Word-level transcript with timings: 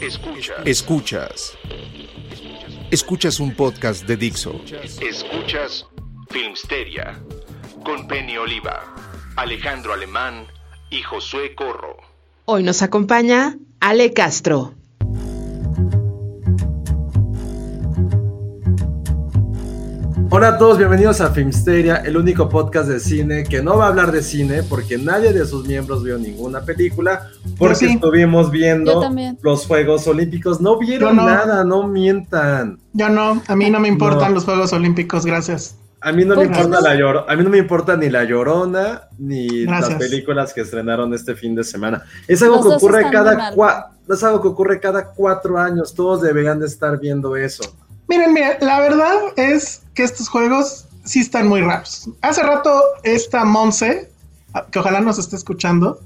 Escuchas. 0.00 0.56
Escuchas. 0.64 1.58
Escuchas 2.90 3.38
un 3.38 3.54
podcast 3.54 4.06
de 4.06 4.16
Dixo. 4.16 4.58
Escuchas 5.02 5.86
Filmsteria 6.30 7.20
con 7.84 8.08
Penny 8.08 8.38
Oliva, 8.38 8.94
Alejandro 9.36 9.92
Alemán 9.92 10.46
y 10.88 11.02
Josué 11.02 11.54
Corro. 11.54 11.98
Hoy 12.46 12.62
nos 12.62 12.80
acompaña 12.80 13.58
Ale 13.80 14.14
Castro. 14.14 14.74
Hola 20.32 20.48
a 20.48 20.58
todos, 20.58 20.78
bienvenidos 20.78 21.20
a 21.20 21.30
Filmsteria, 21.32 21.96
el 21.96 22.16
único 22.16 22.48
podcast 22.48 22.88
de 22.88 23.00
cine 23.00 23.42
que 23.42 23.60
no 23.62 23.76
va 23.78 23.86
a 23.86 23.88
hablar 23.88 24.12
de 24.12 24.22
cine 24.22 24.62
porque 24.62 24.96
nadie 24.96 25.32
de 25.32 25.44
sus 25.44 25.66
miembros 25.66 26.04
vio 26.04 26.18
ninguna 26.18 26.60
película, 26.64 27.28
porque 27.58 27.74
sí. 27.74 27.86
estuvimos 27.86 28.48
viendo 28.52 29.10
los 29.42 29.66
Juegos 29.66 30.06
Olímpicos. 30.06 30.60
No 30.60 30.78
vieron 30.78 31.16
no. 31.16 31.26
nada, 31.26 31.64
no 31.64 31.88
mientan. 31.88 32.78
Yo 32.92 33.08
no, 33.08 33.42
a 33.44 33.56
mí 33.56 33.70
no 33.70 33.80
me 33.80 33.88
importan 33.88 34.28
No. 34.28 34.34
los 34.36 34.44
Juegos 34.44 34.72
Olímpicos, 34.72 35.26
gracias. 35.26 35.76
A 36.00 36.12
mí 36.12 36.24
no 36.24 36.36
me 36.36 36.46
¿Por 36.46 36.52
qué 36.52 36.60
importa 36.62 36.80
la 36.80 36.94
llor 36.94 37.24
a 37.28 37.36
mí 37.36 37.42
no 37.44 37.50
me 37.50 37.58
importa 37.58 37.96
ni 37.96 38.08
la 38.08 38.24
Llorona 38.24 39.02
ni 39.18 39.64
Gracias. 39.66 39.90
las 39.90 39.98
películas 39.98 40.54
que 40.54 40.62
estrenaron 40.62 41.12
este 41.12 41.34
fin 41.34 41.54
de 41.56 41.64
semana. 41.64 42.04
Es 42.28 42.40
algo 42.42 42.56
Los 42.56 42.66
que 42.68 42.72
ocurre 42.74 43.10
cada 43.10 43.52
es 44.08 44.24
algo 44.24 44.40
que 44.40 44.48
ocurre 44.48 44.80
cada 44.80 45.06
cuatro 45.12 45.58
años. 45.58 45.92
Todos 45.92 46.22
deberían 46.22 46.58
de 46.60 46.66
estar 46.66 46.98
viendo 46.98 47.36
eso. 47.36 47.64
Miren, 48.10 48.34
miren, 48.34 48.54
la 48.60 48.80
verdad 48.80 49.14
es 49.36 49.82
que 49.94 50.02
estos 50.02 50.28
juegos 50.28 50.88
sí 51.04 51.20
están 51.20 51.46
muy 51.46 51.60
raros. 51.60 52.10
Hace 52.22 52.42
rato 52.42 52.82
esta 53.04 53.44
Monse, 53.44 54.10
que 54.72 54.78
ojalá 54.80 55.00
nos 55.00 55.18
esté 55.20 55.36
escuchando, 55.36 56.00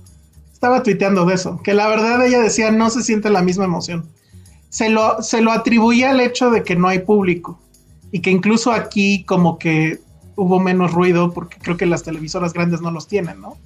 estaba 0.52 0.82
tuiteando 0.82 1.24
de 1.24 1.34
eso, 1.34 1.60
que 1.64 1.72
la 1.72 1.88
verdad 1.88 2.22
ella 2.24 2.40
decía 2.42 2.70
no 2.70 2.90
se 2.90 3.02
siente 3.02 3.30
la 3.30 3.40
misma 3.40 3.64
emoción. 3.64 4.06
Se 4.68 4.90
lo, 4.90 5.22
se 5.22 5.40
lo 5.40 5.50
atribuía 5.50 6.10
al 6.10 6.20
hecho 6.20 6.50
de 6.50 6.62
que 6.62 6.76
no 6.76 6.88
hay 6.88 6.98
público 6.98 7.58
y 8.12 8.20
que 8.20 8.30
incluso 8.30 8.70
aquí 8.70 9.24
como 9.24 9.58
que 9.58 9.98
hubo 10.36 10.60
menos 10.60 10.92
ruido 10.92 11.32
porque 11.32 11.56
creo 11.58 11.78
que 11.78 11.86
las 11.86 12.02
televisoras 12.02 12.52
grandes 12.52 12.82
no 12.82 12.90
los 12.90 13.08
tienen, 13.08 13.40
¿no? 13.40 13.56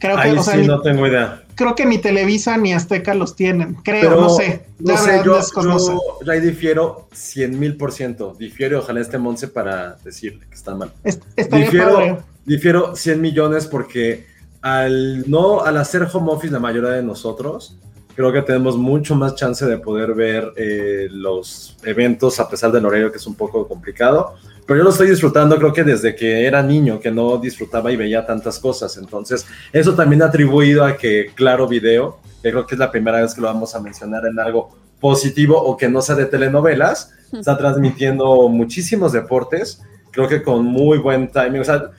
Creo 0.00 0.16
que, 0.16 0.22
Ahí 0.22 0.36
o 0.36 0.42
sea, 0.42 0.54
sí 0.54 0.60
ni- 0.62 0.66
no 0.66 0.80
tengo 0.82 1.06
idea. 1.06 1.43
Creo 1.54 1.74
que 1.74 1.86
ni 1.86 1.98
Televisa 1.98 2.56
ni 2.56 2.72
Azteca 2.72 3.14
los 3.14 3.36
tienen, 3.36 3.74
creo, 3.74 4.00
Pero 4.00 4.20
no 4.20 4.30
sé. 4.30 4.66
No 4.78 4.92
La 4.92 4.98
sé, 4.98 5.10
verdad, 5.10 5.24
yo, 5.24 5.62
yo, 5.62 6.00
yo 6.24 6.32
ahí 6.32 6.40
difiero 6.40 7.08
100 7.12 7.58
mil 7.58 7.76
por 7.76 7.92
ciento. 7.92 8.34
Difiero, 8.38 8.80
ojalá 8.80 9.00
esté 9.00 9.18
Monse 9.18 9.48
para 9.48 9.96
decirle 10.04 10.46
que 10.48 10.54
está 10.54 10.74
mal. 10.74 10.92
Estaría 11.02 11.46
padre. 11.46 11.64
Difiero, 11.64 12.24
difiero 12.44 12.96
100 12.96 13.20
millones 13.20 13.66
porque 13.66 14.26
al 14.60 15.28
no 15.30 15.60
al 15.60 15.76
hacer 15.76 16.08
home 16.10 16.32
office 16.32 16.52
la 16.52 16.58
mayoría 16.58 16.90
de 16.90 17.02
nosotros, 17.02 17.76
creo 18.14 18.32
que 18.32 18.42
tenemos 18.42 18.76
mucho 18.76 19.14
más 19.14 19.34
chance 19.34 19.64
de 19.66 19.78
poder 19.78 20.14
ver 20.14 20.52
eh, 20.56 21.08
los 21.10 21.76
eventos 21.84 22.40
a 22.40 22.48
pesar 22.48 22.72
del 22.72 22.86
horario 22.86 23.10
que 23.10 23.18
es 23.18 23.26
un 23.26 23.34
poco 23.34 23.66
complicado. 23.68 24.34
Pero 24.66 24.78
yo 24.78 24.84
lo 24.84 24.90
estoy 24.90 25.10
disfrutando, 25.10 25.58
creo 25.58 25.72
que 25.72 25.84
desde 25.84 26.14
que 26.14 26.46
era 26.46 26.62
niño, 26.62 26.98
que 26.98 27.10
no 27.10 27.36
disfrutaba 27.36 27.92
y 27.92 27.96
veía 27.96 28.24
tantas 28.24 28.58
cosas. 28.58 28.96
Entonces, 28.96 29.46
eso 29.72 29.94
también 29.94 30.22
ha 30.22 30.26
atribuido 30.26 30.84
a 30.84 30.96
que 30.96 31.32
Claro 31.34 31.68
Video, 31.68 32.18
que 32.42 32.50
creo 32.50 32.66
que 32.66 32.74
es 32.74 32.78
la 32.78 32.90
primera 32.90 33.20
vez 33.20 33.34
que 33.34 33.40
lo 33.40 33.48
vamos 33.48 33.74
a 33.74 33.80
mencionar 33.80 34.24
en 34.26 34.38
algo 34.38 34.70
positivo 35.00 35.60
o 35.60 35.76
que 35.76 35.88
no 35.88 36.00
sea 36.00 36.14
de 36.14 36.24
telenovelas, 36.24 37.12
está 37.30 37.58
transmitiendo 37.58 38.48
muchísimos 38.48 39.12
deportes, 39.12 39.82
creo 40.10 40.28
que 40.28 40.42
con 40.42 40.64
muy 40.64 40.98
buen 40.98 41.30
timing. 41.30 41.60
O 41.60 41.64
sea, 41.64 41.90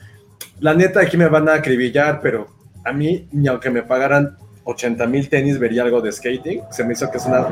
la 0.58 0.74
neta 0.74 1.00
aquí 1.00 1.16
me 1.16 1.28
van 1.28 1.48
a 1.48 1.54
acribillar, 1.54 2.20
pero 2.20 2.48
a 2.84 2.92
mí, 2.92 3.28
ni 3.30 3.46
aunque 3.46 3.70
me 3.70 3.82
pagaran 3.82 4.36
80 4.64 5.06
mil 5.06 5.28
tenis, 5.28 5.58
vería 5.58 5.82
algo 5.82 6.00
de 6.00 6.10
skating. 6.10 6.62
Se 6.70 6.84
me 6.84 6.94
hizo 6.94 7.08
que 7.10 7.18
es 7.18 7.26
una... 7.26 7.46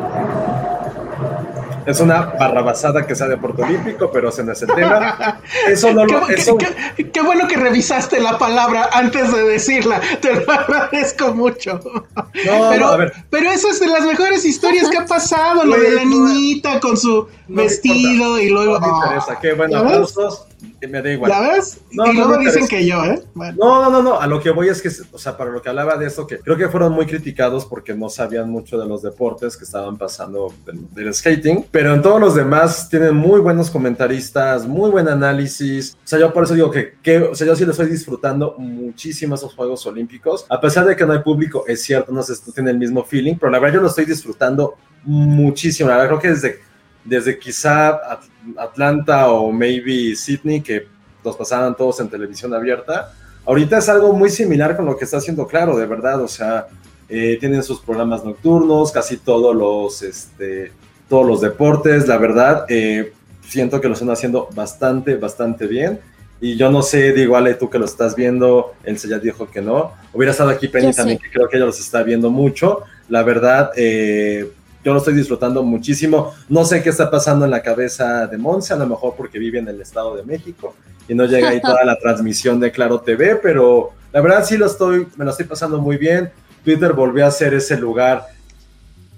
Es 1.87 2.01
una 2.01 2.23
barrabasada 2.39 3.07
que 3.07 3.15
sea 3.15 3.27
deporte 3.29 3.63
olímpico, 3.63 4.11
pero 4.13 4.29
ese 4.31 4.43
no 4.45 4.53
es 4.53 4.63
el 4.63 4.69
tema. 4.75 5.41
Eso 5.69 5.93
no 5.93 6.07
lo... 6.07 6.27
Qué, 6.27 6.35
Eso, 6.35 6.57
qué- 6.57 7.11
qué 7.11 7.21
bueno 7.23 7.47
que 7.47 7.57
revisaste 7.57 8.21
la 8.21 8.39
palabra 8.39 8.89
antes 8.93 9.33
de 9.33 9.43
decirla. 9.45 10.01
Te 10.21 10.35
lo 10.35 10.51
agradezco 10.53 11.35
mucho. 11.35 11.81
no, 11.85 12.25
pero, 12.35 12.79
no, 12.79 12.87
a 12.89 12.97
ver. 12.97 13.13
pero 13.31 13.51
eso 13.51 13.69
es 13.71 13.81
de 13.81 13.87
las 13.89 14.03
mejores 14.05 14.45
historias 14.45 14.89
que 14.89 14.99
ha 14.99 15.07
pasado. 15.07 15.65
Lo 15.65 15.77
de 15.79 15.91
la 15.91 16.05
niñita 16.05 16.81
con 16.81 16.97
su 16.97 17.29
no 17.49 17.63
vestido 17.63 18.39
y 18.39 18.49
luego. 18.51 18.79
No 18.81 18.87
me 18.99 19.05
interesa. 19.05 19.39
Qué 19.41 19.53
bueno, 19.53 19.79
aplausos. 19.79 20.47
Me 20.89 21.03
da 21.03 21.11
igual. 21.11 21.31
¿Ya 21.31 21.53
ves? 21.53 21.81
No, 21.93 22.07
y 22.07 22.09
no 22.09 22.27
luego 22.27 22.39
me 22.39 22.47
dicen 22.47 22.69
que 22.69 22.87
yo, 22.87 23.05
¿eh? 23.05 23.23
Bueno. 23.35 23.57
No, 23.59 23.83
no, 23.83 23.91
no, 23.91 24.03
no, 24.03 24.21
a 24.21 24.27
lo 24.27 24.41
que 24.41 24.51
voy 24.51 24.69
es 24.69 24.83
que, 24.83 24.91
o 25.13 25.19
sea, 25.19 25.37
para 25.37 25.51
lo 25.51 25.63
que 25.63 25.69
hablaba 25.69 25.97
de 25.97 26.07
esto, 26.07 26.27
que 26.27 26.39
creo 26.39 26.57
que 26.57 26.69
fueron 26.69 26.93
muy 26.93 27.07
criticados 27.07 27.65
porque 27.67 27.95
no 27.95 28.09
sabían 28.09 28.51
mucho 28.51 28.79
de 28.79 28.87
los 28.87 29.03
deportes 29.03 29.57
que 29.57 29.65
estaban 29.65 29.97
pasando 29.97 30.53
del, 30.67 30.93
del 30.95 31.15
skating, 31.15 31.67
pero 31.71 31.95
en 31.95 32.03
todos 32.03 32.21
los 32.21 32.35
demás 32.35 32.89
tienen 32.89 33.15
muy 33.17 33.41
buenos 33.41 33.71
comentaristas, 33.71 34.67
muy 34.67 34.91
buen 34.91 35.09
análisis, 35.09 35.97
o 36.05 36.07
sea, 36.07 36.19
yo 36.19 36.33
por 36.33 36.45
eso 36.45 36.55
digo 36.55 36.71
que, 36.71 36.95
que 37.03 37.19
o 37.19 37.35
sea, 37.35 37.47
yo 37.47 37.57
sí 37.57 37.65
lo 37.65 37.73
estoy 37.73 37.87
disfrutando 37.87 38.55
muchísimo 38.59 39.35
esos 39.35 39.55
Juegos 39.55 39.87
Olímpicos, 39.87 40.47
a 40.49 40.61
pesar 40.61 40.87
de 40.87 40.97
que 40.97 41.07
no 41.07 41.13
hay 41.13 41.21
público, 41.21 41.65
es 41.67 41.83
cierto, 41.83 42.13
no 42.13 42.23
sé 42.23 42.35
si 42.35 42.45
tú 42.45 42.53
tienes 42.53 42.73
el 42.73 42.79
mismo 42.79 43.05
feeling, 43.05 43.37
pero 43.37 43.51
la 43.51 43.59
verdad 43.59 43.77
yo 43.77 43.81
lo 43.83 43.89
estoy 43.89 44.05
disfrutando 44.05 44.75
muchísimo, 45.05 45.89
la 45.89 45.97
verdad 45.97 46.09
creo 46.09 46.21
que 46.21 46.29
desde, 46.29 46.61
desde 47.05 47.39
quizá 47.39 47.89
At- 47.91 48.25
Atlanta 48.57 49.31
o 49.31 49.53
maybe 49.53 50.15
Sydney, 50.17 50.61
que 50.61 50.87
los 51.25 51.37
pasaban 51.37 51.77
todos 51.77 52.01
en 52.01 52.09
televisión 52.09 52.53
abierta, 52.55 53.13
Ahorita 53.47 53.79
es 53.79 53.89
algo 53.91 54.13
muy 54.15 54.31
similar 54.31 54.75
con 54.75 54.87
lo 54.87 54.97
que 54.97 55.05
está 55.05 55.19
haciendo 55.19 55.47
Claro, 55.47 55.77
de 55.77 55.87
verdad, 55.87 56.21
o 56.23 56.29
sea, 56.29 56.67
eh, 57.09 57.37
tienen 57.39 57.63
sus 57.63 57.81
programas 57.81 58.25
nocturnos, 58.25 58.91
casi 58.91 59.19
todos 59.19 59.55
los, 59.55 60.03
este, 60.03 60.73
todos 61.09 61.27
los 61.27 61.41
deportes, 61.43 62.09
la 62.09 62.17
verdad, 62.17 62.65
eh, 62.69 63.13
siento 63.47 63.81
que 63.81 63.89
lo 63.89 63.95
están 63.95 64.11
haciendo 64.11 64.49
bastante, 64.55 65.17
bastante 65.17 65.67
bien. 65.67 66.01
Y 66.41 66.57
yo 66.57 66.71
no 66.71 66.83
sé, 66.83 67.13
digo, 67.13 67.37
Ale, 67.37 67.55
tú 67.55 67.69
que 67.69 67.79
lo 67.79 67.85
estás 67.85 68.17
viendo, 68.17 68.73
él 68.83 68.99
se 68.99 69.09
ya 69.09 69.19
dijo 69.19 69.51
que 69.51 69.61
no. 69.61 69.93
Hubiera 70.13 70.33
estado 70.33 70.51
aquí 70.51 70.69
Penny 70.69 70.87
Yo 70.87 70.93
sí. 70.93 70.97
también, 70.97 71.19
que 71.19 71.31
creo 71.31 71.49
que 71.49 71.57
ella 71.59 71.67
los 71.67 71.79
está 71.79 72.03
viendo 72.03 72.31
mucho. 72.31 72.81
La 73.11 73.23
verdad, 73.23 73.71
eh, 73.77 74.51
yo 74.85 74.93
lo 74.93 74.99
estoy 74.99 75.15
disfrutando 75.15 75.63
muchísimo. 75.63 76.35
No 76.49 76.65
sé 76.65 76.83
qué 76.83 76.91
está 76.91 77.11
pasando 77.11 77.45
en 77.45 77.51
la 77.51 77.63
cabeza 77.63 78.27
de 78.27 78.37
Monse, 78.37 78.75
a 78.75 78.77
lo 78.77 78.87
mejor 78.87 79.15
porque 79.17 79.39
vive 79.39 79.59
en 79.59 79.69
el 79.69 79.81
Estado 79.81 80.15
de 80.15 80.23
México 80.23 80.75
y 81.09 81.15
no 81.15 81.25
llega 81.25 81.49
ahí 81.49 81.61
toda 81.61 81.85
la 81.85 81.99
transmisión 81.99 82.61
de 82.61 82.71
Claro 82.71 83.01
TV, 83.01 83.37
pero 83.37 83.91
la 84.13 84.21
verdad 84.21 84.45
sí 84.45 84.57
lo 84.57 84.67
estoy, 84.67 85.09
me 85.17 85.25
lo 85.25 85.31
estoy 85.31 85.47
pasando 85.47 85.79
muy 85.79 85.97
bien. 85.97 86.31
Twitter 86.65 86.93
volvió 86.93 87.27
a 87.27 87.31
ser 87.31 87.55
ese 87.55 87.77
lugar 87.77 88.27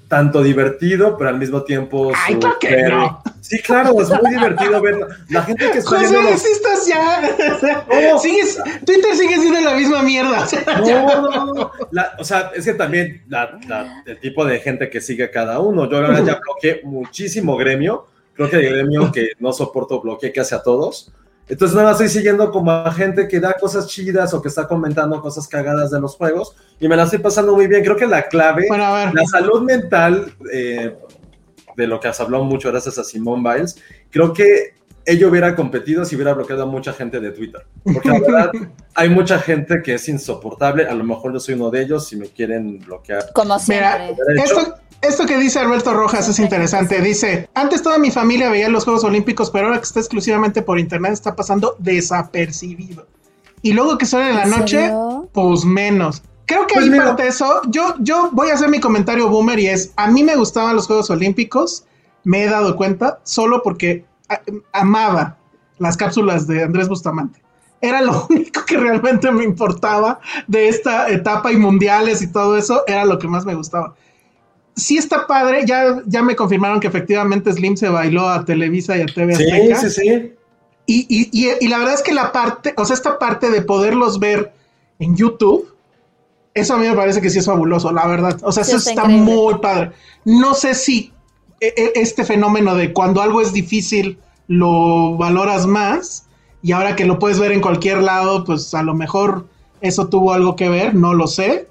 tanto 0.08 0.42
divertido, 0.42 1.16
pero 1.18 1.30
al 1.30 1.38
mismo 1.38 1.62
tiempo 1.62 2.12
Ay, 2.14 2.36
claro 2.36 2.58
que 2.60 2.68
súper- 2.68 2.88
no. 2.92 3.22
Sí, 3.40 3.58
claro, 3.60 4.00
es 4.00 4.08
muy 4.08 4.30
divertido 4.30 4.80
ver 4.80 4.98
la 5.28 5.42
gente 5.42 5.70
que 5.70 5.78
está 5.78 5.98
José, 5.98 6.22
los- 6.22 6.40
sí 6.42 6.48
estás 6.52 6.86
ya. 6.86 7.84
No. 8.12 8.18
Sigues, 8.18 8.58
Twitter 8.84 9.14
sigue 9.16 9.36
siendo 9.40 9.60
la 9.60 9.74
misma 9.76 10.02
mierda. 10.02 10.42
o 10.42 10.46
sea, 10.46 10.64
No, 10.80 11.20
no, 11.30 11.54
no. 11.54 11.70
La- 11.92 12.12
o 12.18 12.24
sea, 12.24 12.50
es 12.54 12.64
que 12.64 12.74
también 12.74 13.22
la- 13.28 13.58
la- 13.68 14.02
el 14.06 14.18
tipo 14.20 14.44
de 14.44 14.58
gente 14.60 14.90
que 14.90 15.00
sigue 15.00 15.30
cada 15.30 15.60
uno. 15.60 15.88
Yo 15.90 16.00
verdad 16.00 16.24
ya 16.24 16.40
bloqueé 16.44 16.80
muchísimo 16.84 17.56
gremio. 17.56 18.06
Creo 18.34 18.50
que 18.50 18.56
el 18.56 18.68
gremio 18.74 19.10
que 19.12 19.30
no 19.38 19.52
soporto 19.52 20.00
bloqueé 20.00 20.32
casi 20.32 20.54
a 20.54 20.62
todos. 20.62 21.12
Entonces 21.48 21.76
nada 21.76 21.90
más 21.92 22.00
estoy 22.00 22.08
siguiendo 22.20 22.50
como 22.50 22.70
a 22.72 22.92
gente 22.92 23.28
que 23.28 23.38
da 23.38 23.52
cosas 23.54 23.86
chidas 23.86 24.34
o 24.34 24.42
que 24.42 24.48
está 24.48 24.66
comentando 24.66 25.20
cosas 25.22 25.46
cagadas 25.46 25.90
de 25.92 26.00
los 26.00 26.16
juegos 26.16 26.56
y 26.80 26.88
me 26.88 26.96
la 26.96 27.04
estoy 27.04 27.20
pasando 27.20 27.54
muy 27.54 27.68
bien. 27.68 27.84
Creo 27.84 27.96
que 27.96 28.06
la 28.06 28.26
clave, 28.26 28.66
Bueno, 28.68 28.84
a 28.84 29.04
ver. 29.04 29.14
la 29.14 29.24
salud 29.26 29.62
mental, 29.62 30.34
eh, 30.52 30.96
de 31.76 31.86
lo 31.86 32.00
que 32.00 32.08
has 32.08 32.18
hablado 32.20 32.42
mucho 32.42 32.70
gracias 32.70 32.98
a 32.98 33.04
Simone 33.04 33.42
Biles, 33.48 33.76
creo 34.10 34.32
que 34.32 34.74
ella 35.06 35.28
hubiera 35.28 35.54
competido 35.54 36.04
si 36.04 36.16
hubiera 36.16 36.34
bloqueado 36.34 36.64
a 36.64 36.66
mucha 36.66 36.92
gente 36.92 37.20
de 37.20 37.30
Twitter. 37.30 37.64
Porque 37.84 38.08
la 38.08 38.20
verdad, 38.20 38.50
hay 38.94 39.08
mucha 39.08 39.38
gente 39.38 39.80
que 39.82 39.94
es 39.94 40.08
insoportable. 40.08 40.86
A 40.86 40.94
lo 40.94 41.04
mejor 41.04 41.32
yo 41.32 41.40
soy 41.40 41.54
uno 41.54 41.70
de 41.70 41.82
ellos 41.82 42.08
si 42.08 42.16
me 42.16 42.26
quieren 42.28 42.80
bloquear. 42.80 43.32
Como 43.32 43.56
Mira, 43.68 44.10
esto, 44.36 44.74
esto 45.02 45.24
que 45.26 45.38
dice 45.38 45.60
Alberto 45.60 45.94
Rojas 45.94 46.28
es 46.28 46.38
interesante. 46.40 47.00
Dice, 47.00 47.48
antes 47.54 47.82
toda 47.82 47.98
mi 47.98 48.10
familia 48.10 48.50
veía 48.50 48.68
los 48.68 48.84
Juegos 48.84 49.04
Olímpicos, 49.04 49.50
pero 49.50 49.66
ahora 49.68 49.78
que 49.78 49.84
está 49.84 50.00
exclusivamente 50.00 50.60
por 50.62 50.78
internet 50.78 51.12
está 51.12 51.36
pasando 51.36 51.76
desapercibido. 51.78 53.06
Y 53.62 53.72
luego 53.72 53.98
que 53.98 54.06
sale 54.06 54.30
en 54.30 54.36
la 54.36 54.42
¿En 54.44 54.50
noche, 54.50 54.78
serio? 54.80 55.28
pues 55.32 55.64
menos. 55.64 56.22
Creo 56.46 56.66
que 56.66 56.74
Pues 56.74 56.84
ahí 56.84 56.90
mira. 56.90 57.04
parte 57.06 57.26
eso. 57.26 57.60
Yo, 57.68 57.94
yo 58.00 58.28
voy 58.32 58.50
a 58.50 58.54
hacer 58.54 58.68
mi 58.68 58.78
comentario 58.80 59.28
boomer 59.28 59.58
y 59.58 59.66
es, 59.68 59.92
a 59.96 60.10
mí 60.10 60.22
me 60.22 60.36
gustaban 60.36 60.76
los 60.76 60.86
Juegos 60.86 61.10
Olímpicos, 61.10 61.84
me 62.24 62.42
he 62.44 62.46
dado 62.48 62.76
cuenta, 62.76 63.18
solo 63.24 63.62
porque 63.64 64.04
amaba 64.72 65.36
las 65.78 65.96
cápsulas 65.96 66.46
de 66.46 66.62
Andrés 66.62 66.88
Bustamante. 66.88 67.42
Era 67.80 68.00
lo 68.00 68.26
único 68.30 68.64
que 68.64 68.76
realmente 68.76 69.30
me 69.30 69.44
importaba 69.44 70.20
de 70.46 70.68
esta 70.68 71.08
etapa 71.10 71.52
y 71.52 71.56
mundiales 71.56 72.22
y 72.22 72.32
todo 72.32 72.56
eso, 72.56 72.82
era 72.86 73.04
lo 73.04 73.18
que 73.18 73.28
más 73.28 73.44
me 73.44 73.54
gustaba. 73.54 73.94
Sí 74.74 74.98
está 74.98 75.26
padre, 75.26 75.64
ya, 75.66 76.02
ya 76.06 76.22
me 76.22 76.36
confirmaron 76.36 76.80
que 76.80 76.86
efectivamente 76.88 77.52
Slim 77.52 77.76
se 77.76 77.88
bailó 77.88 78.28
a 78.28 78.44
Televisa 78.44 78.96
y 78.96 79.02
a 79.02 79.06
TV 79.06 79.34
Sí, 79.36 79.44
Azteca. 79.50 79.80
sí, 79.80 79.90
sí. 79.90 80.32
Y, 80.88 81.06
y- 81.08 81.30
y- 81.32 81.52
y 81.64 81.68
la 81.68 81.78
verdad 81.78 81.94
es 81.94 82.02
que 82.02 82.12
la 82.14 82.30
parte, 82.30 82.74
o 82.76 82.84
sea, 82.84 82.94
esta 82.94 83.18
parte 83.18 83.50
de 83.50 83.62
poderlos 83.62 84.18
ver 84.20 84.52
en 84.98 85.16
YouTube, 85.16 85.74
eso 86.54 86.74
a 86.74 86.78
mí 86.78 86.86
me 86.88 86.94
parece 86.94 87.20
que 87.20 87.28
sí 87.30 87.38
es 87.38 87.46
fabuloso, 87.46 87.90
la 87.92 88.06
verdad. 88.06 88.38
O 88.42 88.52
sea, 88.52 88.64
Sí, 88.64 88.72
eso 88.76 88.90
está 88.90 89.04
muy 89.06 89.58
padre. 89.58 89.92
No 90.24 90.54
sé 90.54 90.74
si 90.74 91.12
este 91.60 92.24
fenómeno 92.24 92.74
de 92.74 92.92
cuando 92.92 93.22
algo 93.22 93.40
es 93.40 93.52
difícil 93.52 94.18
lo 94.48 95.16
valoras 95.16 95.66
más 95.66 96.26
y 96.62 96.72
ahora 96.72 96.96
que 96.96 97.04
lo 97.04 97.18
puedes 97.18 97.38
ver 97.38 97.52
en 97.52 97.60
cualquier 97.60 98.02
lado, 98.02 98.44
pues 98.44 98.74
a 98.74 98.82
lo 98.82 98.94
mejor 98.94 99.46
eso 99.80 100.08
tuvo 100.08 100.32
algo 100.32 100.56
que 100.56 100.68
ver, 100.68 100.94
no 100.94 101.14
lo 101.14 101.26
sé. 101.26 101.68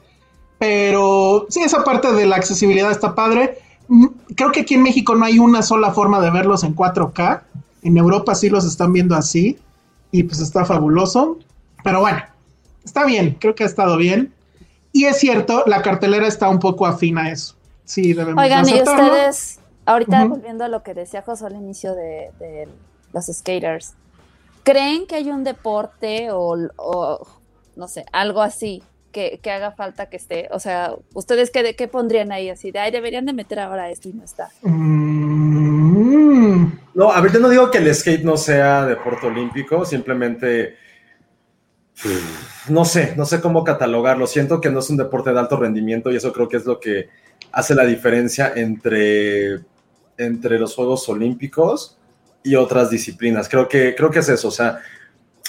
Pero 0.57 1.47
sí, 1.49 1.61
esa 1.61 1.83
parte 1.83 2.11
de 2.13 2.25
la 2.25 2.37
accesibilidad 2.37 2.91
está 2.91 3.13
padre. 3.13 3.59
Mm, 3.87 4.07
Creo 4.35 4.51
que 4.51 4.61
aquí 4.61 4.75
en 4.75 4.83
México 4.83 5.15
no 5.15 5.25
hay 5.25 5.37
una 5.37 5.61
sola 5.61 5.91
forma 5.91 6.21
de 6.21 6.31
verlos 6.31 6.63
en 6.63 6.75
4K. 6.75 7.41
En 7.83 7.97
Europa 7.97 8.35
sí 8.35 8.49
los 8.49 8.65
están 8.65 8.93
viendo 8.93 9.15
así. 9.15 9.57
Y 10.11 10.23
pues 10.23 10.39
está 10.39 10.65
fabuloso. 10.65 11.39
Pero 11.83 11.99
bueno, 11.99 12.23
está 12.83 13.05
bien. 13.05 13.37
Creo 13.39 13.53
que 13.53 13.63
ha 13.63 13.67
estado 13.67 13.97
bien. 13.97 14.33
Y 14.93 15.05
es 15.05 15.19
cierto, 15.19 15.65
la 15.67 15.81
cartelera 15.81 16.25
está 16.25 16.47
un 16.47 16.59
poco 16.59 16.85
afín 16.85 17.17
a 17.17 17.31
eso. 17.31 17.55
Sí, 17.83 18.13
debemos 18.13 18.41
Oigan, 18.41 18.67
y 18.67 18.75
ustedes, 18.75 19.59
ahorita 19.85 20.25
volviendo 20.25 20.63
a 20.63 20.67
lo 20.67 20.83
que 20.83 20.93
decía 20.93 21.21
José 21.21 21.45
al 21.45 21.55
inicio 21.55 21.95
de, 21.95 22.31
de 22.39 22.67
los 23.13 23.25
skaters, 23.25 23.93
¿creen 24.63 25.07
que 25.07 25.15
hay 25.15 25.31
un 25.31 25.43
deporte 25.43 26.31
o, 26.31 26.55
o, 26.77 27.27
no 27.75 27.87
sé, 27.87 28.05
algo 28.11 28.41
así 28.41 28.83
que, 29.11 29.39
que 29.41 29.51
haga 29.51 29.71
falta 29.71 30.09
que 30.09 30.17
esté? 30.17 30.49
O 30.51 30.59
sea, 30.59 30.95
¿ustedes 31.13 31.51
qué, 31.51 31.75
qué 31.75 31.87
pondrían 31.87 32.31
ahí 32.31 32.49
así? 32.49 32.71
De, 32.71 32.79
ay, 32.79 32.91
deberían 32.91 33.25
de 33.25 33.33
meter 33.33 33.59
ahora 33.59 33.89
esto 33.89 34.09
y 34.09 34.13
no 34.13 34.23
está. 34.23 34.49
Mm, 34.61 36.65
No, 36.93 37.11
a 37.11 37.21
ver, 37.21 37.31
yo 37.31 37.39
no 37.39 37.49
digo 37.49 37.71
que 37.71 37.79
el 37.79 37.93
skate 37.93 38.23
no 38.23 38.37
sea 38.37 38.85
deporte 38.85 39.27
olímpico, 39.27 39.85
simplemente 39.85 40.75
no 42.69 42.85
sé, 42.85 43.13
no 43.15 43.25
sé 43.25 43.41
cómo 43.41 43.63
catalogarlo. 43.63 44.27
Siento 44.27 44.59
que 44.59 44.69
no 44.69 44.79
es 44.79 44.89
un 44.89 44.97
deporte 44.97 45.31
de 45.31 45.39
alto 45.39 45.57
rendimiento 45.57 46.11
y 46.11 46.17
eso 46.17 46.33
creo 46.33 46.49
que 46.49 46.57
es 46.57 46.65
lo 46.65 46.79
que 46.79 47.09
hace 47.51 47.75
la 47.75 47.85
diferencia 47.85 48.51
entre, 48.55 49.59
entre 50.17 50.59
los 50.59 50.75
Juegos 50.75 51.07
Olímpicos 51.09 51.97
y 52.43 52.55
otras 52.55 52.89
disciplinas. 52.89 53.49
Creo 53.49 53.67
que, 53.67 53.95
creo 53.95 54.11
que 54.11 54.19
es 54.19 54.29
eso, 54.29 54.47
o 54.47 54.51
sea, 54.51 54.79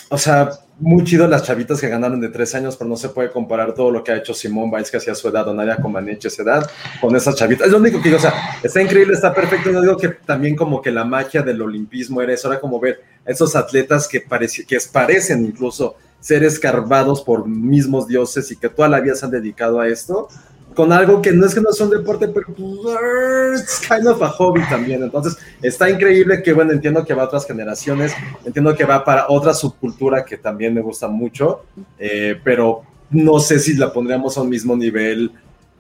o 0.09 0.19
sea, 0.19 0.51
muy 0.79 1.03
chido 1.05 1.27
las 1.27 1.43
chavitas 1.43 1.81
que 1.81 1.89
ganaron 1.89 2.21
de 2.21 2.29
tres 2.29 2.55
años, 2.55 2.77
pero 2.77 2.89
no 2.89 2.97
se 2.97 3.09
puede 3.09 3.31
comparar 3.31 3.75
todo 3.75 3.91
lo 3.91 4.05
que 4.05 4.13
ha 4.13 4.17
hecho 4.17 4.35
Simón 4.35 4.71
Biles, 4.71 4.91
que 4.91 4.99
hacía 4.99 5.15
su 5.15 5.29
edad, 5.29 5.49
o 5.49 5.55
Nadia 5.55 5.79
Comaneci 5.79 6.29
esa 6.29 6.43
edad, 6.43 6.71
con 7.01 7.17
esas 7.17 7.35
chavitas. 7.35 7.67
Es 7.67 7.73
lo 7.73 7.79
único 7.79 7.99
que 7.99 8.05
digo, 8.05 8.19
o 8.19 8.21
sea, 8.21 8.33
está 8.63 8.81
increíble, 8.81 9.15
está 9.15 9.35
perfecto. 9.35 9.71
Yo 9.71 9.81
digo 9.81 9.97
que 9.97 10.11
también 10.11 10.55
como 10.55 10.81
que 10.81 10.93
la 10.93 11.05
magia 11.05 11.43
del 11.43 11.61
olimpismo 11.61 12.23
era 12.23 12.35
eso, 12.35 12.51
era 12.51 12.61
como 12.61 12.79
ver 12.79 13.01
a 13.27 13.31
esos 13.31 13.57
atletas 13.57 14.07
que, 14.07 14.23
que 14.23 14.79
parecen 14.93 15.45
incluso 15.45 15.97
ser 16.21 16.45
escarbados 16.45 17.23
por 17.23 17.49
mismos 17.49 18.07
dioses 18.07 18.51
y 18.51 18.57
que 18.57 18.69
toda 18.69 18.89
la 18.89 19.01
vida 19.01 19.15
se 19.15 19.25
han 19.25 19.31
dedicado 19.31 19.81
a 19.81 19.89
esto, 19.89 20.29
con 20.77 20.93
algo 20.93 21.23
que 21.23 21.33
no 21.33 21.47
es 21.47 21.55
que 21.55 21.61
no 21.63 21.71
es 21.71 21.81
un 21.81 21.89
deporte, 21.89 22.29
pero 22.29 22.49
pues, 22.55 23.63
es 23.63 23.81
kind 23.89 24.07
of 24.07 24.23
a 24.23 24.29
hobby 24.29 24.61
también. 24.69 25.03
Entonces, 25.03 25.39
está 25.63 25.89
increíble 25.89 26.43
que, 26.43 26.53
bueno, 26.53 26.73
entiendo 26.73 27.03
que 27.03 27.15
va 27.15 27.23
a 27.23 27.27
otras 27.27 27.47
generaciones, 27.47 28.13
entiendo 28.45 28.77
que 28.77 28.85
va 28.85 29.03
para 29.03 29.27
otra 29.31 29.55
subcultura 29.55 30.23
que 30.23 30.37
también 30.37 30.75
me 30.75 30.83
gusta 30.83 31.09
mucho, 31.09 31.63
eh, 31.99 32.39
pero 32.45 32.83
no 33.11 33.41
sé 33.41 33.59
si 33.59 33.75
la 33.75 33.91
pondríamos 33.91 34.37
a 34.37 34.43
un 34.43 34.51
mismo 34.51 34.77
nivel 34.77 35.33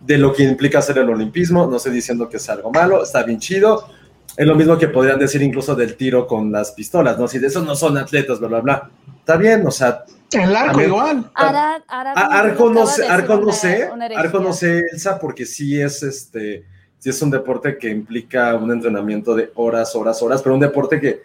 de 0.05 0.17
lo 0.17 0.33
que 0.33 0.45
implica 0.45 0.79
hacer 0.79 0.97
el 0.97 1.11
olimpismo. 1.11 1.67
No 1.67 1.77
estoy 1.77 1.93
diciendo 1.93 2.27
que 2.27 2.39
sea 2.39 2.55
algo 2.55 2.73
malo, 2.73 3.03
está 3.03 3.23
bien 3.23 3.39
chido. 3.39 3.87
Es 4.35 4.47
lo 4.47 4.55
mismo 4.55 4.79
que 4.79 4.89
podrían 4.89 5.19
decir 5.19 5.43
incluso 5.43 5.75
del 5.77 5.95
tiro 5.97 6.27
con 6.27 6.51
las 6.51 6.73
pistolas, 6.73 7.19
¿no? 7.19 7.29
Si 7.29 7.39
de 7.39 7.49
eso 7.49 7.63
no 7.63 7.77
son 7.77 7.99
atletas, 7.99 8.39
bla, 8.39 8.49
bla, 8.49 8.61
bla. 8.61 8.91
Está 9.19 9.37
bien, 9.37 9.67
o 9.67 9.71
sea, 9.71 10.05
el 10.33 10.57
arco 10.57 10.67
También- 10.73 10.89
igual. 10.91 11.31
Arad, 11.35 11.83
Arad 11.89 12.15
Guerrero 12.15 12.33
Arco 12.33 12.71
no 12.71 12.87
sé, 12.87 13.03
de 13.03 13.09
Arco 13.09 13.37
no 13.37 13.53
sé. 13.53 13.91
Arco 14.17 14.41
no 14.41 14.53
sé, 14.53 14.83
Elsa, 14.93 15.19
porque 15.19 15.47
sí 15.47 15.81
es 15.81 16.03
este, 16.03 16.65
sí 16.99 17.11
es 17.11 17.23
un 17.23 17.31
deporte 17.31 17.79
que 17.79 17.89
implica 17.91 18.55
un 18.55 18.71
entrenamiento 18.73 19.35
de 19.35 19.51
horas, 19.55 19.95
horas, 19.95 20.23
horas, 20.23 20.43
pero 20.43 20.55
un 20.55 20.61
deporte 20.61 21.01
que 21.01 21.23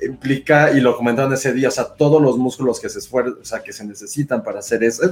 implica, 0.00 0.72
y 0.72 0.80
lo 0.80 0.96
comentaron 0.96 1.32
ese 1.32 1.52
día, 1.52 1.68
o 1.68 1.70
sea, 1.70 1.84
todos 1.84 2.20
los 2.20 2.36
músculos 2.36 2.80
que 2.80 2.88
se 2.88 2.98
esfuerzan, 2.98 3.38
o 3.40 3.44
sea, 3.44 3.62
que 3.62 3.72
se 3.72 3.84
necesitan 3.84 4.42
para 4.42 4.58
hacer 4.58 4.82
eso. 4.82 5.02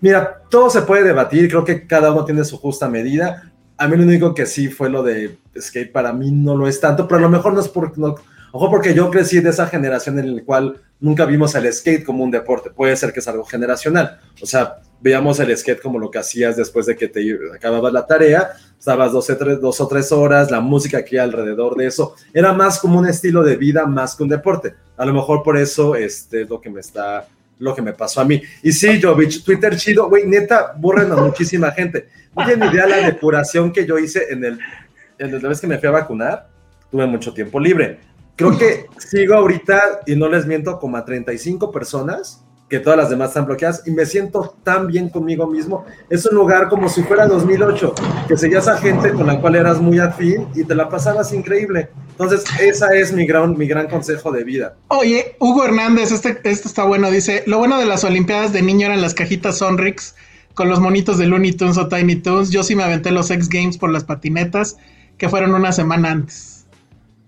Mira, 0.00 0.42
todo 0.48 0.70
se 0.70 0.82
puede 0.82 1.02
debatir, 1.04 1.48
creo 1.48 1.64
que 1.64 1.86
cada 1.86 2.12
uno 2.12 2.24
tiene 2.24 2.44
su 2.44 2.56
justa 2.56 2.88
medida. 2.88 3.50
A 3.76 3.88
mí 3.88 3.96
lo 3.96 4.04
único 4.04 4.34
que 4.34 4.46
sí 4.46 4.68
fue 4.68 4.88
lo 4.88 5.02
de 5.02 5.36
skate, 5.58 5.90
para 5.90 6.12
mí 6.12 6.30
no 6.30 6.56
lo 6.56 6.68
es 6.68 6.80
tanto, 6.80 7.08
pero 7.08 7.18
a 7.18 7.22
lo 7.22 7.28
mejor 7.28 7.54
no 7.54 7.60
es 7.60 7.68
por, 7.68 7.98
no, 7.98 8.14
ojo, 8.52 8.70
porque 8.70 8.94
yo 8.94 9.10
crecí 9.10 9.40
de 9.40 9.50
esa 9.50 9.66
generación 9.66 10.18
en 10.18 10.36
la 10.36 10.42
cual 10.42 10.80
nunca 11.00 11.24
vimos 11.24 11.54
el 11.54 11.72
skate 11.72 12.04
como 12.04 12.24
un 12.24 12.30
deporte. 12.30 12.70
Puede 12.70 12.96
ser 12.96 13.12
que 13.12 13.20
es 13.20 13.28
algo 13.28 13.44
generacional. 13.44 14.20
O 14.42 14.46
sea, 14.46 14.78
veíamos 15.00 15.40
el 15.40 15.56
skate 15.56 15.80
como 15.80 15.98
lo 15.98 16.10
que 16.10 16.18
hacías 16.18 16.56
después 16.56 16.86
de 16.86 16.96
que 16.96 17.08
te 17.08 17.38
acababas 17.54 17.92
la 17.92 18.06
tarea, 18.06 18.50
estabas 18.78 19.12
dos 19.12 19.26
tres, 19.26 19.60
dos 19.60 19.80
o 19.80 19.88
tres 19.88 20.12
horas, 20.12 20.50
la 20.50 20.60
música 20.60 21.04
que 21.04 21.18
alrededor 21.18 21.76
de 21.76 21.86
eso. 21.86 22.14
Era 22.32 22.52
más 22.52 22.78
como 22.78 22.98
un 22.98 23.06
estilo 23.06 23.42
de 23.42 23.56
vida 23.56 23.86
más 23.86 24.14
que 24.14 24.22
un 24.22 24.28
deporte. 24.28 24.74
A 24.96 25.04
lo 25.04 25.14
mejor 25.14 25.42
por 25.42 25.56
eso 25.56 25.94
este, 25.94 26.42
es 26.42 26.48
lo 26.48 26.60
que 26.60 26.70
me 26.70 26.80
está 26.80 27.26
lo 27.60 27.74
que 27.74 27.82
me 27.82 27.92
pasó 27.92 28.22
a 28.22 28.24
mí. 28.24 28.42
Y 28.62 28.72
sí, 28.72 29.00
Jovich, 29.00 29.44
Twitter 29.44 29.76
chido, 29.76 30.08
güey, 30.08 30.26
neta, 30.26 30.72
burren 30.76 31.12
a 31.12 31.16
muchísima 31.16 31.70
gente. 31.70 32.08
No 32.34 32.44
tienen 32.44 32.72
idea 32.72 32.86
la 32.86 32.96
depuración 32.96 33.70
que 33.70 33.86
yo 33.86 33.98
hice 33.98 34.28
en 34.30 34.44
el, 34.44 34.58
en 35.18 35.42
la 35.42 35.48
vez 35.48 35.60
que 35.60 35.66
me 35.66 35.78
fui 35.78 35.88
a 35.88 35.92
vacunar, 35.92 36.48
tuve 36.90 37.06
mucho 37.06 37.32
tiempo 37.32 37.60
libre. 37.60 38.00
Creo 38.40 38.56
que 38.56 38.86
sigo 38.96 39.34
ahorita, 39.34 40.00
y 40.06 40.16
no 40.16 40.26
les 40.26 40.46
miento, 40.46 40.78
como 40.78 40.96
a 40.96 41.04
35 41.04 41.70
personas, 41.70 42.42
que 42.70 42.78
todas 42.78 42.96
las 42.96 43.10
demás 43.10 43.28
están 43.28 43.44
bloqueadas, 43.44 43.82
y 43.86 43.90
me 43.90 44.06
siento 44.06 44.56
tan 44.64 44.86
bien 44.86 45.10
conmigo 45.10 45.46
mismo. 45.46 45.84
Es 46.08 46.24
un 46.24 46.36
lugar 46.36 46.70
como 46.70 46.88
si 46.88 47.02
fuera 47.02 47.26
2008, 47.26 47.94
que 48.28 48.38
seguías 48.38 48.66
a 48.66 48.78
gente 48.78 49.12
con 49.12 49.26
la 49.26 49.38
cual 49.42 49.56
eras 49.56 49.78
muy 49.78 49.98
afín 49.98 50.48
y 50.54 50.64
te 50.64 50.74
la 50.74 50.88
pasabas 50.88 51.34
increíble. 51.34 51.90
Entonces, 52.12 52.44
esa 52.58 52.94
es 52.94 53.12
mi 53.12 53.26
gran, 53.26 53.58
mi 53.58 53.66
gran 53.66 53.88
consejo 53.88 54.32
de 54.32 54.42
vida. 54.42 54.74
Oye, 54.88 55.36
Hugo 55.38 55.66
Hernández, 55.66 56.10
este, 56.10 56.40
este 56.44 56.66
está 56.66 56.84
bueno, 56.84 57.10
dice, 57.10 57.44
lo 57.46 57.58
bueno 57.58 57.76
de 57.76 57.84
las 57.84 58.04
Olimpiadas 58.04 58.54
de 58.54 58.62
niño 58.62 58.86
eran 58.86 59.02
las 59.02 59.12
cajitas 59.12 59.58
Sonrix 59.58 60.14
con 60.54 60.70
los 60.70 60.80
monitos 60.80 61.18
de 61.18 61.26
Looney 61.26 61.52
Tunes 61.52 61.76
o 61.76 61.88
Tiny 61.88 62.16
Toons. 62.16 62.48
Yo 62.48 62.62
sí 62.62 62.74
me 62.74 62.84
aventé 62.84 63.10
los 63.10 63.30
X 63.30 63.50
Games 63.50 63.76
por 63.76 63.90
las 63.90 64.04
patinetas, 64.04 64.78
que 65.18 65.28
fueron 65.28 65.54
una 65.54 65.72
semana 65.72 66.12
antes. 66.12 66.59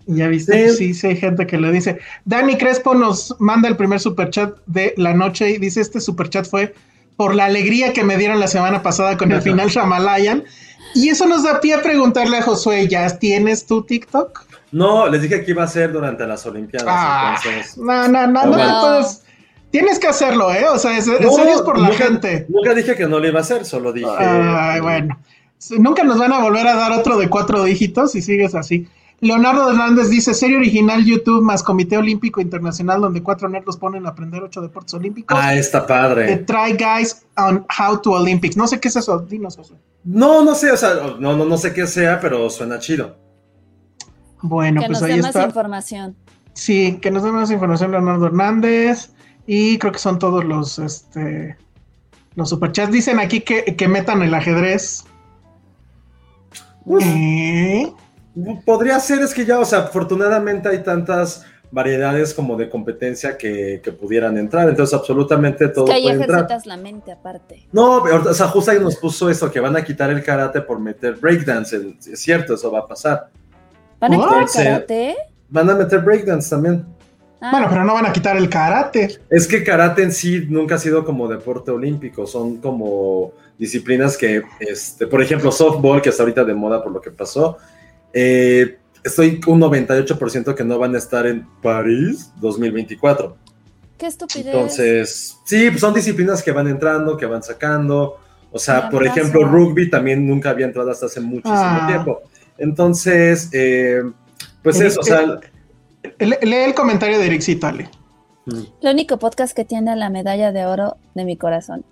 Ya 0.07 0.29
viste, 0.29 0.71
sí. 0.71 0.95
sí, 0.95 1.07
hay 1.07 1.17
gente 1.17 1.47
que 1.47 1.59
le 1.59 1.71
dice. 1.71 1.99
Dani 2.25 2.57
Crespo 2.57 2.95
nos 2.95 3.37
manda 3.39 3.69
el 3.69 3.77
primer 3.77 4.01
superchat 4.01 4.57
de 4.67 4.95
la 4.97 5.15
noche 5.15 5.51
y 5.51 5.59
dice, 5.59 5.81
este 5.81 6.01
superchat 6.01 6.47
fue 6.47 6.75
por 7.17 7.35
la 7.35 7.45
alegría 7.45 7.93
que 7.93 8.03
me 8.03 8.17
dieron 8.17 8.41
la 8.41 8.49
semana 8.49 8.83
pasada 8.83 9.17
con 9.17 9.33
el 9.33 9.43
final 9.43 9.69
Shamalayan. 9.69 10.45
Y 10.95 11.09
eso 11.09 11.27
nos 11.27 11.45
da 11.45 11.61
pie 11.61 11.75
a 11.75 11.83
preguntarle 11.83 12.39
a 12.39 12.43
Josué, 12.43 12.89
¿ya 12.89 13.09
tienes 13.19 13.67
tu 13.67 13.83
TikTok? 13.83 14.45
No, 14.73 15.09
les 15.09 15.23
dije 15.23 15.45
que 15.45 15.51
iba 15.51 15.63
a 15.63 15.69
ser 15.69 15.93
durante 15.93 16.27
las 16.27 16.45
Olimpiadas. 16.47 16.89
Ah, 16.91 17.37
entonces... 17.37 17.79
No, 17.79 18.09
no, 18.09 18.27
no, 18.27 18.47
no, 18.47 18.57
no 18.57 18.81
puedes. 18.81 19.23
Tienes 19.71 19.99
que 19.99 20.07
hacerlo, 20.07 20.53
¿eh? 20.53 20.67
O 20.69 20.79
sea, 20.79 20.99
es, 20.99 21.07
en 21.09 21.31
serio 21.31 21.55
es 21.55 21.63
por 21.63 21.79
la 21.79 21.89
nunca, 21.89 22.05
gente. 22.05 22.47
Nunca 22.49 22.75
dije 22.75 22.95
que 22.95 23.07
no 23.07 23.19
lo 23.19 23.27
iba 23.27 23.39
a 23.39 23.43
hacer, 23.43 23.65
solo 23.65 23.93
dije. 23.93 24.07
Ay, 24.19 24.81
bueno. 24.81 25.19
Nunca 25.71 26.05
nos 26.05 26.19
van 26.19 26.33
a 26.33 26.41
volver 26.41 26.67
a 26.67 26.75
dar 26.75 26.93
otro 26.93 27.17
de 27.17 27.29
cuatro 27.31 27.65
dígitos 27.65 28.13
si 28.13 28.21
sigues 28.21 28.55
así. 28.55 28.87
Leonardo 29.23 29.71
Hernández 29.71 30.11
dice, 30.11 30.35
serie 30.35 30.57
original 30.57 31.05
YouTube 31.05 31.43
más 31.43 31.63
Comité 31.63 31.97
Olímpico 31.97 32.41
Internacional 32.41 33.01
donde 33.01 33.23
cuatro 33.23 33.49
nerdos 33.49 33.77
ponen 33.77 34.05
a 34.05 34.09
aprender 34.09 34.43
ocho 34.43 34.61
deportes 34.61 34.95
olímpicos. 34.95 35.39
Ah, 35.41 35.55
está 35.55 35.83
The 35.83 35.87
padre. 35.87 36.37
Try 36.39 36.73
Guys 36.73 37.25
on 37.37 37.65
How 37.79 38.01
to 38.01 38.11
Olympics. 38.15 38.57
No 38.57 38.67
sé 38.67 38.81
qué 38.81 38.89
es 38.89 38.97
eso, 38.97 39.21
dinos 39.21 39.57
eso. 39.59 39.79
No, 40.03 40.45
no 40.45 40.57
sé, 40.57 40.73
o 40.73 40.77
sea, 40.77 40.95
no, 41.21 41.37
no, 41.37 41.45
no 41.45 41.57
sé 41.57 41.73
qué 41.73 41.87
sea, 41.87 42.19
pero 42.19 42.51
suena 42.51 42.81
chido. 42.81 43.17
Bueno, 44.41 44.81
que 44.81 44.89
pues 44.89 45.01
nos 45.01 45.09
ahí 45.09 45.17
dé 45.17 45.23
más 45.23 45.37
está. 45.37 45.45
información. 45.47 46.17
Sí, 46.55 46.99
que 47.01 47.13
nos 47.13 47.23
dé 47.23 47.31
más 47.31 47.49
información 47.53 47.93
Leonardo 47.93 48.27
Hernández. 48.27 49.13
Y 49.47 49.79
creo 49.79 49.93
que 49.93 50.01
son 50.01 50.19
todos 50.19 50.45
los, 50.45 50.81
este, 50.81 51.57
los 52.35 52.49
superchats. 52.49 52.91
Dicen 52.91 53.21
aquí 53.21 53.43
que, 53.43 53.77
que 53.77 53.87
metan 53.87 54.21
el 54.23 54.35
ajedrez. 54.35 55.05
Uf. 56.85 57.05
Eh, 57.07 57.93
Podría 58.65 58.99
ser, 59.01 59.21
es 59.21 59.35
que 59.35 59.45
ya, 59.45 59.59
o 59.59 59.65
sea, 59.65 59.81
afortunadamente 59.81 60.69
hay 60.69 60.83
tantas 60.83 61.45
variedades 61.71 62.35
como 62.35 62.57
de 62.57 62.69
competencia 62.69 63.37
que, 63.37 63.81
que 63.83 63.93
pudieran 63.93 64.37
entrar, 64.37 64.69
entonces 64.69 64.93
absolutamente 64.95 65.69
todo 65.69 65.87
que 65.87 65.93
ahí 65.93 66.03
puede 66.03 66.17
entrar. 66.17 66.41
ejercitas 66.41 66.67
la 66.67 66.77
mente 66.77 67.13
aparte. 67.13 67.67
No, 67.73 68.03
pero, 68.05 68.31
o 68.31 68.35
sea, 68.35 68.49
justo 68.49 68.71
ahí 68.71 68.79
nos 68.79 68.97
puso 68.97 69.31
eso, 69.31 69.51
que 69.51 69.59
van 69.59 69.75
a 69.77 69.83
quitar 69.83 70.11
el 70.11 70.23
karate 70.23 70.61
por 70.61 70.79
meter 70.79 71.15
breakdance, 71.15 71.97
es 72.11 72.21
cierto, 72.21 72.55
eso 72.55 72.71
va 72.71 72.81
a 72.81 72.87
pasar. 72.87 73.29
¿Van 73.99 74.13
a 74.13 74.17
quitar 74.17 74.43
el 74.43 74.49
karate? 74.49 75.17
Van 75.49 75.71
a 75.71 75.75
meter 75.75 76.01
breakdance 76.01 76.51
también. 76.51 76.85
Ah, 77.41 77.51
Bueno, 77.53 77.67
pero 77.71 77.85
no 77.85 77.95
van 77.95 78.07
a 78.07 78.13
quitar 78.13 78.37
el 78.37 78.49
karate. 78.49 79.19
Es 79.31 79.47
que 79.49 79.65
karate 79.65 80.03
en 80.03 80.13
sí 80.13 80.47
nunca 80.49 80.75
ha 80.75 80.79
sido 80.79 81.05
como 81.05 81.27
deporte 81.27 81.71
olímpico, 81.71 82.27
son 82.27 82.59
como 82.59 83.33
disciplinas 83.59 84.17
que, 84.17 84.43
este, 84.61 85.07
por 85.07 85.23
ejemplo, 85.23 85.51
softball, 85.51 86.03
que 86.03 86.11
está 86.11 86.23
ahorita 86.23 86.45
de 86.45 86.55
moda 86.55 86.83
por 86.83 86.93
lo 86.93 87.01
que 87.01 87.11
pasó, 87.11 87.57
eh, 88.13 88.79
estoy 89.05 89.41
un 89.47 89.61
98% 89.61 90.55
que 90.55 90.65
no 90.65 90.79
van 90.79 90.95
a 90.95 90.99
estar 90.99 91.27
en 91.27 91.47
París 91.63 92.31
2024. 92.41 93.37
Qué 93.99 94.07
estupidez. 94.07 94.47
Entonces, 94.47 95.39
sí, 95.45 95.69
pues 95.71 95.81
son 95.81 95.95
disciplinas 95.95 96.43
que 96.43 96.51
van 96.53 96.69
entrando, 96.69 97.17
que 97.17 97.27
van 97.27 97.43
sacando. 97.43 98.19
O 98.51 98.59
sea, 98.59 98.91
por 98.91 99.07
ejemplo, 99.07 99.45
rugby 99.45 99.89
también 99.89 100.27
nunca 100.27 100.51
había 100.51 100.67
entrado 100.67 100.91
hasta 100.91 101.07
hace 101.07 101.21
muchísimo 101.21 101.55
Ah. 101.55 101.87
tiempo. 101.89 102.21
Entonces, 102.59 103.49
eh, 103.53 104.03
pues 104.63 104.81
Eh, 104.81 104.87
eso, 104.89 105.01
o 105.01 105.05
sea, 105.05 105.23
Le- 106.19 106.39
lee 106.43 106.57
el 106.57 106.75
comentario 106.75 107.19
de 107.19 107.27
Ericito, 107.27 107.67
Ale. 107.69 107.89
El 108.47 108.67
único 108.93 109.19
podcast 109.21 109.55
que 109.55 109.65
tiene 109.65 109.95
la 109.95 110.11
medalla 110.11 110.51
de 110.51 110.67
oro 110.67 110.97
de 111.15 111.25
mi 111.25 111.37
corazón. 111.37 111.85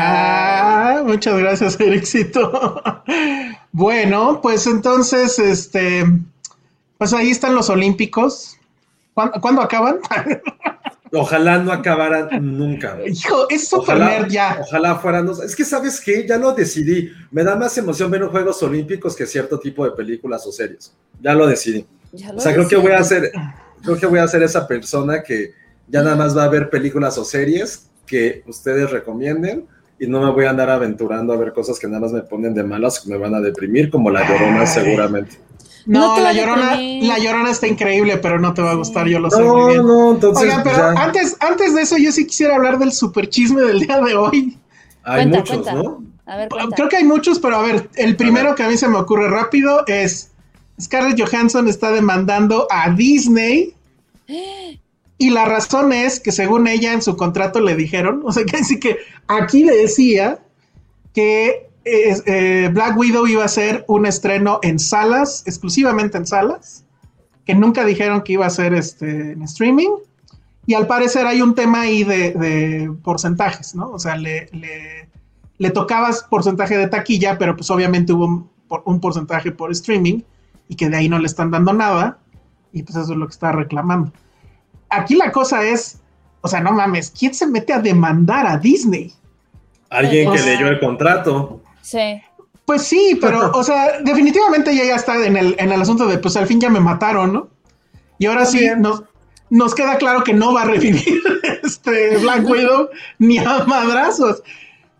Ah, 0.00 1.02
muchas 1.04 1.38
gracias, 1.38 1.80
Ericito. 1.80 2.82
Bueno, 3.72 4.40
pues 4.42 4.66
entonces, 4.66 5.38
este, 5.38 6.04
pues 6.98 7.12
ahí 7.12 7.30
están 7.30 7.54
los 7.54 7.70
Olímpicos. 7.70 8.56
¿Cuándo, 9.14 9.40
cuándo 9.40 9.62
acaban? 9.62 9.98
ojalá 11.12 11.58
no 11.58 11.72
acabaran 11.72 12.28
nunca. 12.56 12.98
Hijo, 13.06 13.48
es 13.50 13.68
super 13.68 13.96
Ojalá, 13.96 14.06
nerd 14.20 14.28
ya. 14.30 14.58
ojalá 14.60 14.96
fueran. 14.96 15.26
dos- 15.26 15.40
Es 15.42 15.56
que, 15.56 15.64
¿sabes 15.64 16.00
qué? 16.00 16.26
Ya 16.26 16.38
lo 16.38 16.52
decidí. 16.52 17.10
Me 17.30 17.42
da 17.42 17.56
más 17.56 17.76
emoción 17.78 18.10
ver 18.10 18.20
los 18.20 18.30
Juegos 18.30 18.62
Olímpicos 18.62 19.16
que 19.16 19.26
cierto 19.26 19.58
tipo 19.58 19.84
de 19.84 19.92
películas 19.92 20.46
o 20.46 20.52
series. 20.52 20.92
Ya 21.20 21.34
lo 21.34 21.46
decidí. 21.46 21.84
Ya 22.12 22.32
lo 22.32 22.38
O 22.38 22.40
sea, 22.40 22.52
creo 22.54 22.68
que 22.68 22.76
voy 22.76 22.92
a 22.92 23.02
ser, 23.04 23.32
creo 23.82 23.96
que 23.98 24.06
voy 24.06 24.18
a 24.20 24.28
ser 24.28 24.42
esa 24.42 24.66
persona 24.66 25.22
que 25.22 25.52
ya 25.88 26.02
nada 26.02 26.16
más 26.16 26.36
va 26.36 26.44
a 26.44 26.48
ver 26.48 26.70
películas 26.70 27.18
o 27.18 27.24
series 27.24 27.88
que 28.06 28.42
ustedes 28.46 28.90
recomienden 28.90 29.66
y 30.00 30.06
no 30.08 30.20
me 30.20 30.30
voy 30.32 30.46
a 30.46 30.50
andar 30.50 30.70
aventurando 30.70 31.32
a 31.32 31.36
ver 31.36 31.52
cosas 31.52 31.78
que 31.78 31.86
nada 31.86 32.00
más 32.00 32.12
me 32.12 32.22
ponen 32.22 32.54
de 32.54 32.64
malas, 32.64 33.00
que 33.00 33.10
me 33.10 33.18
van 33.18 33.34
a 33.34 33.40
deprimir, 33.40 33.90
como 33.90 34.10
la 34.10 34.26
llorona 34.26 34.62
Ay. 34.62 34.66
seguramente. 34.66 35.38
No, 35.86 36.18
la 36.20 36.32
llorona, 36.32 36.76
la 36.78 37.18
llorona 37.18 37.50
está 37.50 37.66
increíble, 37.66 38.16
pero 38.18 38.38
no 38.38 38.52
te 38.54 38.62
va 38.62 38.72
a 38.72 38.74
gustar, 38.74 39.06
yo 39.06 39.18
lo 39.18 39.30
sé 39.30 39.42
muy 39.42 39.48
No, 39.48 39.66
bien. 39.68 39.86
no, 39.86 40.10
entonces 40.12 40.42
Oigan, 40.44 40.62
pero 40.62 40.76
ya 40.76 40.90
antes, 40.92 41.36
antes 41.40 41.74
de 41.74 41.82
eso, 41.82 41.96
yo 41.98 42.12
sí 42.12 42.26
quisiera 42.26 42.56
hablar 42.56 42.78
del 42.78 42.92
super 42.92 43.28
chisme 43.28 43.62
del 43.62 43.80
día 43.80 44.00
de 44.00 44.14
hoy. 44.14 44.58
hay 45.02 45.22
Cuenta, 45.22 45.38
muchos, 45.38 45.56
cuenta. 45.56 45.74
¿no? 45.74 46.04
A 46.26 46.36
ver, 46.36 46.48
cuenta. 46.48 46.76
Creo 46.76 46.88
que 46.88 46.96
hay 46.96 47.04
muchos, 47.04 47.38
pero 47.38 47.56
a 47.56 47.62
ver, 47.62 47.88
el 47.96 48.14
primero 48.16 48.54
que 48.54 48.62
a 48.62 48.68
mí 48.68 48.76
se 48.76 48.88
me 48.88 48.98
ocurre 48.98 49.28
rápido 49.28 49.84
es 49.86 50.30
Scarlett 50.80 51.20
Johansson 51.20 51.66
está 51.68 51.90
demandando 51.92 52.66
a 52.70 52.90
Disney 52.90 53.74
y 55.20 55.28
la 55.28 55.44
razón 55.44 55.92
es 55.92 56.18
que 56.18 56.32
según 56.32 56.66
ella 56.66 56.94
en 56.94 57.02
su 57.02 57.14
contrato 57.14 57.60
le 57.60 57.76
dijeron, 57.76 58.22
o 58.24 58.32
sea, 58.32 58.42
que 58.46 58.96
aquí 59.28 59.64
le 59.64 59.76
decía 59.76 60.38
que 61.12 61.68
eh, 61.84 62.70
Black 62.72 62.96
Widow 62.96 63.26
iba 63.26 63.44
a 63.44 63.48
ser 63.48 63.84
un 63.86 64.06
estreno 64.06 64.60
en 64.62 64.78
salas, 64.78 65.42
exclusivamente 65.44 66.16
en 66.16 66.26
salas, 66.26 66.86
que 67.44 67.54
nunca 67.54 67.84
dijeron 67.84 68.22
que 68.22 68.32
iba 68.32 68.46
a 68.46 68.50
ser 68.50 68.72
este, 68.72 69.32
en 69.32 69.42
streaming. 69.42 69.90
Y 70.64 70.72
al 70.72 70.86
parecer 70.86 71.26
hay 71.26 71.42
un 71.42 71.54
tema 71.54 71.82
ahí 71.82 72.02
de, 72.02 72.90
porcentajes, 73.02 73.74
¿no? 73.74 73.90
O 73.90 73.98
sea, 73.98 74.16
le, 74.16 74.48
le, 75.58 75.70
tocabas 75.70 76.22
porcentaje 76.22 76.78
de 76.78 76.88
taquilla, 76.88 77.36
pero 77.36 77.56
pues 77.56 77.70
obviamente 77.70 78.14
hubo 78.14 78.24
un, 78.24 78.50
un 78.86 79.00
porcentaje 79.00 79.52
por 79.52 79.70
streaming 79.70 80.22
y 80.66 80.76
que 80.76 80.88
de 80.88 80.96
ahí 80.96 81.10
no 81.10 81.18
le 81.18 81.26
están 81.26 81.50
dando 81.50 81.74
nada. 81.74 82.20
Y 82.72 82.84
pues 82.84 82.96
eso 82.96 83.12
es 83.12 83.18
lo 83.18 83.26
que 83.26 83.32
está 83.32 83.52
reclamando. 83.52 84.12
Aquí 84.90 85.14
la 85.14 85.32
cosa 85.32 85.64
es, 85.64 85.98
o 86.40 86.48
sea, 86.48 86.60
no 86.60 86.72
mames, 86.72 87.12
¿quién 87.16 87.32
se 87.34 87.46
mete 87.46 87.72
a 87.72 87.80
demandar 87.80 88.46
a 88.46 88.58
Disney? 88.58 89.12
Alguien 89.88 90.32
que 90.32 90.40
leyó 90.40 90.68
el 90.68 90.78
contrato. 90.78 91.60
Sí. 91.82 92.20
Pues 92.64 92.82
sí, 92.82 93.18
pero, 93.20 93.50
o 93.54 93.64
sea, 93.64 94.00
definitivamente 94.00 94.70
ella 94.70 94.84
ya 94.84 94.96
está 94.96 95.24
en 95.24 95.36
el, 95.36 95.56
en 95.58 95.72
el 95.72 95.80
asunto 95.80 96.06
de, 96.06 96.18
pues 96.18 96.36
al 96.36 96.46
fin 96.46 96.60
ya 96.60 96.70
me 96.70 96.80
mataron, 96.80 97.32
¿no? 97.32 97.48
Y 98.18 98.26
ahora 98.26 98.44
sí, 98.44 98.68
nos, 98.78 99.02
nos 99.48 99.74
queda 99.74 99.96
claro 99.96 100.22
que 100.22 100.34
no 100.34 100.52
va 100.52 100.62
a 100.62 100.66
revivir 100.66 101.22
este 101.64 102.18
Black 102.18 102.48
Widow 102.48 102.90
ni 103.18 103.38
a 103.38 103.64
madrazos. 103.64 104.42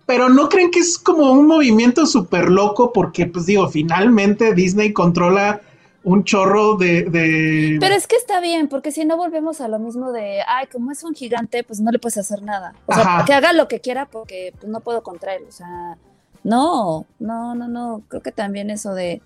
Pero 0.06 0.28
no 0.28 0.48
creen 0.48 0.70
que 0.70 0.80
es 0.80 0.98
como 0.98 1.30
un 1.30 1.46
movimiento 1.46 2.06
súper 2.06 2.50
loco 2.50 2.92
porque, 2.92 3.26
pues 3.26 3.46
digo, 3.46 3.68
finalmente 3.68 4.54
Disney 4.54 4.92
controla 4.92 5.60
un 6.02 6.24
chorro 6.24 6.76
de... 6.76 7.02
de- 7.04 7.76
Pero 7.80 7.94
es 7.94 8.06
que 8.06 8.16
está 8.16 8.40
bien, 8.40 8.68
porque 8.68 8.90
si 8.90 9.04
no 9.04 9.16
volvemos 9.16 9.60
a 9.60 9.68
lo 9.68 9.78
mismo 9.78 10.12
de, 10.12 10.40
ay, 10.46 10.66
como 10.72 10.90
es 10.92 11.04
un 11.04 11.14
gigante, 11.14 11.62
pues 11.62 11.80
no 11.80 11.90
le 11.90 11.98
puedes 11.98 12.16
hacer 12.18 12.42
nada. 12.42 12.74
O 12.86 12.94
sea, 12.94 13.02
Ajá. 13.02 13.24
que 13.26 13.34
haga 13.34 13.52
lo 13.52 13.68
que 13.68 13.80
quiera 13.80 14.06
porque 14.06 14.54
pues, 14.58 14.70
no 14.70 14.80
puedo 14.80 15.02
contra 15.02 15.34
él. 15.34 15.44
O 15.48 15.52
sea, 15.52 15.98
no, 16.42 17.04
no, 17.18 17.54
no, 17.54 17.68
no. 17.68 18.02
Creo 18.08 18.22
que 18.22 18.32
también 18.32 18.70
eso 18.70 18.94
de, 18.94 19.20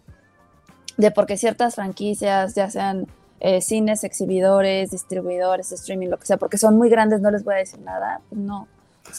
de 0.96 1.10
porque 1.12 1.36
ciertas 1.36 1.76
franquicias, 1.76 2.54
ya 2.56 2.68
sean 2.70 3.06
eh, 3.40 3.60
cines, 3.60 4.02
exhibidores, 4.04 4.90
distribuidores, 4.90 5.70
streaming, 5.70 6.08
lo 6.08 6.18
que 6.18 6.26
sea, 6.26 6.38
porque 6.38 6.58
son 6.58 6.76
muy 6.76 6.88
grandes, 6.88 7.20
no 7.20 7.30
les 7.30 7.44
voy 7.44 7.54
a 7.54 7.58
decir 7.58 7.80
nada. 7.80 8.20
pues 8.28 8.40
no. 8.40 8.66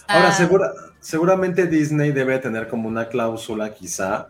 Ahora, 0.08 0.30
Ah, 0.30 0.32
segura- 0.34 0.72
seguramente 1.00 1.68
Disney 1.68 2.12
debe 2.12 2.40
tener 2.40 2.68
como 2.68 2.90
una 2.90 3.08
cláusula, 3.08 3.74
quizá, 3.74 4.28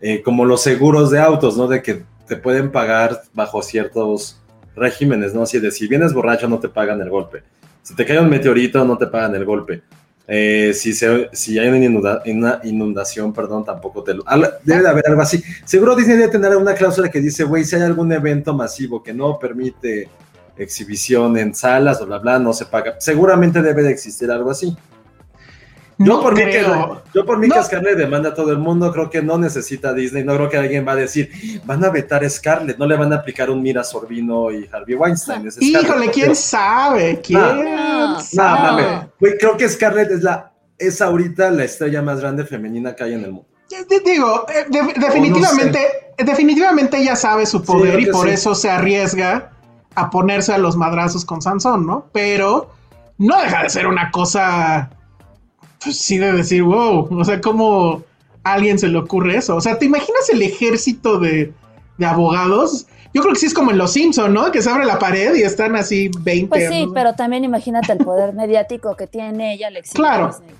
eh, 0.00 0.22
como 0.22 0.44
los 0.44 0.62
seguros 0.62 1.10
de 1.10 1.18
autos, 1.20 1.56
¿no? 1.56 1.66
De 1.66 1.82
que 1.82 2.04
te 2.30 2.36
pueden 2.36 2.70
pagar 2.70 3.22
bajo 3.34 3.60
ciertos 3.60 4.40
regímenes, 4.76 5.34
¿no? 5.34 5.42
Así 5.42 5.58
de 5.58 5.72
si 5.72 5.88
vienes 5.88 6.12
borracho 6.14 6.46
no 6.48 6.60
te 6.60 6.68
pagan 6.68 7.00
el 7.00 7.10
golpe. 7.10 7.42
Si 7.82 7.96
te 7.96 8.06
cae 8.06 8.20
un 8.20 8.30
meteorito 8.30 8.84
no 8.84 8.96
te 8.96 9.08
pagan 9.08 9.34
el 9.34 9.44
golpe. 9.44 9.82
Eh, 10.28 10.70
si, 10.74 10.92
se- 10.92 11.28
si 11.32 11.58
hay 11.58 11.66
una, 11.66 11.78
inunda- 11.78 12.60
inundación, 12.62 13.32
perdón, 13.32 13.64
tampoco 13.64 14.04
te 14.04 14.14
lo... 14.14 14.22
Debe 14.62 14.80
de 14.82 14.88
haber 14.88 15.08
algo 15.08 15.22
así. 15.22 15.42
Seguro 15.64 15.96
Disney 15.96 16.18
debe 16.18 16.30
tener 16.30 16.56
una 16.56 16.74
cláusula 16.74 17.10
que 17.10 17.20
dice, 17.20 17.42
güey, 17.42 17.64
si 17.64 17.74
hay 17.74 17.82
algún 17.82 18.12
evento 18.12 18.54
masivo 18.54 19.02
que 19.02 19.12
no 19.12 19.40
permite 19.40 20.08
exhibición 20.56 21.36
en 21.36 21.52
salas 21.52 22.00
o 22.00 22.06
bla, 22.06 22.18
bla, 22.18 22.38
no 22.38 22.52
se 22.52 22.66
paga. 22.66 22.94
Seguramente 23.00 23.60
debe 23.60 23.82
de 23.82 23.90
existir 23.90 24.30
algo 24.30 24.52
así. 24.52 24.76
Yo 26.02 26.06
No 26.14 26.22
por, 26.22 26.34
mí 26.34 26.42
que, 26.44 26.64
yo 27.14 27.26
por 27.26 27.38
mí 27.38 27.46
No. 27.46 27.56
que 27.56 27.62
Scarlett 27.62 27.98
demanda 27.98 28.30
a 28.30 28.34
todo 28.34 28.50
el 28.52 28.58
mundo, 28.58 28.90
creo 28.90 29.10
que 29.10 29.20
no 29.20 29.36
necesita 29.36 29.92
Disney, 29.92 30.24
no 30.24 30.34
creo 30.34 30.48
que 30.48 30.56
alguien 30.56 30.86
va 30.88 30.92
a 30.92 30.96
decir, 30.96 31.30
van 31.66 31.84
a 31.84 31.90
vetar 31.90 32.24
a 32.24 32.30
Scarlett, 32.30 32.78
no 32.78 32.86
le 32.86 32.96
van 32.96 33.12
a 33.12 33.16
aplicar 33.16 33.50
un 33.50 33.60
Mira 33.62 33.84
Sorbino 33.84 34.50
y 34.50 34.66
Harvey 34.72 34.94
Weinstein. 34.94 35.46
es. 35.46 35.60
Híjole, 35.60 36.10
¿quién 36.10 36.34
sabe? 36.34 37.20
¿Quién 37.22 37.38
No. 37.40 38.12
No, 38.14 38.20
sabe? 38.20 39.08
Güey, 39.20 39.36
creo 39.38 39.56
que 39.58 39.68
Scarlett 39.68 40.10
es 40.10 40.22
la 40.22 40.52
es 40.78 41.02
ahorita 41.02 41.50
la 41.50 41.64
estrella 41.64 42.00
más 42.00 42.20
grande 42.20 42.46
femenina 42.46 42.96
que 42.96 43.04
hay 43.04 43.12
en 43.12 43.24
el 43.24 43.32
mundo. 43.32 43.46
Te 43.68 44.00
digo, 44.00 44.46
eh, 44.48 44.64
de- 44.70 44.94
definitivamente, 44.98 45.78
definitivamente 46.16 46.96
ella 46.96 47.14
sabe 47.14 47.44
su 47.44 47.62
poder 47.62 48.00
y 48.00 48.06
por 48.06 48.26
sí. 48.26 48.32
eso 48.32 48.54
se 48.54 48.70
arriesga 48.70 49.50
a 49.94 50.08
ponerse 50.08 50.54
a 50.54 50.58
los 50.58 50.76
madrazos 50.76 51.24
con 51.26 51.42
Sansón, 51.42 51.86
¿no? 51.86 52.06
Pero 52.12 52.70
no 53.18 53.38
deja 53.42 53.62
de 53.64 53.68
ser 53.70 53.86
una 53.86 54.10
cosa, 54.10 54.88
pues 55.82 55.98
sí 55.98 56.18
de 56.18 56.32
decir, 56.32 56.62
wow, 56.62 57.08
o 57.10 57.24
sea, 57.24 57.40
¿cómo 57.40 58.02
a 58.44 58.52
alguien 58.52 58.78
se 58.78 58.88
le 58.88 58.98
ocurre 58.98 59.36
eso? 59.36 59.56
O 59.56 59.60
sea, 59.60 59.78
¿te 59.78 59.86
imaginas 59.86 60.28
el 60.32 60.42
ejército 60.42 61.18
de, 61.18 61.52
de 61.98 62.06
abogados? 62.06 62.86
Yo 63.12 63.22
creo 63.22 63.34
que 63.34 63.40
sí 63.40 63.46
es 63.46 63.54
como 63.54 63.70
en 63.72 63.78
Los 63.78 63.92
Simpson, 63.92 64.32
¿no? 64.32 64.52
Que 64.52 64.62
se 64.62 64.70
abre 64.70 64.84
la 64.84 64.98
pared 64.98 65.34
y 65.34 65.42
están 65.42 65.74
así 65.76 66.10
20. 66.20 66.48
Pues 66.48 66.68
sí, 66.68 66.86
¿no? 66.86 66.92
pero 66.92 67.14
también 67.14 67.42
imagínate 67.44 67.90
el 67.92 67.98
poder 67.98 68.34
mediático 68.34 68.94
que 68.96 69.06
tiene 69.08 69.54
ella, 69.54 69.68
le 69.70 69.80
exige 69.80 69.96
Claro. 69.96 70.28
Disney. 70.28 70.50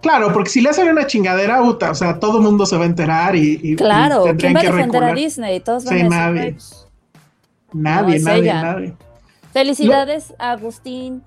Claro, 0.00 0.32
porque 0.32 0.50
si 0.50 0.60
le 0.60 0.68
hacen 0.70 0.88
una 0.88 1.06
chingadera, 1.06 1.60
puta, 1.62 1.90
o 1.90 1.94
sea, 1.94 2.18
todo 2.20 2.38
el 2.38 2.44
mundo 2.44 2.64
se 2.64 2.76
va 2.76 2.84
a 2.84 2.86
enterar 2.86 3.34
y, 3.34 3.60
y- 3.62 3.72
y 3.72 3.76
Claro, 3.76 4.24
¿quién 4.38 4.54
va 4.54 4.60
a 4.60 4.62
defender 4.62 5.04
a. 5.04 5.12
Disney? 5.14 5.60
Todos 5.60 5.84
van 5.84 5.94
Sí, 5.98 6.00
a 6.04 6.08
nadie. 6.08 6.40
"Ay, 6.40 6.52
pues, 6.52 6.86
Nadie, 7.72 8.18
No, 8.20 8.24
nadie, 8.26 8.40
ella. 8.42 8.62
nadie. 8.62 8.94
Felicidades 9.52 10.32
Agustín. 10.38 11.22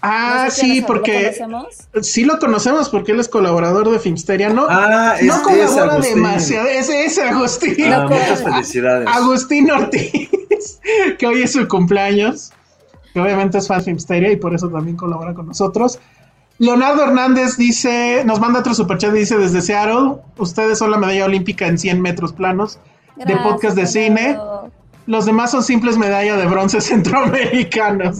Ah, 0.00 0.44
No 0.46 0.50
sé 0.50 0.60
quién 0.60 0.72
sí, 0.72 0.76
es, 0.78 0.82
¿lo 0.82 0.86
porque 0.86 1.34
conocemos? 1.38 1.88
sí 2.02 2.24
lo 2.24 2.38
conocemos 2.38 2.88
porque 2.88 3.12
él 3.12 3.20
es 3.20 3.28
colaborador 3.28 3.90
de 3.90 3.98
Filmsteria, 3.98 4.48
¿no? 4.50 4.66
Ah, 4.68 5.14
es, 5.18 5.26
no 5.26 5.34
es 5.34 5.40
colabora 5.40 5.92
Agustín. 5.94 6.14
demasiado, 6.14 6.68
es 6.68 6.88
ese 6.88 7.22
Agustín. 7.22 7.92
Ah, 7.92 7.98
No 8.04 8.08
muchas 8.08 8.42
felicidades. 8.42 9.08
Agustín 9.08 9.70
Ortiz, 9.70 10.30
que 11.18 11.26
hoy 11.26 11.42
es 11.42 11.52
su 11.52 11.66
cumpleaños, 11.68 12.52
que 13.12 13.20
obviamente 13.20 13.58
es 13.58 13.66
fan 13.66 13.78
de 13.78 13.84
Filmsteria 13.84 14.30
y 14.30 14.36
por 14.36 14.54
eso 14.54 14.68
también 14.68 14.96
colabora 14.96 15.34
con 15.34 15.46
nosotros. 15.48 15.98
Leonardo 16.60 17.04
Hernández 17.04 17.56
dice, 17.56 18.22
nos 18.24 18.40
manda 18.40 18.60
otro 18.60 18.74
superchat 18.74 19.14
y 19.14 19.20
dice 19.20 19.38
desde 19.38 19.60
Seattle, 19.60 20.16
ustedes 20.38 20.78
son 20.78 20.90
la 20.90 20.98
medalla 20.98 21.24
olímpica 21.26 21.66
en 21.66 21.78
100 21.78 22.00
metros 22.02 22.32
planos 22.32 22.78
de 23.16 23.36
podcast 23.36 23.76
de 23.76 23.86
cine. 23.86 24.22
Leonardo. 24.32 24.70
Los 25.08 25.24
demás 25.24 25.50
son 25.50 25.64
simples 25.64 25.96
medalla 25.96 26.36
de 26.36 26.44
bronce 26.44 26.80
centroamericanos. 26.82 28.18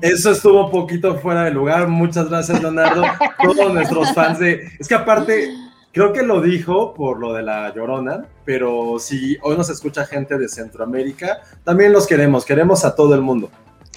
Eso 0.00 0.30
estuvo 0.30 0.64
un 0.64 0.70
poquito 0.70 1.18
fuera 1.18 1.44
de 1.44 1.50
lugar. 1.50 1.86
Muchas 1.86 2.30
gracias, 2.30 2.62
Leonardo. 2.62 3.02
Todos 3.42 3.74
nuestros 3.74 4.12
fans 4.14 4.38
de. 4.38 4.70
Es 4.80 4.88
que 4.88 4.94
aparte, 4.94 5.50
creo 5.92 6.14
que 6.14 6.22
lo 6.22 6.40
dijo 6.40 6.94
por 6.94 7.18
lo 7.18 7.34
de 7.34 7.42
la 7.42 7.74
llorona, 7.74 8.24
pero 8.46 8.98
si 8.98 9.36
hoy 9.42 9.54
nos 9.58 9.68
escucha 9.68 10.06
gente 10.06 10.38
de 10.38 10.48
Centroamérica, 10.48 11.42
también 11.62 11.92
los 11.92 12.06
queremos. 12.06 12.46
Queremos 12.46 12.86
a 12.86 12.94
todo 12.94 13.14
el 13.14 13.20
mundo. 13.20 13.50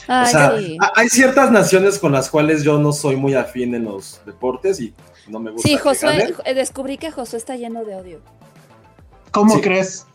Ay, 0.10 0.26
o 0.26 0.30
sea, 0.30 0.58
sí. 0.60 0.78
hay 0.96 1.08
ciertas 1.08 1.50
naciones 1.50 1.98
con 1.98 2.12
las 2.12 2.30
cuales 2.30 2.62
yo 2.62 2.78
no 2.78 2.92
soy 2.92 3.16
muy 3.16 3.36
afín 3.36 3.74
en 3.74 3.86
los 3.86 4.20
deportes 4.26 4.82
y 4.82 4.94
no 5.30 5.40
me 5.40 5.52
gusta. 5.52 5.66
Sí, 5.66 5.78
Josué, 5.78 6.10
ganen. 6.18 6.36
eh, 6.44 6.54
descubrí 6.54 6.98
que 6.98 7.10
Josué 7.10 7.40
está 7.40 7.56
lleno 7.56 7.86
de 7.86 7.96
odio. 7.96 8.20
¿Cómo 9.32 9.56
Sí. 9.56 9.62
crees? 9.62 10.06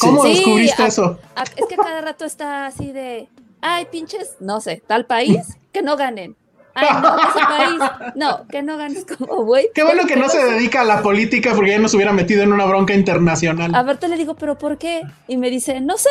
¿Cómo 0.00 0.22
Sí, 0.22 0.28
descubriste 0.34 0.82
a- 0.82 0.86
eso? 0.86 1.18
a- 1.34 1.42
es 1.42 1.66
que 1.68 1.76
cada 1.76 2.00
rato 2.00 2.24
está 2.24 2.66
así 2.66 2.92
de, 2.92 3.28
ay, 3.60 3.86
pinches, 3.90 4.36
no 4.40 4.60
sé, 4.60 4.82
tal 4.86 5.06
país, 5.06 5.56
que 5.72 5.82
no 5.82 5.96
ganen. 5.96 6.36
Ay, 6.74 6.88
no, 7.00 7.16
ese 7.18 7.38
país, 7.48 8.12
no, 8.16 8.46
que 8.48 8.62
no 8.62 8.76
ganes 8.76 9.06
como, 9.06 9.44
güey. 9.44 9.70
Qué 9.74 9.82
bueno 9.82 10.06
que 10.06 10.16
no 10.16 10.28
se 10.28 10.44
dedica 10.44 10.82
a 10.82 10.84
la 10.84 11.00
política 11.02 11.54
porque 11.54 11.70
ya 11.70 11.78
nos 11.78 11.94
hubiera 11.94 12.12
metido 12.12 12.42
en 12.42 12.52
una 12.52 12.66
bronca 12.66 12.92
internacional. 12.92 13.74
A 13.74 13.82
ver, 13.82 13.96
te 13.96 14.08
le 14.08 14.16
digo, 14.18 14.34
pero 14.34 14.58
¿por 14.58 14.76
qué? 14.76 15.00
Y 15.26 15.38
me 15.38 15.48
dice, 15.48 15.80
no 15.80 15.96
sé. 15.96 16.10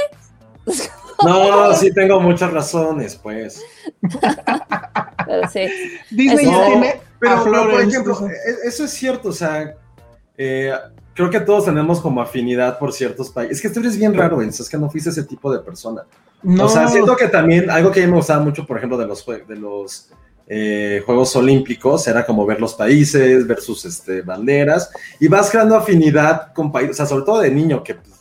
No, 1.24 1.72
sí 1.76 1.94
tengo 1.94 2.20
muchas 2.20 2.52
razones, 2.52 3.16
pues. 3.16 3.64
Pero 5.26 5.48
sí. 5.50 5.68
Disney 6.12 6.46
No, 6.48 6.66
tiene 6.66 7.02
pero, 7.20 7.44
pero, 7.44 7.70
por 7.72 7.82
ejemplo, 7.82 8.28
e- 8.28 8.68
eso 8.68 8.84
es 8.86 8.92
cierto, 8.92 9.30
o 9.30 9.34
sea, 9.34 9.74
eh, 10.38 10.74
creo 11.16 11.30
que 11.30 11.40
todos 11.40 11.66
tenemos 11.66 12.02
como 12.02 12.22
afinidad 12.22 12.78
por 12.78 12.94
ciertos 12.94 13.32
países. 13.32 13.58
Es 13.58 13.62
que 13.62 13.70
tú 13.70 13.80
eres 13.80 13.98
bien 13.98 14.14
raro, 14.14 14.42
Enzo, 14.42 14.62
es 14.62 14.70
que 14.70 14.78
no 14.78 14.90
fuiste 14.90 15.10
ese 15.10 15.24
tipo 15.24 15.52
de 15.52 15.60
persona. 15.60 16.04
no, 16.44 16.66
O 16.66 16.70
sea, 16.70 16.88
siento 16.88 17.16
que 17.16 17.30
también 17.30 17.70
algo 17.70 17.90
que 17.90 18.04
a 18.04 18.06
mí 18.06 18.12
me 18.12 18.18
gustaba 18.18 18.44
mucho, 18.44 18.68
por 18.68 18.78
ejemplo, 18.78 18.98
de 18.98 19.08
los, 19.08 19.26
de 19.26 19.56
los 19.56 20.10
eh, 20.46 21.02
Juegos 21.06 21.36
Olímpicos, 21.38 22.06
era 22.08 22.26
como 22.26 22.46
ver 22.46 22.60
los 22.60 22.76
países, 22.76 23.48
ver 23.48 23.62
sus 23.62 23.86
este, 23.86 24.22
banderas, 24.22 24.92
y 25.20 25.30
vas 25.30 25.50
creando 25.50 25.78
afinidad 25.78 26.54
con 26.54 26.72
países, 26.72 26.92
o 26.92 26.98
sea, 26.98 27.06
sobre 27.06 27.26
todo 27.26 27.40
de 27.40 27.50
niño, 27.50 27.82
que 27.82 27.96
pues, 27.96 28.14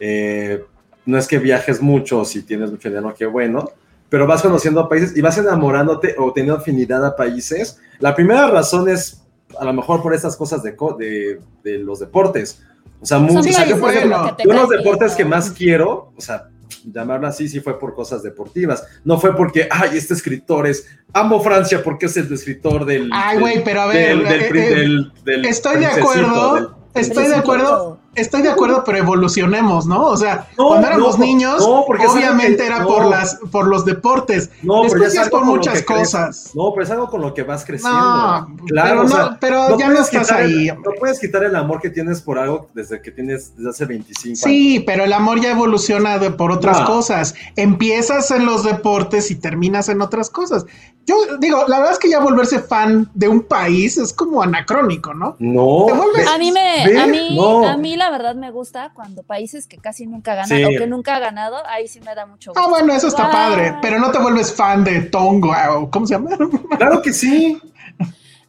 eh, 0.00 0.64
no 1.04 1.18
es 1.18 1.28
que 1.28 1.38
viajes 1.38 1.82
mucho, 1.82 2.24
si 2.24 2.42
tienes 2.42 2.70
mucho 2.70 2.88
dinero, 2.88 3.14
qué 3.16 3.26
bueno, 3.26 3.70
pero 4.08 4.26
vas 4.26 4.42
conociendo 4.42 4.88
países 4.88 5.16
y 5.16 5.20
vas 5.20 5.36
enamorándote 5.36 6.16
o 6.18 6.32
teniendo 6.32 6.58
afinidad 6.58 7.04
a 7.04 7.14
países. 7.14 7.78
La 8.00 8.14
primera 8.14 8.48
razón 8.48 8.88
es 8.88 9.19
a 9.60 9.64
lo 9.64 9.72
mejor 9.74 10.02
por 10.02 10.14
estas 10.14 10.36
cosas 10.36 10.62
de, 10.62 10.74
co- 10.74 10.94
de, 10.98 11.38
de 11.62 11.78
los 11.78 12.00
deportes. 12.00 12.62
O 13.00 13.06
sea, 13.06 13.18
muy, 13.18 13.36
o 13.36 13.42
sea, 13.42 13.66
yo, 13.66 13.78
por 13.78 13.90
ejemplo, 13.92 14.36
yo 14.44 14.52
los 14.52 14.68
deportes 14.68 15.14
que 15.14 15.24
más 15.24 15.50
quiero, 15.50 16.12
o 16.16 16.20
sea, 16.20 16.48
llamarlo 16.84 17.26
así, 17.26 17.48
sí 17.48 17.60
fue 17.60 17.78
por 17.78 17.94
cosas 17.94 18.22
deportivas. 18.22 18.84
No 19.04 19.18
fue 19.20 19.36
porque, 19.36 19.68
ay, 19.70 19.96
este 19.98 20.14
escritor 20.14 20.66
es, 20.66 20.86
amo 21.12 21.40
Francia 21.42 21.82
porque 21.82 22.06
es 22.06 22.16
el 22.16 22.32
escritor 22.32 22.84
del... 22.86 23.10
Ay, 23.12 23.38
güey, 23.38 23.62
pero 23.62 23.82
a 23.82 23.86
ver, 23.86 24.16
del- 24.18 24.24
del 24.26 24.40
eh, 24.42 24.48
eh, 24.48 24.74
del- 24.74 25.12
del 25.24 25.44
estoy 25.44 25.78
de 25.78 25.86
acuerdo, 25.86 26.54
del- 26.54 26.68
estoy 26.94 27.28
de 27.28 27.34
acuerdo, 27.36 27.99
estoy 28.14 28.42
de 28.42 28.50
acuerdo, 28.50 28.82
pero 28.84 28.98
evolucionemos, 28.98 29.86
¿no? 29.86 30.06
O 30.06 30.16
sea, 30.16 30.48
No, 30.58 30.68
cuando 30.68 30.86
éramos 30.88 31.18
no, 31.18 31.24
niños, 31.24 31.60
no, 31.60 31.80
obviamente 31.80 32.58
que- 32.58 32.66
era 32.66 32.80
no. 32.80 32.86
por 32.88 33.06
las, 33.06 33.38
por 33.50 33.66
los 33.66 33.84
deportes. 33.84 34.50
No, 34.62 34.82
Después 34.82 35.12
es 35.14 35.18
algo 35.18 35.30
por 35.38 35.44
muchas 35.46 35.82
cosas. 35.82 36.50
No, 36.54 36.72
pero 36.72 36.84
es 36.84 36.90
algo 36.90 37.08
con 37.08 37.20
lo 37.20 37.32
que 37.34 37.42
vas 37.42 37.64
creciendo. 37.64 37.98
No, 37.98 38.56
claro, 38.66 38.88
pero 38.90 39.00
o 39.00 39.04
no- 39.04 39.08
sea, 39.08 39.38
pero 39.40 39.78
ya 39.78 39.88
no 39.88 40.00
estás 40.00 40.30
el- 40.30 40.36
ahí, 40.36 40.66
no 40.68 40.90
puedes 40.98 41.18
quitar 41.20 41.44
el 41.44 41.54
amor 41.56 41.80
que 41.80 41.90
tienes 41.90 42.20
por 42.20 42.38
algo 42.38 42.68
desde 42.74 43.00
que 43.00 43.10
tienes, 43.10 43.54
desde 43.56 43.70
hace 43.70 43.84
25 43.86 44.28
años. 44.30 44.40
Sí, 44.40 44.80
pero 44.86 45.04
el 45.04 45.12
amor 45.12 45.40
ya 45.40 45.50
evoluciona 45.52 46.18
de- 46.18 46.30
por 46.30 46.50
otras 46.52 46.80
No. 46.80 46.86
cosas. 46.86 47.34
Empiezas 47.56 48.30
en 48.30 48.46
los 48.46 48.64
deportes 48.64 49.30
y 49.30 49.36
terminas 49.36 49.88
en 49.88 50.00
otras 50.02 50.30
cosas. 50.30 50.66
Yo 51.06 51.16
digo, 51.38 51.64
la 51.66 51.78
verdad 51.78 51.92
es 51.94 51.98
que 51.98 52.10
ya 52.10 52.20
volverse 52.20 52.60
fan 52.60 53.10
de 53.14 53.26
un 53.28 53.40
país 53.42 53.96
es 53.96 54.12
como 54.12 54.42
anacrónico, 54.42 55.14
¿no? 55.14 55.34
No. 55.38 55.86
Vuelves- 55.88 56.26
A 56.28 56.38
mí 56.38 56.52
me, 56.52 57.00
a 57.00 57.06
mí, 57.06 57.36
no. 57.36 57.66
a 57.66 57.76
mí 57.76 57.96
la 58.00 58.10
verdad 58.10 58.34
me 58.34 58.50
gusta 58.50 58.90
cuando 58.94 59.22
países 59.22 59.66
que 59.66 59.76
casi 59.78 60.06
nunca 60.06 60.34
ganan 60.34 60.48
Sí. 60.48 60.64
o 60.64 60.68
que 60.70 60.86
nunca 60.86 61.16
ha 61.16 61.18
ganado, 61.20 61.56
ahí 61.66 61.86
sí 61.86 62.00
me 62.00 62.14
da 62.14 62.26
mucho 62.26 62.50
gusto. 62.50 62.60
Ah, 62.64 62.68
bueno, 62.68 62.92
eso 62.92 63.06
está 63.08 63.30
padre, 63.30 63.76
pero 63.80 63.98
no 64.00 64.10
te 64.10 64.18
vuelves 64.18 64.52
fan 64.52 64.82
de 64.82 65.02
Tonga 65.02 65.76
o 65.78 65.90
¿cómo 65.90 66.06
se 66.06 66.14
llama? 66.14 66.30
Claro 66.78 67.00
que 67.02 67.12
sí. 67.12 67.60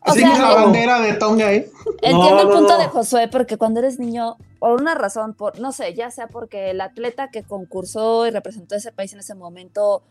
O 0.04 0.14
sea, 0.14 0.30
la 0.30 0.52
eh, 0.54 0.56
bandera 0.56 1.00
de 1.00 1.14
Tonga 1.14 1.46
ahí. 1.50 1.64
Entiendo 2.02 2.30
No, 2.32 2.42
el 2.42 2.48
no, 2.48 2.54
punto 2.56 2.74
no. 2.74 2.80
de 2.80 2.88
Josué, 2.88 3.28
porque 3.28 3.58
cuando 3.58 3.82
eres 3.82 4.00
niño, 4.00 4.36
por 4.58 4.82
una 4.82 4.96
razón, 4.96 5.36
por 5.36 5.60
no 5.60 5.72
sé, 5.72 5.94
ya 5.94 6.10
sea 6.10 6.26
porque 6.26 6.72
el 6.72 6.82
atleta 6.82 7.30
que 7.30 7.44
concursó 7.44 8.26
y 8.26 8.32
representó 8.32 8.74
a 8.74 8.80
ese 8.80 8.92
país 8.92 9.14
en 9.14 9.20
ese 9.20 9.36
momento, 9.36 10.02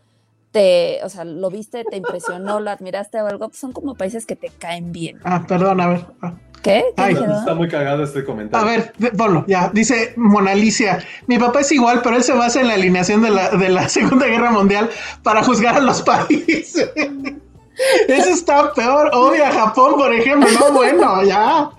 te, 0.51 0.99
o 1.03 1.09
sea, 1.09 1.23
lo 1.23 1.49
viste, 1.49 1.83
te 1.85 1.95
impresionó, 1.97 2.59
lo 2.59 2.69
admiraste 2.71 3.21
o 3.21 3.27
algo, 3.27 3.47
pues 3.49 3.59
son 3.59 3.71
como 3.71 3.95
países 3.95 4.25
que 4.25 4.35
te 4.35 4.49
caen 4.49 4.91
bien. 4.91 5.19
Ah, 5.23 5.45
perdón, 5.47 5.79
a 5.81 5.87
ver. 5.87 6.05
Ah. 6.21 6.33
¿Qué? 6.61 6.83
¿Qué 6.95 7.01
Ay? 7.01 7.13
Está 7.39 7.55
muy 7.55 7.67
cagado 7.67 8.03
este 8.03 8.19
A 8.19 8.23
comentario. 8.25 8.67
ver, 8.67 8.93
de- 8.99 9.11
ponlo, 9.11 9.43
ya. 9.47 9.71
Dice 9.73 10.13
Mona 10.15 10.51
Alicia, 10.51 10.99
mi 11.25 11.39
papá 11.39 11.61
es 11.61 11.71
igual, 11.71 12.01
pero 12.03 12.17
él 12.17 12.23
se 12.23 12.33
basa 12.33 12.61
en 12.61 12.67
la 12.67 12.75
alineación 12.75 13.21
de 13.23 13.31
la, 13.31 13.49
de 13.49 13.69
la 13.69 13.89
Segunda 13.89 14.27
Guerra 14.27 14.51
Mundial 14.51 14.89
para 15.23 15.43
juzgar 15.43 15.75
a 15.77 15.79
los 15.79 16.01
países. 16.03 16.91
Eso 18.07 18.29
está 18.29 18.73
peor. 18.73 19.09
Odia 19.13 19.49
a 19.49 19.51
Japón, 19.53 19.93
por 19.97 20.13
ejemplo. 20.13 20.47
No, 20.59 20.71
bueno, 20.73 21.23
ya. 21.23 21.69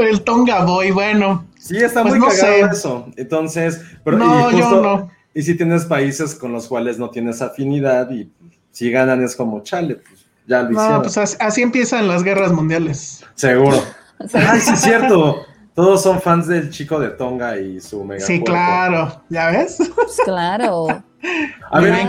El 0.00 0.20
Tonga 0.22 0.64
Boy, 0.64 0.90
bueno. 0.90 1.46
Sí, 1.58 1.76
está 1.78 2.02
Pues 2.02 2.14
muy 2.14 2.20
no 2.20 2.26
cagado 2.28 2.54
sé. 2.54 2.60
eso. 2.76 3.06
Entonces, 3.16 3.80
pero 4.04 4.18
No, 4.18 4.50
y 4.50 4.58
yo 4.58 4.64
justo- 4.66 4.82
no. 4.82 5.10
Y 5.36 5.42
si 5.42 5.54
tienes 5.54 5.84
países 5.84 6.34
con 6.34 6.50
los 6.50 6.66
cuales 6.66 6.98
no 6.98 7.10
tienes 7.10 7.42
afinidad 7.42 8.10
y 8.10 8.32
si 8.70 8.90
ganan 8.90 9.22
es 9.22 9.36
como 9.36 9.62
chale, 9.62 9.96
pues 9.96 10.24
ya 10.46 10.62
lo 10.62 10.70
hicieron. 10.70 10.92
No, 10.94 11.02
pues 11.02 11.18
así, 11.18 11.36
así 11.38 11.60
empiezan 11.60 12.08
las 12.08 12.22
guerras 12.22 12.52
mundiales. 12.52 13.22
Seguro. 13.34 13.76
Sea, 14.28 14.52
Ay, 14.52 14.60
sí 14.60 14.72
es 14.72 14.80
cierto. 14.80 15.42
Todos 15.74 16.02
son 16.02 16.22
fans 16.22 16.46
del 16.46 16.70
chico 16.70 16.98
de 16.98 17.10
Tonga 17.10 17.58
y 17.58 17.82
su 17.82 18.02
mega 18.02 18.24
Sí, 18.24 18.38
cuerpo. 18.38 18.46
claro. 18.46 19.22
¿Ya 19.28 19.50
ves? 19.50 19.76
pues, 19.94 20.16
claro. 20.24 20.86
A 21.70 21.80
ver, 21.80 22.08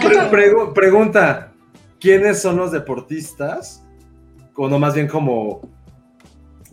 pregunta, 0.73 1.51
¿quiénes 1.99 2.41
son 2.41 2.55
los 2.55 2.71
deportistas? 2.71 3.83
O 4.55 4.69
no, 4.69 4.79
más 4.79 4.93
bien 4.93 5.09
como, 5.09 5.69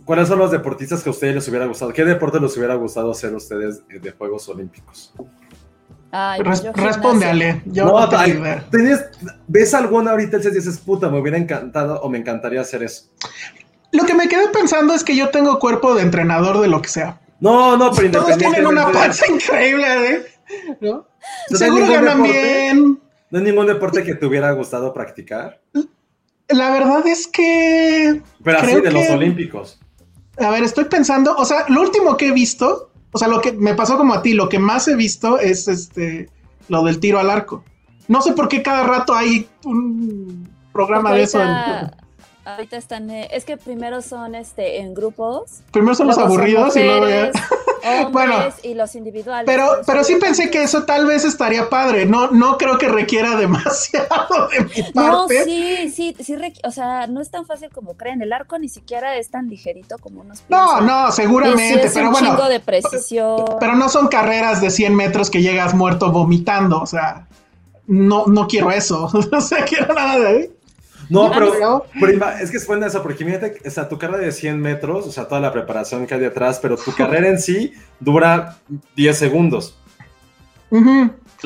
¿cuáles 0.05 0.29
son 0.29 0.39
los 0.39 0.51
deportistas 0.51 1.03
que 1.03 1.09
a 1.09 1.11
ustedes 1.11 1.35
les 1.35 1.47
hubiera 1.49 1.65
gustado? 1.65 1.91
¿Qué 1.91 2.05
deporte 2.05 2.39
les 2.39 2.55
hubiera 2.55 2.75
gustado 2.75 3.11
hacer 3.11 3.33
a 3.33 3.35
ustedes 3.35 3.83
eh, 3.89 3.99
de 3.99 4.11
Juegos 4.11 4.47
Olímpicos? 4.47 5.13
Ay, 6.17 6.41
Res- 6.41 6.63
yo 6.63 6.71
responde. 6.73 7.25
Ale. 7.25 7.61
Yo 7.65 7.85
no, 7.85 7.97
ay, 8.17 8.31
idea. 8.31 8.65
¿tienes- 8.71 9.03
¿Ves 9.47 9.73
alguna 9.73 10.11
ahorita 10.11 10.37
y 10.37 10.49
dices, 10.51 10.77
puta, 10.79 11.09
me 11.09 11.19
hubiera 11.19 11.37
encantado 11.37 11.99
o 12.01 12.09
me 12.09 12.17
encantaría 12.17 12.61
hacer 12.61 12.83
eso? 12.83 13.07
Lo 13.91 14.05
que 14.05 14.13
me 14.13 14.27
quedé 14.29 14.47
pensando 14.49 14.93
es 14.93 15.03
que 15.03 15.15
yo 15.15 15.29
tengo 15.29 15.59
cuerpo 15.59 15.93
de 15.93 16.03
entrenador 16.03 16.59
de 16.61 16.67
lo 16.69 16.81
que 16.81 16.87
sea. 16.89 17.19
No, 17.41 17.75
no, 17.75 17.91
pero 17.91 18.11
Todos 18.11 18.37
tienen 18.37 18.65
una 18.65 18.89
panza 18.91 19.25
increíble, 19.31 19.85
¿eh? 20.11 20.25
¿no? 20.79 21.05
¿No 21.49 21.57
Seguro 21.57 21.85
ganan 21.87 22.21
deporte? 22.23 22.31
bien. 22.31 22.99
¿No 23.31 23.39
hay 23.39 23.43
ningún 23.45 23.67
deporte 23.67 24.03
que 24.03 24.15
te 24.15 24.25
hubiera 24.25 24.51
gustado 24.51 24.93
practicar? 24.93 25.59
La 26.47 26.69
verdad 26.71 27.05
es 27.07 27.27
que. 27.27 28.21
Pero 28.43 28.59
así 28.59 28.79
de 28.79 28.91
los 28.91 29.09
olímpicos. 29.09 29.79
A 30.37 30.49
ver, 30.51 30.63
estoy 30.63 30.85
pensando. 30.85 31.35
O 31.35 31.43
sea, 31.43 31.65
lo 31.67 31.81
último 31.81 32.15
que 32.17 32.27
he 32.27 32.31
visto. 32.31 32.91
O 33.15 33.17
sea, 33.17 33.29
lo 33.29 33.39
que 33.39 33.53
me 33.53 33.73
pasó 33.75 33.95
como 33.97 34.13
a 34.13 34.21
ti, 34.21 34.33
lo 34.33 34.49
que 34.49 34.59
más 34.59 34.89
he 34.89 34.95
visto 34.95 35.39
es 35.39 35.69
este. 35.69 36.29
Lo 36.67 36.83
del 36.83 36.99
tiro 36.99 37.17
al 37.17 37.29
arco. 37.29 37.63
No 38.09 38.21
sé 38.21 38.33
por 38.33 38.49
qué 38.49 38.61
cada 38.61 38.83
rato 38.83 39.13
hay 39.15 39.47
un 39.63 40.49
programa 40.73 41.11
Porque 41.11 41.17
de 41.19 41.23
eso. 41.23 41.41
en- 41.41 41.47
ahorita, 41.47 41.97
ahorita 42.43 42.77
están, 42.77 43.09
eh, 43.09 43.29
es 43.31 43.45
que 43.45 43.55
primero 43.55 44.01
son 44.01 44.35
este 44.35 44.79
en 44.81 44.93
grupos. 44.93 45.61
primero 45.71 45.95
son 45.95 46.07
los 46.07 46.17
aburridos 46.17 46.75
y 46.75 46.83
luego 46.83 47.07
ya. 47.07 47.31
hombres 47.85 48.11
Bueno, 48.11 48.37
y 48.63 48.73
los 48.73 48.95
individuales. 48.95 49.45
Pero, 49.45 49.65
por 49.67 49.75
eso 49.79 49.83
pero 49.87 50.03
sí 50.03 50.15
pensé 50.15 50.49
que 50.49 50.63
eso 50.63 50.83
tal 50.83 51.05
vez 51.05 51.25
estaría 51.25 51.69
padre. 51.69 52.05
No, 52.05 52.31
no 52.31 52.57
creo 52.57 52.77
que 52.77 52.87
requiera 52.87 53.35
demasiado 53.37 54.47
de 54.49 54.61
mi 54.65 54.81
No, 54.93 55.27
parte. 55.27 55.43
sí, 55.43 55.89
sí, 55.93 56.15
sí, 56.21 56.35
requ- 56.35 56.59
o 56.65 56.71
sea, 56.71 57.07
no 57.07 57.21
es 57.21 57.31
tan 57.31 57.45
fácil 57.45 57.69
como 57.69 57.95
creen. 57.95 58.21
El 58.21 58.33
arco 58.33 58.57
ni 58.57 58.69
siquiera 58.69 59.15
es 59.17 59.29
tan 59.29 59.49
ligerito 59.49 59.97
como 59.99 60.21
unos 60.21 60.43
No, 60.49 60.81
no, 60.81 61.11
seguramente, 61.11 61.81
sí 61.81 61.87
es 61.87 61.93
pero 61.93 62.07
un 62.07 62.11
bueno. 62.13 62.29
chingo 62.35 62.49
de 62.49 62.59
precisión. 62.59 63.45
Pero 63.59 63.75
no 63.75 63.89
son 63.89 64.07
carreras 64.07 64.61
de 64.61 64.69
100 64.69 64.95
metros 64.95 65.29
que 65.29 65.41
llegas 65.41 65.73
muerto 65.73 66.11
vomitando, 66.11 66.81
o 66.81 66.85
sea, 66.85 67.27
no, 67.87 68.25
no 68.25 68.47
quiero 68.47 68.71
eso, 68.71 69.09
o 69.31 69.41
sea, 69.41 69.63
quiero 69.65 69.93
nada 69.93 70.19
de 70.19 70.27
ahí. 70.27 70.49
No, 71.09 71.31
Pero- 71.31 71.85
pero, 71.99 72.29
es 72.41 72.51
que 72.51 72.57
es 72.57 72.65
buena 72.67 72.87
eso, 72.87 73.03
porque 73.03 73.23
imagínate, 73.23 73.61
o 73.65 73.69
sea, 73.69 73.87
tu 73.87 73.97
carrera 73.97 74.23
de 74.23 74.31
100 74.31 74.59
metros, 74.59 75.05
o 75.07 75.11
sea, 75.11 75.27
toda 75.27 75.39
la 75.41 75.51
preparación 75.51 76.07
que 76.07 76.13
hay 76.15 76.19
detrás, 76.19 76.59
pero 76.61 76.77
tu 76.77 76.91
carrera 76.93 77.27
en 77.29 77.39
sí 77.39 77.73
dura 77.99 78.57
10 78.95 79.17
segundos. 79.17 79.77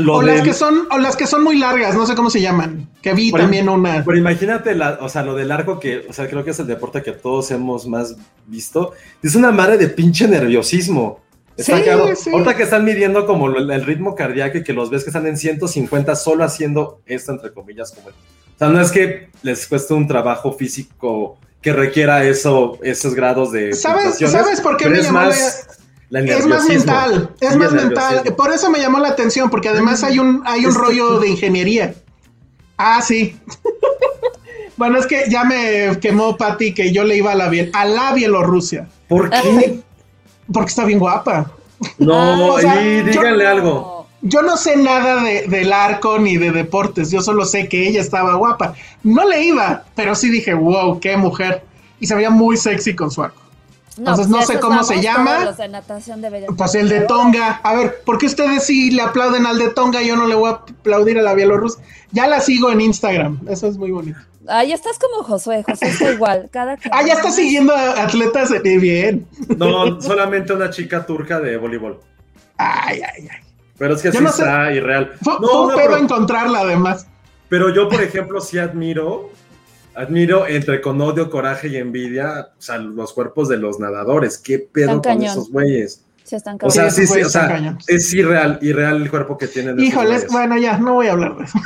O 0.07 0.21
las 0.21 0.41
que 0.41 0.53
son, 0.53 0.87
o 0.91 0.97
las 0.97 1.15
que 1.17 1.27
son 1.27 1.43
muy 1.43 1.57
largas, 1.57 1.93
no 1.95 2.05
sé 2.05 2.15
cómo 2.15 2.29
se 2.29 2.39
llaman, 2.41 2.87
que 3.01 3.13
vi 3.13 3.31
también 3.31 3.67
una. 3.67 4.03
Pero 4.05 4.17
imagínate, 4.17 4.73
la, 4.75 4.97
o 5.01 5.09
sea, 5.09 5.23
lo 5.23 5.35
del 5.35 5.51
arco 5.51 5.79
que, 5.79 6.05
o 6.07 6.13
sea, 6.13 6.29
creo 6.29 6.43
que 6.43 6.51
es 6.51 6.59
el 6.59 6.67
deporte 6.67 7.01
que 7.03 7.11
todos 7.11 7.51
hemos 7.51 7.85
más 7.87 8.15
visto. 8.47 8.93
Es 9.21 9.35
una 9.35 9.51
madre 9.51 9.77
de 9.77 9.89
pinche 9.89 10.27
nerviosismo. 10.27 11.19
Está 11.59 11.77
Sí, 11.77 11.83
cabrón. 11.83 12.15
sí. 12.15 12.29
Ahorita 12.31 12.55
que 12.55 12.63
están 12.63 12.85
midiendo 12.85 13.25
como 13.25 13.47
el 13.47 13.85
ritmo 13.85 14.15
cardíaco 14.15 14.57
y 14.59 14.63
que 14.63 14.73
los 14.73 14.89
ves 14.89 15.03
que 15.03 15.09
están 15.09 15.27
en 15.27 15.37
150 15.37 16.15
solo 16.15 16.43
haciendo 16.43 17.01
esto, 17.05 17.31
entre 17.33 17.51
comillas, 17.51 17.91
como... 17.91 18.09
O 18.09 18.57
sea, 18.57 18.69
no 18.69 18.79
es 18.81 18.91
que 18.91 19.29
les 19.41 19.67
cueste 19.67 19.93
un 19.93 20.07
trabajo 20.07 20.51
físico 20.53 21.37
que 21.61 21.73
requiera 21.73 22.23
eso, 22.23 22.77
esos 22.83 23.13
grados 23.15 23.51
de... 23.51 23.73
¿Sabes, 23.73 24.17
¿sabes 24.17 24.61
por 24.61 24.77
qué 24.77 24.89
me 24.89 24.99
es 24.99 25.05
llamó 25.05 25.19
más 25.19 25.67
la- 26.09 26.19
el 26.21 26.29
Es 26.29 26.45
más 26.47 26.67
mental, 26.67 27.29
es 27.39 27.55
más 27.55 27.71
el 27.71 27.75
mental. 27.85 28.23
Por 28.35 28.51
eso 28.51 28.69
me 28.71 28.79
llamó 28.79 28.99
la 28.99 29.09
atención, 29.09 29.49
porque 29.49 29.69
además 29.69 30.03
hay 30.03 30.17
un, 30.19 30.41
hay 30.45 30.65
un 30.65 30.73
rollo 30.73 31.19
de 31.19 31.27
ingeniería. 31.29 31.93
Ah, 32.77 33.01
sí. 33.01 33.37
bueno, 34.77 34.97
es 34.97 35.05
que 35.05 35.25
ya 35.29 35.43
me 35.43 35.99
quemó 35.99 36.35
Patty 36.37 36.73
que 36.73 36.91
yo 36.91 37.03
le 37.03 37.17
iba 37.17 37.33
a 37.33 37.35
la, 37.35 37.49
biel- 37.51 37.69
a 37.73 37.85
la 37.85 38.13
Bielorrusia. 38.13 38.87
¿Por 39.07 39.29
qué? 39.29 39.81
Porque 40.51 40.69
está 40.69 40.85
bien 40.85 40.99
guapa. 40.99 41.51
No, 41.97 42.53
o 42.53 42.59
sea, 42.59 42.81
y 42.81 42.97
yo- 42.99 43.03
díganle 43.05 43.47
algo. 43.47 44.07
Yo 44.21 44.41
no 44.41 44.57
sé 44.57 44.75
nada 44.75 45.23
de, 45.23 45.47
del 45.47 45.71
arco 45.71 46.19
ni 46.19 46.35
de 46.35 46.51
deportes, 46.51 47.09
yo 47.09 47.21
solo 47.21 47.45
sé 47.45 47.69
que 47.69 47.87
ella 47.87 48.01
estaba 48.01 48.35
guapa. 48.35 48.73
No 49.01 49.25
le 49.27 49.43
iba, 49.43 49.85
pero 49.95 50.13
sí 50.13 50.29
dije, 50.29 50.53
wow, 50.53 50.99
qué 50.99 51.15
mujer. 51.15 51.63
Y 52.01 52.07
se 52.07 52.15
veía 52.15 52.29
muy 52.29 52.57
sexy 52.57 52.95
con 52.95 53.11
su 53.11 53.23
arco. 53.23 53.41
Entonces, 53.97 54.27
no 54.27 54.37
pues 54.37 54.47
sé 54.47 54.53
esos 54.53 54.65
cómo 54.65 54.83
se 54.83 55.01
llama. 55.01 55.33
todos 55.35 55.45
Los 55.45 55.57
de 55.57 55.67
natación 55.69 56.21
deberían 56.21 56.55
Pues 56.55 56.75
el 56.75 56.89
de 56.89 57.01
Tonga. 57.01 57.59
A 57.63 57.73
ver, 57.75 58.01
¿por 58.05 58.17
qué 58.17 58.25
ustedes 58.27 58.65
sí 58.65 58.91
le 58.91 59.01
aplauden 59.01 59.45
al 59.45 59.57
de 59.57 59.69
Tonga? 59.69 60.01
Yo 60.01 60.15
no 60.15 60.25
le 60.27 60.35
voy 60.35 60.49
a 60.51 60.53
aplaudir 60.55 61.17
a 61.19 61.21
la 61.21 61.33
Bielorrusia. 61.33 61.81
Ya 62.11 62.27
la 62.27 62.39
sigo 62.39 62.71
en 62.71 62.81
Instagram. 62.81 63.39
Eso 63.49 63.67
es 63.67 63.77
muy 63.77 63.91
bonito. 63.91 64.19
Ah, 64.49 64.63
ya 64.63 64.75
estás 64.75 64.97
como 64.99 65.23
Josué, 65.23 65.63
Josué 65.63 65.89
está 65.89 66.11
igual. 66.11 66.49
Cada 66.51 66.75
que- 66.77 66.89
Ah, 66.93 67.03
ya 67.05 67.13
está 67.13 67.31
siguiendo 67.31 67.73
a 67.73 68.03
atletas 68.03 68.49
de 68.49 68.77
bien. 68.77 69.27
No, 69.57 70.01
solamente 70.01 70.53
una 70.53 70.69
chica 70.69 71.05
turca 71.05 71.39
de 71.39 71.55
voleibol. 71.57 71.99
Ay, 72.57 73.01
ay, 73.01 73.27
ay. 73.31 73.37
Pero 73.77 73.95
es 73.95 74.01
que 74.01 74.11
Yo 74.11 74.17
sí 74.19 74.23
no 74.25 74.31
sé. 74.31 74.41
está 74.43 74.71
irreal. 74.73 75.13
Fue, 75.23 75.33
No, 75.39 75.47
fue 75.47 75.61
un 75.61 75.67
no, 75.69 75.75
pedo 75.75 75.87
pero, 75.91 75.97
encontrarla 75.97 76.59
además. 76.59 77.07
pero 77.47 77.73
yo, 77.73 77.87
por 77.87 78.01
ejemplo, 78.01 78.41
sí 78.41 78.57
admiro, 78.59 79.29
admiro 79.95 80.45
entre 80.47 80.81
con 80.81 80.99
odio, 80.99 81.29
coraje 81.29 81.69
y 81.69 81.77
envidia, 81.77 82.49
o 82.57 82.61
sea, 82.61 82.77
los 82.77 83.13
cuerpos 83.13 83.47
de 83.47 83.55
los 83.57 83.79
nadadores. 83.79 84.37
¿Qué 84.37 84.59
pedo 84.59 84.85
Están 84.85 84.95
con 84.95 85.03
cañón. 85.03 85.31
esos 85.31 85.49
güeyes? 85.51 86.03
Sí, 86.23 86.35
están 86.35 86.57
O 86.61 86.69
sea, 86.69 86.91
sí, 86.91 87.07
sí, 87.07 87.21
o 87.21 87.29
sea, 87.29 87.77
es 87.87 88.13
irreal, 88.13 88.59
irreal 88.61 89.01
el 89.01 89.09
cuerpo 89.09 89.37
que 89.37 89.47
tienen. 89.47 89.79
Híjoles, 89.79 90.27
bueno, 90.29 90.57
ya, 90.57 90.77
no 90.77 90.95
voy 90.95 91.07
a 91.07 91.13
hablar 91.13 91.37
de 91.37 91.45
eso. 91.45 91.57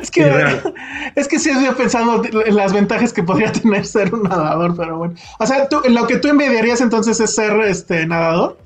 Es 0.00 0.10
que 0.10 0.20
Irreal. 0.20 0.74
es 1.14 1.28
que 1.28 1.38
sí 1.38 1.50
estoy 1.50 1.74
pensando 1.74 2.22
en 2.24 2.56
las 2.56 2.72
ventajas 2.72 3.12
que 3.12 3.22
podría 3.22 3.52
tener 3.52 3.84
ser 3.86 4.14
un 4.14 4.22
nadador, 4.22 4.76
pero 4.76 4.98
bueno. 4.98 5.14
O 5.38 5.46
sea, 5.46 5.68
tú, 5.68 5.80
lo 5.88 6.06
que 6.06 6.18
tú 6.18 6.28
envidiarías 6.28 6.80
entonces 6.80 7.20
es 7.20 7.34
ser 7.34 7.52
este 7.62 8.06
nadador. 8.06 8.58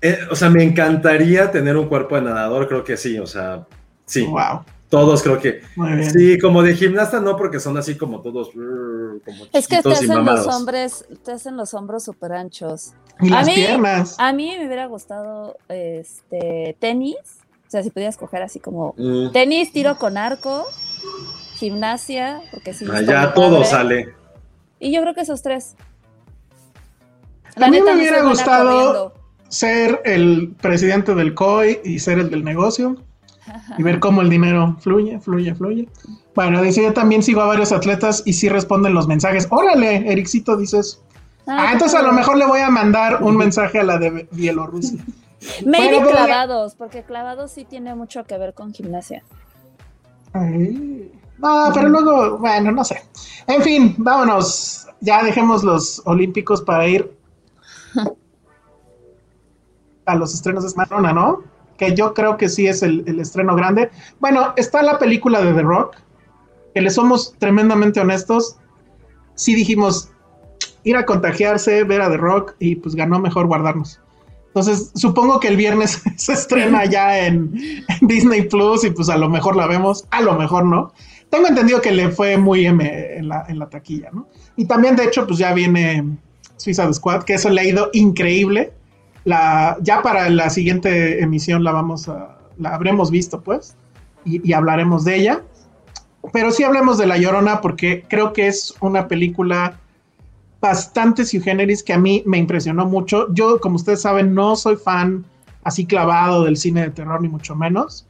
Eh, 0.00 0.18
o 0.30 0.36
sea, 0.36 0.50
me 0.50 0.64
encantaría 0.64 1.50
tener 1.50 1.76
un 1.76 1.86
cuerpo 1.86 2.16
de 2.16 2.22
nadador, 2.22 2.66
creo 2.68 2.82
que 2.82 2.96
sí, 2.96 3.18
o 3.18 3.26
sea, 3.26 3.66
sí. 4.04 4.26
Wow. 4.26 4.64
Todos 4.92 5.22
creo 5.22 5.40
que. 5.40 5.62
Muy 5.74 5.92
bien. 5.92 6.10
Sí, 6.10 6.38
como 6.38 6.62
de 6.62 6.74
gimnasta 6.74 7.18
no, 7.18 7.34
porque 7.38 7.58
son 7.60 7.78
así 7.78 7.96
como 7.96 8.20
todos. 8.20 8.50
Como 8.50 9.46
Es 9.50 9.66
que 9.66 9.80
te 9.80 9.90
hacen 9.90 10.22
los 10.22 10.46
hombres, 10.48 11.06
te 11.24 11.32
hacen 11.32 11.56
los 11.56 11.72
hombros 11.72 12.04
súper 12.04 12.32
anchos. 12.34 12.92
Y 13.18 13.28
a 13.28 13.36
las 13.36 13.46
mí, 13.46 13.54
piernas. 13.54 14.16
A 14.18 14.34
mí 14.34 14.54
me 14.58 14.66
hubiera 14.66 14.84
gustado 14.84 15.56
este 15.68 16.76
tenis. 16.78 17.16
O 17.72 17.74
sea, 17.74 17.82
si 17.82 17.88
pudieras 17.88 18.18
coger 18.18 18.42
así 18.42 18.60
como 18.60 18.94
Mm. 18.98 19.32
tenis, 19.32 19.72
tiro 19.72 19.96
con 19.96 20.18
arco, 20.18 20.66
gimnasia, 21.54 22.42
porque 22.50 22.74
sí. 22.74 22.84
está 22.84 22.98
Allá 22.98 23.22
Ah, 23.22 23.32
todo 23.34 23.60
padre. 23.60 23.64
sale. 23.70 24.14
Y 24.78 24.92
yo 24.92 25.00
creo 25.00 25.14
que 25.14 25.22
esos 25.22 25.40
tres. 25.40 25.74
A 27.56 27.68
mí 27.70 27.80
me 27.80 27.94
hubiera 27.94 28.22
gustado 28.24 28.68
corriendo. 28.68 29.14
ser 29.48 30.02
el 30.04 30.54
presidente 30.60 31.14
del 31.14 31.32
COI 31.32 31.80
y 31.82 31.98
ser 31.98 32.18
el 32.18 32.28
del 32.28 32.44
negocio 32.44 32.96
y 33.78 33.82
ver 33.82 34.00
cómo 34.00 34.20
el 34.20 34.28
dinero 34.28 34.76
fluye, 34.80 35.18
fluye, 35.20 35.54
fluye. 35.54 35.88
Bueno, 36.34 36.60
dice 36.60 36.82
yo 36.82 36.92
también 36.92 37.22
sigo 37.22 37.40
a 37.40 37.46
varios 37.46 37.72
atletas 37.72 38.22
y 38.26 38.34
sí 38.34 38.50
responden 38.50 38.92
los 38.92 39.08
mensajes. 39.08 39.46
Órale, 39.50 40.12
Ericito 40.12 40.58
dices. 40.58 41.00
Ah, 41.46 41.64
qué 41.68 41.72
entonces 41.72 41.98
a 41.98 42.02
lo 42.02 42.12
mejor 42.12 42.36
le 42.36 42.44
voy 42.44 42.60
a 42.60 42.68
mandar 42.68 43.22
un 43.22 43.34
mensaje 43.38 43.78
a 43.80 43.82
la 43.82 43.96
de 43.96 44.28
Bielorrusia. 44.30 45.02
Maybe 45.66 46.00
clavados, 46.00 46.74
porque 46.74 47.02
clavados 47.02 47.50
sí 47.50 47.64
tiene 47.64 47.94
mucho 47.94 48.24
que 48.24 48.38
ver 48.38 48.54
con 48.54 48.72
gimnasia. 48.72 49.22
Ay, 50.32 51.12
No, 51.38 51.70
pero 51.74 51.88
luego, 51.88 52.38
bueno, 52.38 52.72
no 52.72 52.84
sé. 52.84 53.02
En 53.46 53.62
fin, 53.62 53.94
vámonos. 53.98 54.86
Ya 55.00 55.22
dejemos 55.24 55.64
los 55.64 56.00
olímpicos 56.04 56.62
para 56.62 56.86
ir 56.86 57.16
a 60.06 60.14
los 60.14 60.32
estrenos 60.32 60.62
de 60.62 60.70
Smarona, 60.70 61.12
¿no? 61.12 61.42
Que 61.76 61.94
yo 61.94 62.14
creo 62.14 62.36
que 62.36 62.48
sí 62.48 62.68
es 62.68 62.82
el, 62.82 63.02
el 63.06 63.18
estreno 63.18 63.56
grande. 63.56 63.90
Bueno, 64.20 64.54
está 64.56 64.82
la 64.82 64.98
película 64.98 65.40
de 65.42 65.52
The 65.54 65.62
Rock, 65.62 65.96
que 66.74 66.80
le 66.80 66.90
somos 66.90 67.34
tremendamente 67.38 68.00
honestos. 68.00 68.56
Sí 69.34 69.54
dijimos 69.54 70.10
ir 70.84 70.96
a 70.96 71.04
contagiarse, 71.04 71.84
ver 71.84 72.00
a 72.02 72.10
The 72.10 72.16
Rock 72.16 72.54
y 72.58 72.76
pues 72.76 72.94
ganó 72.94 73.18
mejor 73.18 73.46
guardarnos. 73.46 74.00
Entonces, 74.54 74.90
supongo 74.94 75.40
que 75.40 75.48
el 75.48 75.56
viernes 75.56 76.02
se 76.16 76.34
estrena 76.34 76.84
ya 76.84 77.26
en, 77.26 77.54
Disney 78.02 78.42
Plus 78.42 78.84
y 78.84 78.90
pues 78.90 79.08
a 79.08 79.16
lo 79.16 79.30
mejor 79.30 79.56
la 79.56 79.66
vemos, 79.66 80.04
a 80.10 80.20
lo 80.20 80.34
mejor 80.34 80.66
no. 80.66 80.92
Tengo 81.30 81.48
entendido 81.48 81.80
que 81.80 81.90
le 81.90 82.10
fue 82.10 82.36
muy 82.36 82.66
M 82.66 83.16
en 83.16 83.28
la, 83.28 83.46
en 83.48 83.58
la 83.58 83.70
taquilla, 83.70 84.10
¿no? 84.12 84.28
Y 84.56 84.66
también, 84.66 84.94
de 84.94 85.04
hecho, 85.04 85.26
pues 85.26 85.38
ya 85.38 85.54
viene 85.54 86.04
Suicide 86.58 86.92
Squad, 86.92 87.22
que 87.22 87.34
eso 87.34 87.48
le 87.48 87.62
ha 87.62 87.64
ido 87.64 87.88
increíble. 87.94 88.74
La, 89.24 89.78
ya 89.80 90.02
para 90.02 90.28
la 90.28 90.50
siguiente 90.50 91.22
emisión 91.22 91.64
la 91.64 91.72
vamos 91.72 92.08
a, 92.10 92.36
la 92.58 92.74
habremos 92.74 93.10
visto, 93.10 93.40
pues, 93.40 93.74
y, 94.26 94.46
y 94.46 94.52
hablaremos 94.52 95.04
de 95.04 95.16
ella. 95.16 95.42
Pero 96.34 96.50
sí 96.50 96.62
hablemos 96.62 96.98
de 96.98 97.06
La 97.06 97.16
Llorona 97.16 97.62
porque 97.62 98.04
creo 98.06 98.34
que 98.34 98.48
es 98.48 98.74
una 98.80 99.08
película 99.08 99.80
bastante 100.62 101.24
sui 101.26 101.40
generis 101.40 101.82
que 101.82 101.92
a 101.92 101.98
mí 101.98 102.22
me 102.24 102.38
impresionó 102.38 102.86
mucho. 102.86 103.26
Yo, 103.34 103.60
como 103.60 103.76
ustedes 103.76 104.00
saben, 104.00 104.32
no 104.32 104.54
soy 104.54 104.76
fan 104.76 105.24
así 105.64 105.84
clavado 105.84 106.44
del 106.44 106.56
cine 106.56 106.82
de 106.82 106.90
terror, 106.90 107.20
ni 107.20 107.28
mucho 107.28 107.56
menos. 107.56 108.06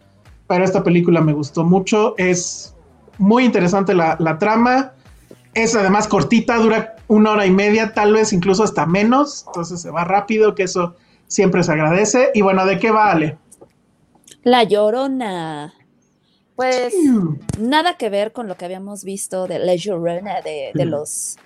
Pero 0.47 0.63
esta 0.63 0.85
película 0.85 1.23
me 1.23 1.33
gustó 1.33 1.65
mucho. 1.65 2.15
Es 2.19 2.77
muy 3.17 3.45
interesante 3.45 3.95
la, 3.95 4.17
la 4.21 4.39
trama. 4.39 4.93
Es 5.55 5.75
además 5.75 6.07
cortita, 6.07 6.59
dura 6.59 6.97
una 7.09 7.33
hora 7.33 7.47
y 7.47 7.51
media, 7.51 7.95
tal 7.95 8.13
vez 8.13 8.35
incluso 8.35 8.63
hasta 8.63 8.85
menos. 8.85 9.45
Entonces 9.47 9.81
se 9.81 9.91
va 9.91 10.05
rápido, 10.05 10.55
que 10.55 10.65
eso 10.65 10.95
siempre 11.29 11.63
se 11.63 11.73
agradece. 11.73 12.33
Y 12.35 12.43
bueno, 12.43 12.67
¿de 12.67 12.79
qué 12.79 12.91
vale? 12.91 13.39
La 14.43 14.63
Llorona. 14.65 15.73
Pues 16.55 16.95
nada 17.59 17.97
que 17.97 18.11
ver 18.11 18.33
con 18.33 18.47
lo 18.47 18.57
que 18.57 18.67
habíamos 18.67 19.05
visto 19.05 19.47
de 19.47 19.59
La 19.59 19.75
Llorona 19.75 20.43
de, 20.43 20.71
de 20.75 20.85
los 20.85 21.39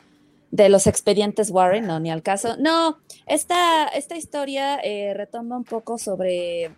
de 0.57 0.71
los 0.71 0.87
expedientes 0.87 1.51
Warren, 1.51 1.87
no, 1.87 2.01
ni 2.01 2.11
al 2.11 2.23
caso. 2.23 2.57
No, 2.59 2.99
esta, 3.27 3.89
esta 3.89 4.17
historia 4.17 4.81
eh, 4.83 5.13
retoma 5.15 5.57
un 5.57 5.65
poco 5.65 5.99
sobre, 5.99 6.71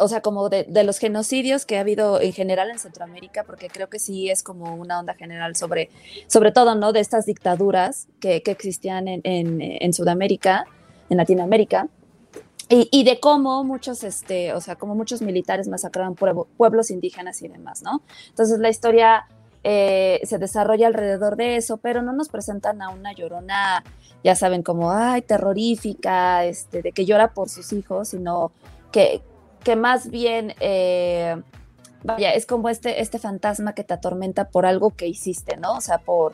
o 0.00 0.08
sea, 0.08 0.20
como 0.20 0.48
de, 0.48 0.64
de 0.64 0.82
los 0.82 0.98
genocidios 0.98 1.64
que 1.64 1.78
ha 1.78 1.80
habido 1.80 2.20
en 2.20 2.32
general 2.32 2.70
en 2.70 2.80
Centroamérica, 2.80 3.44
porque 3.44 3.68
creo 3.68 3.88
que 3.88 4.00
sí 4.00 4.30
es 4.30 4.42
como 4.42 4.74
una 4.74 4.98
onda 4.98 5.14
general 5.14 5.54
sobre, 5.54 5.90
sobre 6.26 6.50
todo, 6.50 6.74
¿no? 6.74 6.92
De 6.92 6.98
estas 6.98 7.24
dictaduras 7.24 8.08
que, 8.18 8.42
que 8.42 8.50
existían 8.50 9.06
en, 9.06 9.20
en, 9.22 9.60
en 9.60 9.92
Sudamérica, 9.92 10.64
en 11.08 11.18
Latinoamérica. 11.18 11.88
Y, 12.68 12.88
y, 12.90 13.04
de 13.04 13.20
cómo 13.20 13.64
muchos, 13.64 14.02
este, 14.02 14.54
o 14.54 14.60
sea, 14.60 14.76
como 14.76 14.94
muchos 14.94 15.20
militares 15.20 15.68
masacraban 15.68 16.14
pueblo, 16.14 16.48
pueblos 16.56 16.90
indígenas 16.90 17.42
y 17.42 17.48
demás, 17.48 17.82
¿no? 17.82 18.02
Entonces 18.30 18.58
la 18.60 18.70
historia 18.70 19.26
eh, 19.64 20.20
se 20.24 20.38
desarrolla 20.38 20.86
alrededor 20.86 21.36
de 21.36 21.56
eso, 21.56 21.76
pero 21.78 22.02
no 22.02 22.12
nos 22.12 22.28
presentan 22.28 22.82
a 22.82 22.88
una 22.90 23.12
llorona, 23.12 23.84
ya 24.24 24.34
saben, 24.34 24.62
como, 24.62 24.92
ay, 24.92 25.22
terrorífica, 25.22 26.44
este, 26.44 26.82
de 26.82 26.92
que 26.92 27.04
llora 27.04 27.32
por 27.32 27.48
sus 27.48 27.72
hijos, 27.72 28.08
sino 28.08 28.52
que, 28.90 29.22
que 29.62 29.76
más 29.76 30.10
bien, 30.10 30.54
eh, 30.60 31.40
vaya, 32.02 32.32
es 32.32 32.46
como 32.46 32.68
este, 32.68 33.00
este 33.00 33.18
fantasma 33.18 33.74
que 33.74 33.84
te 33.84 33.94
atormenta 33.94 34.48
por 34.48 34.66
algo 34.66 34.90
que 34.90 35.06
hiciste, 35.06 35.56
¿no? 35.56 35.74
O 35.74 35.80
sea, 35.80 35.98
por 35.98 36.32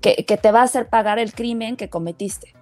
que, 0.00 0.38
te 0.40 0.52
va 0.52 0.60
a 0.60 0.64
hacer 0.64 0.88
pagar 0.88 1.18
el 1.18 1.32
crimen 1.32 1.76
que 1.76 1.88
cometiste. 1.88 2.54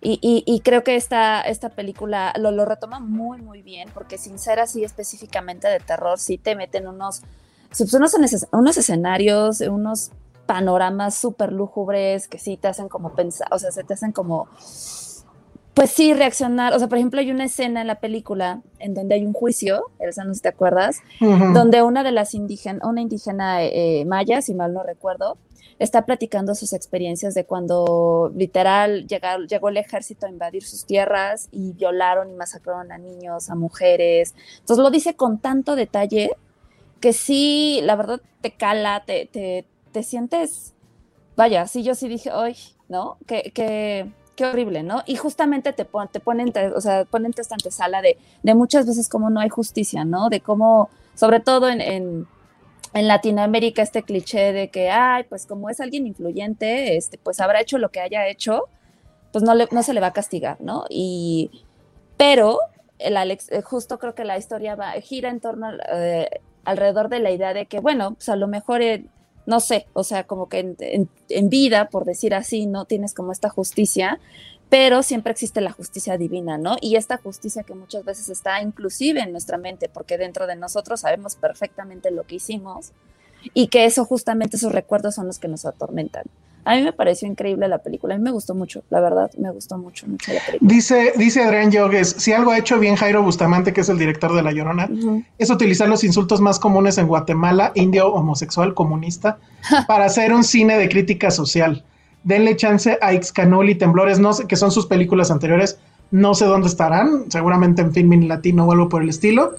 Y, 0.00 0.20
y, 0.22 0.44
y, 0.46 0.60
creo 0.60 0.84
que 0.84 0.94
esta, 0.94 1.40
esta 1.40 1.70
película 1.70 2.32
lo, 2.38 2.52
lo, 2.52 2.64
retoma 2.64 3.00
muy, 3.00 3.42
muy 3.42 3.62
bien, 3.62 3.90
porque 3.92 4.16
sin 4.16 4.38
ser 4.38 4.60
así 4.60 4.84
específicamente 4.84 5.66
de 5.66 5.80
terror, 5.80 6.20
sí 6.20 6.38
te 6.38 6.54
meten 6.54 6.86
unos, 6.86 7.22
pues, 7.68 7.94
unos, 7.94 8.14
unos 8.52 8.76
escenarios, 8.76 9.60
unos 9.60 10.10
panoramas 10.46 11.14
súper 11.14 11.52
lúgubres 11.52 12.26
que 12.26 12.38
sí 12.38 12.56
te 12.56 12.68
hacen 12.68 12.88
como 12.88 13.14
pensar, 13.14 13.48
o 13.50 13.58
sea, 13.58 13.70
se 13.70 13.84
te 13.84 13.92
hacen 13.92 14.12
como, 14.12 14.48
pues 15.74 15.90
sí, 15.90 16.14
reaccionar. 16.14 16.74
O 16.74 16.78
sea, 16.78 16.88
por 16.88 16.96
ejemplo, 16.96 17.20
hay 17.20 17.30
una 17.30 17.44
escena 17.44 17.82
en 17.82 17.86
la 17.86 18.00
película 18.00 18.62
en 18.78 18.94
donde 18.94 19.16
hay 19.16 19.26
un 19.26 19.34
juicio, 19.34 19.84
Elsa, 19.98 20.24
no 20.24 20.32
sé 20.32 20.38
si 20.38 20.42
te 20.42 20.48
acuerdas, 20.48 21.00
uh 21.20 21.24
-huh. 21.24 21.52
donde 21.52 21.82
una 21.82 22.02
de 22.02 22.12
las 22.12 22.34
indígenas, 22.34 22.82
una 22.82 23.02
indígena 23.02 23.62
eh, 23.62 24.04
maya, 24.06 24.40
si 24.40 24.54
mal 24.54 24.72
no 24.72 24.82
recuerdo, 24.82 25.36
está 25.78 26.06
platicando 26.06 26.54
sus 26.54 26.72
experiencias 26.72 27.34
de 27.34 27.44
cuando 27.44 28.32
literal 28.34 29.06
llegaron, 29.06 29.46
llegó 29.46 29.68
el 29.68 29.76
ejército 29.76 30.26
a 30.26 30.30
invadir 30.30 30.64
sus 30.64 30.86
tierras 30.86 31.48
y 31.52 31.72
violaron 31.72 32.30
y 32.30 32.34
masacraron 32.34 32.90
a 32.90 32.98
niños, 32.98 33.50
a 33.50 33.54
mujeres. 33.54 34.34
Entonces 34.60 34.82
lo 34.82 34.90
dice 34.90 35.14
con 35.14 35.38
tanto 35.38 35.76
detalle 35.76 36.30
que 37.00 37.12
sí, 37.12 37.80
la 37.82 37.96
verdad 37.96 38.20
te 38.40 38.52
cala, 38.52 39.04
te, 39.06 39.26
te, 39.26 39.64
te 39.92 40.02
sientes, 40.02 40.74
vaya, 41.36 41.66
sí, 41.66 41.82
yo 41.82 41.94
sí 41.94 42.08
dije, 42.08 42.32
hoy, 42.32 42.56
¿no? 42.88 43.18
Que, 43.26 43.52
que, 43.54 44.10
qué 44.36 44.44
horrible, 44.44 44.82
¿no? 44.82 45.02
Y 45.06 45.16
justamente 45.16 45.72
te, 45.72 45.84
pon, 45.84 46.08
te 46.08 46.20
ponen, 46.20 46.52
te, 46.52 46.68
o 46.68 46.80
sea, 46.80 47.04
ponen 47.04 47.32
esta 47.36 47.54
antesala 47.54 48.02
de, 48.02 48.18
de 48.42 48.54
muchas 48.54 48.86
veces 48.86 49.08
cómo 49.08 49.30
no 49.30 49.40
hay 49.40 49.48
justicia, 49.48 50.04
¿no? 50.04 50.28
De 50.28 50.40
cómo, 50.40 50.90
sobre 51.14 51.40
todo 51.40 51.68
en, 51.68 51.80
en 51.80 52.26
en 52.94 53.08
Latinoamérica 53.08 53.82
este 53.82 54.02
cliché 54.02 54.52
de 54.52 54.70
que, 54.70 54.90
ay, 54.90 55.24
pues 55.24 55.46
como 55.46 55.70
es 55.70 55.80
alguien 55.80 56.06
influyente, 56.06 56.96
este, 56.96 57.18
pues 57.18 57.40
habrá 57.40 57.60
hecho 57.60 57.78
lo 57.78 57.90
que 57.90 58.00
haya 58.00 58.26
hecho, 58.28 58.64
pues 59.32 59.44
no, 59.44 59.54
le, 59.54 59.68
no 59.70 59.82
se 59.82 59.92
le 59.92 60.00
va 60.00 60.08
a 60.08 60.12
castigar, 60.12 60.60
¿no? 60.60 60.84
Y, 60.88 61.50
pero 62.16 62.58
el 62.98 63.16
Alex, 63.16 63.50
eh, 63.52 63.62
justo 63.62 63.98
creo 63.98 64.14
que 64.14 64.24
la 64.24 64.38
historia 64.38 64.74
va, 64.74 64.92
gira 64.92 65.30
en 65.30 65.40
torno 65.40 65.70
eh, 65.92 66.40
alrededor 66.64 67.08
de 67.08 67.20
la 67.20 67.30
idea 67.30 67.54
de 67.54 67.66
que, 67.66 67.80
bueno, 67.80 68.14
pues 68.14 68.28
a 68.28 68.36
lo 68.36 68.48
mejor, 68.48 68.82
eh, 68.82 69.04
no 69.46 69.60
sé, 69.60 69.86
o 69.92 70.04
sea, 70.04 70.24
como 70.24 70.48
que 70.48 70.60
en, 70.60 71.08
en, 71.28 71.48
vida, 71.48 71.88
por 71.88 72.04
decir 72.04 72.34
así, 72.34 72.66
no 72.66 72.84
tienes 72.84 73.14
como 73.14 73.32
esta 73.32 73.48
justicia, 73.48 74.20
pero 74.68 75.02
siempre 75.02 75.32
existe 75.32 75.60
la 75.60 75.72
justicia 75.72 76.18
divina, 76.18 76.58
¿no? 76.58 76.76
Y 76.80 76.96
esta 76.96 77.16
justicia 77.16 77.62
que 77.62 77.74
muchas 77.74 78.04
veces 78.04 78.28
está 78.28 78.60
inclusive 78.60 79.20
en 79.20 79.32
nuestra 79.32 79.56
mente, 79.56 79.88
porque 79.88 80.18
dentro 80.18 80.46
de 80.46 80.56
nosotros 80.56 81.00
sabemos 81.00 81.36
perfectamente 81.36 82.10
lo 82.10 82.24
que 82.24 82.36
hicimos 82.36 82.92
y 83.54 83.68
que 83.68 83.86
eso 83.86 84.04
justamente 84.04 84.56
esos 84.56 84.72
recuerdos 84.72 85.14
son 85.14 85.26
los 85.26 85.38
que 85.38 85.48
nos 85.48 85.64
atormentan. 85.64 86.24
A 86.64 86.74
mí 86.74 86.82
me 86.82 86.92
pareció 86.92 87.26
increíble 87.26 87.66
la 87.68 87.78
película, 87.78 88.14
a 88.14 88.18
mí 88.18 88.24
me 88.24 88.30
gustó 88.30 88.54
mucho, 88.54 88.82
la 88.90 89.00
verdad, 89.00 89.30
me 89.38 89.50
gustó 89.50 89.78
mucho, 89.78 90.06
mucho 90.06 90.32
la 90.32 90.40
película. 90.44 90.68
Dice, 90.74 91.12
dice 91.16 91.42
Adrián 91.42 91.70
Yogues, 91.70 92.10
si 92.18 92.32
algo 92.32 92.50
ha 92.50 92.58
hecho 92.58 92.78
bien 92.78 92.96
Jairo 92.96 93.22
Bustamante, 93.22 93.72
que 93.72 93.80
es 93.80 93.88
el 93.88 93.98
director 93.98 94.34
de 94.34 94.42
La 94.42 94.52
Llorona, 94.52 94.86
uh 94.90 94.94
-huh. 94.94 95.24
es 95.38 95.50
utilizar 95.50 95.88
los 95.88 96.04
insultos 96.04 96.40
más 96.40 96.58
comunes 96.58 96.98
en 96.98 97.06
Guatemala, 97.06 97.72
indio, 97.74 98.12
homosexual, 98.12 98.74
comunista, 98.74 99.38
para 99.88 100.04
hacer 100.04 100.32
un 100.32 100.44
cine 100.44 100.76
de 100.76 100.88
crítica 100.88 101.30
social 101.30 101.84
denle 102.24 102.56
chance 102.56 102.98
a 103.00 103.12
Ixcanul 103.12 103.70
y 103.70 103.74
Temblores, 103.74 104.18
no 104.18 104.32
sé, 104.32 104.46
que 104.46 104.56
son 104.56 104.70
sus 104.70 104.86
películas 104.86 105.30
anteriores, 105.30 105.78
no 106.10 106.34
sé 106.34 106.44
dónde 106.44 106.68
estarán, 106.68 107.30
seguramente 107.30 107.82
en 107.82 107.92
Filmin 107.92 108.28
Latino 108.28 108.66
o 108.66 108.72
algo 108.72 108.88
por 108.88 109.02
el 109.02 109.08
estilo. 109.08 109.52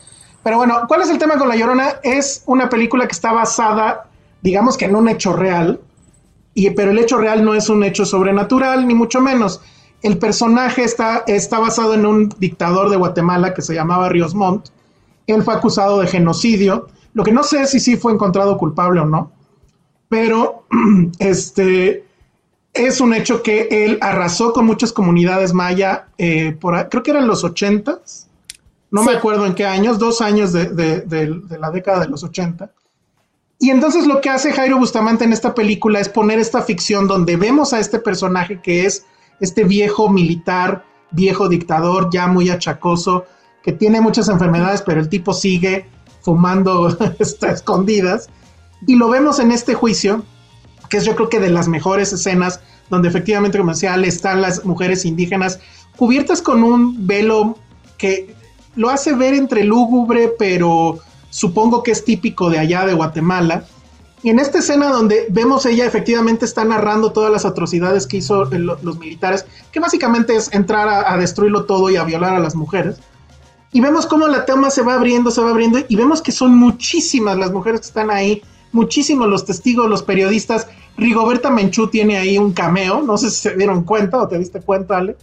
Pero 0.43 0.57
bueno, 0.57 0.81
¿cuál 0.87 1.01
es 1.01 1.09
el 1.09 1.17
tema 1.17 1.37
con 1.37 1.49
La 1.49 1.55
Llorona? 1.55 1.95
Es 2.03 2.43
una 2.45 2.69
película 2.69 3.07
que 3.07 3.11
está 3.11 3.33
basada, 3.33 4.07
digamos 4.41 4.77
que 4.77 4.85
en 4.85 4.95
un 4.95 5.09
hecho 5.09 5.33
real, 5.33 5.79
y, 6.53 6.69
pero 6.71 6.91
el 6.91 6.99
hecho 6.99 7.17
real 7.17 7.43
no 7.43 7.53
es 7.53 7.69
un 7.69 7.83
hecho 7.83 8.05
sobrenatural, 8.05 8.87
ni 8.87 8.93
mucho 8.93 9.21
menos. 9.21 9.61
El 10.01 10.17
personaje 10.17 10.83
está, 10.83 11.23
está 11.27 11.59
basado 11.59 11.93
en 11.93 12.05
un 12.05 12.33
dictador 12.39 12.89
de 12.89 12.97
Guatemala 12.97 13.53
que 13.53 13.61
se 13.61 13.73
llamaba 13.73 14.09
Ríos 14.09 14.33
Montt. 14.33 14.69
Él 15.27 15.43
fue 15.43 15.53
acusado 15.53 15.99
de 15.99 16.07
genocidio, 16.07 16.87
lo 17.13 17.23
que 17.23 17.31
no 17.31 17.43
sé 17.43 17.67
si 17.67 17.79
sí 17.79 17.97
fue 17.97 18.13
encontrado 18.13 18.57
culpable 18.57 19.01
o 19.01 19.05
no, 19.05 19.31
pero 20.07 20.65
este 21.19 22.05
es 22.73 23.01
un 23.01 23.13
hecho 23.13 23.43
que 23.43 23.67
él 23.71 23.97
arrasó 24.01 24.53
con 24.53 24.65
muchas 24.65 24.93
comunidades 24.93 25.53
maya, 25.53 26.07
eh, 26.17 26.55
por, 26.59 26.89
creo 26.89 27.03
que 27.03 27.11
eran 27.11 27.27
los 27.27 27.43
ochentas, 27.43 28.29
no 28.91 29.03
sí. 29.03 29.09
me 29.09 29.15
acuerdo 29.15 29.45
en 29.45 29.53
qué 29.53 29.65
años, 29.65 29.99
dos 29.99 30.21
años 30.21 30.51
de, 30.53 30.65
de, 30.67 31.01
de, 31.01 31.39
de, 31.43 31.59
la 31.59 31.71
década 31.71 31.99
de 32.01 32.07
los 32.07 32.23
ochenta. 32.23 32.71
Y 33.59 33.71
entonces 33.71 34.07
lo 34.07 34.21
que 34.21 34.29
hace 34.29 34.53
Jairo 34.53 34.77
Bustamante 34.77 35.25
en 35.25 35.33
esta 35.33 35.53
película 35.53 35.99
es 35.99 36.07
poner 36.07 36.39
esta 36.39 36.61
ficción 36.61 37.07
donde 37.07 37.35
vemos 37.35 37.73
a 37.73 37.79
este 37.79 37.99
personaje 37.99 38.61
que 38.61 38.85
es 38.85 39.05
este 39.41 39.65
viejo 39.65 40.09
militar, 40.09 40.85
viejo 41.11 41.49
dictador, 41.49 42.09
ya 42.09 42.27
muy 42.27 42.49
achacoso, 42.49 43.25
que 43.61 43.73
tiene 43.73 43.99
muchas 43.99 44.29
enfermedades, 44.29 44.81
pero 44.81 45.01
el 45.01 45.09
tipo 45.09 45.33
sigue 45.33 45.85
fumando 46.21 46.87
está 47.19 47.51
escondidas. 47.51 48.29
Y 48.87 48.95
lo 48.95 49.09
vemos 49.09 49.39
en 49.39 49.51
este 49.51 49.73
juicio, 49.73 50.23
que 50.89 50.97
es 50.97 51.05
yo 51.05 51.15
creo 51.15 51.27
que 51.27 51.41
de 51.41 51.49
las 51.49 51.67
mejores 51.67 52.13
escenas, 52.13 52.61
donde 52.89 53.09
efectivamente, 53.09 53.57
como 53.57 53.71
decía, 53.71 53.95
están 53.95 54.41
las 54.41 54.63
mujeres 54.63 55.03
indígenas 55.03 55.59
cubiertas 55.97 56.41
con 56.41 56.63
un 56.63 57.05
velo 57.05 57.57
que 57.97 58.33
lo 58.75 58.89
hace 58.89 59.13
ver 59.13 59.33
entre 59.33 59.65
lúgubre, 59.65 60.31
pero 60.39 60.99
supongo 61.29 61.83
que 61.83 61.91
es 61.91 62.03
típico 62.03 62.49
de 62.49 62.59
allá 62.59 62.85
de 62.85 62.93
Guatemala. 62.93 63.65
Y 64.21 64.29
en 64.29 64.39
esta 64.39 64.59
escena 64.59 64.89
donde 64.89 65.27
vemos 65.29 65.65
ella 65.65 65.85
efectivamente 65.85 66.45
está 66.45 66.65
narrando 66.65 67.11
todas 67.11 67.31
las 67.31 67.45
atrocidades 67.45 68.05
que 68.05 68.17
hizo 68.17 68.45
los 68.45 68.99
militares, 68.99 69.45
que 69.71 69.79
básicamente 69.79 70.35
es 70.35 70.53
entrar 70.53 70.89
a, 70.89 71.13
a, 71.13 71.17
destruirlo 71.17 71.65
todo 71.65 71.89
y 71.89 71.95
a 71.95 72.03
violar 72.03 72.33
a 72.33 72.39
las 72.39 72.55
mujeres. 72.55 72.97
Y 73.71 73.81
vemos 73.81 74.05
cómo 74.07 74.27
la 74.27 74.45
toma 74.45 74.71
se 74.71 74.81
va 74.81 74.95
abriendo, 74.95 75.31
se 75.31 75.41
va 75.41 75.51
abriendo, 75.51 75.79
y 75.87 75.95
vemos 75.95 76.21
que 76.21 76.31
son 76.31 76.57
muchísimas 76.57 77.37
las 77.37 77.51
mujeres 77.51 77.81
que 77.81 77.87
están 77.87 78.09
ahí, 78.09 78.41
muchísimos 78.71 79.27
los 79.27 79.45
testigos, 79.45 79.89
los 79.89 80.03
periodistas. 80.03 80.67
Rigoberta 80.97 81.49
Menchú 81.49 81.87
tiene 81.87 82.17
ahí 82.17 82.37
un 82.37 82.51
cameo, 82.51 83.01
no 83.01 83.17
sé 83.17 83.29
si 83.29 83.41
se 83.41 83.55
dieron 83.55 83.83
cuenta 83.83 84.17
o 84.17 84.27
te 84.27 84.37
diste 84.37 84.59
cuenta, 84.59 84.97
Ale. 84.97 85.15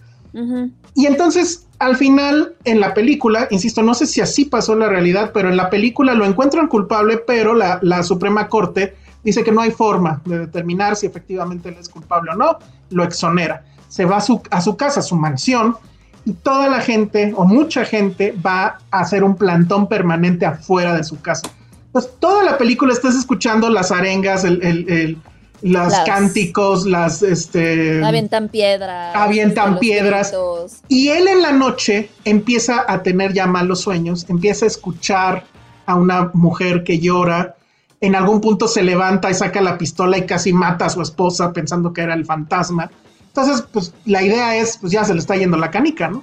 Y 0.94 1.06
entonces, 1.06 1.66
al 1.78 1.96
final, 1.96 2.54
en 2.64 2.80
la 2.80 2.92
película, 2.92 3.48
insisto, 3.50 3.82
no 3.82 3.94
sé 3.94 4.06
si 4.06 4.20
así 4.20 4.44
pasó 4.44 4.74
la 4.74 4.88
realidad, 4.88 5.30
pero 5.32 5.48
en 5.48 5.56
la 5.56 5.70
película 5.70 6.14
lo 6.14 6.26
encuentran 6.26 6.68
culpable, 6.68 7.18
pero 7.18 7.54
la, 7.54 7.78
la 7.82 8.02
Suprema 8.02 8.48
Corte 8.48 8.94
dice 9.24 9.42
que 9.42 9.52
no 9.52 9.60
hay 9.60 9.70
forma 9.70 10.20
de 10.24 10.40
determinar 10.40 10.94
si 10.96 11.06
efectivamente 11.06 11.70
él 11.70 11.76
es 11.80 11.88
culpable 11.88 12.32
o 12.32 12.36
no, 12.36 12.58
lo 12.90 13.02
exonera. 13.02 13.64
Se 13.88 14.04
va 14.04 14.18
a 14.18 14.20
su, 14.20 14.40
a 14.50 14.60
su 14.60 14.76
casa, 14.76 15.00
a 15.00 15.02
su 15.02 15.16
mansión, 15.16 15.76
y 16.24 16.32
toda 16.32 16.68
la 16.68 16.80
gente, 16.80 17.32
o 17.36 17.44
mucha 17.44 17.84
gente, 17.84 18.34
va 18.44 18.78
a 18.90 19.00
hacer 19.00 19.24
un 19.24 19.36
plantón 19.36 19.88
permanente 19.88 20.44
afuera 20.44 20.94
de 20.94 21.04
su 21.04 21.20
casa. 21.20 21.48
Pues 21.92 22.10
toda 22.18 22.44
la 22.44 22.58
película 22.58 22.92
estás 22.92 23.14
escuchando 23.14 23.70
las 23.70 23.90
arengas, 23.90 24.44
el, 24.44 24.60
el 24.62 25.18
las, 25.62 26.00
cánticos, 26.00 26.86
las 26.86 27.22
este 27.22 28.04
avientan 28.04 28.48
piedras, 28.48 29.14
avientan 29.14 29.78
piedras. 29.78 30.30
Gritos. 30.30 30.82
Y 30.88 31.08
él 31.08 31.28
en 31.28 31.42
la 31.42 31.52
noche 31.52 32.10
empieza 32.24 32.84
a 32.86 33.02
tener 33.02 33.32
ya 33.32 33.46
malos 33.46 33.80
sueños, 33.80 34.26
empieza 34.28 34.64
a 34.64 34.68
escuchar 34.68 35.44
a 35.86 35.94
una 35.94 36.30
mujer 36.34 36.84
que 36.84 36.98
llora. 36.98 37.56
En 38.00 38.14
algún 38.14 38.40
punto 38.40 38.68
se 38.68 38.82
levanta 38.82 39.30
y 39.30 39.34
saca 39.34 39.60
la 39.60 39.78
pistola 39.78 40.18
y 40.18 40.26
casi 40.26 40.52
mata 40.52 40.86
a 40.86 40.90
su 40.90 41.00
esposa 41.00 41.52
pensando 41.52 41.92
que 41.92 42.02
era 42.02 42.14
el 42.14 42.26
fantasma. 42.26 42.90
Entonces, 43.28 43.64
pues 43.72 43.92
la 44.04 44.22
idea 44.22 44.56
es, 44.56 44.78
pues 44.78 44.92
ya 44.92 45.04
se 45.04 45.14
le 45.14 45.20
está 45.20 45.36
yendo 45.36 45.56
la 45.56 45.70
canica, 45.70 46.08
¿no? 46.08 46.22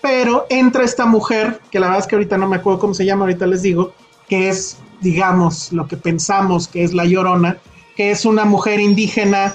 Pero 0.00 0.46
entra 0.50 0.84
esta 0.84 1.06
mujer, 1.06 1.60
que 1.70 1.80
la 1.80 1.86
verdad 1.86 2.02
es 2.02 2.06
que 2.06 2.16
ahorita 2.16 2.36
no 2.36 2.46
me 2.46 2.56
acuerdo 2.56 2.78
cómo 2.78 2.94
se 2.94 3.06
llama, 3.06 3.22
ahorita 3.24 3.46
les 3.46 3.62
digo, 3.62 3.94
que 4.28 4.48
es, 4.48 4.78
digamos, 5.00 5.72
lo 5.72 5.88
que 5.88 5.96
pensamos 5.96 6.68
que 6.68 6.84
es 6.84 6.92
la 6.92 7.04
llorona, 7.04 7.58
que 7.96 8.10
es 8.10 8.24
una 8.24 8.44
mujer 8.44 8.80
indígena 8.80 9.54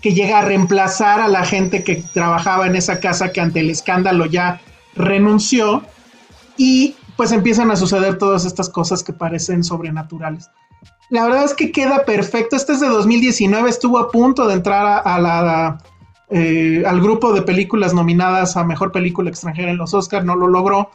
que 0.00 0.14
llega 0.14 0.38
a 0.38 0.42
reemplazar 0.42 1.20
a 1.20 1.28
la 1.28 1.44
gente 1.44 1.84
que 1.84 1.96
trabajaba 2.14 2.66
en 2.66 2.76
esa 2.76 3.00
casa 3.00 3.32
que 3.32 3.40
ante 3.40 3.60
el 3.60 3.70
escándalo 3.70 4.26
ya 4.26 4.60
renunció 4.94 5.82
y 6.56 6.94
pues 7.16 7.32
empiezan 7.32 7.70
a 7.70 7.76
suceder 7.76 8.16
todas 8.16 8.44
estas 8.44 8.70
cosas 8.70 9.02
que 9.02 9.12
parecen 9.12 9.62
sobrenaturales. 9.62 10.48
La 11.10 11.24
verdad 11.24 11.44
es 11.44 11.54
que 11.54 11.72
queda 11.72 12.04
perfecto. 12.04 12.56
Este 12.56 12.72
es 12.72 12.80
de 12.80 12.88
2019, 12.88 13.68
estuvo 13.68 13.98
a 13.98 14.10
punto 14.10 14.46
de 14.46 14.54
entrar 14.54 15.02
a, 15.04 15.18
la, 15.18 15.78
eh, 16.30 16.82
al 16.86 17.00
grupo 17.00 17.32
de 17.32 17.42
películas 17.42 17.92
nominadas 17.92 18.56
a 18.56 18.64
Mejor 18.64 18.92
Película 18.92 19.28
Extranjera 19.28 19.70
en 19.70 19.76
los 19.76 19.92
Oscars, 19.92 20.24
no 20.24 20.36
lo 20.36 20.46
logró. 20.46 20.90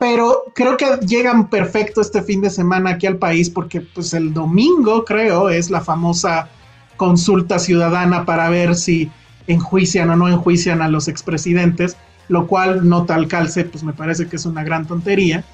Pero 0.00 0.44
creo 0.54 0.78
que 0.78 0.86
llegan 1.06 1.50
perfecto 1.50 2.00
este 2.00 2.22
fin 2.22 2.40
de 2.40 2.48
semana 2.48 2.92
aquí 2.92 3.06
al 3.06 3.18
país 3.18 3.50
porque 3.50 3.82
pues 3.82 4.14
el 4.14 4.32
domingo 4.32 5.04
creo 5.04 5.50
es 5.50 5.68
la 5.68 5.82
famosa 5.82 6.48
consulta 6.96 7.58
ciudadana 7.58 8.24
para 8.24 8.48
ver 8.48 8.74
si 8.76 9.10
enjuician 9.46 10.08
o 10.08 10.16
no 10.16 10.26
enjuician 10.26 10.80
a 10.80 10.88
los 10.88 11.06
expresidentes, 11.06 11.98
lo 12.28 12.46
cual 12.46 12.88
no 12.88 13.04
tal 13.04 13.28
calce, 13.28 13.64
pues 13.64 13.84
me 13.84 13.92
parece 13.92 14.26
que 14.26 14.36
es 14.36 14.46
una 14.46 14.64
gran 14.64 14.86
tontería. 14.86 15.44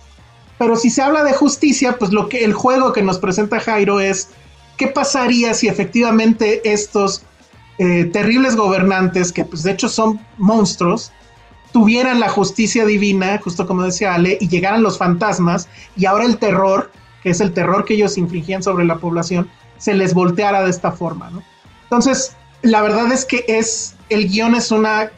Pero 0.59 0.77
si 0.77 0.91
se 0.91 1.03
habla 1.03 1.25
de 1.25 1.33
justicia, 1.33 1.97
pues 1.99 2.13
lo 2.13 2.29
que 2.29 2.45
el 2.45 2.53
juego 2.53 2.93
que 2.93 3.03
nos 3.03 3.19
presenta 3.19 3.59
Jairo 3.59 3.99
es 3.99 4.29
qué 4.77 4.87
pasaría 4.87 5.55
si 5.55 5.67
efectivamente 5.67 6.73
estos 6.73 7.23
eh, 7.79 8.05
terribles 8.13 8.55
gobernantes, 8.55 9.33
que 9.33 9.45
pues 9.45 9.65
de 9.65 9.73
hecho 9.73 9.89
son 9.89 10.21
monstruos, 10.39 11.11
tuvieran 11.77 12.21
la 12.21 12.31
justicia 12.31 12.87
divina, 12.87 13.39
justo 13.45 13.67
como 13.67 13.83
decía 13.83 14.15
Ale, 14.15 14.39
y 14.41 14.49
llegaran 14.49 14.83
los 14.83 14.97
fantasmas, 14.97 15.69
y 15.95 16.07
ahora 16.07 16.25
el 16.25 16.39
terror, 16.39 16.91
que 17.23 17.29
es 17.29 17.43
el 17.43 17.53
terror 17.53 17.85
que 17.85 17.93
ellos 17.93 18.17
infligían 18.17 18.63
sobre 18.63 18.87
la 18.87 18.97
población, 18.97 19.47
se 19.77 19.93
les 19.93 20.15
volteara 20.15 20.63
de 20.63 20.71
esta 20.71 20.91
forma, 20.91 21.29
¿no? 21.29 21.43
Entonces, 21.83 22.35
la 22.63 22.81
verdad 22.81 23.13
es 23.13 23.27
que 23.27 23.45
es, 23.47 23.95
el 24.09 24.27
guion 24.27 24.55
es 24.55 24.71
una 24.71 25.11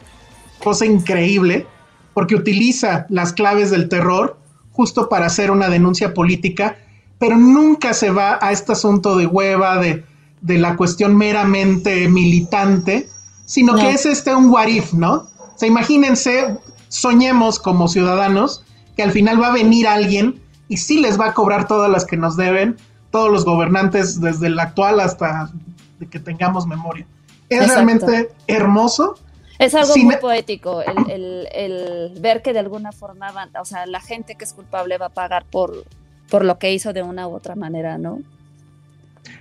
cosa 0.61 0.85
increíble, 0.85 1.65
porque 2.13 2.35
utiliza 2.35 3.05
las 3.07 3.31
claves 3.31 3.71
del 3.71 3.87
terror 3.87 4.37
justo 4.73 5.07
para 5.07 5.27
hacer 5.27 5.51
una 5.51 5.69
denuncia 5.69 6.13
política, 6.13 6.77
pero 7.19 7.37
nunca 7.37 7.93
se 7.93 8.11
va 8.11 8.37
a 8.41 8.51
este 8.51 8.73
asunto 8.73 9.15
de 9.15 9.27
hueva, 9.27 9.77
de, 9.77 10.03
de 10.41 10.57
la 10.57 10.75
cuestión 10.75 11.15
meramente 11.15 12.09
militante, 12.09 13.07
sino 13.45 13.75
que 13.77 13.91
es 13.91 14.05
este 14.05 14.35
un 14.35 14.49
what 14.49 14.67
if, 14.67 14.91
¿no? 14.91 15.29
O 15.59 15.61
sea, 15.61 15.67
imagínense, 15.67 16.57
soñemos 16.87 17.59
como 17.59 17.89
ciudadanos 17.89 18.63
que 18.95 19.03
al 19.03 19.11
final 19.11 19.41
va 19.41 19.47
a 19.47 19.51
venir 19.51 19.89
alguien 19.89 20.41
y 20.69 20.77
sí 20.77 21.01
les 21.01 21.19
va 21.19 21.25
a 21.25 21.33
cobrar 21.33 21.67
todas 21.67 21.91
las 21.91 22.05
que 22.05 22.15
nos 22.15 22.37
deben, 22.37 22.77
todos 23.11 23.29
los 23.29 23.43
gobernantes, 23.43 24.21
desde 24.21 24.47
el 24.47 24.57
actual 24.57 25.01
hasta 25.01 25.51
de 25.99 26.07
que 26.07 26.17
tengamos 26.17 26.65
memoria. 26.65 27.05
Es 27.49 27.67
realmente 27.67 28.31
hermoso. 28.47 29.15
Es 29.57 29.75
algo 29.75 29.97
muy 29.97 30.15
poético 30.15 30.81
el, 30.81 31.49
el, 31.51 32.13
ver 32.21 32.41
que 32.41 32.53
de 32.53 32.59
alguna 32.59 32.93
forma, 32.93 33.33
o 33.59 33.65
sea, 33.65 33.85
la 33.85 33.99
gente 33.99 34.35
que 34.35 34.45
es 34.45 34.53
culpable 34.53 34.97
va 34.97 35.07
a 35.07 35.09
pagar 35.09 35.43
por, 35.43 35.83
por 36.29 36.45
lo 36.45 36.57
que 36.57 36.71
hizo 36.71 36.93
de 36.93 37.03
una 37.03 37.27
u 37.27 37.35
otra 37.35 37.55
manera, 37.55 37.97
¿no? 37.97 38.19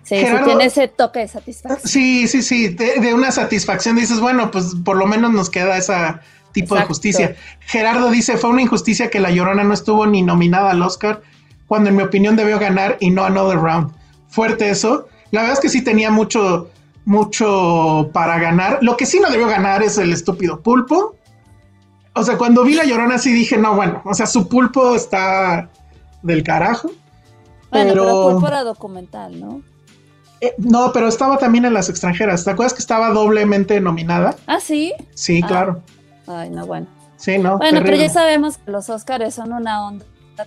Sí, 0.03 0.17
tiene 0.45 0.65
ese 0.65 0.89
toque 0.89 1.21
de 1.21 1.29
satisfacción. 1.29 1.91
Sí, 1.91 2.29
sí, 2.29 2.43
sí, 2.43 2.69
de, 2.69 3.13
una 3.13 3.31
satisfacción 3.31 3.97
dices, 3.97 4.21
bueno, 4.21 4.51
pues 4.51 4.75
por 4.85 4.97
lo 4.97 5.07
menos 5.07 5.33
nos 5.33 5.51
queda 5.51 5.77
ese 5.77 5.95
tipo 6.53 6.75
de 6.75 6.83
justicia. 6.83 7.37
Gerardo 7.61 8.11
dice, 8.11 8.39
fue 8.39 8.51
una 8.51 8.63
injusticia 8.63 9.11
que 9.11 9.21
La 9.21 9.31
Llorona 9.31 9.65
no 9.65 9.75
estuvo 9.75 10.07
ni 10.07 10.23
nominada 10.23 10.71
al 10.71 10.83
Oscar, 10.83 11.21
cuando 11.67 11.91
en 11.91 11.97
mi 11.97 12.03
opinión 12.03 12.37
debió 12.37 12.59
ganar 12.59 12.97
y 13.01 13.11
no 13.11 13.25
Another 13.25 13.59
Round. 13.59 13.93
Fuerte 14.29 14.71
eso. 14.71 15.09
La 15.31 15.43
verdad 15.43 15.59
es 15.59 15.61
que 15.61 15.69
sí 15.69 15.83
tenía 15.83 16.11
mucho, 16.11 16.71
mucho 17.05 18.09
para 18.15 18.39
ganar. 18.39 18.79
Lo 18.81 18.97
que 18.97 19.05
sí 19.05 19.21
no 19.21 19.31
debió 19.31 19.47
ganar 19.47 19.83
es 19.83 19.99
el 19.99 20.13
estúpido 20.13 20.63
pulpo. 20.63 21.17
O 22.15 22.23
sea, 22.23 22.39
cuando 22.39 22.65
vi 22.65 22.75
La 22.75 22.85
Llorona 22.85 23.19
sí 23.19 23.33
dije, 23.33 23.59
no, 23.59 23.75
bueno, 23.75 24.01
o 24.05 24.15
sea, 24.15 24.27
su 24.27 24.49
pulpo 24.49 24.97
está 24.97 25.69
del 26.23 26.43
carajo. 26.43 26.91
Bueno, 27.71 27.93
pero, 27.93 28.31
pulpo 28.31 28.49
era 28.49 28.65
documental, 28.65 29.39
¿no? 29.39 29.63
Eh, 30.41 30.55
no, 30.59 30.93
pero 30.93 31.09
estaba 31.09 31.39
también 31.39 31.65
en 31.65 31.75
las 31.75 31.89
extranjeras. 31.89 32.45
¿Te 32.45 32.51
acuerdas 32.51 32.73
que 32.73 32.81
estaba 32.81 33.11
doblemente 33.11 33.81
nominada? 33.81 34.37
Ah, 34.47 34.61
sí. 34.61 34.95
Sí, 35.15 35.41
ah. 35.43 35.47
claro. 35.47 35.83
Ay, 36.27 36.51
no, 36.51 36.67
bueno. 36.67 36.87
Sí, 37.17 37.39
no. 37.39 37.59
Bueno, 37.59 37.81
pero 37.85 37.97
ya 37.97 38.09
sabemos 38.09 38.59
que 38.59 38.71
los 38.71 38.89
Oscars 38.89 39.35
son 39.35 39.53
una 39.53 39.87
onda 39.87 40.05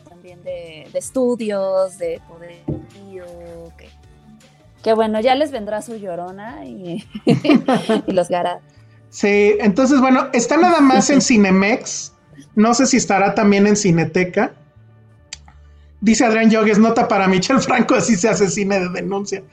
también 0.07 0.41
de, 0.43 0.87
estudios, 0.93 1.97
de 1.97 2.21
poder, 2.29 2.63
que, 3.77 3.89
que, 4.81 4.93
bueno, 4.93 5.19
ya 5.19 5.35
les 5.35 5.51
vendrá 5.51 5.81
su 5.81 5.95
llorona 5.95 6.65
y, 6.65 7.05
y 8.07 8.11
los 8.11 8.29
Gara. 8.29 8.61
Sí, 9.09 9.57
entonces 9.59 9.99
bueno, 9.99 10.27
está 10.31 10.55
nada 10.55 10.79
más 10.79 11.09
en 11.09 11.21
Cinemex. 11.21 12.13
No 12.55 12.73
sé 12.73 12.85
si 12.85 12.97
estará 12.97 13.35
también 13.35 13.67
en 13.67 13.75
Cineteca. 13.75 14.53
Dice 16.01 16.25
Adrián 16.25 16.49
Yogues, 16.49 16.79
nota 16.79 17.07
para 17.07 17.27
Michel 17.27 17.59
Franco, 17.59 17.93
así 17.93 18.15
se 18.15 18.27
hace 18.27 18.49
cine 18.49 18.79
de 18.79 18.89
denuncia. 18.89 19.43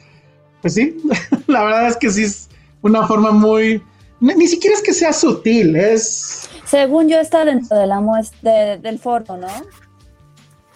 Pues 0.63 0.75
sí, 0.75 0.97
la 1.47 1.63
verdad 1.63 1.89
es 1.89 1.97
que 1.97 2.11
sí 2.11 2.25
es 2.25 2.49
una 2.83 3.07
forma 3.07 3.31
muy... 3.31 3.83
Ni, 4.21 4.49
siquiera 4.49 4.75
es 4.75 4.83
que 4.83 4.93
sea 4.93 5.13
sutil, 5.13 5.77
es... 5.77 6.49
Según 6.65 7.09
yo 7.09 7.21
está 7.21 7.45
dentro 7.45 7.79
de 7.79 7.87
la 7.87 8.01
muestra 8.01 8.79
del 8.79 8.99
foro, 8.99 9.37
¿no? 9.37 9.49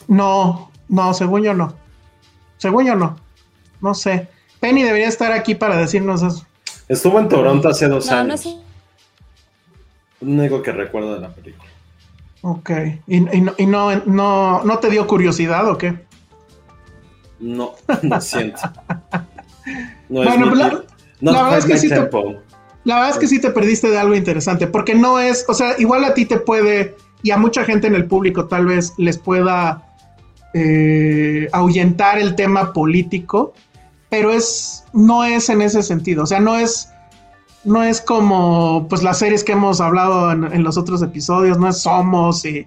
No, 0.06 0.70
no, 0.88 1.14
según 1.14 1.42
yo 1.42 1.54
no. 1.54 1.74
Según 2.58 2.86
yo 2.86 2.94
no. 2.94 3.16
No 3.80 3.94
sé. 3.94 4.28
Penny 4.60 4.84
debería 4.84 5.08
estar 5.08 5.32
aquí 5.32 5.54
para 5.54 5.76
decirnos 5.76 6.22
eso. 6.22 6.46
Estuvo 6.88 7.18
en 7.18 7.28
Toronto 7.28 7.68
hace 7.68 7.88
dos 7.88 8.10
años. 8.10 8.46
No 8.46 8.62
Lo 10.20 10.32
único 10.42 10.62
que 10.62 10.70
recuerdo 10.70 11.14
de 11.14 11.20
la 11.20 11.34
película. 11.34 11.71
Ok. 12.42 12.70
¿Y, 13.06 13.20
no, 13.20 13.94
no, 14.06 14.62
no, 14.64 14.78
te 14.78 14.90
dio 14.90 15.06
curiosidad 15.06 15.68
o 15.68 15.78
qué? 15.78 15.96
No, 17.40 17.72
no 18.02 18.20
siento. 18.20 18.60
No 20.08 20.24
bueno, 20.24 20.52
es 20.52 20.58
la, 20.58 20.84
la, 21.20 21.42
verdad 21.44 21.58
es 21.58 21.64
que 21.64 21.78
sí 21.78 21.88
te, 21.88 22.10
la 22.84 22.94
verdad 22.96 23.10
es 23.10 23.18
que 23.18 23.28
sí 23.28 23.40
te 23.40 23.50
perdiste 23.50 23.88
de 23.88 23.98
algo 23.98 24.14
interesante, 24.14 24.66
porque 24.66 24.94
no 24.94 25.20
es, 25.20 25.44
o 25.48 25.54
sea, 25.54 25.74
igual 25.78 26.04
a 26.04 26.14
ti 26.14 26.26
te 26.26 26.38
puede, 26.38 26.96
y 27.22 27.30
a 27.30 27.36
mucha 27.36 27.64
gente 27.64 27.86
en 27.86 27.94
el 27.94 28.06
público 28.06 28.46
tal 28.46 28.66
vez 28.66 28.92
les 28.98 29.18
pueda 29.18 29.86
eh, 30.52 31.48
ahuyentar 31.52 32.18
el 32.18 32.34
tema 32.34 32.72
político, 32.72 33.54
pero 34.10 34.32
es, 34.32 34.84
no 34.92 35.24
es 35.24 35.48
en 35.48 35.62
ese 35.62 35.82
sentido, 35.82 36.24
o 36.24 36.26
sea, 36.26 36.40
no 36.40 36.56
es, 36.56 36.91
no 37.64 37.82
es 37.82 38.00
como 38.00 38.86
pues 38.88 39.02
las 39.02 39.18
series 39.18 39.44
que 39.44 39.52
hemos 39.52 39.80
hablado 39.80 40.32
en, 40.32 40.62
los 40.62 40.76
otros 40.76 41.02
episodios, 41.02 41.58
no 41.58 41.68
es 41.68 41.82
Somos 41.82 42.44
y, 42.44 42.66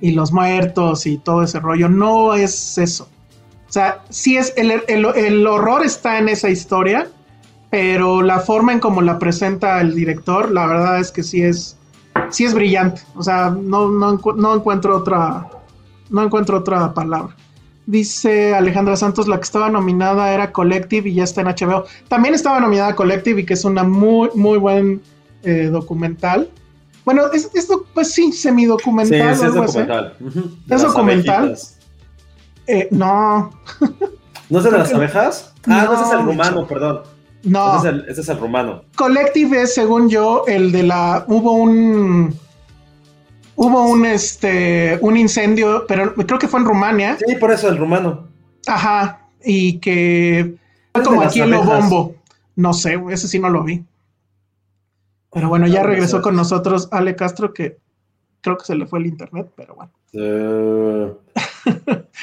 los 0.00 0.32
muertos 0.32 1.06
y 1.06 1.16
todo 1.16 1.42
ese 1.42 1.60
rollo, 1.60 1.88
no 1.88 2.34
es 2.34 2.76
eso. 2.76 3.08
O 3.68 3.72
sea, 3.72 4.02
sí 4.10 4.36
es, 4.36 4.52
el, 4.56 4.82
el, 4.86 5.46
horror 5.46 5.82
está 5.82 6.18
en 6.18 6.28
esa 6.28 6.50
historia, 6.50 7.08
pero 7.70 8.20
la 8.20 8.40
forma 8.40 8.72
en 8.72 8.80
cómo 8.80 9.00
la 9.00 9.18
presenta 9.18 9.80
el 9.80 9.94
director, 9.94 10.50
la 10.50 10.66
verdad 10.66 11.00
es 11.00 11.10
que 11.10 11.22
sí 11.22 11.42
es, 11.42 11.78
sí 12.28 12.44
es 12.44 12.52
brillante. 12.52 13.00
O 13.16 13.22
sea, 13.22 13.48
no, 13.50 13.88
no, 13.88 14.20
no 14.36 14.54
encuentro 14.54 14.98
otra, 14.98 15.48
no 16.10 16.22
encuentro 16.22 16.58
otra 16.58 16.92
palabra. 16.92 17.34
Dice 17.86 18.54
Alejandra 18.54 18.96
Santos, 18.96 19.28
la 19.28 19.36
que 19.36 19.42
estaba 19.42 19.68
nominada 19.68 20.32
era 20.32 20.52
Collective 20.52 21.08
y 21.10 21.14
ya 21.14 21.24
está 21.24 21.42
en 21.42 21.48
HBO. 21.48 21.84
También 22.08 22.34
estaba 22.34 22.58
nominada 22.60 22.94
Collective 22.94 23.42
y 23.42 23.44
que 23.44 23.54
es 23.54 23.64
una 23.64 23.84
muy, 23.84 24.30
muy 24.34 24.58
buen 24.58 25.02
eh, 25.42 25.68
documental. 25.70 26.50
Bueno, 27.04 27.30
es, 27.32 27.50
pues 27.92 28.12
sí, 28.12 28.32
semidocumental. 28.32 29.36
Sí, 29.36 29.44
es 29.44 29.54
documental. 29.54 30.16
¿Es 30.70 30.82
documental? 30.82 31.58
Eh, 32.66 32.88
no. 32.90 33.50
¿No 34.48 34.58
es 34.58 34.64
de 34.64 34.70
las 34.70 34.92
abejas? 34.92 35.52
Ah, 35.66 35.84
no, 35.86 35.94
ese 35.94 36.04
es 36.04 36.12
el 36.12 36.24
rumano, 36.24 36.66
perdón. 36.66 37.02
No. 37.42 37.78
Ese 37.78 37.88
es 37.88 37.94
el, 37.94 38.04
ese 38.08 38.20
es 38.22 38.28
el 38.30 38.38
rumano. 38.38 38.84
Collective 38.96 39.62
es, 39.62 39.74
según 39.74 40.08
yo, 40.08 40.44
el 40.46 40.72
de 40.72 40.82
la. 40.84 41.24
Hubo 41.28 41.52
un 41.52 42.34
hubo 43.56 43.86
un 43.86 44.06
este 44.06 44.98
un 45.00 45.16
incendio, 45.16 45.84
pero 45.86 46.14
creo 46.14 46.38
que 46.38 46.48
fue 46.48 46.60
en 46.60 46.66
Rumania. 46.66 47.16
Sí, 47.26 47.36
por 47.36 47.52
eso 47.52 47.68
el 47.68 47.78
rumano. 47.78 48.28
Ajá, 48.66 49.28
y 49.44 49.78
que 49.78 50.56
como 51.04 51.22
aquí 51.22 51.40
en 51.40 51.50
Lo 51.50 51.62
Bombo. 51.62 52.14
No 52.56 52.72
sé, 52.72 53.00
ese 53.10 53.26
sí 53.26 53.38
no 53.38 53.50
lo 53.50 53.64
vi. 53.64 53.84
Pero 55.32 55.48
bueno, 55.48 55.66
ya 55.66 55.82
regresó 55.82 56.22
con 56.22 56.36
nosotros 56.36 56.88
Ale 56.92 57.16
Castro, 57.16 57.52
que 57.52 57.78
creo 58.40 58.56
que 58.56 58.64
se 58.64 58.76
le 58.76 58.86
fue 58.86 59.00
el 59.00 59.06
internet, 59.06 59.48
pero 59.56 59.74
bueno. 59.74 59.90
Eh, 60.12 61.12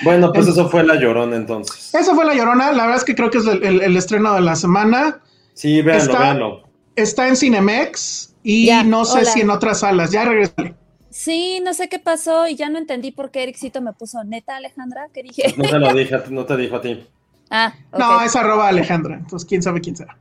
bueno, 0.04 0.32
pues 0.32 0.48
eso 0.48 0.70
fue 0.70 0.84
La 0.84 0.96
Llorona 0.96 1.36
entonces. 1.36 1.94
Eso 1.94 2.16
fue 2.16 2.24
La 2.24 2.34
Llorona, 2.34 2.72
la 2.72 2.84
verdad 2.84 3.00
es 3.00 3.04
que 3.04 3.16
creo 3.16 3.30
que 3.30 3.40
es 3.40 3.46
el, 3.46 3.98
estreno 3.98 4.34
de 4.34 4.42
la 4.42 4.56
semana. 4.56 5.20
Sí, 5.54 5.82
véanlo, 5.82 6.04
está, 6.04 6.20
véanlo. 6.20 6.64
Está 6.96 7.28
en 7.28 7.36
Cinemex 7.36 8.34
y 8.44 8.72
no 8.86 9.04
sé 9.04 9.26
si 9.26 9.42
en 9.42 9.50
otras 9.50 9.82
salas. 9.82 10.12
Ya 10.12 10.24
regresé. 10.24 10.76
Sí, 11.24 11.62
no 11.64 11.76
sé 11.76 11.88
qué 11.88 12.00
pasó 12.00 12.48
y 12.48 12.56
ya 12.56 12.70
no 12.70 12.80
entendí 12.80 13.12
por 13.12 13.30
qué 13.30 13.44
Ericito 13.44 13.80
me 13.80 13.94
puso 13.94 14.24
neta, 14.24 14.56
Alejandra. 14.56 15.08
¿Qué 15.14 15.22
dije? 15.22 15.54
No 15.56 15.70
te 15.70 15.78
lo 15.78 15.94
dije, 15.94 16.18
no 16.32 16.46
te 16.46 16.58
dijo 16.58 16.78
a 16.78 16.82
ti. 16.82 17.08
Ah, 17.52 17.74
No, 17.96 18.22
es 18.24 18.36
arroba 18.36 18.68
Alejandra, 18.70 19.18
entonces 19.18 19.48
quién 19.48 19.62
sabe 19.62 19.82
quién 19.82 19.96
será. 19.96 20.18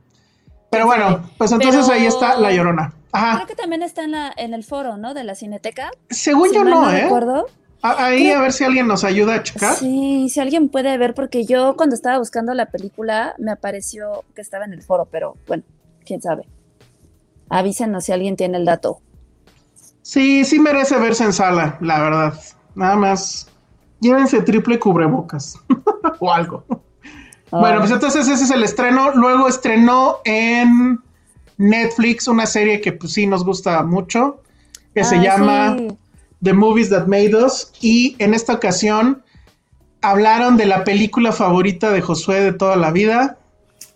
Pero 0.69 0.85
bueno, 0.85 1.27
pues 1.39 1.51
entonces 1.51 1.89
ahí 1.89 2.05
está 2.05 2.37
La 2.37 2.53
Llorona. 2.53 2.93
Ajá. 3.13 3.35
Creo 3.37 3.47
que 3.47 3.55
también 3.55 3.81
está 3.81 4.03
en, 4.03 4.11
la, 4.11 4.31
en 4.37 4.53
el 4.53 4.63
foro, 4.63 4.97
¿no? 4.97 5.15
De 5.15 5.23
la 5.23 5.33
Cineteca. 5.33 5.89
Según 6.09 6.53
yo 6.53 6.63
no, 6.63 6.91
¿eh? 6.91 7.03
Recuerdo. 7.03 7.47
Ahí 7.81 8.29
a 8.29 8.39
ver 8.39 8.53
si 8.53 8.63
alguien 8.63 8.87
nos 8.87 9.03
ayuda 9.03 9.35
a 9.35 9.43
checar. 9.43 9.73
Sí, 9.75 10.29
si 10.29 10.39
alguien 10.39 10.69
puede 10.69 10.95
ver, 10.99 11.15
porque 11.15 11.45
yo 11.45 11.75
cuando 11.75 11.95
estaba 11.95 12.19
buscando 12.19 12.53
la 12.53 12.67
película 12.67 13.33
me 13.39 13.51
apareció 13.51 14.23
que 14.35 14.41
estaba 14.41 14.65
en 14.65 14.73
el 14.73 14.83
foro, 14.83 15.07
pero 15.11 15.35
bueno, 15.47 15.63
quién 16.05 16.21
sabe. 16.21 16.47
Avísenos 17.49 18.05
si 18.05 18.11
alguien 18.11 18.35
tiene 18.35 18.57
el 18.59 18.65
dato. 18.65 19.01
Sí, 20.01 20.43
sí 20.45 20.59
merece 20.59 20.97
verse 20.97 21.23
en 21.23 21.33
sala, 21.33 21.77
la 21.81 22.01
verdad. 22.01 22.33
Nada 22.75 22.95
más. 22.95 23.47
Llévense 23.99 24.41
triple 24.41 24.79
cubrebocas 24.79 25.59
o 26.19 26.33
algo. 26.33 26.65
Bueno, 27.51 27.79
pues 27.79 27.91
entonces 27.91 28.27
ese 28.27 28.45
es 28.45 28.51
el 28.51 28.63
estreno. 28.63 29.11
Luego 29.11 29.47
estrenó 29.47 30.19
en 30.23 30.99
Netflix 31.57 32.27
una 32.27 32.45
serie 32.45 32.81
que 32.81 32.93
pues 32.93 33.13
sí 33.13 33.27
nos 33.27 33.43
gusta 33.45 33.83
mucho, 33.83 34.41
que 34.95 35.03
se 35.03 35.17
Ah, 35.17 35.21
llama 35.21 35.75
sí. 35.77 35.87
The 36.41 36.53
Movies 36.53 36.89
That 36.89 37.05
Made 37.07 37.35
Us. 37.35 37.71
Y 37.81 38.15
en 38.19 38.33
esta 38.33 38.53
ocasión 38.53 39.21
hablaron 40.01 40.57
de 40.57 40.65
la 40.65 40.83
película 40.83 41.31
favorita 41.31 41.91
de 41.91 42.01
Josué 42.01 42.39
de 42.41 42.53
toda 42.53 42.75
la 42.77 42.89
vida. 42.91 43.37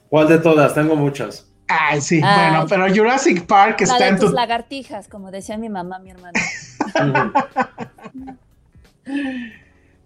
¿Cuál 0.10 0.28
de 0.28 0.38
todas? 0.38 0.76
Tengo 0.76 0.95
muchas. 0.95 1.45
Ay, 1.68 2.01
sí, 2.01 2.22
Ay. 2.24 2.51
bueno, 2.51 2.68
pero 2.68 2.93
Jurassic 2.93 3.45
Park 3.45 3.82
La 3.82 3.86
está 3.86 4.03
de 4.03 4.09
en 4.09 4.20
tus 4.20 4.30
tu... 4.30 4.36
lagartijas, 4.36 5.07
como 5.07 5.32
decía 5.32 5.57
mi 5.57 5.70
mamá, 5.70 5.99
mi 5.99 6.11
hermana. 6.11 6.39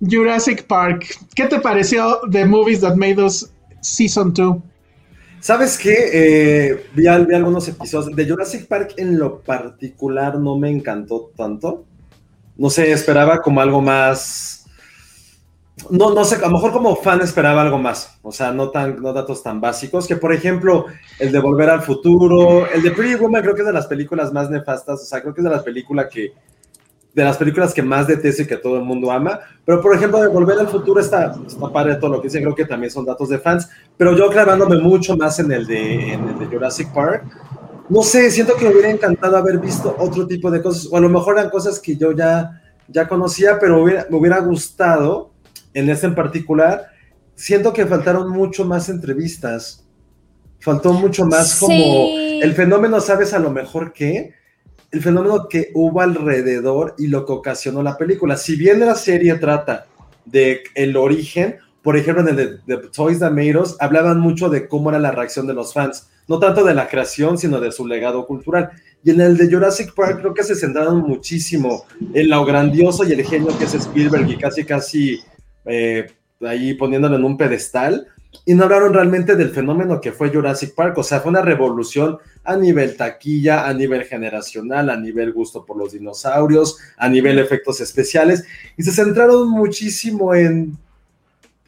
Jurassic 0.01 0.65
Park. 0.65 1.05
¿Qué 1.35 1.45
te 1.45 1.59
pareció 1.59 2.21
The 2.31 2.45
Movies 2.45 2.81
That 2.81 2.95
Made 2.95 3.21
Us 3.23 3.51
Season 3.81 4.33
2? 4.33 4.57
¿Sabes 5.41 5.77
qué? 5.77 5.95
Eh, 6.11 6.85
vi, 6.93 7.03
vi 7.03 7.35
algunos 7.35 7.67
episodios. 7.67 8.15
De 8.15 8.27
Jurassic 8.29 8.67
Park 8.67 8.93
en 8.97 9.17
lo 9.17 9.39
particular 9.39 10.37
no 10.37 10.57
me 10.57 10.69
encantó 10.69 11.31
tanto. 11.35 11.85
No 12.57 12.69
sé, 12.69 12.91
esperaba 12.91 13.41
como 13.41 13.61
algo 13.61 13.81
más. 13.81 14.65
No, 15.89 16.13
no 16.13 16.25
sé, 16.25 16.35
a 16.35 16.47
lo 16.47 16.51
mejor 16.51 16.71
como 16.71 16.95
fan 16.95 17.21
esperaba 17.21 17.61
algo 17.61 17.77
más. 17.77 18.19
O 18.21 18.31
sea, 18.31 18.51
no, 18.51 18.69
tan, 18.69 19.01
no 19.01 19.13
datos 19.13 19.41
tan 19.41 19.61
básicos. 19.61 20.07
Que 20.07 20.15
por 20.15 20.33
ejemplo, 20.33 20.85
el 21.19 21.31
de 21.31 21.39
Volver 21.39 21.69
al 21.69 21.81
Futuro, 21.81 22.67
el 22.67 22.81
de 22.81 22.91
Pretty 22.91 23.15
Woman, 23.15 23.41
creo 23.41 23.55
que 23.55 23.61
es 23.61 23.67
de 23.67 23.73
las 23.73 23.87
películas 23.87 24.33
más 24.33 24.49
nefastas. 24.49 25.01
O 25.01 25.05
sea, 25.05 25.21
creo 25.21 25.33
que 25.33 25.41
es 25.41 25.45
de 25.45 25.51
las 25.51 25.63
películas 25.63 26.07
que. 26.11 26.33
De 27.13 27.23
las 27.23 27.37
películas 27.37 27.73
que 27.73 27.81
más 27.81 28.05
detesto 28.07 28.43
y 28.43 28.47
que 28.47 28.57
todo 28.57 28.77
el 28.77 28.83
mundo 28.83 29.11
ama. 29.11 29.39
Pero 29.65 29.81
por 29.81 29.95
ejemplo, 29.95 30.21
de 30.21 30.27
Volver 30.27 30.59
al 30.59 30.67
Futuro 30.67 31.01
está, 31.01 31.35
está 31.45 31.71
padre 31.71 31.95
todo 31.95 32.11
lo 32.11 32.21
que 32.21 32.27
dicen. 32.27 32.43
Creo 32.43 32.55
que 32.55 32.65
también 32.65 32.91
son 32.91 33.05
datos 33.05 33.29
de 33.29 33.39
fans 33.39 33.67
pero 33.99 34.15
yo 34.15 34.29
clavándome 34.29 34.77
mucho 34.77 35.17
más 35.17 35.39
en 35.39 35.51
el 35.51 35.67
de, 35.67 36.13
en 36.13 36.29
el 36.29 36.39
de 36.39 36.45
Jurassic 36.45 36.87
Park. 36.93 37.25
No 37.89 38.01
sé, 38.01 38.31
siento 38.31 38.55
que 38.55 38.63
me 38.63 38.71
hubiera 38.71 38.89
encantado 38.89 39.35
haber 39.35 39.59
visto 39.59 39.93
otro 39.99 40.25
tipo 40.25 40.49
de 40.49 40.61
cosas, 40.61 40.87
o 40.89 40.95
a 40.95 41.01
lo 41.01 41.09
mejor 41.09 41.37
eran 41.37 41.49
cosas 41.49 41.81
que 41.81 41.97
yo 41.97 42.13
ya, 42.13 42.61
ya 42.87 43.09
conocía, 43.09 43.59
pero 43.59 43.83
me 43.83 44.17
hubiera 44.17 44.39
gustado, 44.39 45.31
en 45.73 45.89
este 45.89 46.07
en 46.07 46.15
particular, 46.15 46.87
siento 47.35 47.73
que 47.73 47.85
faltaron 47.85 48.29
mucho 48.31 48.65
más 48.65 48.89
entrevistas, 48.89 49.85
faltó 50.59 50.93
mucho 50.93 51.25
más 51.25 51.55
como 51.55 52.07
el 52.17 52.53
fenómeno, 52.53 52.99
¿sabes 52.99 53.33
a 53.33 53.39
lo 53.39 53.51
mejor 53.51 53.93
qué? 53.93 54.33
El 54.91 55.01
fenómeno 55.01 55.47
que 55.47 55.71
hubo 55.73 56.01
alrededor 56.01 56.95
y 56.97 57.07
lo 57.07 57.25
que 57.25 57.33
ocasionó 57.33 57.83
la 57.83 57.97
película. 57.97 58.37
Si 58.37 58.55
bien 58.55 58.79
la 58.79 58.95
serie 58.95 59.35
trata 59.35 59.85
de 60.25 60.63
el 60.75 60.97
origen, 60.97 61.57
por 61.81 61.95
ejemplo, 61.95 62.23
en 62.23 62.29
el 62.29 62.35
de, 62.65 62.75
de 62.75 62.89
Toys 62.89 63.19
Us, 63.21 63.77
hablaban 63.79 64.19
mucho 64.19 64.49
de 64.49 64.67
cómo 64.67 64.89
era 64.89 64.99
la 64.99 65.11
reacción 65.11 65.47
de 65.47 65.53
los 65.53 65.73
fans, 65.73 66.09
no 66.27 66.39
tanto 66.39 66.63
de 66.63 66.73
la 66.73 66.87
creación, 66.87 67.37
sino 67.37 67.59
de 67.59 67.71
su 67.71 67.87
legado 67.87 68.25
cultural. 68.25 68.69
Y 69.03 69.11
en 69.11 69.21
el 69.21 69.37
de 69.37 69.49
Jurassic 69.49 69.93
Park 69.93 70.19
creo 70.19 70.33
que 70.33 70.43
se 70.43 70.55
centraron 70.55 70.99
muchísimo 71.01 71.85
en 72.13 72.29
lo 72.29 72.43
grandioso 72.43 73.07
y 73.07 73.13
el 73.13 73.23
genio 73.23 73.57
que 73.57 73.63
es 73.63 73.73
Spielberg 73.73 74.29
y 74.29 74.37
casi, 74.37 74.65
casi 74.65 75.19
eh, 75.65 76.11
ahí 76.41 76.73
poniéndolo 76.73 77.15
en 77.15 77.25
un 77.25 77.37
pedestal. 77.37 78.07
Y 78.45 78.53
no 78.53 78.63
hablaron 78.63 78.93
realmente 78.93 79.35
del 79.35 79.49
fenómeno 79.49 79.99
que 79.99 80.11
fue 80.11 80.29
Jurassic 80.29 80.75
Park, 80.75 80.97
o 80.97 81.03
sea, 81.03 81.19
fue 81.19 81.31
una 81.31 81.41
revolución 81.41 82.19
a 82.43 82.55
nivel 82.55 82.95
taquilla, 82.95 83.67
a 83.67 83.73
nivel 83.73 84.03
generacional, 84.05 84.89
a 84.89 84.97
nivel 84.97 85.33
gusto 85.33 85.65
por 85.65 85.77
los 85.77 85.93
dinosaurios, 85.93 86.77
a 86.97 87.09
nivel 87.09 87.39
efectos 87.39 87.81
especiales, 87.81 88.45
y 88.77 88.83
se 88.83 88.91
centraron 88.91 89.49
muchísimo 89.49 90.33
en 90.33 90.77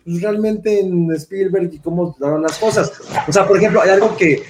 pues, 0.06 0.22
realmente 0.22 0.80
en 0.80 1.12
Spielberg 1.12 1.74
y 1.74 1.80
cómo 1.80 2.16
daban 2.20 2.44
las 2.44 2.58
cosas. 2.58 2.92
O 3.28 3.32
sea, 3.32 3.48
por 3.48 3.58
ejemplo, 3.58 3.82
hay 3.82 3.90
algo 3.90 4.16
que, 4.16 4.44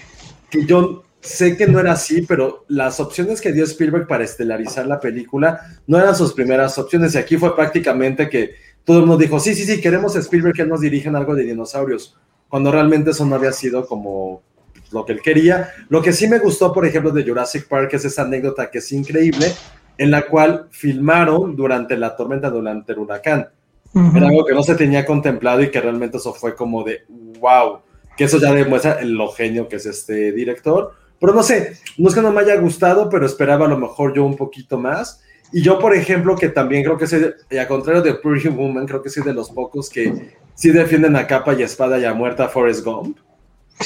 que 0.49 0.65
yo 0.65 1.03
sé 1.21 1.55
que 1.55 1.67
no 1.67 1.79
era 1.79 1.93
así, 1.93 2.23
pero 2.23 2.65
las 2.67 2.99
opciones 2.99 3.41
que 3.41 3.51
dio 3.51 3.63
Spielberg 3.63 4.07
para 4.07 4.23
estelarizar 4.23 4.85
la 4.87 4.99
película 4.99 5.61
no 5.87 5.97
eran 5.97 6.15
sus 6.15 6.33
primeras 6.33 6.77
opciones, 6.77 7.15
y 7.15 7.17
aquí 7.17 7.37
fue 7.37 7.55
prácticamente 7.55 8.29
que 8.29 8.55
todo 8.85 8.99
el 8.99 9.05
mundo 9.05 9.17
dijo, 9.17 9.39
sí, 9.39 9.53
sí, 9.55 9.65
sí, 9.65 9.79
queremos 9.81 10.15
a 10.15 10.19
Spielberg 10.19 10.55
que 10.55 10.65
nos 10.65 10.81
dirijan 10.81 11.15
algo 11.15 11.35
de 11.35 11.43
dinosaurios, 11.43 12.17
cuando 12.49 12.71
realmente 12.71 13.11
eso 13.11 13.25
no 13.25 13.35
había 13.35 13.51
sido 13.51 13.85
como 13.85 14.43
lo 14.91 15.05
que 15.05 15.13
él 15.13 15.21
quería. 15.21 15.69
Lo 15.89 16.01
que 16.01 16.13
sí 16.13 16.27
me 16.27 16.39
gustó, 16.39 16.73
por 16.73 16.85
ejemplo, 16.85 17.11
de 17.11 17.23
Jurassic 17.23 17.67
Park 17.67 17.93
es 17.93 18.05
esa 18.05 18.23
anécdota 18.23 18.69
que 18.69 18.79
es 18.79 18.91
increíble, 18.91 19.53
en 19.97 20.11
la 20.11 20.23
cual 20.27 20.67
filmaron 20.71 21.55
durante 21.55 21.95
la 21.97 22.15
tormenta, 22.15 22.49
durante 22.49 22.93
el 22.93 22.99
huracán. 22.99 23.49
Era 23.93 24.27
algo 24.27 24.45
que 24.45 24.53
no 24.53 24.63
se 24.63 24.75
tenía 24.75 25.05
contemplado 25.05 25.61
y 25.61 25.69
que 25.69 25.81
realmente 25.81 26.17
eso 26.17 26.33
fue 26.33 26.55
como 26.55 26.83
de 26.83 27.03
wow, 27.39 27.81
que 28.15 28.23
eso 28.23 28.39
ya 28.39 28.53
demuestra 28.53 29.01
lo 29.03 29.29
genio 29.29 29.67
que 29.67 29.75
es 29.77 29.85
este 29.85 30.31
director. 30.31 30.93
Pero 31.19 31.33
no 31.33 31.43
sé, 31.43 31.77
no 31.97 32.09
es 32.09 32.15
que 32.15 32.21
no 32.21 32.31
me 32.31 32.41
haya 32.41 32.55
gustado, 32.55 33.09
pero 33.09 33.25
esperaba 33.25 33.65
a 33.65 33.69
lo 33.69 33.77
mejor 33.77 34.13
yo 34.15 34.25
un 34.25 34.37
poquito 34.37 34.77
más. 34.77 35.21
Y 35.51 35.61
yo, 35.61 35.79
por 35.79 35.93
ejemplo, 35.95 36.35
que 36.35 36.49
también 36.49 36.83
creo 36.83 36.97
que 36.97 37.07
soy, 37.07 37.33
y 37.49 37.57
a 37.57 37.67
contrario 37.67 38.01
de 38.01 38.13
Pretty 38.15 38.47
Woman, 38.49 38.85
creo 38.85 39.01
que 39.01 39.09
soy 39.09 39.23
de 39.23 39.33
los 39.33 39.49
pocos 39.49 39.89
que 39.89 40.33
sí 40.55 40.69
defienden 40.71 41.15
a 41.15 41.27
capa 41.27 41.53
y 41.53 41.63
espada 41.63 41.99
y 41.99 42.05
a 42.05 42.13
muerta 42.13 42.45
a 42.45 42.49
Forrest 42.49 42.85
Gump. 42.85 43.17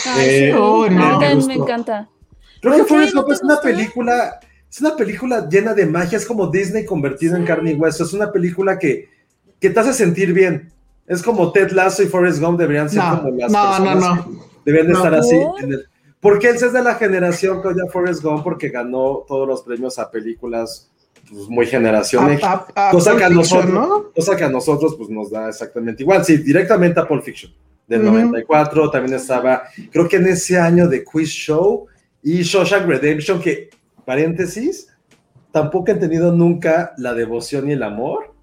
Ay, 0.06 0.28
Eh, 0.30 0.52
sí. 0.52 0.58
oh, 0.60 0.84
A 0.84 0.90
no. 0.90 1.48
me 1.48 1.54
encanta. 1.56 2.08
Creo 2.62 2.76
que. 2.78 2.84
Forrest 2.84 3.16
¿No 3.16 3.22
Gump 3.24 3.34
es 3.34 3.42
una 3.44 3.60
película, 3.62 4.40
es 4.70 4.82
una 4.82 4.96
película 4.96 5.48
llena 5.50 5.74
de 5.74 5.86
magia, 5.86 6.18
es 6.18 6.26
como 6.26 6.48
Disney 6.48 6.86
convertido 6.86 7.36
en 7.36 7.46
carne 7.46 7.72
y 7.72 7.76
hueso, 7.76 8.04
es 8.04 8.14
una 8.14 8.32
película 8.32 8.78
que, 8.78 9.10
que 9.60 9.70
te 9.70 9.80
hace 9.80 9.94
sentir 9.94 10.34
bien. 10.34 10.72
Es 11.08 11.22
como 11.24 11.52
Ted 11.52 11.72
Lasso 11.72 12.02
y 12.04 12.08
Forrest 12.08 12.42
Gump 12.42 12.60
deberían 12.60 12.90
ser 12.90 13.04
No, 13.04 13.22
como 13.24 13.38
las 13.38 13.52
no, 13.52 13.64
no, 13.64 13.70
personas 13.70 14.04
no. 14.18 14.26
que 14.26 14.32
deberían 14.66 14.88
de 14.88 14.94
No. 14.94 15.00
estar 15.00 15.14
así. 15.16 15.36
¿Por? 15.38 15.64
en 15.64 15.74
el- 15.74 15.86
porque 16.20 16.50
él 16.50 16.56
es 16.56 16.74
de 16.74 16.82
la 16.82 16.96
generación 16.96 17.62
que 17.62 17.68
odia 17.68 17.84
a 17.88 17.92
Forrest 17.92 18.24
Gump 18.24 18.44
porque 18.44 18.70
ganó 18.70 19.24
todos 19.28 19.48
los 19.48 19.62
premios 19.62 20.00
a 20.00 20.10
películas 20.10 20.90
pues, 21.30 21.48
muy 21.50 21.66
generación 21.66 22.32
X. 22.32 22.46
Cosa, 22.92 23.16
que 23.16 23.24
a 23.24 23.30
nosotros, 23.30 23.72
¿no? 23.74 24.12
cosa 24.16 24.36
que 24.36 24.44
a 24.44 24.50
nosotros 24.50 24.96
pues 24.98 25.10
nos 25.10 25.32
da 25.32 25.50
exactamente 25.50 26.04
igual. 26.04 26.24
Sí, 26.26 26.38
directamente 26.38 27.00
a 27.00 27.08
Pulp 27.08 27.24
Fiction 27.24 27.52
del 27.88 28.02
Ujú. 28.02 28.14
94, 28.14 28.90
también 28.92 29.16
estaba, 29.16 29.64
creo 29.92 30.08
que 30.08 30.16
en 30.16 30.28
ese 30.28 30.58
año 30.60 30.88
de 30.88 31.04
Quiz 31.04 31.30
Show 31.30 31.86
y 32.24 32.42
Shawshank 32.42 32.88
Redemption, 32.88 33.40
que, 33.40 33.70
paréntesis, 34.06 34.88
tampoco 35.52 35.90
he 35.90 35.92
entendido 35.92 36.32
nunca 36.32 36.94
la 36.98 37.14
devoción 37.14 37.70
y 37.70 37.74
el 37.74 37.84
amor 37.84 38.34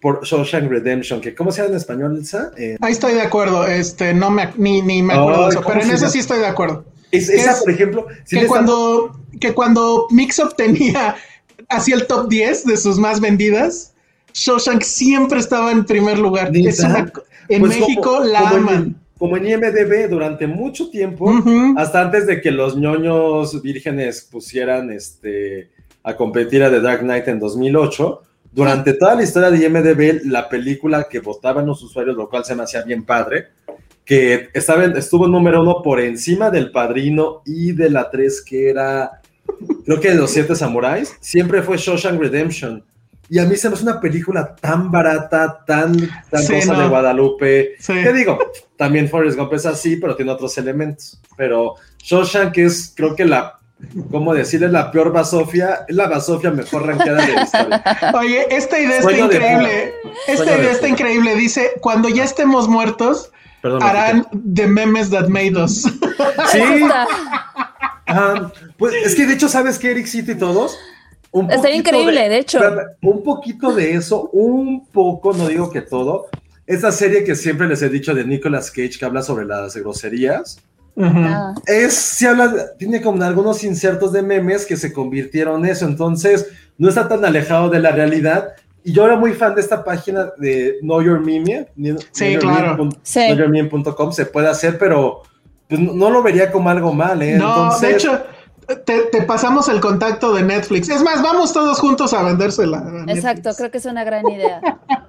por 0.00 0.24
Shawshank 0.24 0.70
Redemption, 0.70 1.20
que 1.20 1.34
¿cómo 1.34 1.50
se 1.52 1.58
llama 1.60 1.72
en 1.72 1.76
español, 1.76 2.16
Elsa? 2.16 2.52
Eh, 2.56 2.76
Ahí 2.80 2.92
estoy 2.92 3.14
de 3.14 3.20
acuerdo. 3.22 3.66
Este, 3.66 4.14
no 4.14 4.30
me, 4.30 4.48
ni, 4.56 4.80
ni 4.80 5.02
me 5.02 5.12
acuerdo 5.14 5.40
Ay, 5.40 5.44
de 5.44 5.48
eso, 5.50 5.62
¿cómo 5.62 5.74
pero 5.74 5.86
en 5.86 5.92
eso 5.92 6.08
sí 6.08 6.18
estoy 6.20 6.38
de 6.38 6.46
acuerdo. 6.46 6.84
es- 7.10 7.28
¿Qué 7.28 7.36
esa, 7.36 7.52
es? 7.52 7.58
por 7.60 7.70
ejemplo, 7.72 8.06
sí 8.24 8.38
que 8.40 8.46
cuando, 8.46 9.18
que 9.40 9.52
cuando 9.54 10.06
Mixup 10.10 10.54
tenía 10.56 11.16
así 11.68 11.92
el 11.92 12.06
top 12.06 12.28
10 12.28 12.64
de 12.64 12.76
sus 12.76 12.98
más 12.98 13.20
vendidas, 13.20 13.94
Shawshank 14.34 14.82
siempre 14.82 15.38
estaba 15.40 15.72
en 15.72 15.84
primer 15.84 16.18
lugar. 16.18 16.50
¿Neta? 16.52 16.68
Es 16.68 16.80
una- 16.80 17.12
en 17.48 17.60
Pues 17.60 17.78
México 17.80 18.02
como- 18.02 18.24
la 18.24 18.40
como 18.40 18.54
en- 18.56 18.58
aman. 18.68 18.96
como 19.18 19.36
en 19.36 19.46
IMDB 19.46 20.08
durante 20.08 20.46
mucho 20.46 20.90
tiempo, 20.90 21.32
hasta 21.76 22.02
antes 22.02 22.26
de 22.26 22.40
que 22.40 22.50
los 22.50 22.76
ñoños 22.76 23.60
vírgenes 23.62 24.20
pusieran 24.30 24.90
este, 24.92 25.70
a 26.04 26.14
competir 26.14 26.62
a 26.62 26.70
The 26.70 26.80
Dark 26.80 27.00
Knight 27.00 27.26
en 27.28 27.38
2008, 27.40 28.22
durante 28.52 28.92
toda 28.94 29.14
la 29.14 29.22
historia 29.24 29.50
de 29.50 29.58
IMDB, 29.64 30.22
la 30.26 30.48
película 30.48 31.06
que 31.10 31.20
votaban 31.20 31.66
los 31.66 31.82
usuarios, 31.82 32.16
lo 32.16 32.28
cual 32.28 32.44
se 32.44 32.54
me 32.54 32.62
hacía 32.62 32.82
bien 32.82 33.04
padre, 33.04 33.48
que 34.04 34.48
estaba 34.54 34.84
en- 34.84 34.96
estuvo 34.96 35.26
en 35.26 35.32
número 35.32 35.60
uno 35.62 35.82
por 35.82 36.00
encima 36.00 36.50
del 36.50 36.70
Padrino 36.70 37.42
y 37.44 37.72
de 37.72 37.90
la 37.90 38.10
3 38.10 38.40
que 38.42 38.70
era, 38.70 39.20
creo 39.88 40.00
que 40.00 40.08
de 40.10 40.16
los 40.16 40.30
Siete 40.30 40.54
Samuráis, 40.54 41.16
siempre 41.18 41.62
fue 41.62 41.78
Shawshank 41.78 42.20
Redemption. 42.20 42.84
Y 43.30 43.38
a 43.38 43.46
mí 43.46 43.56
se 43.56 43.70
me 43.70 43.74
hace 43.74 43.84
una 43.84 43.98
película 44.02 44.54
tan 44.54 44.90
barata, 44.90 45.64
tan, 45.66 45.96
tan 46.30 46.42
Sí, 46.42 46.52
Rosa 46.56 46.74
no. 46.74 46.80
de 46.82 46.88
Guadalupe. 46.88 47.70
Sí. 47.78 47.94
¿Qué 47.94 48.12
digo? 48.12 48.38
También 48.76 49.08
Forrest 49.08 49.38
Gump 49.38 49.54
es 49.54 49.64
así, 49.64 49.96
pero 49.96 50.14
tiene 50.14 50.30
otros 50.32 50.58
elementos. 50.58 51.18
Pero 51.38 51.76
Shawshank 52.02 52.58
es, 52.58 52.92
creo 52.94 53.16
que 53.16 53.24
la, 53.24 53.58
¿cómo 54.10 54.34
decirle? 54.34 54.68
La 54.68 54.90
peor 54.90 55.10
basofia, 55.10 55.86
es 55.88 55.96
la 55.96 56.06
basofia 56.06 56.50
mejor 56.50 56.86
rankeada 56.86 57.24
de 57.24 57.32
la 57.32 57.42
historia. 57.44 57.84
Oye, 58.14 58.46
esta 58.50 58.78
idea 58.78 59.00
Sueño 59.00 59.24
está 59.24 59.38
de 59.38 59.52
increíble. 59.54 59.94
Esta 60.26 60.44
de 60.44 60.58
idea 60.58 60.72
está 60.72 60.88
increíble. 60.88 61.34
Dice, 61.34 61.72
cuando 61.80 62.10
ya 62.10 62.24
estemos 62.24 62.68
muertos, 62.68 63.32
Perdón. 63.62 63.82
harán 63.82 64.26
The 64.54 64.66
Memes 64.66 65.08
That 65.10 65.28
Made 65.28 65.56
Us. 65.62 65.82
Sí, 66.52 66.60
Está, 68.08 68.52
pues 68.76 68.94
es 69.04 69.14
que 69.14 69.26
de 69.26 69.34
hecho, 69.34 69.48
¿sabes 69.48 69.78
qué, 69.78 69.90
Ericito 69.90 70.32
y 70.32 70.36
todos? 70.36 70.78
Un 71.30 71.46
poquito 71.48 71.68
increíble, 71.68 72.28
de 72.28 72.38
hecho. 72.38 72.58
espérame, 72.58 72.86
Un 73.02 73.22
poquito 73.22 73.74
de 73.74 73.94
eso, 73.94 74.30
un 74.32 74.86
poco, 74.86 75.34
no 75.34 75.46
digo 75.46 75.70
que 75.70 75.82
todo. 75.82 76.26
Esa 76.66 76.90
serie 76.92 77.24
que 77.24 77.34
siempre 77.34 77.68
les 77.68 77.82
he 77.82 77.88
dicho 77.88 78.14
de 78.14 78.24
Nicolas 78.24 78.70
Cage 78.70 78.98
que 78.98 79.04
habla 79.04 79.22
sobre 79.22 79.44
las 79.44 79.76
groserías. 79.76 80.58
Ah, 81.00 81.54
es, 81.66 81.94
se 81.94 82.26
habla, 82.26 82.76
tiene 82.76 83.00
como 83.00 83.22
algunos 83.22 83.62
insertos 83.62 84.12
de 84.12 84.22
memes 84.22 84.66
que 84.66 84.76
se 84.76 84.92
convirtieron 84.92 85.64
en 85.64 85.70
eso, 85.70 85.86
entonces 85.86 86.48
no 86.76 86.88
está 86.88 87.06
tan 87.06 87.24
alejado 87.24 87.70
de 87.70 87.78
la 87.78 87.92
realidad, 87.92 88.54
Y 88.84 88.92
yo 88.92 89.04
era 89.04 89.16
muy 89.16 89.32
fan 89.32 89.54
de 89.54 89.60
esta 89.60 89.84
página 89.84 90.32
de 90.38 90.78
Know 90.80 91.02
Your 91.02 91.20
Meme. 91.20 91.68
Sí, 92.12 92.36
claro. 92.38 92.88
Sí. 93.02 93.20
KnowYourMeme.com 93.20 94.12
se 94.12 94.26
puede 94.26 94.48
hacer, 94.48 94.78
pero 94.78 95.22
pues, 95.68 95.80
no, 95.80 95.92
no 95.92 96.10
lo 96.10 96.22
vería 96.22 96.50
como 96.50 96.70
algo 96.70 96.92
mal, 96.92 97.20
¿eh? 97.22 97.36
No, 97.36 97.46
Entonces, 97.64 97.80
de 97.80 97.94
hecho, 97.94 98.22
te, 98.84 99.00
te 99.12 99.22
pasamos 99.22 99.68
el 99.68 99.80
contacto 99.80 100.32
de 100.34 100.42
Netflix. 100.42 100.88
Es 100.88 101.02
más, 101.02 101.22
vamos 101.22 101.52
todos 101.52 101.78
juntos 101.78 102.12
a 102.14 102.22
vendérsela. 102.22 102.78
a. 102.78 103.10
Exacto, 103.12 103.50
creo 103.56 103.70
que 103.70 103.78
es 103.78 103.86
una 103.86 104.04
gran 104.04 104.28
idea. 104.28 104.60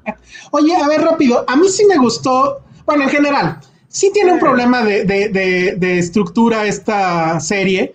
Oye, 0.52 0.76
a 0.76 0.88
ver, 0.88 1.02
rápido. 1.02 1.44
A 1.48 1.56
mí 1.56 1.68
sí 1.70 1.86
me 1.86 1.98
gustó. 1.98 2.60
Bueno, 2.86 3.04
en 3.04 3.10
general, 3.10 3.60
sí 3.88 4.12
tiene 4.14 4.34
un 4.34 4.40
problema 4.40 4.84
de, 4.84 5.04
de- 5.04 5.30
de- 5.30 5.76
de 5.78 6.00
estructura 6.00 6.66
esta 6.66 7.40
serie. 7.40 7.94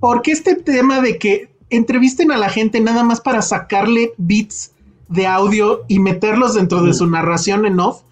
Porque 0.00 0.32
este 0.32 0.54
tema 0.56 1.00
de 1.00 1.18
que 1.18 1.48
entrevisten 1.70 2.30
a 2.30 2.36
la 2.36 2.48
gente 2.50 2.80
nada 2.80 3.02
más 3.02 3.20
para 3.20 3.42
sacarle 3.42 4.12
bits 4.18 4.72
de 5.08 5.26
audio 5.26 5.84
y 5.88 5.98
meterlos 5.98 6.54
dentro 6.54 6.82
de 6.82 6.92
su 6.92 7.06
narración 7.06 7.64
en 7.64 7.80
off, 7.80 8.02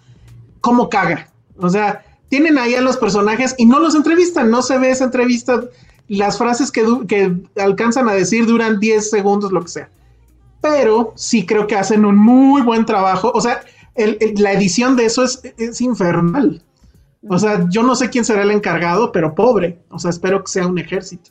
¿cómo 0.61 0.89
caga? 0.89 1.29
O 1.57 1.69
sea, 1.69 2.03
tienen 2.29 2.57
ahí 2.57 2.75
a 2.75 2.81
los 2.81 2.97
personajes 2.97 3.55
y 3.57 3.65
no 3.65 3.79
los 3.79 3.95
entrevistan, 3.95 4.49
no 4.49 4.61
se 4.61 4.77
ve 4.77 4.89
esa 4.91 5.05
entrevista. 5.05 5.63
Las 6.07 6.37
frases 6.37 6.71
que, 6.71 7.33
alcanzan 7.57 8.07
a 8.09 8.13
decir 8.13 8.45
duran 8.45 8.79
10 8.79 9.09
segundos, 9.09 9.51
lo 9.51 9.61
que 9.61 9.69
sea 9.69 9.89
pero 10.61 11.13
sí 11.15 11.45
creo 11.45 11.67
que 11.67 11.75
hacen 11.75 12.05
un 12.05 12.17
muy 12.17 12.63
buen 12.63 12.87
trabajo. 12.87 13.31
O 13.35 13.39
sea, 13.39 13.61
el- 13.93 14.17
la 14.37 14.51
edición 14.51 14.95
de 14.95 15.05
eso 15.05 15.23
es, 15.23 15.39
infernal. 15.79 16.63
O 17.29 17.37
sea, 17.37 17.67
yo 17.69 17.83
no 17.83 17.95
sé 17.95 18.09
quién 18.09 18.25
será 18.25 18.41
el 18.41 18.49
encargado, 18.49 19.11
pero 19.11 19.35
pobre. 19.35 19.77
O 19.91 19.99
sea, 19.99 20.09
espero 20.09 20.43
que 20.43 20.51
sea 20.51 20.65
un 20.65 20.79
ejército. 20.79 21.29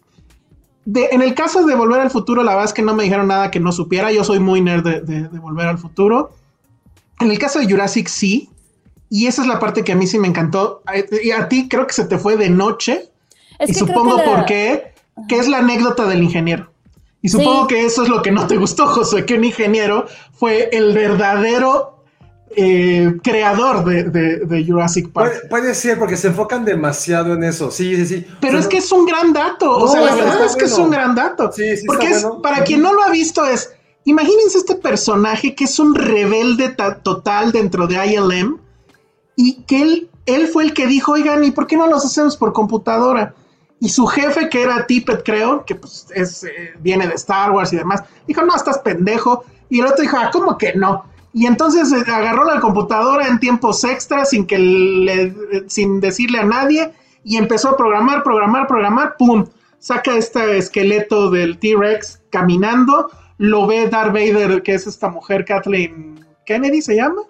De- 0.85 1.09
en 1.11 1.21
el 1.21 1.35
caso 1.35 1.67
de 1.67 1.75
Volver 1.75 2.01
al 2.01 2.13
Futuro, 2.13 2.45
la 2.45 2.53
verdad 2.53 2.67
es 2.67 2.73
que 2.75 2.83
no 2.83 2.95
me 2.95 3.03
dijeron 3.03 3.27
nada 3.27 3.51
que 3.51 3.59
no 3.59 3.73
supiera. 3.73 4.13
Yo 4.13 4.23
soy 4.23 4.39
muy 4.39 4.61
nerd 4.61 4.85
de- 4.85 5.01
de 5.01 5.39
Volver 5.41 5.67
al 5.67 5.79
Futuro. 5.79 6.31
En 7.19 7.33
el 7.33 7.39
caso 7.41 7.59
de 7.59 7.67
Jurassic, 7.69 8.07
sí. 8.07 8.51
Y 9.17 9.29
esa 9.29 9.43
es 9.43 9.49
la 9.49 9.61
parte 9.61 9.85
que 9.85 9.93
a 9.93 9.95
mí 9.95 10.07
sí 10.09 10.19
me 10.19 10.27
encantó. 10.27 10.83
Y 11.23 11.31
a 11.31 11.49
ti 11.49 11.69
creo 11.69 11.87
que 11.87 11.93
se 11.93 12.05
te 12.05 12.19
fue 12.19 12.37
de 12.37 12.51
noche. 12.51 13.11
Es 13.61 13.71
y 13.71 13.75
supongo 13.75 14.17
la- 14.17 14.25
por 14.25 14.45
qué, 14.45 14.93
que 15.29 15.39
es 15.39 15.47
la 15.47 15.59
anécdota 15.59 16.05
del 16.07 16.23
ingeniero. 16.23 16.69
Y 17.23 17.29
Sí. 17.29 17.39
supongo 17.39 17.69
que 17.69 17.85
eso 17.87 18.03
es 18.03 18.09
lo 18.09 18.23
que 18.23 18.33
no 18.33 18.47
te 18.49 18.57
gustó, 18.57 18.87
José, 18.89 19.25
que 19.25 19.35
un 19.35 19.45
ingeniero 19.45 20.07
fue 20.39 20.69
el 20.73 20.93
verdadero 20.95 21.93
eh, 22.57 23.15
creador 23.23 23.85
de, 23.85 24.05
de- 24.05 24.39
de 24.47 24.65
Jurassic 24.65 25.11
Park. 25.11 25.33
puede, 25.33 25.49
puede 25.49 25.75
ser 25.75 25.99
porque 25.99 26.17
se 26.17 26.29
enfocan 26.29 26.65
demasiado 26.65 27.35
en 27.35 27.43
eso. 27.43 27.71
Sí, 27.71 27.97
sí, 27.97 28.07
sí. 28.07 28.27
Pero 28.41 28.59
O 28.59 28.61
sea, 28.61 28.61
es 28.61 28.69
que 28.69 28.77
es 28.79 28.93
un 28.93 29.07
gran 29.07 29.33
dato. 29.33 29.77
O 29.77 29.89
sea, 29.89 30.01
la 30.03 30.15
verdad 30.15 30.45
es 30.45 30.55
que 30.55 30.67
es 30.67 30.79
un 30.79 30.91
gran 30.91 31.15
dato. 31.17 31.51
Sí, 31.53 31.77
sí, 31.77 31.85
Porque 31.87 32.07
está 32.07 32.17
es, 32.19 32.23
bueno. 32.25 32.43
para 32.43 32.63
quien 32.63 32.81
no 32.83 32.93
lo 32.93 33.03
ha 33.03 33.11
visto, 33.11 33.45
es. 33.45 33.73
Imagínense 34.05 34.59
este 34.59 34.75
personaje 34.77 35.55
que 35.57 35.65
es 35.65 35.79
un 35.81 35.95
rebelde 35.97 36.69
ta- 36.69 36.99
total 36.99 37.51
dentro 37.53 37.87
de 37.89 37.97
ILM 38.07 38.61
y 39.37 39.63
que 39.63 39.83
él, 39.83 40.11
él 40.27 40.47
fue 40.49 40.65
el 40.65 40.75
que 40.75 40.87
dijo, 40.87 41.13
oigan, 41.13 41.45
¿y 41.45 41.51
por 41.51 41.67
qué 41.67 41.77
no 41.77 41.87
los 41.87 42.05
hacemos 42.05 42.37
por 42.37 42.53
computadora? 42.53 43.35
Y 43.81 43.89
su 43.89 44.07
jefe, 44.07 44.49
que 44.49 44.63
era 44.63 44.87
Tippett, 44.87 45.25
creo, 45.25 45.65
que 45.65 45.75
pues 45.75 46.07
es, 46.15 46.45
eh, 46.45 46.75
viene 46.81 47.07
de 47.07 47.15
Star 47.15 47.51
Wars 47.51 47.73
y 47.73 47.77
demás, 47.77 48.03
dijo, 48.27 48.43
no, 48.43 48.55
estás 48.55 48.79
pendejo. 48.79 49.45
Y 49.69 49.81
el 49.81 49.87
otro 49.87 50.03
dijo, 50.03 50.17
ah, 50.19 50.31
¿cómo 50.33 50.57
que 50.57 50.75
no? 50.75 51.05
Y 51.33 51.47
entonces 51.47 51.93
eh, 51.93 52.11
agarró 52.11 52.45
la 52.45 52.61
computadora 52.61 53.27
en 53.27 53.41
tiempos 53.41 53.83
extras, 53.85 54.31
sin, 54.31 54.47
que 54.47 54.59
le, 54.59 55.23
eh, 55.25 55.65
sin 55.67 56.01
decirle 56.01 56.39
a 56.39 56.45
nadie, 56.45 56.93
y 57.25 57.37
empezó 57.37 57.71
a 57.71 57.77
programar, 57.77 58.23
programar, 58.23 58.67
programar, 58.67 59.17
¡pum! 59.19 59.45
Saca 59.79 60.17
este 60.17 60.57
esqueleto 60.57 61.31
del 61.31 61.59
T-Rex 61.59 62.23
caminando, 62.31 63.11
lo 63.39 63.67
ve 63.67 63.89
Darth 63.89 64.13
Vader, 64.13 64.63
que 64.63 64.75
es 64.75 64.87
esta 64.87 65.09
mujer, 65.09 65.45
Kathleen 65.45 66.25
Kennedy 66.47 66.81
se 66.81 66.97
llama, 66.97 67.23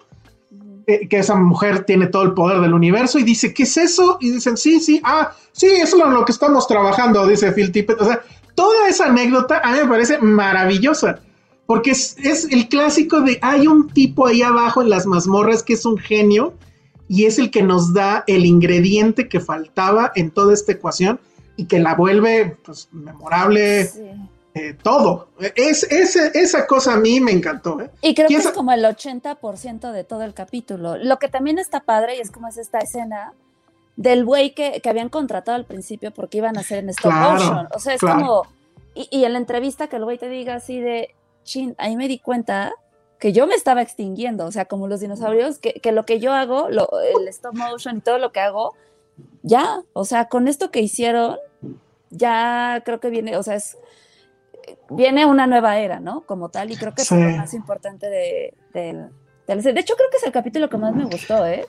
que 0.85 1.17
esa 1.17 1.35
mujer 1.35 1.83
tiene 1.83 2.07
todo 2.07 2.23
el 2.23 2.33
poder 2.33 2.59
del 2.61 2.73
universo 2.73 3.17
y 3.17 3.23
dice, 3.23 3.53
¿qué 3.53 3.63
es 3.63 3.77
eso? 3.77 4.17
Y 4.21 4.31
dicen, 4.31 4.55
sí, 4.55 4.79
sí, 4.79 5.01
ah, 5.03 5.31
sí, 5.51 5.67
eso 5.67 5.97
es 5.97 6.13
lo 6.13 6.25
que 6.25 6.31
estamos 6.31 6.67
trabajando, 6.67 7.25
dice 7.27 7.51
Phil 7.51 7.71
Tippett. 7.71 7.99
O 7.99 8.05
sea, 8.05 8.21
toda 8.53 8.87
esa 8.87 9.07
anécdota 9.07 9.59
a 9.63 9.71
mí 9.71 9.79
me 9.79 9.87
parece 9.87 10.19
maravillosa, 10.19 11.19
porque 11.65 11.91
es, 11.91 12.15
es 12.19 12.45
el 12.51 12.67
clásico 12.69 13.21
de, 13.21 13.39
hay 13.41 13.67
un 13.67 13.89
tipo 13.89 14.27
ahí 14.27 14.41
abajo 14.41 14.81
en 14.81 14.89
las 14.89 15.07
mazmorras 15.07 15.63
que 15.63 15.73
es 15.73 15.85
un 15.85 15.97
genio 15.97 16.53
y 17.07 17.25
es 17.25 17.39
el 17.39 17.51
que 17.51 17.63
nos 17.63 17.93
da 17.93 18.23
el 18.27 18.45
ingrediente 18.45 19.27
que 19.27 19.39
faltaba 19.39 20.11
en 20.15 20.31
toda 20.31 20.53
esta 20.53 20.71
ecuación 20.73 21.19
y 21.57 21.65
que 21.65 21.79
la 21.79 21.95
vuelve 21.95 22.57
pues, 22.63 22.89
memorable 22.91 23.85
Sí. 23.85 24.01
Eh, 24.55 24.73
todo. 24.81 25.27
Es, 25.55 25.83
ese- 25.91 26.31
esa 26.33 26.65
cosa 26.65 26.93
a 26.93 26.97
mí 26.97 27.19
me 27.19 27.31
encantó. 27.31 27.79
¿eh? 27.81 27.91
Y 28.01 28.15
creo 28.15 28.27
que 28.29 28.35
es 28.37 28.47
como 28.51 28.71
el 28.71 28.83
80% 28.85 29.91
de 29.91 30.03
todo 30.03 30.23
el 30.23 30.33
capítulo. 30.33 30.97
Lo 30.97 31.19
que 31.19 31.27
también 31.27 31.59
está 31.59 31.81
padre 31.81 32.15
y 32.17 32.21
es 32.21 32.31
como 32.31 32.47
es 32.47 32.57
esta 32.57 32.79
escena 32.79 33.33
del 33.97 34.25
güey 34.25 34.53
que, 34.55 34.81
que 34.81 34.89
habían 34.89 35.09
contratado 35.09 35.55
al 35.55 35.65
principio 35.65 36.11
porque 36.11 36.37
iban 36.39 36.57
a 36.57 36.61
hacer 36.61 36.79
en 36.79 36.89
stop 36.89 37.11
Claro, 37.11 37.31
motion. 37.33 37.67
O 37.75 37.79
sea, 37.79 37.93
es 37.93 37.99
claro. 37.99 38.19
como. 38.19 38.41
Y, 38.93 39.07
y 39.11 39.25
en 39.25 39.33
la 39.33 39.39
entrevista 39.39 39.87
que 39.87 39.97
el 39.97 40.05
güey 40.05 40.17
te 40.17 40.29
diga 40.29 40.55
así 40.55 40.79
de. 40.79 41.13
Chin, 41.43 41.75
ahí 41.77 41.95
me 41.95 42.07
di 42.07 42.17
cuenta 42.17 42.73
que 43.19 43.31
yo 43.33 43.45
me 43.47 43.55
estaba 43.55 43.81
extinguiendo. 43.81 44.45
O 44.45 44.51
sea, 44.51 44.65
como 44.65 44.87
los 44.87 44.99
dinosaurios, 45.01 45.59
que, 45.59 45.73
que 45.73 45.91
lo 45.91 46.05
que 46.05 46.19
yo 46.19 46.33
hago, 46.33 46.69
lo, 46.69 46.89
el 47.21 47.27
stop 47.27 47.53
motion 47.55 47.97
y 47.97 48.01
todo 48.01 48.17
lo 48.19 48.31
que 48.31 48.39
hago, 48.39 48.73
ya. 49.43 49.81
O 49.93 50.05
sea, 50.05 50.29
con 50.29 50.47
esto 50.47 50.71
que 50.71 50.79
hicieron, 50.81 51.37
ya 52.09 52.81
creo 52.85 52.99
que 52.99 53.09
viene. 53.09 53.37
O 53.37 53.43
sea, 53.43 53.55
es 53.55 53.77
viene 54.89 55.25
una 55.25 55.47
nueva 55.47 55.77
era, 55.77 55.99
¿no? 55.99 56.21
Como 56.21 56.49
tal, 56.49 56.71
y 56.71 56.75
creo 56.77 56.93
que 56.93 57.03
Sí. 57.03 57.15
es 57.15 57.21
lo 57.31 57.37
más 57.37 57.53
importante 57.53 58.07
de, 58.09 58.53
del- 58.73 59.09
De 59.47 59.79
hecho, 59.79 59.95
creo 59.95 60.09
que 60.11 60.17
es 60.17 60.23
el 60.23 60.31
capítulo 60.31 60.69
que 60.69 60.77
más 60.77 60.95
me 60.95 61.05
gustó, 61.05 61.45
¿eh? 61.45 61.65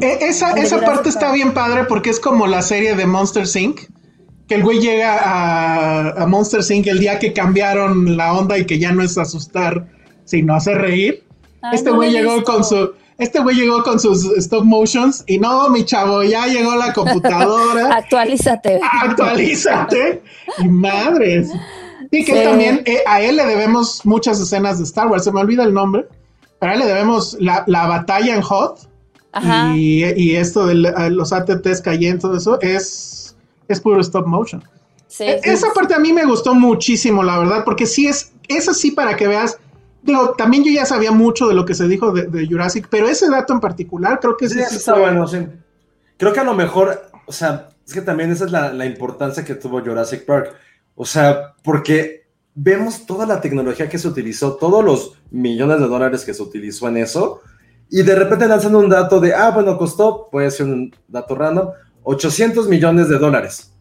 Eh, 0.00 0.18
esa 0.20 0.52
de 0.54 0.60
esa 0.60 0.80
parte 0.80 1.08
está 1.08 1.32
bien 1.32 1.52
padre 1.54 1.84
porque 1.84 2.10
es 2.10 2.20
como 2.20 2.46
la 2.46 2.62
serie 2.62 2.94
de 2.94 3.06
Monster 3.06 3.44
Inc. 3.60 3.80
Que 4.46 4.56
el 4.56 4.62
güey 4.64 4.80
llega 4.80 5.16
a, 5.18 6.22
a 6.22 6.26
Monster 6.26 6.60
Inc. 6.68 6.86
el 6.88 6.98
día 6.98 7.18
que 7.18 7.32
cambiaron 7.32 8.16
la 8.16 8.32
onda 8.34 8.58
y 8.58 8.66
que 8.66 8.78
ya 8.78 8.92
no 8.92 9.02
es 9.02 9.16
asustar, 9.16 9.86
sino 10.24 10.54
hacer 10.54 10.78
reír. 10.78 11.24
Ay, 11.62 11.76
este 11.76 11.90
no 11.90 11.96
güey 11.96 12.10
llegó 12.12 12.34
visto. 12.36 12.52
con 12.52 12.64
su. 12.64 12.92
Este 13.18 13.38
güey 13.40 13.54
llegó 13.56 13.82
con 13.82 14.00
sus 14.00 14.24
stop 14.38 14.64
motions 14.64 15.24
y 15.26 15.38
no, 15.38 15.68
mi 15.68 15.84
chavo, 15.84 16.22
ya 16.22 16.46
llegó 16.46 16.74
la 16.74 16.92
computadora. 16.92 17.94
Actualízate. 17.96 18.80
Actualízate. 19.02 20.22
Y 20.58 20.68
madres. 20.68 21.50
Y 22.10 22.24
que 22.24 22.32
Sí. 22.36 22.42
también 22.44 22.82
eh, 22.86 23.02
a 23.06 23.20
él 23.22 23.36
le 23.36 23.46
debemos 23.46 24.04
muchas 24.04 24.40
escenas 24.40 24.78
de 24.78 24.84
Star 24.84 25.06
Wars. 25.08 25.24
Se 25.24 25.32
me 25.32 25.40
olvida 25.40 25.62
el 25.64 25.72
nombre. 25.72 26.06
Pero 26.58 26.72
a 26.72 26.74
él 26.74 26.80
le 26.80 26.86
debemos 26.86 27.36
la, 27.40 27.64
la 27.66 27.86
batalla 27.86 28.34
en 28.34 28.42
Hot. 28.42 28.88
Ajá. 29.32 29.72
Y, 29.76 30.04
y 30.20 30.36
esto 30.36 30.66
de 30.66 30.74
los 30.74 31.32
ATTs 31.32 31.80
cayendo, 31.82 32.22
todo 32.28 32.36
eso 32.36 32.60
es, 32.60 33.36
es 33.68 33.80
puro 33.80 34.00
stop 34.00 34.26
motion. 34.26 34.62
Sí, 35.06 35.24
E- 35.24 35.40
sí. 35.42 35.50
Esa 35.50 35.72
parte 35.72 35.94
a 35.94 35.98
mí 36.00 36.12
me 36.12 36.24
gustó 36.24 36.52
muchísimo, 36.54 37.22
la 37.22 37.38
verdad, 37.38 37.62
porque 37.64 37.86
sí 37.86 38.08
es, 38.08 38.32
es 38.48 38.68
así 38.68 38.90
para 38.90 39.16
que 39.16 39.28
veas. 39.28 39.56
Digo, 40.02 40.30
también 40.36 40.64
yo 40.64 40.72
ya 40.72 40.84
sabía 40.84 41.12
mucho 41.12 41.46
de 41.46 41.54
lo 41.54 41.64
que 41.64 41.74
se 41.74 41.86
dijo 41.86 42.10
de, 42.12 42.22
de 42.26 42.46
Jurassic, 42.46 42.88
pero 42.90 43.06
ese 43.08 43.28
dato 43.30 43.52
en 43.52 43.60
particular 43.60 44.18
creo 44.20 44.36
que 44.36 44.48
Sí, 44.48 44.54
sí 44.68 44.76
está 44.76 44.92
fue- 44.94 45.02
bueno, 45.02 45.26
sí. 45.28 45.46
Creo 46.16 46.32
que 46.32 46.40
a 46.40 46.44
lo 46.44 46.54
mejor, 46.54 47.10
o 47.26 47.32
sea, 47.32 47.68
es 47.86 47.92
que 47.94 48.00
también 48.02 48.30
esa 48.32 48.44
es 48.46 48.50
la, 48.50 48.72
la 48.72 48.84
importancia 48.86 49.44
que 49.44 49.54
tuvo 49.54 49.80
Jurassic 49.80 50.24
Park. 50.26 50.54
O 51.02 51.06
sea, 51.06 51.54
porque 51.64 52.26
vemos 52.54 53.06
toda 53.06 53.24
la 53.24 53.40
tecnología 53.40 53.88
que 53.88 53.96
se 53.96 54.06
utilizó, 54.06 54.56
todos 54.56 54.84
los 54.84 55.14
millones 55.30 55.80
de 55.80 55.88
dólares 55.88 56.26
que 56.26 56.34
se 56.34 56.42
utilizó 56.42 56.88
en 56.88 56.98
eso, 56.98 57.40
y 57.88 58.02
de 58.02 58.14
repente 58.14 58.46
lanzan 58.46 58.74
un 58.74 58.90
dato 58.90 59.18
de, 59.18 59.32
ah, 59.32 59.50
bueno, 59.50 59.78
costó, 59.78 60.28
puede 60.30 60.50
ser 60.50 60.66
un 60.66 60.94
dato 61.08 61.34
random, 61.34 61.70
800 62.02 62.68
millones 62.68 63.08
de 63.08 63.16
dólares. 63.18 63.72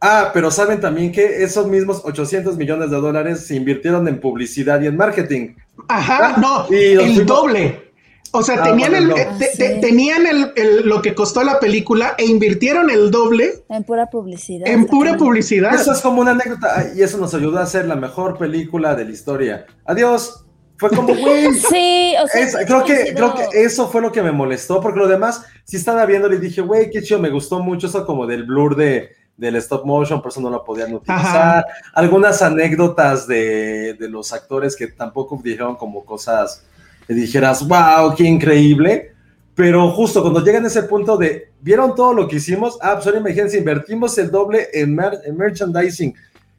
Ah, 0.00 0.30
pero 0.32 0.50
saben 0.50 0.80
también 0.80 1.12
que 1.12 1.42
esos 1.42 1.66
mismos 1.66 2.00
800 2.04 2.56
millones 2.56 2.90
de 2.90 2.96
dólares 2.96 3.46
se 3.46 3.54
invirtieron 3.54 4.08
en 4.08 4.18
publicidad 4.18 4.80
y 4.80 4.86
en 4.86 4.96
marketing. 4.96 5.56
Ajá, 5.88 6.34
Ah, 6.36 6.40
no, 6.40 6.74
y 6.74 6.92
el 6.92 7.00
fuimos- 7.00 7.26
doble. 7.26 7.85
O 8.32 8.42
sea, 8.42 8.56
Ah, 8.60 8.62
tenían, 8.64 8.90
bueno, 8.92 8.96
el, 8.98 9.08
no. 9.08 9.16
eh, 9.16 9.28
te- 9.38 9.44
Ah, 9.46 9.48
te- 9.56 9.74
sí. 9.76 9.80
tenían 9.80 10.26
el, 10.26 10.52
el- 10.56 10.88
lo 10.88 11.00
que 11.02 11.14
costó 11.14 11.42
la 11.42 11.58
película 11.60 12.14
e 12.18 12.24
invirtieron 12.26 12.90
el 12.90 13.10
doble 13.10 13.64
En 13.68 13.84
pura 13.84 14.06
publicidad. 14.06 14.66
en 14.68 14.86
pura 14.86 15.16
publicidad. 15.16 15.74
Eso 15.74 15.92
es 15.92 16.00
como 16.00 16.20
una 16.20 16.32
anécdota 16.32 16.86
y 16.94 17.02
eso 17.02 17.18
nos 17.18 17.34
ayudó 17.34 17.58
a 17.58 17.62
hacer 17.62 17.86
la 17.86 17.96
mejor 17.96 18.36
película 18.38 18.94
de 18.94 19.04
la 19.04 19.10
historia. 19.10 19.66
Adiós. 19.84 20.42
Fue 20.78 20.90
como, 20.90 21.08
güey. 21.16 21.54
Sí, 21.54 22.14
o 22.22 22.26
sea. 22.28 22.40
es- 22.42 22.52
sí 22.52 22.58
creo, 22.66 22.84
que, 22.84 23.14
creo 23.14 23.34
que 23.34 23.62
eso 23.64 23.88
fue 23.88 24.02
lo 24.02 24.12
que 24.12 24.22
me 24.22 24.30
molestó, 24.32 24.80
porque 24.82 24.98
lo 24.98 25.08
demás, 25.08 25.42
sí 25.64 25.76
estaba 25.78 26.04
viendo 26.04 26.30
y 26.32 26.38
dije, 26.38 26.60
güey, 26.60 26.90
qué 26.90 27.02
chido, 27.02 27.18
me 27.18 27.30
gustó 27.30 27.60
mucho 27.60 27.86
eso 27.86 28.04
como 28.04 28.26
del 28.26 28.44
blur 28.44 28.76
de, 28.76 29.08
del 29.38 29.56
stop 29.56 29.86
motion, 29.86 30.20
por 30.20 30.30
eso 30.32 30.40
no 30.42 30.50
lo 30.50 30.62
podían 30.64 30.92
utilizar. 30.92 31.64
Algunas 31.94 32.42
anécdotas 32.42 33.26
de, 33.26 33.94
de 33.94 34.08
los 34.10 34.34
actores 34.34 34.76
que 34.76 34.88
tampoco 34.88 35.40
dijeron 35.42 35.76
como 35.76 36.04
cosas 36.04 36.62
que 37.06 37.14
dijeras, 37.14 37.66
wow, 37.66 38.14
qué 38.16 38.24
increíble. 38.24 39.12
Pero 39.54 39.90
justo 39.90 40.20
cuando 40.20 40.44
llegan 40.44 40.64
a 40.64 40.68
ese 40.68 40.82
punto 40.82 41.16
de, 41.16 41.50
¿vieron 41.62 41.94
todo 41.94 42.12
lo 42.12 42.28
que 42.28 42.36
hicimos? 42.36 42.78
Ah, 42.82 43.00
pues 43.02 43.14
imagínense, 43.16 43.56
invertimos 43.56 44.16
el 44.18 44.30
doble 44.30 44.68
en, 44.72 44.98
en 45.24 45.36
merchandising. 45.36 46.14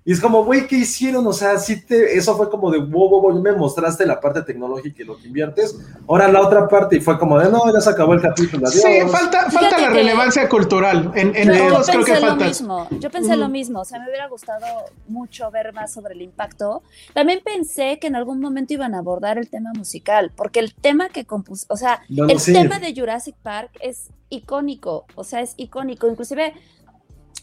Y 0.08 0.14
es 0.14 0.22
como, 0.22 0.46
güey, 0.46 0.68
¿qué 0.68 0.78
hicieron? 0.78 1.28
O 1.28 1.34
sea, 1.34 1.60
sí 1.60 1.82
te, 1.82 2.18
eso 2.18 2.38
fue 2.38 2.50
como 2.50 2.72
de, 2.72 2.78
wow, 2.80 3.10
wow, 3.10 3.22
wow, 3.24 3.42
me 3.42 3.52
mostraste 3.52 4.06
la 4.06 4.22
parte 4.22 4.42
tecnológica 4.42 5.02
y 5.04 5.06
lo 5.06 5.18
que 5.18 5.28
inviertes. 5.28 5.78
Ahora 6.08 6.30
la 6.30 6.40
otra 6.42 6.66
parte, 6.70 6.96
y 6.96 7.02
fue 7.02 7.20
como 7.20 7.38
de, 7.38 7.52
no, 7.52 7.60
ya 7.74 7.82
se 7.82 7.90
acabó 7.90 8.14
el 8.14 8.22
capítulo. 8.22 8.66
Adiós. 8.68 8.82
Sí, 8.84 9.02
falta, 9.12 9.52
falta 9.52 9.78
la 9.78 9.90
que- 9.90 9.94
relevancia 9.96 10.48
cultural. 10.48 11.12
En, 11.14 11.36
en 11.36 11.50
Yo, 11.54 11.68
todos 11.68 11.88
creo 11.90 12.06
que 12.06 12.12
pensé 12.14 12.22
lo 12.26 12.28
falta. 12.32 12.46
mismo, 12.46 12.88
yo 13.02 13.10
pensé 13.12 13.36
lo 13.36 13.50
mismo, 13.50 13.82
o 13.82 13.86
sea, 13.86 14.00
me 14.00 14.06
hubiera 14.08 14.30
gustado 14.30 14.66
mucho 15.10 15.52
ver 15.52 15.74
más 15.74 15.92
sobre 15.92 16.14
el 16.14 16.22
impacto. 16.22 16.84
También 17.14 17.42
pensé 17.44 18.00
que 18.00 18.08
en 18.08 18.16
algún 18.16 18.40
momento 18.40 18.74
iban 18.74 18.96
a 18.96 19.00
abordar 19.00 19.38
el 19.38 19.50
tema 19.50 19.74
musical, 19.76 20.32
porque 20.38 20.62
el 20.62 20.74
tema 20.74 21.10
que 21.10 21.26
compuso, 21.26 21.66
o 21.68 21.76
sea, 21.76 22.02
Bueno, 22.08 22.32
el 22.32 22.40
sí. 22.40 22.54
tema 22.54 22.80
de 22.80 22.94
Jurassic 22.96 23.36
Park 23.44 23.72
es 23.82 24.08
icónico, 24.30 25.06
o 25.16 25.26
sea, 25.26 25.42
es 25.42 25.54
icónico. 25.58 26.08
Inclusive, 26.08 26.54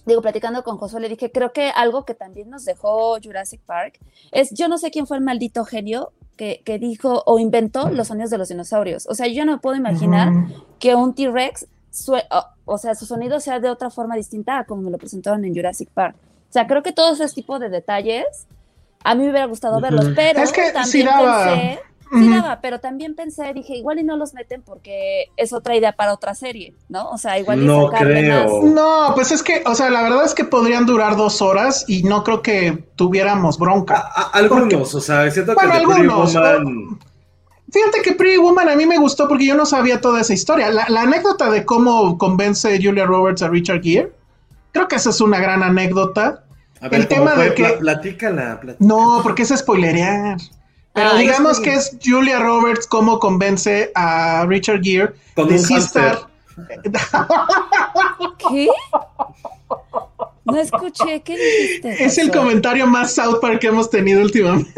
digo, 0.07 0.20
platicando 0.22 0.62
con 0.64 0.76
Josué, 0.78 1.00
le 1.00 1.09
dije, 1.09 1.30
creo 1.32 1.52
que 1.52 1.70
algo 1.70 2.05
que 2.05 2.14
también 2.14 2.50
nos 2.50 2.64
dejó 2.64 3.16
Jurassic 3.22 3.61
Park 3.62 3.98
es, 4.32 4.50
yo 4.52 4.68
no 4.68 4.78
sé 4.78 4.90
quién 4.90 5.07
fue 5.07 5.16
el 5.16 5.22
maldito 5.22 5.64
genio 5.64 6.12
que, 6.36 6.62
que 6.64 6.78
dijo 6.78 7.22
o 7.26 7.38
inventó 7.38 7.88
los 7.90 8.09
sonidos 8.09 8.30
de 8.30 8.38
los 8.38 8.48
dinosaurios. 8.48 9.07
O 9.09 9.14
sea, 9.14 9.26
yo 9.28 9.44
no 9.44 9.61
puedo 9.61 9.76
imaginar 9.76 10.30
Ujú. 10.32 10.64
que 10.78 10.94
un 10.94 11.14
T-Rex, 11.14 11.66
o, 12.09 12.18
o 12.64 12.78
sea, 12.78 12.94
su 12.94 13.07
sonido 13.07 13.38
sea 13.40 13.61
de 13.61 13.70
otra 13.70 13.88
forma 13.90 14.16
distinta 14.16 14.59
a 14.59 14.64
como 14.64 14.82
me 14.82 14.90
lo 14.90 14.98
presentaron 14.98 15.44
en 15.44 15.55
Jurassic 15.55 15.88
Park. 15.90 16.16
O 16.48 16.52
sea, 16.52 16.66
creo 16.66 16.82
que 16.82 16.92
todos 16.92 17.20
ese 17.20 17.34
tipo 17.34 17.59
de 17.59 17.68
detalles, 17.68 18.24
a 19.05 19.14
mí 19.14 19.22
me 19.24 19.30
hubiera 19.30 19.46
gustado 19.46 19.80
verlos, 19.80 20.07
pero 20.14 20.40
Es 20.40 20.52
que 20.52 20.66
sí 20.66 20.72
también 20.72 21.07
daba. 21.07 21.44
pensé, 21.55 21.80
sí 22.18 22.24
Ujú. 22.28 22.34
daba, 22.34 22.60
pero 22.60 22.80
también 22.80 23.14
pensé, 23.14 23.52
dije, 23.54 23.76
igual 23.76 23.98
y 23.98 24.04
no 24.04 24.16
los 24.16 24.34
meten 24.34 24.62
porque 24.62 25.26
es 25.36 25.52
otra 25.52 25.76
idea 25.76 25.92
para 25.92 26.12
otra 26.14 26.34
serie, 26.34 26.74
¿no? 26.88 27.10
O 27.10 27.18
sea, 27.18 27.38
igual 27.38 27.62
y 27.62 27.66
No 27.66 27.88
creo. 27.90 28.60
más. 28.62 28.72
No, 28.72 29.12
pues 29.14 29.32
es 29.32 29.42
que, 29.42 29.62
o 29.66 29.74
sea, 29.74 29.90
la 29.90 30.02
verdad 30.02 30.24
es 30.24 30.34
que 30.34 30.44
podrían 30.44 30.86
durar 30.86 31.16
dos 31.16 31.42
horas 31.42 31.84
y 31.88 32.02
no 32.04 32.24
creo 32.24 32.42
que 32.42 32.84
tuviéramos 32.96 33.58
bronca. 33.58 33.96
A- 33.96 34.22
a- 34.22 34.30
algunos, 34.38 34.94
o 34.94 35.00
sea, 35.00 35.30
siento 35.30 35.54
Bueno, 35.54 35.70
que 35.72 35.76
algunos, 35.78 36.34
Woman- 36.34 36.98
Fíjate 37.72 38.02
que 38.02 38.12
Pretty 38.12 38.36
Woman 38.38 38.68
a 38.68 38.76
mí 38.76 38.86
me 38.86 38.98
gustó 38.98 39.26
porque 39.26 39.46
yo 39.46 39.56
no 39.56 39.66
sabía 39.66 40.00
toda 40.00 40.20
esa 40.20 40.32
historia. 40.32 40.70
La, 40.70 40.86
la 40.88 41.02
anécdota 41.02 41.50
de 41.50 41.64
cómo 41.64 42.16
convence 42.18 42.78
Julia 42.80 43.04
Roberts 43.04 43.42
a 43.42 43.48
Richard 43.48 43.82
Gere, 43.82 44.12
creo 44.70 44.86
que 44.86 44.94
esa 44.96 45.10
es 45.10 45.20
una 45.20 45.40
gran 45.40 45.62
anécdota. 45.62 46.44
A 46.80 46.88
ver, 46.88 47.00
El 47.00 47.08
¿cómo 47.08 47.20
tema 47.20 47.30
fue? 47.32 47.44
de 47.48 47.54
que- 47.54 47.64
Pla- 47.64 47.78
Platícala, 47.78 48.60
platícala. 48.60 48.76
No, 48.78 49.20
porque 49.24 49.42
es 49.42 49.48
spoilerear. 49.48 50.36
Pero 50.95 51.11
Ah, 51.11 51.18
digamos 51.18 51.57
sí. 51.59 51.62
que 51.64 51.74
es 51.74 51.97
Julia 52.03 52.38
Roberts 52.38 52.86
cómo 52.86 53.18
convence 53.18 53.90
a 53.95 54.47
Richard 54.49 54.80
Gere 54.82 55.12
Con 55.34 55.49
de 55.49 55.55
un 55.55 55.59
sí 55.61 55.74
estar. 55.74 56.20
¿Qué? 58.49 58.68
No 60.45 60.57
escuché, 60.61 61.20
¿qué 61.22 61.36
dijiste? 61.36 62.05
Es 62.05 62.18
el 62.18 62.30
comentario 62.30 62.86
más 62.86 63.14
South 63.14 63.38
Park 63.40 63.61
que 63.61 63.68
hemos 63.68 63.88
tenido 63.90 64.20
últimamente. 64.22 64.72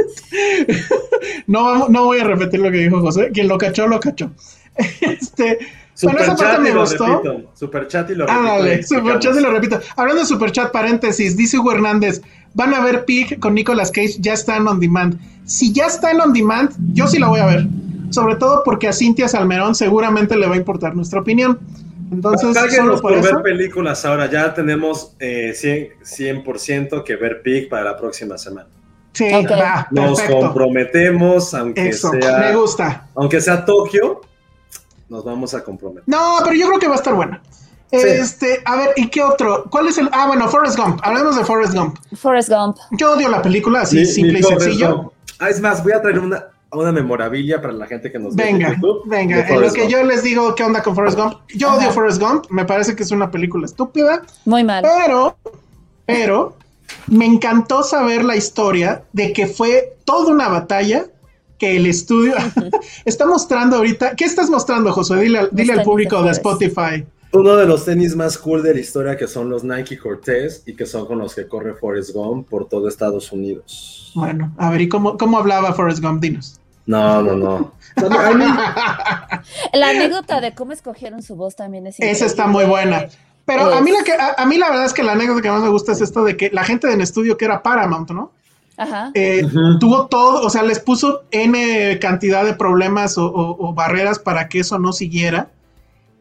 no, 1.47 1.65
vamos- 1.65 1.91
no 1.91 2.05
voy 2.05 2.21
a 2.21 2.25
repetir 2.25 2.61
lo 2.61 2.71
que 2.71 2.79
dijo 2.79 3.01
José. 3.01 3.31
Quien 3.33 3.49
lo 3.49 3.59
cachó, 3.59 3.87
lo 3.87 4.01
cachó. 4.01 4.31
Este, 5.01 5.59
bueno, 6.03 6.19
esa 6.21 6.37
parte 6.37 6.57
Superchat 6.57 6.59
y 6.59 6.63
me 6.63 6.71
lo 6.75 6.81
gustó. 6.81 7.07
repito. 7.07 7.51
Superchat 7.55 8.11
y 8.11 8.15
lo 8.15 8.27
repito. 8.27 8.41
Ándale, 8.41 8.75
y 8.81 8.83
superchat 8.83 9.37
y 9.37 9.41
lo 9.41 9.51
repito. 9.51 9.81
Hablando 9.97 10.23
de 10.23 10.27
superchat, 10.29 10.71
paréntesis, 10.73 11.37
dice 11.37 11.59
Hugo 11.59 11.73
Hernández, 11.73 12.23
van 12.55 12.75
a 12.75 12.81
ver 12.81 13.05
Pig 13.05 13.39
con 13.41 13.55
Nicolas 13.55 13.91
Cage, 13.91 14.17
ya 14.19 14.33
está 14.35 14.57
en 14.57 14.69
on 14.69 14.81
demand. 14.81 15.19
Si 15.47 15.73
ya 15.73 15.87
está 15.87 16.11
en 16.11 16.21
on 16.21 16.33
demand, 16.33 16.71
yo 16.93 17.07
sí 17.07 17.19
la 17.19 17.29
voy 17.29 17.41
a 17.41 17.47
ver. 17.47 17.67
Sobre 18.11 18.37
todo 18.37 18.63
porque 18.65 18.89
a 18.89 18.93
Cintia 18.93 19.27
Salmerón 19.29 19.75
seguramente 19.75 20.37
le 20.37 20.47
va 20.47 20.55
a 20.55 20.59
importar 20.59 20.95
nuestra 20.95 21.21
opinión. 21.21 21.59
Entonces, 22.13 22.57
solo 22.73 23.01
por 23.01 23.15
por 23.15 23.23
ver 23.23 23.43
películas 23.43 24.05
ahora. 24.05 24.31
Ya 24.31 24.55
tenemos 24.55 25.17
eh, 25.19 25.53
100%, 26.05 26.45
100% 26.45 27.03
que 27.03 27.17
ver 27.17 27.43
Pig 27.43 27.69
para 27.69 27.83
la 27.85 27.97
próxima 27.97 28.39
semana. 28.39 28.69
Sí, 29.13 29.25
Ok. 29.33 29.51
va, 29.53 29.89
Nos 29.91 30.21
perfecto. 30.21 30.41
comprometemos, 30.41 31.53
aunque 31.55 31.89
Eso, 31.89 32.11
sea, 32.11 32.39
me 32.39 32.55
gusta. 32.55 33.09
aunque 33.15 33.41
sea 33.41 33.65
Tokio, 33.65 34.21
nos 35.09 35.25
vamos 35.25 35.55
a 35.55 35.63
comprometer. 35.65 36.05
No, 36.07 36.39
pero 36.45 36.55
yo 36.57 36.67
creo 36.69 36.79
que 36.79 36.89
va 36.89 36.95
a 36.95 36.99
estar 36.99 37.15
buena. 37.15 37.41
Este, 37.91 38.61
a 38.65 38.77
ver, 38.77 38.91
¿y 38.97 39.09
qué 39.09 39.23
otro? 39.23 39.65
¿Cuál 39.71 39.87
es 39.89 39.99
el? 39.99 40.09
Ah, 40.13 40.27
bueno, 40.27 40.49
Forrest 40.49 40.77
Gump. 40.77 41.01
Hablemos 41.03 41.37
de 41.37 41.45
Forrest 41.45 41.73
Gump. 41.75 41.97
Forrest 42.17 42.49
Gump. 42.49 42.77
Yo 42.93 43.13
odio 43.13 43.29
la 43.29 43.41
película, 43.41 43.83
así 43.83 44.05
simple 44.05 44.41
y 44.41 44.43
sencillo. 44.43 44.97
Gump. 44.97 45.13
Ah, 45.39 45.51
es 45.51 45.61
más, 45.61 45.83
voy 45.85 45.93
a 45.93 46.03
traer 46.03 46.19
una, 46.19 46.47
una 46.73 46.91
memorabilia 46.91 47.61
para 47.61 47.73
la 47.73 47.87
gente 47.87 48.11
que 48.11 48.19
nos 48.19 48.35
ve 48.35 48.49
en 48.49 48.59
Venga, 48.59 48.75
YouTube 48.75 49.03
venga, 49.07 49.47
en 49.49 49.61
lo 49.61 49.73
que 49.73 49.83
Gump. 49.83 49.93
yo 49.93 50.03
les 50.03 50.23
digo 50.25 50.55
qué 50.57 50.65
onda 50.65 50.83
con 50.83 50.95
Forrest 50.97 51.17
Gump. 51.19 51.35
Yo 51.55 51.75
odio 51.75 51.93
Forrest 51.93 52.21
Gump, 52.21 52.47
me 52.51 52.65
parece 52.65 52.97
que 52.97 53.05
es 53.05 53.11
una 53.13 53.31
película 53.31 53.67
estúpida, 53.67 54.23
Muy 54.45 54.65
mal. 54.65 54.83
pero, 54.83 55.37
pero, 56.07 56.57
me 57.07 57.25
encantó 57.27 57.83
saber 57.85 58.25
la 58.25 58.35
historia 58.35 59.05
de 59.13 59.33
que 59.33 59.47
fue 59.47 59.97
toda 60.05 60.33
una 60.33 60.49
batalla 60.49 61.07
que 61.59 61.77
el 61.77 61.87
estudio 61.87 62.35
está 63.05 63.27
mostrando 63.27 63.77
ahorita. 63.77 64.15
¿Qué 64.17 64.25
estás 64.25 64.51
mostrando, 64.51 64.93
Josué? 64.93 65.21
Dile, 65.23 65.39
al- 65.39 65.49
dile 65.53 65.81
público 65.81 66.23
de. 66.23 66.31
Spotify. 66.33 67.05
Uno 67.33 67.57
de 67.57 67.67
los 67.67 67.85
tenis 67.85 68.15
más 68.17 68.39
cool 68.39 68.63
de 68.63 68.73
la 68.75 68.81
historia 68.81 69.17
que 69.17 69.27
son 69.27 69.51
los 69.51 69.63
Nike 69.65 69.99
Cortez 69.99 70.63
y 70.65 70.75
que 70.75 70.87
son 70.87 71.07
con 71.07 71.19
los 71.19 71.35
que 71.35 71.47
corre 71.47 71.75
Forrest 71.75 72.15
Gump 72.15 72.49
por 72.49 72.69
todo 72.69 72.89
Estados 72.89 73.31
Unidos. 73.33 74.13
Bueno, 74.15 74.55
a 74.57 74.71
ver, 74.71 74.81
¿y 74.83 74.89
cómo, 74.89 75.19
cómo 75.19 75.37
hablaba 75.39 75.75
Forrest 75.75 76.01
Gump? 76.01 76.23
Dinos. 76.23 76.61
No, 76.87 77.21
no, 77.21 77.35
no. 77.35 77.73
La 79.73 79.91
anécdota 79.91 80.41
de 80.41 80.55
cómo 80.55 80.73
escogieron 80.73 81.23
su 81.23 81.35
voz 81.37 81.57
también 81.57 81.87
es 81.87 81.97
Esa 81.99 82.27
está 82.27 82.47
muy 82.47 82.65
buena. 82.65 83.07
Pero 83.45 83.73
a 83.73 83.81
mí, 83.81 83.91
la 83.93 84.03
que, 84.03 84.13
a, 84.13 84.35
a 84.39 84.47
mí 84.47 84.57
la 84.57 84.69
verdad 84.71 84.87
es 84.87 84.93
que 84.93 85.03
la 85.05 85.13
anécdota 85.13 85.41
que 85.43 85.51
más 85.51 85.63
me 85.63 85.69
gusta 85.69 85.93
es 85.93 86.01
esto 86.01 86.25
de 86.25 86.37
que 86.37 86.51
la 86.51 86.65
gente 86.65 86.89
del 86.89 87.01
estudio 87.01 87.37
que 87.37 87.45
era 87.45 87.63
Paramount, 87.63 88.11
¿no? 88.11 88.33
Ajá. 88.77 89.11
Eh, 89.15 89.43
tuvo 89.81 90.07
todo, 90.07 90.43
o 90.43 90.51
sea, 90.51 90.63
les 90.63 90.79
puso 90.81 91.23
N 91.31 91.99
cantidad 91.99 92.45
de 92.45 92.55
problemas 92.55 93.17
o, 93.17 93.27
o- 93.27 93.69
o 93.69 93.73
barreras 93.73 94.19
para 94.19 94.49
que 94.49 94.61
eso 94.61 94.79
no 94.79 94.93
siguiera. 94.93 95.51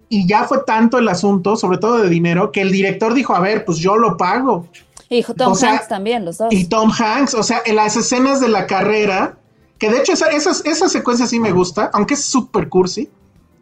Y 0.08 0.28
ya 0.28 0.43
fue 0.45 0.60
tanto 0.66 0.97
el 0.97 1.08
asunto, 1.10 1.56
sobre 1.58 1.78
todo 1.80 1.97
de 1.97 2.10
dinero, 2.10 2.51
que 2.51 2.62
el 2.62 2.72
director 2.72 3.14
dijo, 3.14 3.36
a 3.36 3.39
ver, 3.39 3.66
pues 3.66 3.80
yo 3.80 3.97
lo 3.97 4.18
pago. 4.18 4.68
Y 5.10 5.22
Tom 5.24 5.51
o 5.51 5.56
sea, 5.56 5.72
Hanks 5.74 5.88
también, 5.88 6.24
los 6.26 6.38
dos. 6.38 6.47
Y 6.53 6.66
Tom 6.66 6.91
Hanks, 6.97 7.34
o 7.34 7.43
sea, 7.43 7.62
en 7.66 7.76
las 7.76 7.95
escenas 7.97 8.39
de 8.39 8.47
la 8.47 8.68
carrera, 8.68 9.38
que 9.78 9.89
de 9.89 9.97
hecho 9.99 10.14
esa, 10.14 10.28
esas, 10.30 10.64
esa 10.66 10.88
secuencia 10.89 11.28
sí 11.28 11.39
me 11.39 11.51
gusta, 11.51 11.89
aunque 11.93 12.14
es 12.14 12.24
súper 12.24 12.70
cursi, 12.70 13.10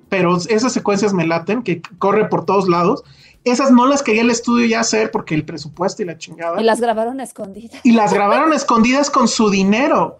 pero 0.10 0.38
esas 0.38 0.72
secuencias 0.72 1.14
me 1.14 1.26
laten, 1.26 1.64
que 1.64 1.82
corre 1.98 2.26
por 2.30 2.46
todos 2.46 2.70
lados. 2.70 3.04
Esas 3.44 3.72
no 3.72 3.86
las 3.88 4.04
quería 4.04 4.22
el 4.22 4.30
estudio 4.30 4.66
ya 4.66 4.80
hacer 4.80 5.12
porque 5.12 5.36
el 5.36 5.44
presupuesto 5.44 6.02
y 6.02 6.06
la 6.06 6.18
chingada. 6.18 6.62
Y 6.62 6.64
las 6.64 6.80
grabaron 6.80 7.20
escondidas. 7.20 7.80
y 7.84 7.91
las 7.91 8.14
grabaron 8.14 8.54
escondidas 8.54 9.10
con 9.10 9.28
su 9.28 9.50
dinero. 9.50 10.18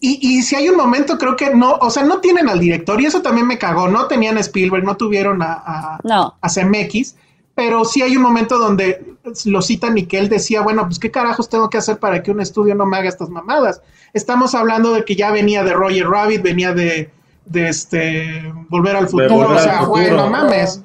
Y, 0.00 0.18
y 0.22 0.42
si 0.42 0.54
hay 0.54 0.68
un 0.68 0.76
momento, 0.76 1.18
creo 1.18 1.34
que 1.34 1.52
no, 1.54 1.72
o 1.80 1.90
sea, 1.90 2.04
no 2.04 2.20
tienen 2.20 2.48
al 2.48 2.60
director, 2.60 3.00
y 3.00 3.06
eso 3.06 3.20
también 3.20 3.48
me 3.48 3.58
cagó. 3.58 3.88
No 3.88 4.06
tenían 4.06 4.36
a 4.36 4.40
Spielberg, 4.40 4.84
no 4.84 4.96
tuvieron 4.96 5.42
a, 5.42 5.54
a, 5.54 5.98
No. 6.04 6.36
a 6.40 6.48
CMX, 6.48 7.16
pero 7.56 7.84
sí 7.84 8.02
hay 8.02 8.16
un 8.16 8.22
momento 8.22 8.58
donde 8.58 9.16
lo 9.46 9.60
citan 9.60 9.98
y 9.98 10.06
que 10.06 10.18
él 10.20 10.28
decía, 10.28 10.60
bueno, 10.62 10.84
pues 10.86 11.00
qué 11.00 11.10
carajos 11.10 11.48
tengo 11.48 11.68
que 11.68 11.78
hacer 11.78 11.98
para 11.98 12.22
que 12.22 12.30
un 12.30 12.40
estudio 12.40 12.76
no 12.76 12.86
me 12.86 12.96
haga 12.96 13.08
estas 13.08 13.28
mamadas. 13.30 13.82
Estamos 14.14 14.54
hablando 14.54 14.92
de 14.92 15.04
que 15.04 15.16
ya 15.16 15.32
venía 15.32 15.64
de 15.64 15.72
Roger 15.72 16.06
Rabbit, 16.08 16.42
venía 16.42 16.72
de, 16.72 17.10
de 17.46 17.68
este 17.68 18.52
Volver 18.68 18.94
al 18.94 19.08
Futuro, 19.08 19.34
Volver 19.34 19.50
o 19.50 19.58
al 19.58 19.64
sea, 19.64 19.82
güey, 19.82 20.10
no 20.12 20.30
mames. 20.30 20.82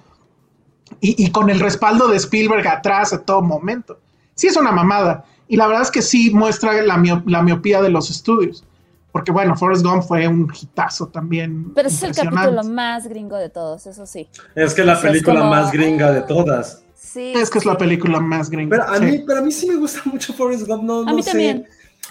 Y, 1.02 1.26
y 1.26 1.32
con 1.32 1.50
el 1.50 1.60
respaldo 1.60 2.08
de 2.08 2.18
Spielberg 2.18 2.68
atrás 2.68 3.14
a 3.14 3.22
todo 3.22 3.42
momento. 3.42 4.00
Sí 4.36 4.48
es 4.48 4.58
una 4.58 4.72
mamada. 4.72 5.26
Y 5.48 5.58
la 5.58 5.68
verdad 5.68 5.84
es 5.84 5.92
que 5.92 6.02
sí 6.02 6.32
muestra 6.32 6.82
la, 6.82 6.98
mio- 6.98 7.24
la 7.26 7.42
miopía 7.44 7.82
de 7.82 7.90
los 7.90 8.10
estudios. 8.10 8.64
Porque 9.12 9.32
bueno, 9.32 9.56
Forrest 9.56 9.86
Gump 9.86 10.04
fue 10.04 10.28
un 10.28 10.52
hitazo 10.60 11.08
también. 11.08 11.72
Pero 11.76 11.88
ese 11.88 12.08
es 12.10 12.18
el 12.18 12.30
capítulo 12.30 12.64
más 12.64 13.08
gringo 13.08 13.38
de 13.38 13.50
todos, 13.50 13.86
eso 13.86 14.06
sí. 14.08 14.28
es 14.56 14.74
que 14.74 14.84
la 14.84 14.94
es 14.94 15.00
película 15.02 15.40
como- 15.42 15.52
más 15.52 15.72
gringa 15.72 16.12
de 16.12 16.22
todas. 16.22 16.82
Sí. 16.96 17.34
Es 17.36 17.50
que 17.52 17.60
es 17.60 17.66
la 17.66 17.78
película 17.78 18.20
más 18.20 18.50
gringa. 18.50 18.70
Pero 18.78 18.90
a, 18.92 18.98
sí. 18.98 19.04
mí, 19.06 19.24
pero 19.28 19.40
a 19.40 19.42
mí 19.44 19.52
sí 19.52 19.68
me 19.68 19.76
gusta 19.76 20.02
mucho 20.06 20.34
Forrest 20.34 20.66
Gump. 20.66 20.84
No, 20.84 21.02
A 21.02 21.06
no 21.06 21.16
mí 21.16 21.22
sé, 21.22 21.30
también. 21.32 21.68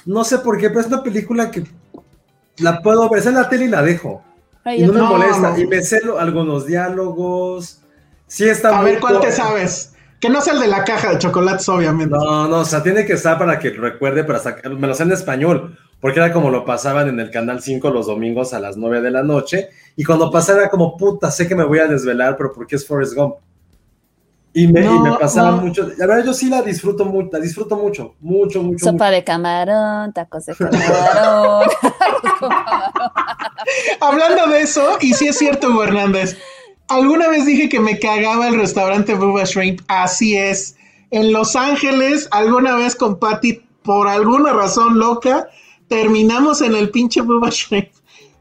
No 0.07 0.23
sé 0.23 0.39
por 0.39 0.59
qué, 0.59 0.69
pero 0.69 0.81
es 0.81 0.87
una 0.87 1.03
película 1.03 1.51
que 1.51 1.65
la 2.59 2.81
puedo 2.83 3.09
ver. 3.09 3.27
En 3.27 3.35
la 3.35 3.49
tele 3.49 3.65
y 3.65 3.69
la 3.69 3.83
dejo. 3.83 4.23
Ay, 4.63 4.79
Y 4.79 4.81
yo 4.83 4.87
no 4.89 4.93
me 4.93 4.99
no, 5.01 5.07
molesta. 5.09 5.51
no. 5.51 5.59
Y 5.59 5.67
me 5.67 5.83
sé 5.83 6.01
algunos 6.21 6.67
diálogos. 6.67 7.81
Sí 8.33 8.49
está 8.49 8.71
A 8.71 8.81
muy 8.81 8.93
ver 8.93 9.01
cuál 9.01 9.21
te 9.21 9.31
sabes. 9.31 9.93
Que 10.19 10.31
no 10.31 10.41
sea 10.41 10.55
el 10.55 10.61
de 10.61 10.67
la 10.67 10.85
caja 10.85 11.11
de 11.11 11.19
chocolates, 11.19 11.69
obviamente. 11.69 12.17
No, 12.17 12.49
no, 12.49 12.61
o 12.61 12.65
sea, 12.65 12.83
tiene 12.83 13.05
que 13.05 13.13
estar 13.13 13.37
para 13.39 13.59
que 13.59 13.69
recuerde, 13.69 14.25
para 14.25 14.39
sacar, 14.39 14.73
me 14.73 14.87
lo 14.87 14.95
sé 14.95 15.03
en 15.03 15.13
español, 15.13 15.77
porque 16.01 16.19
era 16.19 16.33
como 16.33 16.49
lo 16.49 16.65
pasaban 16.65 17.09
en 17.09 17.21
el 17.21 17.31
Canal 17.31 17.61
5 17.61 17.91
los 17.91 18.07
domingos 18.07 18.55
a 18.55 18.61
las 18.61 18.79
9 18.79 19.03
de 19.03 19.11
la 19.11 19.23
noche, 19.23 19.69
y 19.97 20.05
cuando 20.05 20.31
pasaba 20.31 20.61
era 20.61 20.71
como, 20.71 20.97
puta, 20.97 21.31
sé 21.31 21.47
que 21.47 21.55
me 21.55 21.65
voy 21.65 21.81
a 21.81 21.89
desvelar, 21.89 22.39
pero 22.39 22.55
porque 22.55 22.77
es 22.77 22.87
Forrest 22.87 23.15
Gump. 23.15 23.35
Y 24.55 24.67
me, 24.67 24.81
y 24.81 24.85
No, 24.85 25.01
me 25.01 25.13
pasaba 25.19 25.51
no. 25.51 25.59
mucho, 25.59 25.91
la 25.99 26.07
verdad 26.07 26.25
yo 26.25 26.33
sí 26.33 26.49
la 26.49 26.63
disfruto 26.63 27.05
mucho, 27.05 27.29
la 27.33 27.39
disfruto 27.39 27.77
mucho, 27.77 28.15
mucho, 28.21 28.63
mucho. 28.63 28.87
Sopa 28.87 29.11
de 29.11 29.25
camarón, 29.25 30.11
tacos 30.15 30.47
de 30.47 30.55
camarón. 30.55 31.69
Hablando 34.01 34.47
de 34.47 34.63
eso, 34.63 34.97
y 35.03 35.13
sí 35.13 35.29
es 35.29 35.37
cierto, 35.37 35.69
Hugo 35.69 35.85
Hernández. 35.85 36.39
Alguna 36.89 37.29
vez 37.29 37.47
dije 37.47 37.69
que 37.69 37.81
me 37.81 37.99
cagaba 37.99 38.49
el 38.49 38.57
restaurante 38.57 39.15
Bubba 39.15 39.45
Shrimp. 39.45 39.81
Así 39.89 40.37
es. 40.37 40.77
En 41.11 41.33
Los 41.33 41.57
Ángeles, 41.57 42.29
alguna 42.31 42.77
vez 42.77 42.95
con 42.97 43.19
Patty 43.19 43.61
por 43.83 44.09
alguna 44.09 44.53
razón 44.53 44.99
loca, 44.99 45.49
terminamos 45.89 46.61
en 46.63 46.75
el 46.75 46.91
pinche 46.91 47.21
Bubba 47.21 47.51
Shrimp. 47.51 47.89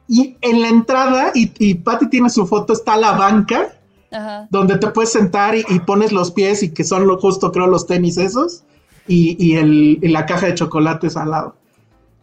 Y 0.08 0.36
en 0.42 0.62
la 0.62 0.68
entrada, 0.68 1.32
y, 1.34 1.52
y 1.60 1.76
Patty 1.76 2.10
tiene 2.10 2.30
su 2.30 2.46
foto, 2.46 2.74
está 2.74 2.98
la 2.98 3.14
banca, 3.14 3.74
Ajá. 4.12 4.48
donde 4.50 4.78
te 4.78 4.88
puedes 4.88 5.12
sentar 5.14 5.56
y, 5.56 5.64
y 5.70 5.80
pones 5.80 6.12
los 6.12 6.32
pies 6.32 6.64
y 6.64 6.74
que 6.74 6.84
son 6.84 7.08
lo 7.08 7.18
justo, 7.18 7.52
creo, 7.52 7.68
los 7.68 7.88
tenis 7.88 8.18
esos, 8.18 8.64
y, 9.08 9.38
y 9.40 9.56
el, 9.56 10.00
y 10.02 10.08
la 10.10 10.26
caja 10.26 10.48
de 10.48 10.56
chocolates 10.56 11.16
al 11.16 11.32
lado. 11.32 11.56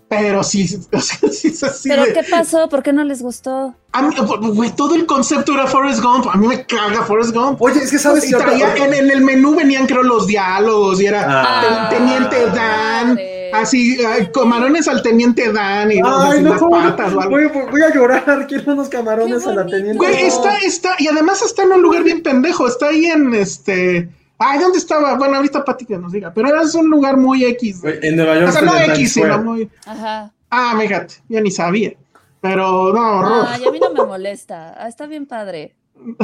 Pero 0.08 0.42
sí, 0.42 0.64
o 0.92 1.00
sea, 1.00 1.30
sí 1.30 1.48
es 1.48 1.62
así 1.62 1.88
¿Pero 1.88 2.04
de- 2.04 2.12
qué 2.14 2.22
pasó? 2.30 2.68
¿Por 2.68 2.82
qué 2.82 2.92
no 2.92 3.04
les 3.04 3.20
gustó? 3.22 3.74
a 3.92 4.02
mí, 4.02 4.14
güey, 4.52 4.70
todo 4.76 4.94
el 4.94 5.06
concepto 5.06 5.52
era 5.54 5.66
Forrest 5.66 6.00
Gump. 6.02 6.26
A 6.30 6.36
mí 6.36 6.46
me 6.46 6.64
caga 6.66 7.04
Forrest 7.04 7.34
Gump. 7.34 7.60
Oye, 7.60 7.82
es 7.82 7.90
que 7.90 7.98
sabes 7.98 8.24
Y 8.26 8.32
que 8.32 8.36
traía- 8.36 8.74
en, 8.76 8.94
en 8.94 9.10
el 9.10 9.20
menú 9.22 9.54
venían, 9.56 9.86
creo, 9.86 10.02
los 10.02 10.26
diálogos 10.26 11.00
y 11.00 11.06
era 11.06 11.24
Ah. 11.28 11.88
ten- 11.90 11.98
Teniente 11.98 12.46
Dan, 12.54 13.08
Madre. 13.10 13.50
así, 13.52 13.98
ay, 14.04 14.28
camarones 14.32 14.86
al 14.88 15.02
Teniente 15.02 15.52
Dan 15.52 15.90
y 15.90 15.96
Ay, 15.96 16.42
no, 16.42 16.50
las 16.50 16.62
patas 16.62 17.12
o 17.14 17.20
algo. 17.20 17.36
voy, 17.70 17.82
a 17.82 17.92
llorar, 17.94 18.46
quiero 18.48 18.72
unos 18.72 18.88
camarones 18.88 19.46
a 19.46 19.54
la 19.54 19.66
teniente. 19.66 19.96
Güey, 19.98 20.22
está, 20.26 20.56
está, 20.58 20.90
y 20.98 21.08
además 21.08 21.42
está 21.42 21.62
en 21.64 21.72
un 21.72 21.82
lugar 21.82 22.02
bien 22.04 22.22
pendejo, 22.22 22.66
está 22.68 22.88
ahí 22.88 23.06
en 23.06 23.34
este. 23.34 24.08
Ay, 24.38 24.58
¿dónde 24.60 24.78
estaba? 24.78 25.16
Bueno, 25.16 25.36
ahorita 25.36 25.64
Pati 25.64 25.84
que 25.84 25.98
nos 25.98 26.12
diga, 26.12 26.32
pero 26.32 26.60
es 26.60 26.74
un 26.74 26.88
lugar 26.88 27.16
muy 27.16 27.44
X. 27.44 27.82
En 27.84 28.16
Nueva 28.16 28.34
York. 28.36 28.48
O 28.48 28.52
sea, 28.52 28.62
no 28.62 28.78
X, 28.92 29.12
sino 29.14 29.38
muy. 29.42 29.68
Ajá. 29.84 30.32
Ah, 30.50 30.76
fíjate, 30.78 31.14
ya 31.28 31.40
ni 31.40 31.50
sabía. 31.50 31.92
Pero 32.40 32.92
no, 32.92 33.18
horror. 33.18 33.46
Ay, 33.48 33.64
a 33.66 33.70
mí 33.72 33.80
no 33.80 33.90
me 33.92 34.04
molesta. 34.04 34.74
Ah, 34.78 34.86
está 34.88 35.06
bien 35.06 35.26
padre. 35.26 35.74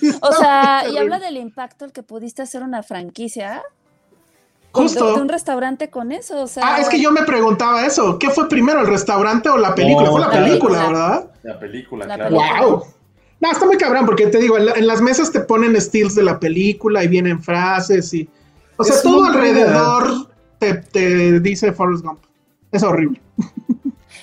Sí 0.00 0.08
está 0.08 0.28
O 0.28 0.32
sea, 0.32 0.84
y 0.92 0.96
habla 0.98 1.20
del 1.20 1.36
impacto 1.36 1.84
el 1.84 1.92
que 1.92 2.02
pudiste 2.02 2.42
hacer 2.42 2.62
una 2.64 2.82
franquicia. 2.82 3.62
Justo. 4.72 5.06
De, 5.06 5.12
de 5.14 5.20
un 5.22 5.28
restaurante 5.28 5.88
con 5.88 6.10
eso. 6.12 6.42
O 6.42 6.46
sea, 6.48 6.62
Ah, 6.66 6.80
es 6.80 6.88
que 6.88 7.00
yo 7.00 7.12
me 7.12 7.22
preguntaba 7.22 7.86
eso. 7.86 8.18
¿Qué 8.18 8.28
fue 8.30 8.48
primero, 8.48 8.80
el 8.80 8.88
restaurante 8.88 9.48
o 9.48 9.56
la 9.56 9.74
película? 9.74 10.06
No, 10.06 10.12
fue 10.12 10.20
la 10.20 10.26
la 10.26 10.32
película, 10.32 10.78
película. 10.78 10.88
¿verdad? 10.88 11.30
La 11.44 11.58
película, 11.60 12.06
La 12.06 12.14
claro. 12.16 12.36
película. 12.36 12.60
¡Wow! 12.66 12.84
No, 13.40 13.50
está 13.52 13.66
muy 13.66 13.76
cabrón, 13.76 14.06
porque 14.06 14.26
te 14.28 14.38
digo, 14.38 14.56
en, 14.56 14.66
la- 14.66 14.72
en 14.72 14.86
las 14.86 15.00
mesas 15.02 15.30
te 15.30 15.40
ponen 15.40 15.78
stills 15.80 16.14
de 16.14 16.22
la 16.22 16.38
película 16.40 17.04
y 17.04 17.08
vienen 17.08 17.42
frases 17.42 18.12
y. 18.14 18.28
O 18.78 18.84
sea, 18.84 18.96
Es 18.96 19.02
todo 19.02 19.24
alrededor 19.24 20.30
te, 20.58 20.74
te 20.74 21.40
dice 21.40 21.72
Forrest 21.72 22.04
Gump. 22.04 22.20
Es 22.72 22.82
horrible. 22.82 23.20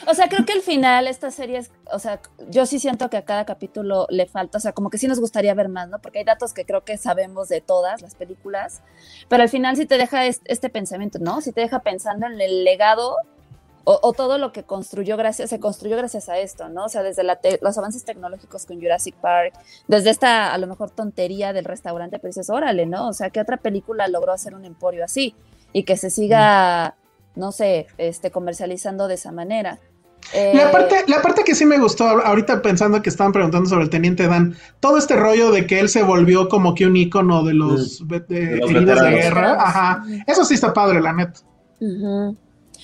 O 0.06 0.14
sea, 0.16 0.28
creo 0.28 0.46
que 0.46 0.52
al 0.54 0.62
final 0.62 1.08
esta 1.08 1.32
serie 1.32 1.60
es, 1.60 1.72
o 1.92 1.98
sea, 1.98 2.20
yo 2.50 2.66
sí 2.66 2.78
siento 2.78 3.10
que 3.10 3.16
a 3.18 3.24
cada 3.24 3.46
capítulo 3.46 4.06
le 4.10 4.26
falta, 4.26 4.58
o 4.58 4.62
sea, 4.62 4.74
como 4.74 4.90
que 4.90 4.98
sí 4.98 5.08
nos 5.08 5.20
gustaría 5.20 5.54
ver 5.54 5.70
más, 5.70 5.88
¿no? 5.88 6.00
Porque 6.00 6.20
hay 6.20 6.26
datos 6.26 6.54
que 6.54 6.66
creo 6.66 6.84
que 6.84 6.98
sabemos 6.98 7.48
de 7.48 7.62
todas 7.62 8.02
las 8.02 8.14
películas, 8.16 8.82
pero 9.30 9.44
al 9.44 9.50
final 9.50 9.78
sí 9.78 9.86
te 9.86 9.98
deja 9.98 10.26
es- 10.26 10.42
este, 10.46 10.70
pensamiento, 10.70 11.20
¿no? 11.20 11.40
Sí 11.40 11.54
te 11.54 11.62
deja 11.62 11.80
pensando 11.80 12.26
en 12.28 12.42
el 12.42 12.66
legado 12.66 13.16
o, 13.86 14.00
o 14.02 14.14
todo 14.14 14.38
lo 14.38 14.52
que 14.52 14.64
construyó 14.64 15.18
gracias, 15.18 15.50
se 15.50 15.60
construyó 15.60 15.98
gracias 15.98 16.30
a 16.30 16.38
esto, 16.38 16.70
¿no? 16.70 16.86
O 16.86 16.90
sea, 16.90 17.04
desde 17.04 17.24
la 17.24 17.38
te- 17.38 17.60
los 17.62 17.78
avances 17.78 18.06
tecnológicos 18.06 18.66
con 18.66 18.80
Jurassic 18.80 19.16
Park, 19.16 19.54
desde 19.88 20.10
esta 20.10 20.54
a 20.54 20.58
lo 20.58 20.68
mejor 20.68 20.90
tontería 20.90 21.52
del 21.54 21.66
restaurante, 21.66 22.18
pero 22.20 22.30
dices, 22.30 22.50
órale, 22.50 22.86
¿no? 22.86 23.10
O 23.10 23.14
sea, 23.14 23.30
¿qué 23.30 23.42
otra 23.42 23.58
película 23.58 24.08
logró 24.08 24.32
hacer 24.32 24.56
un 24.56 24.66
emporio 24.66 25.04
así? 25.04 25.36
Y 25.74 25.84
que 25.84 25.98
se 25.98 26.10
siga, 26.10 26.96
no 27.36 27.52
sé, 27.52 27.88
este, 27.98 28.32
comercializando 28.32 29.08
de 29.08 29.16
esa 29.16 29.32
manera. 29.32 29.80
Eh, 30.34 30.54
La 30.56 30.72
parte, 30.72 31.04
la 31.08 31.22
parte 31.22 31.44
que 31.44 31.54
sí 31.54 31.66
me 31.66 31.78
gustó, 31.78 32.06
ahorita 32.08 32.62
pensando 32.62 33.02
que 33.02 33.10
estaban 33.10 33.34
preguntando 33.34 33.68
sobre 33.70 33.84
el 33.84 33.90
Teniente 33.90 34.26
Dan, 34.28 34.56
todo 34.80 34.98
este 34.98 35.18
rollo 35.18 35.52
de 35.52 35.68
que 35.68 35.82
él 35.82 35.90
se 35.90 36.04
volvió 36.04 36.48
como 36.48 36.74
que 36.76 36.86
un 36.86 36.96
ícono 36.96 37.44
de 37.44 37.54
los, 37.54 38.08
ve- 38.08 38.22
de- 38.22 38.46
De 38.46 38.58
los 38.60 38.70
heridos 38.72 39.02
de 39.02 39.10
guerra. 39.12 39.54
Ajá. 39.60 40.04
Eso 40.26 40.46
sí 40.46 40.54
está 40.54 40.72
padre, 40.72 41.02
la 41.02 41.12
neta. 41.12 41.42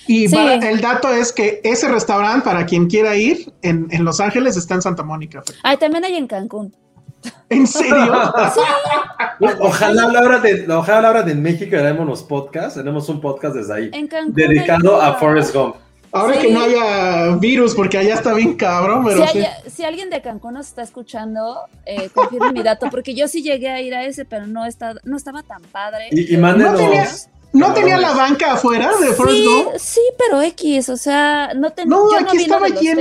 Y 0.06 0.28
Sí. 0.28 0.34
para- 0.34 0.54
el 0.54 0.80
dato 0.80 1.08
es 1.12 1.32
que 1.32 1.60
ese 1.64 1.88
restaurante, 1.88 2.44
para 2.44 2.66
quien 2.66 2.86
quiera 2.88 3.16
ir, 3.16 3.52
en, 3.62 3.86
en 3.90 4.04
Los 4.04 4.20
Ángeles 4.20 4.56
está 4.56 4.74
en 4.74 4.82
Santa 4.82 5.02
Mónica. 5.02 5.42
Ay, 5.62 5.76
también 5.76 6.04
hay 6.04 6.16
en 6.16 6.26
Cancún. 6.26 6.74
¿En 7.50 7.66
serio? 7.66 8.12
Ojalá 9.60 10.04
a 10.04 10.12
la 10.12 10.20
hora 10.22 10.38
de, 10.38 10.66
ojalá 10.72 10.98
a 10.98 11.02
la 11.02 11.10
hora 11.10 11.22
de 11.22 11.32
en 11.32 11.42
México 11.42 11.76
haremos 11.76 12.06
los 12.06 12.22
podcasts, 12.22 12.74
tenemos 12.74 13.08
un 13.08 13.20
podcast 13.20 13.54
desde 13.54 13.74
ahí, 13.74 13.90
En 13.92 14.06
Cancún. 14.06 14.34
dedicado 14.34 15.00
a. 15.00 15.14
Forrest 15.14 15.54
Gump. 15.54 15.76
Ahora 16.12 16.34
Sí. 16.34 16.46
que 16.48 16.52
no 16.52 16.60
haya 16.62 17.36
virus, 17.36 17.74
porque 17.74 17.96
allá 17.98 18.14
está 18.14 18.34
bien 18.34 18.54
cabrón, 18.56 19.04
pero 19.06 19.24
Si, 19.28 19.42
sí. 19.70 19.84
alguien 19.84 20.10
de 20.10 20.20
Cancún 20.20 20.54
nos 20.54 20.66
está 20.66 20.82
escuchando, 20.82 21.56
eh, 21.86 22.08
confirme 22.12 22.52
mi 22.52 22.62
dato, 22.62 22.88
porque 22.90 23.14
yo 23.14 23.28
sí 23.28 23.42
llegué 23.42 23.68
a 23.68 23.80
ir 23.80 23.94
a 23.94 24.04
ese, 24.04 24.24
pero 24.24 24.46
no, 24.46 24.66
está, 24.66 24.94
no 25.04 25.16
estaba 25.16 25.42
tan 25.44 25.62
padre. 25.62 26.08
Y, 26.10 26.34
y 26.34 26.36
¿No 26.36 26.42
mándenos. 26.42 27.28
¿No 27.52 27.72
tenía 27.74 27.98
la 27.98 28.12
banca 28.12 28.52
afuera 28.52 28.90
de 28.98 29.12
Forrest 29.12 29.38
sí, 29.38 29.44
Gump? 29.46 29.76
sí, 29.78 30.00
pero 30.18 30.42
X, 30.42 30.88
o 30.88 30.96
sea, 30.96 31.52
no 31.54 31.70
tenía. 31.70 31.96
No, 31.96 32.10
yo 32.10 32.18
aquí 32.18 32.36
no 32.36 32.42
estaba. 32.42 32.68
Yo 32.68 32.92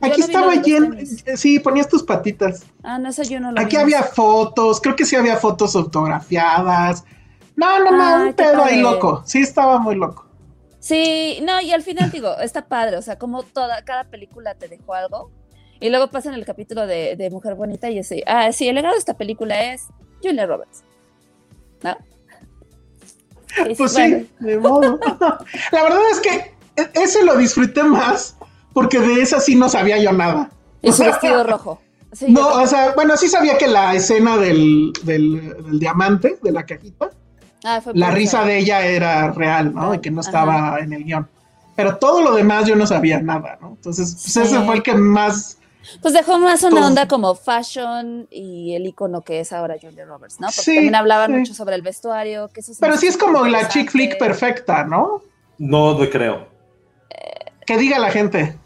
Aquí 0.00 0.20
no 0.20 0.26
estaba 0.26 0.62
tenis. 0.62 1.24
Sí, 1.34 1.58
ponías 1.58 1.88
tus 1.88 2.02
patitas. 2.02 2.64
Ah, 2.82 2.98
no, 2.98 3.08
eso 3.08 3.22
yo 3.24 3.40
no 3.40 3.52
lo 3.52 3.60
Aquí 3.60 3.76
vi. 3.76 3.82
había 3.82 4.02
fotos, 4.02 4.80
creo 4.80 4.94
que 4.94 5.04
sí 5.04 5.16
había 5.16 5.36
fotos 5.36 5.74
autografiadas. 5.74 7.04
No, 7.56 7.82
no, 7.82 7.90
no, 7.90 8.04
Ay, 8.04 8.28
un 8.28 8.34
pedo 8.34 8.62
ahí 8.62 8.80
loco. 8.80 9.22
Sí, 9.26 9.40
estaba 9.40 9.78
muy 9.78 9.96
loco. 9.96 10.24
Sí, 10.78 11.40
no, 11.42 11.60
y 11.60 11.72
al 11.72 11.82
final 11.82 12.10
digo, 12.12 12.38
está 12.38 12.68
padre, 12.68 12.96
o 12.96 13.02
sea, 13.02 13.18
como 13.18 13.42
toda, 13.42 13.84
cada 13.84 14.04
película 14.04 14.54
te 14.54 14.68
dejó 14.68 14.94
algo. 14.94 15.32
Y 15.80 15.90
luego 15.90 16.08
pasa 16.10 16.28
en 16.28 16.36
el 16.36 16.44
capítulo 16.44 16.86
de, 16.86 17.16
de 17.16 17.30
Mujer 17.30 17.56
Bonita 17.56 17.90
y 17.90 17.98
así, 17.98 18.22
ah, 18.26 18.52
sí, 18.52 18.68
el 18.68 18.76
legado 18.76 18.94
de 18.94 19.00
esta 19.00 19.14
película 19.14 19.72
es 19.72 19.88
Julia 20.22 20.46
Roberts. 20.46 20.84
¿No? 21.82 21.96
Pues 23.76 23.92
bueno, 23.92 24.18
sí, 24.18 24.30
de 24.40 24.58
modo. 24.58 24.98
La 25.72 25.82
verdad 25.82 26.00
es 26.12 26.20
que 26.20 26.54
e- 26.76 26.90
ese 26.94 27.24
lo 27.24 27.36
disfruté 27.36 27.82
más 27.82 28.36
porque 28.72 28.98
de 29.00 29.22
esa 29.22 29.40
sí 29.40 29.54
no 29.56 29.68
sabía 29.68 29.98
yo 29.98 30.12
nada. 30.12 30.50
Y 30.82 30.92
su 30.92 31.02
vestido 31.04 31.42
rojo. 31.44 31.80
Sí, 32.12 32.26
No, 32.30 32.48
o 32.48 32.66
sea, 32.66 32.92
bueno, 32.94 33.16
sí 33.16 33.28
sabía 33.28 33.58
que 33.58 33.66
la 33.66 33.94
escena 33.94 34.36
del, 34.38 34.92
del, 35.02 35.56
del 35.64 35.78
diamante, 35.80 36.38
de 36.42 36.52
la 36.52 36.64
cajita, 36.64 37.10
Ah, 37.64 37.80
fue 37.82 37.92
la 37.96 38.12
risa 38.12 38.44
de 38.44 38.58
ella 38.58 38.86
era 38.86 39.32
real, 39.32 39.74
¿no? 39.74 39.92
Y 39.92 39.98
que 39.98 40.10
no 40.12 40.20
Ajá. 40.20 40.28
estaba 40.30 40.78
en 40.78 40.92
el 40.92 41.02
guion. 41.04 41.28
Pero 41.74 41.96
todo 41.96 42.22
lo 42.22 42.32
demás 42.34 42.66
yo 42.66 42.76
no 42.76 42.86
sabía 42.86 43.20
nada, 43.20 43.58
¿no? 43.60 43.70
Entonces, 43.70 44.12
pues, 44.14 44.32
Sí. 44.32 44.40
ese 44.40 44.60
fue 44.64 44.76
el 44.76 44.82
que 44.84 44.94
más... 44.94 45.57
Pues 46.02 46.12
dejó 46.14 46.38
más 46.38 46.62
una 46.64 46.76
Todo. 46.80 46.86
onda 46.88 47.08
como 47.08 47.34
fashion 47.34 48.26
y 48.30 48.74
el 48.74 48.86
icono 48.86 49.22
que 49.22 49.40
es 49.40 49.52
ahora 49.52 49.76
Julia 49.80 50.04
Roberts, 50.04 50.38
¿no? 50.40 50.46
Porque 50.48 50.60
Sí, 50.62 50.74
también 50.74 50.94
hablaban 50.94 51.30
sí. 51.32 51.38
mucho 51.38 51.54
sobre 51.54 51.76
el 51.76 51.82
vestuario, 51.82 52.48
que 52.48 52.60
eso 52.60 52.72
Pero 52.78 52.96
sí 52.96 53.06
es 53.06 53.16
como 53.16 53.46
la 53.46 53.68
chick 53.68 53.90
flick 53.90 54.18
perfecta, 54.18 54.84
¿no? 54.84 55.22
No 55.58 55.98
lo 55.98 56.10
creo. 56.10 56.46
Que 57.66 57.76
diga 57.76 57.98
la 57.98 58.10
gente. 58.10 58.56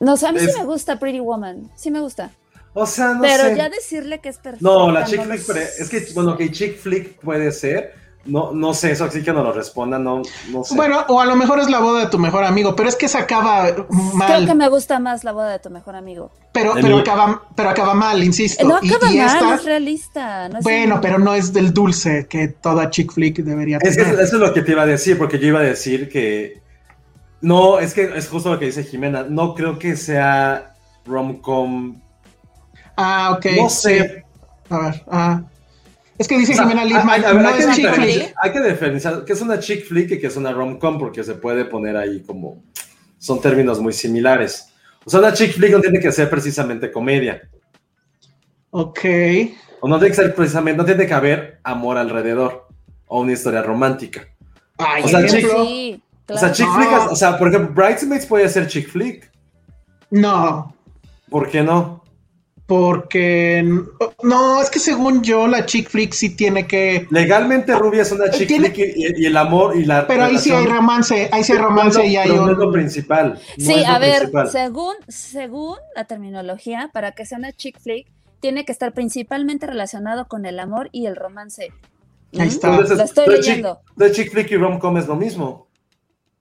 No, 0.00 0.14
o 0.14 0.16
sea, 0.16 0.30
a 0.30 0.32
mí 0.32 0.38
sí 0.40 0.46
Es- 0.46 0.58
me 0.58 0.64
gusta 0.64 0.98
Pretty 0.98 1.20
Woman, 1.20 1.70
sí 1.76 1.90
me 1.90 2.00
gusta. 2.00 2.30
O 2.74 2.86
sea, 2.86 3.14
no 3.14 3.20
pero 3.22 3.44
sé. 3.44 3.56
ya 3.56 3.68
decirle 3.68 4.20
que 4.20 4.30
es 4.30 4.38
perfecta. 4.38 4.64
No, 4.66 4.90
la 4.90 5.04
chick 5.04 5.18
no 5.18 5.24
flick, 5.24 5.40
sé. 5.42 5.82
es 5.82 5.88
que, 5.90 6.06
bueno, 6.14 6.36
que 6.36 6.50
chick 6.50 6.78
flick 6.78 7.18
puede 7.20 7.52
ser. 7.52 7.94
No, 8.24 8.52
no 8.52 8.72
sé, 8.72 8.92
eso 8.92 9.10
sí 9.10 9.22
que 9.24 9.32
no 9.32 9.42
lo 9.42 9.52
respondan, 9.52 10.04
no, 10.04 10.22
no 10.50 10.62
sé. 10.62 10.76
Bueno, 10.76 11.04
o 11.08 11.20
a 11.20 11.26
lo 11.26 11.34
mejor 11.34 11.58
es 11.58 11.68
la 11.68 11.80
boda 11.80 12.00
de 12.02 12.06
tu 12.06 12.20
mejor 12.20 12.44
amigo, 12.44 12.76
pero 12.76 12.88
es 12.88 12.94
que 12.94 13.08
se 13.08 13.18
acaba 13.18 13.64
mal. 14.14 14.28
Creo 14.36 14.46
que 14.46 14.54
me 14.54 14.68
gusta 14.68 15.00
más 15.00 15.24
la 15.24 15.32
boda 15.32 15.50
de 15.50 15.58
tu 15.58 15.70
mejor 15.70 15.96
amigo. 15.96 16.30
Pero, 16.52 16.74
pero, 16.74 16.98
acaba, 16.98 17.42
pero 17.56 17.70
acaba 17.70 17.94
mal, 17.94 18.22
insisto. 18.22 18.64
No 18.64 18.76
acaba 18.76 19.12
y 19.12 19.18
mal, 19.18 19.26
esta- 19.26 19.54
es 19.56 19.64
realista. 19.64 20.48
No 20.48 20.58
es 20.58 20.64
bueno, 20.64 21.00
pero 21.02 21.18
no 21.18 21.34
es 21.34 21.52
del 21.52 21.74
dulce 21.74 22.26
que 22.28 22.46
toda 22.46 22.90
chick 22.90 23.12
flick 23.12 23.38
debería 23.38 23.78
Es 23.82 23.96
que 23.96 24.04
tener. 24.04 24.20
eso 24.20 24.36
es 24.36 24.40
lo 24.40 24.52
que 24.54 24.62
te 24.62 24.70
iba 24.70 24.82
a 24.82 24.86
decir, 24.86 25.18
porque 25.18 25.40
yo 25.40 25.48
iba 25.48 25.58
a 25.58 25.64
decir 25.64 26.08
que. 26.08 26.62
No, 27.40 27.80
es 27.80 27.92
que 27.92 28.04
es 28.16 28.28
justo 28.28 28.50
lo 28.52 28.58
que 28.60 28.66
dice 28.66 28.84
Jimena. 28.84 29.24
No 29.28 29.56
creo 29.56 29.80
que 29.80 29.96
sea 29.96 30.74
rom-com. 31.04 32.00
Ah, 32.96 33.32
ok. 33.36 33.46
No 33.56 33.68
sí. 33.68 33.98
sé. 33.98 34.24
A 34.70 34.78
ver, 34.78 35.02
ah. 35.10 35.40
Es 36.18 36.28
que 36.28 36.38
dice 36.38 36.52
O 36.52 36.56
sea, 36.56 36.64
Jimena 36.64 36.82
hay- 36.82 36.88
Lipman, 36.88 37.08
hay- 37.10 37.24
a 37.24 37.32
ver, 37.32 37.42
no 37.42 37.48
hay 37.48 37.54
que 37.56 37.64
es 37.64 37.76
chick 37.76 37.94
flick. 37.94 38.34
Hay 38.42 38.52
que 38.52 38.60
diferenciar 38.62 39.24
que 39.24 39.32
es 39.32 39.40
una 39.40 39.58
chick 39.58 39.84
flick 39.86 40.10
y 40.12 40.18
que 40.20 40.26
es 40.26 40.36
una 40.36 40.52
rom-com, 40.52 40.98
porque 40.98 41.24
se 41.24 41.34
puede 41.34 41.64
poner 41.64 41.96
ahí 41.96 42.22
como. 42.22 42.62
Son 43.18 43.40
términos 43.40 43.80
muy 43.80 43.92
similares. 43.92 44.68
O 45.04 45.10
sea, 45.10 45.20
una 45.20 45.32
chick 45.32 45.52
flick 45.52 45.72
no 45.72 45.80
tiene 45.80 46.00
que 46.00 46.12
ser 46.12 46.28
precisamente 46.28 46.90
comedia. 46.92 47.42
Ok. 48.70 49.00
O 49.80 49.88
no 49.88 49.98
tiene 49.98 50.10
que 50.14 50.22
ser 50.22 50.34
precisamente. 50.34 50.78
No 50.78 50.84
tiene 50.84 51.06
que 51.06 51.14
haber 51.14 51.60
amor 51.64 51.98
alrededor. 51.98 52.68
O 53.06 53.20
una 53.20 53.32
historia 53.32 53.62
romántica. 53.62 54.26
Ay, 54.78 55.02
O 55.04 55.08
sea, 55.08 55.20
ejemplo. 55.20 55.64
Sí, 55.66 56.02
O 56.28 56.38
sea, 56.38 56.52
chick 56.52 56.66
No. 56.66 56.74
flick, 56.76 57.12
o 57.12 57.16
sea, 57.16 57.36
por 57.36 57.48
ejemplo, 57.48 57.74
Bridesmaids 57.74 58.24
puede 58.26 58.48
ser 58.48 58.66
chick 58.68 58.88
flick. 58.88 59.30
No, 60.10 60.74
¿Por 61.28 61.48
qué 61.50 61.62
no? 61.62 62.01
Porque 62.66 63.64
no, 64.22 64.60
es 64.62 64.70
que 64.70 64.78
según 64.78 65.22
yo 65.22 65.46
la 65.46 65.66
chick 65.66 65.88
flick 65.90 66.12
sí 66.12 66.30
tiene 66.36 66.66
que, 66.66 67.06
Legalmente 67.10 67.74
Rubia 67.76 68.02
es 68.02 68.12
una 68.12 68.30
chick 68.30 68.48
Tiene- 68.48 68.70
flick 68.70 68.94
y, 68.96 69.22
y 69.22 69.26
el 69.26 69.36
amor 69.36 69.76
y 69.76 69.84
la. 69.84 70.06
pero 70.06 70.24
ahí 70.24 70.38
sí 70.38 70.50
hay 70.52 70.66
romance, 70.66 71.28
ahí 71.32 71.44
sí 71.44 71.52
hay 71.52 71.58
romance 71.58 71.98
no- 71.98 72.04
y 72.04 72.16
hay 72.16 72.28
no 72.28 72.50
es 72.50 72.56
lo 72.58 72.66
un 72.68 72.72
principal. 72.72 73.34
no 73.58 73.64
Sí, 73.64 73.84
a 73.84 73.98
ver, 73.98 74.18
principal. 74.30 74.50
según, 74.50 74.94
según 75.08 75.76
la 75.94 76.04
terminología, 76.04 76.90
para 76.92 77.12
que 77.12 77.26
sea 77.26 77.38
una 77.38 77.52
chick 77.52 77.78
flick, 77.80 78.06
tiene 78.40 78.64
que 78.64 78.72
estar 78.72 78.92
principalmente 78.92 79.66
relacionado 79.66 80.26
con 80.26 80.46
el 80.46 80.58
amor 80.58 80.88
y 80.92 81.06
el 81.06 81.16
romance. 81.16 81.72
Ahí 82.34 82.46
¿Mm? 82.46 82.50
está. 82.50 82.68
Lo 82.80 82.82
estoy 83.04 83.24
chick- 83.26 83.32
leyendo. 83.36 83.80
de 83.96 84.12
chick 84.12 84.30
flick 84.32 84.50
y 84.50 84.56
rom-com 84.56 84.96
es 84.96 85.06
lo 85.06 85.16
mismo. 85.16 85.66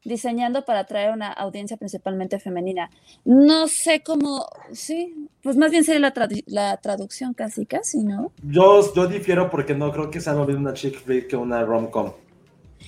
Diseñando 0.03 0.65
para 0.65 0.79
atraer 0.79 1.11
una 1.11 1.31
audiencia 1.31 1.77
principalmente 1.77 2.39
femenina. 2.39 2.89
No 3.23 3.67
sé 3.67 4.01
cómo, 4.03 4.47
sí, 4.73 5.27
pues 5.43 5.57
más 5.57 5.71
bien 5.71 5.83
sería 5.83 5.99
la, 5.99 6.13
tradu- 6.13 6.43
la 6.47 6.77
traducción 6.77 7.33
casi, 7.33 7.65
casi, 7.65 8.03
¿no? 8.03 8.31
Yo, 8.43 8.93
yo 8.93 9.07
difiero 9.07 9.49
porque 9.49 9.75
no 9.75 9.91
creo 9.91 10.09
que 10.09 10.19
sea 10.21 10.33
lo 10.33 10.45
mismo 10.45 10.61
una 10.61 10.73
chick 10.73 10.99
flick 11.03 11.27
que 11.27 11.35
una 11.35 11.63
rom-com. 11.63 12.13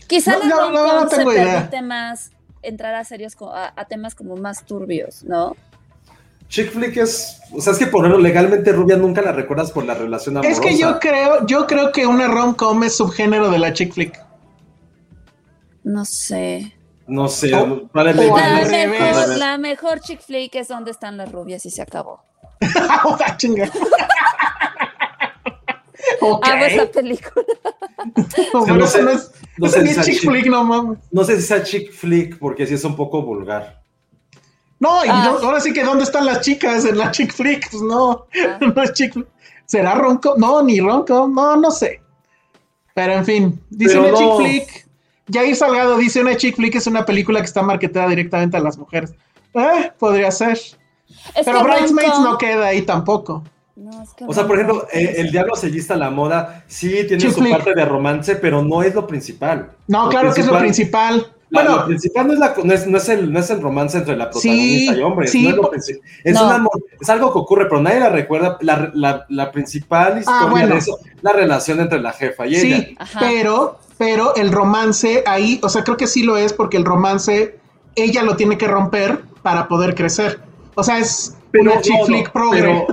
Quizá 0.07 0.33
No, 0.33 0.39
la 0.39 0.45
no, 0.47 0.71
no, 0.71 0.83
rom-com 0.85 1.03
no 1.03 1.09
se 1.09 1.23
idea. 1.23 1.53
permite 1.55 1.81
más 1.81 2.31
entrar 2.61 2.95
a 2.95 3.03
serios, 3.03 3.35
a, 3.41 3.73
a 3.79 3.85
temas 3.85 4.15
como 4.15 4.35
más 4.35 4.65
turbios, 4.65 5.23
¿no? 5.23 5.55
Chick 6.49 6.71
flick 6.71 6.97
es, 6.97 7.41
o 7.51 7.61
sea, 7.61 7.73
es 7.73 7.79
que 7.79 7.87
ponerlo 7.87 8.17
legalmente 8.19 8.71
rubia 8.71 8.95
nunca 8.95 9.21
la 9.21 9.31
recuerdas 9.31 9.71
por 9.71 9.85
la 9.85 9.95
relación 9.95 10.37
amorosa. 10.37 10.51
Es 10.53 10.59
que 10.59 10.77
yo 10.77 10.99
creo, 10.99 11.45
yo 11.47 11.65
creo 11.67 11.91
que 11.91 12.05
una 12.05 12.27
rom-com 12.27 12.83
es 12.83 12.95
subgénero 12.95 13.49
de 13.49 13.57
la 13.59 13.73
chick 13.73 13.91
flick. 13.93 14.19
No 15.83 16.05
sé. 16.05 16.73
No 17.07 17.27
sé, 17.27 17.53
O- 17.53 17.87
probablemente. 17.87 18.31
o 18.31 18.37
La 18.37 18.59
revés. 18.61 18.89
mejor, 19.01 19.37
la 19.37 19.57
mejor 19.57 19.99
chick 19.99 20.21
flick 20.21 20.55
es 20.55 20.67
donde 20.69 20.91
están 20.91 21.17
las 21.17 21.31
rubias 21.31 21.65
y 21.65 21.71
se 21.71 21.81
acabó. 21.81 22.21
Ah, 22.75 23.35
chinga. 23.37 23.69
ok. 26.21 26.45
Hago 26.47 26.65
esa 26.65 26.85
película. 26.91 27.45
No, 28.53 28.87
sé- 28.87 29.01
no 29.01 29.11
es, 29.11 29.31
no 29.57 29.67
eso 29.67 29.77
sé 29.77 29.83
ni 29.83 29.93
si 29.93 29.99
es 29.99 30.05
sea 30.05 30.13
chick 30.13 30.29
flick, 30.29 30.45
no 30.47 30.63
mames. 30.63 30.99
No 31.11 31.23
sé 31.23 31.39
si 31.39 31.47
sea 31.47 31.63
chick 31.63 31.91
flick 31.93 32.37
porque 32.37 32.67
sí 32.67 32.73
es 32.73 32.83
un 32.83 32.95
poco 32.97 33.21
vulgar. 33.21 33.81
No, 34.79 35.05
y 35.05 35.07
Ah. 35.09 35.23
no- 35.39 35.47
ahora 35.47 35.61
sí 35.61 35.71
que 35.71 35.83
¿dónde 35.83 36.03
están 36.03 36.25
las 36.25 36.41
chicas 36.41 36.83
en 36.85 36.97
la 36.97 37.11
chick 37.11 37.31
flick? 37.33 37.69
Pues 37.71 37.81
no, 37.81 38.25
Ah. 38.45 38.57
no 38.59 38.81
es 38.81 38.93
chick 38.93 39.13
flick. 39.13 39.27
¿Será 39.65 39.95
ronco? 39.95 40.35
No, 40.37 40.61
ni 40.61 40.81
ronco, 40.81 41.29
no, 41.33 41.55
no 41.55 41.71
sé. 41.71 42.01
Pero 42.93 43.13
en 43.13 43.25
fin, 43.25 43.63
dice 43.69 43.97
una 43.97 44.09
no. 44.11 44.17
chick 44.17 44.35
flick. 44.37 44.82
Jair 45.31 45.55
Salgado 45.55 45.97
dice 45.97 46.21
una 46.21 46.35
chick 46.35 46.55
flick 46.55 46.75
es 46.75 46.87
una 46.87 47.05
película 47.05 47.39
que 47.39 47.45
está 47.45 47.61
marketada 47.61 48.09
directamente 48.09 48.57
a 48.57 48.59
las 48.59 48.77
mujeres. 48.77 49.13
Eh, 49.53 49.91
podría 49.97 50.31
ser. 50.31 50.57
Es 50.57 51.45
Pero 51.45 51.63
Bridesmaids 51.63 52.19
no 52.19 52.37
queda 52.37 52.67
ahí 52.67 52.81
tampoco. 52.81 53.43
No, 53.75 54.03
es 54.03 54.13
que 54.13 54.25
O 54.25 54.33
sea, 54.33 54.45
por 54.45 54.57
ejemplo, 54.57 54.87
eh, 54.91 55.15
El 55.17 55.31
Diablo 55.31 55.55
Sellista 55.55 55.95
la 55.95 56.09
Moda 56.09 56.63
sí 56.67 56.89
tiene 57.07 57.17
Chick 57.17 57.31
su 57.31 57.41
flick. 57.41 57.53
parte 57.53 57.73
de 57.73 57.85
romance, 57.85 58.35
pero 58.35 58.61
no 58.61 58.83
es 58.83 58.93
lo 58.93 59.07
principal. 59.07 59.71
No, 59.87 60.09
claro 60.09 60.33
que 60.33 60.41
es 60.41 60.47
lo 60.47 60.59
principal. 60.59 61.32
La- 61.53 61.61
Bueno, 61.61 61.77
lo 61.81 61.85
principal 61.85 62.27
no 62.27 62.33
es, 62.33 62.39
la, 62.39 62.53
no, 62.63 62.73
es, 62.73 62.87
no, 62.87 62.97
es 62.97 63.09
el, 63.09 63.31
no 63.31 63.39
es 63.39 63.49
el 63.51 63.61
romance 63.61 63.97
entre 63.99 64.15
la 64.17 64.29
protagonista 64.31 64.93
Sí, 64.93 64.99
y 64.99 65.01
hombre. 65.03 65.27
sí, 65.27 65.43
no 65.43 65.49
es, 65.49 65.55
lo 65.57 65.71
es, 66.23 66.33
No. 66.35 66.47
un 66.47 66.51
amor- 66.51 66.83
es 66.99 67.09
algo 67.09 67.31
que 67.31 67.37
ocurre, 67.39 67.65
pero 67.69 67.79
nadie 67.81 67.99
la 67.99 68.09
recuerda. 68.09 68.57
La, 68.61 68.89
la, 68.95 69.25
la 69.29 69.51
principal 69.51 70.17
historia 70.17 70.41
Ah, 70.41 70.47
bueno. 70.49 70.73
de 70.73 70.77
eso, 70.79 70.97
la 71.21 71.31
relación 71.31 71.79
entre 71.79 71.99
la 72.01 72.11
jefa 72.11 72.47
y 72.47 72.55
ella. 72.55 72.77
Sí, 72.77 72.95
Ajá. 72.97 73.19
pero, 73.19 73.77
pero 73.99 74.35
el 74.35 74.51
romance 74.51 75.23
ahí, 75.27 75.59
o 75.61 75.69
sea, 75.69 75.83
creo 75.83 75.95
que 75.95 76.07
sí 76.07 76.23
lo 76.23 76.37
es 76.37 76.53
porque 76.53 76.77
el 76.77 76.85
romance 76.85 77.59
ella 77.95 78.23
lo 78.23 78.35
tiene 78.35 78.57
que 78.57 78.67
romper 78.67 79.19
para 79.43 79.67
poder 79.67 79.93
crecer. 79.93 80.39
O 80.75 80.83
sea, 80.83 80.97
es 80.97 81.37
una 81.53 81.79
chick 81.81 81.99
no, 81.99 82.05
flick 82.07 82.25
no, 82.27 82.33
progre. 82.33 82.61
Pero, 82.61 82.87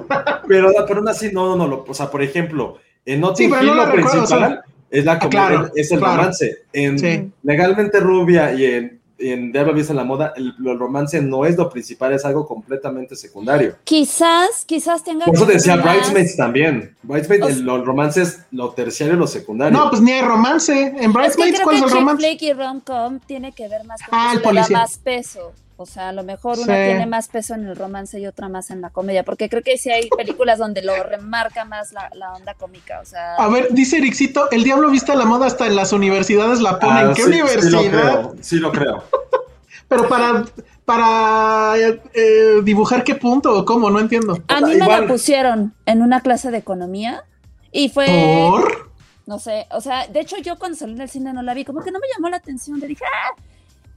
pero, 0.46 0.72
pero 0.86 0.98
aún 0.98 1.08
así, 1.08 1.30
no, 1.32 1.46
no, 1.48 1.56
no. 1.56 1.66
lo- 1.66 1.84
o 1.88 1.94
sea, 1.94 2.11
por 2.11 2.22
ejemplo, 2.22 2.76
en 3.06 3.20
Notting 3.22 3.46
Sí, 3.48 3.50
pero 3.58 3.62
Hill 3.70 3.76
lo 3.78 3.86
recuerdo, 3.86 4.11
principal 4.11 4.22
o 4.22 4.26
sea- 4.48 4.64
es 4.91 5.05
la 5.05 5.12
Ah, 5.12 5.28
claro, 5.28 5.70
es 5.74 5.91
el 5.93 5.99
claro. 5.99 6.16
romance. 6.16 6.59
En 6.72 6.99
Sí. 6.99 7.30
Legalmente 7.43 8.01
Rubia 8.01 8.53
y 8.53 8.64
en, 8.64 9.01
y 9.18 9.28
en 9.32 9.53
Diablo 9.53 9.74
Vista 9.74 9.93
en 9.93 9.99
la 9.99 10.05
Moda, 10.05 10.32
el, 10.34 10.55
el 10.64 10.78
romance 10.78 11.20
no 11.20 11.45
es 11.45 11.55
lo 11.57 11.68
principal, 11.68 12.14
es 12.14 12.24
algo 12.24 12.47
completamente 12.47 13.14
secundario. 13.14 13.76
Quizás, 13.84 14.64
quizás 14.66 15.05
tenga 15.05 15.26
Por 15.26 15.34
eso 15.34 15.45
decía 15.45 15.76
más- 15.76 15.84
Bridesmaids 15.84 16.36
también. 16.36 16.97
Bridesmaids, 17.03 17.45
O 17.45 17.49
el, 17.49 17.55
sea- 17.57 17.64
lo- 17.64 17.76
el 17.76 17.84
romance 17.84 18.22
es 18.22 18.41
lo 18.51 18.70
terciario 18.70 19.14
y 19.16 19.18
lo 19.18 19.26
secundario. 19.26 19.76
No, 19.78 19.91
pues 19.91 20.01
ni 20.01 20.12
hay 20.12 20.22
romance. 20.22 20.72
En 20.72 20.95
Es 20.97 21.01
que 21.03 21.09
Bridesmaids, 21.09 21.36
creo 21.57 21.64
¿cuál 21.64 21.76
es 21.76 21.80
que 21.82 21.84
el 21.86 21.91
chick 21.93 21.99
romance? 22.01 22.26
flick 22.26 22.43
y 22.43 22.53
rom-com 22.55 23.18
tiene 23.26 23.53
que 23.53 23.68
ver 23.68 23.84
más 23.84 24.01
con 24.03 24.09
Ah, 24.18 24.30
que 24.32 24.36
el 24.36 24.38
le 24.38 24.43
da 24.43 24.51
policía. 24.66 24.78
más 24.78 24.99
peso. 24.99 25.53
O 25.82 25.86
sea, 25.86 26.10
a 26.10 26.12
lo 26.12 26.22
mejor 26.24 26.58
una 26.58 26.74
Sí. 26.74 26.82
tiene 26.84 27.06
más 27.06 27.28
peso 27.28 27.54
en 27.54 27.66
el 27.66 27.74
romance 27.74 28.20
y 28.20 28.26
otra 28.26 28.50
más 28.50 28.70
en 28.70 28.82
la 28.82 28.90
comedia, 28.90 29.24
porque 29.24 29.48
creo 29.48 29.62
que 29.62 29.78
sí 29.78 29.90
hay 29.90 30.10
películas 30.10 30.58
donde 30.58 30.82
lo 30.82 30.92
remarca 31.02 31.64
más 31.64 31.92
la, 31.92 32.10
la 32.14 32.34
onda 32.34 32.52
cómica. 32.52 33.00
O 33.00 33.04
sea, 33.06 33.36
A 33.36 33.48
ver, 33.48 33.68
dice 33.70 33.96
Ericito, 33.96 34.50
el 34.50 34.62
diablo 34.62 34.90
viste 34.90 35.14
la 35.16 35.24
moda 35.24 35.46
hasta 35.46 35.66
en 35.66 35.76
las 35.76 35.92
universidades 35.94 36.60
la 36.60 36.72
Ah, 36.72 36.78
ponen. 36.78 37.14
¿Qué 37.14 37.22
sí, 37.22 37.32
Sí 37.32 37.38
lo 37.70 37.80
universidad? 37.80 37.90
creo, 37.90 38.34
sí 38.42 38.56
lo 38.58 38.72
creo. 38.72 39.04
Pero 39.88 40.06
para, 40.08 40.44
para 40.84 41.74
eh, 41.78 42.60
dibujar 42.62 43.02
qué 43.02 43.14
punto 43.14 43.56
o 43.56 43.64
cómo, 43.64 43.90
no 43.90 44.00
entiendo. 44.00 44.38
a 44.48 44.60
mí 44.60 44.66
me 44.74 44.84
igual- 44.84 45.02
la 45.02 45.06
pusieron 45.08 45.74
en 45.86 46.02
una 46.02 46.20
clase 46.20 46.50
de 46.50 46.58
economía 46.58 47.24
y 47.72 47.88
fue, 47.88 48.06
¿Por? 48.06 48.90
no 49.26 49.38
sé, 49.38 49.66
o 49.70 49.80
sea, 49.80 50.06
de 50.08 50.20
hecho 50.20 50.36
yo 50.38 50.58
cuando 50.58 50.76
salí 50.76 50.94
del 50.94 51.08
cine 51.08 51.32
no 51.32 51.42
la 51.42 51.54
vi, 51.54 51.64
como 51.64 51.80
que 51.80 51.90
no 51.90 51.98
me 52.00 52.06
llamó 52.14 52.28
la 52.28 52.36
atención, 52.36 52.78
le 52.80 52.86
dije, 52.88 53.04
ah, 53.06 53.40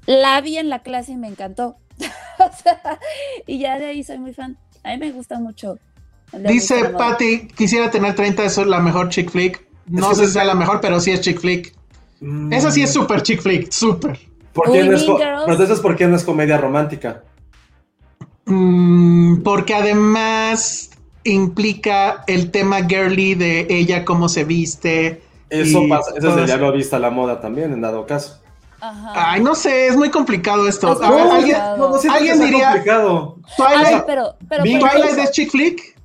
la 0.05 0.41
vi 0.41 0.57
en 0.57 0.69
la 0.69 0.79
clase 0.79 1.13
y 1.13 1.15
me 1.15 1.27
encantó. 1.27 1.75
o 2.39 2.63
sea, 2.63 2.99
y 3.47 3.59
ya 3.59 3.79
de 3.79 3.87
ahí 3.87 4.03
soy 4.03 4.19
muy 4.19 4.33
fan. 4.33 4.57
A 4.83 4.91
mí 4.91 4.97
me 4.97 5.11
gusta 5.11 5.39
mucho. 5.39 5.77
Dice. 6.31 6.89
Patty, 6.97 7.47
quisiera 7.47 7.91
tener 7.91 8.15
30, 8.15 8.43
eso 8.43 8.61
es 8.61 8.67
la 8.67 8.79
mejor 8.79 9.09
chick 9.09 9.29
flick. 9.29 9.65
No 9.87 10.13
sé 10.13 10.27
si 10.27 10.33
sea 10.33 10.45
la 10.45 10.55
mejor, 10.55 10.81
pero 10.81 10.99
sí 10.99 11.11
es 11.11 11.21
chick 11.21 11.39
flick. 11.39 11.73
Mm, 12.21 12.53
Esa 12.53 12.71
sí 12.71 12.81
es 12.81 12.91
súper 12.91 13.21
chick 13.21 13.41
flick, 13.41 13.71
súper. 13.71 14.17
¿Por 14.53 14.71
qué 14.71 14.83
Uy, 14.83 14.89
no 14.89 14.95
es 14.95 15.03
pero 15.03 15.51
entonces, 15.51 15.79
¿por 15.79 15.95
qué 15.95 16.07
no 16.07 16.15
es 16.15 16.23
comedia 16.23 16.57
romántica? 16.57 17.23
Mm, 18.45 19.41
porque 19.41 19.73
además 19.73 20.91
implica 21.23 22.23
el 22.27 22.51
tema 22.51 22.85
girly 22.87 23.35
de 23.35 23.67
ella, 23.69 24.05
cómo 24.05 24.29
se 24.29 24.43
viste. 24.43 25.21
Eso 25.49 25.83
pasa, 25.89 26.11
eso 26.17 26.29
es 26.29 26.35
de 26.35 26.43
eso. 26.43 26.45
Diablo 26.45 26.71
Vista 26.71 26.97
a 26.97 26.99
la 26.99 27.09
Moda 27.09 27.39
también, 27.39 27.73
en 27.73 27.81
dado 27.81 28.05
caso. 28.05 28.42
Ajá. 28.85 29.31
Ay, 29.31 29.41
no 29.41 29.55
sé, 29.55 29.87
es 29.87 29.95
muy 29.95 30.09
complicado 30.09 30.67
esto. 30.67 30.91
Es 30.91 31.01
A 31.01 31.09
ver, 31.09 31.27
¿alguien, 31.27 31.57
no, 31.77 31.89
no 31.91 31.97
siento 31.97 32.17
¿Alguien 32.17 32.33
que 32.33 32.37
sea 32.39 32.47
diría- 32.47 32.69
complicado. 32.71 33.37
Twilight, 33.55 34.05
ver, 34.07 34.35
pero, 34.49 34.63
Twilight 34.63 35.17
es 35.19 35.31
chick 35.31 35.51
flick? 35.51 35.95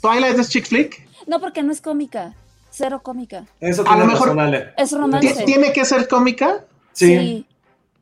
¿Twilight 0.00 0.38
es 0.38 0.48
chick 0.50 0.66
flick? 0.66 1.08
No, 1.26 1.40
porque 1.40 1.62
no 1.62 1.72
es 1.72 1.80
cómica. 1.80 2.34
Cero 2.70 3.00
cómica. 3.02 3.44
Eso 3.60 3.82
A 3.82 3.84
tiene 3.86 4.00
lo 4.00 4.06
mejor- 4.06 4.28
razón, 4.28 4.40
Ale. 4.40 4.72
Es 4.76 4.92
romance. 4.92 5.44
¿Tiene 5.44 5.72
que 5.72 5.84
ser 5.84 6.06
cómica? 6.08 6.64
Sí. 6.92 7.46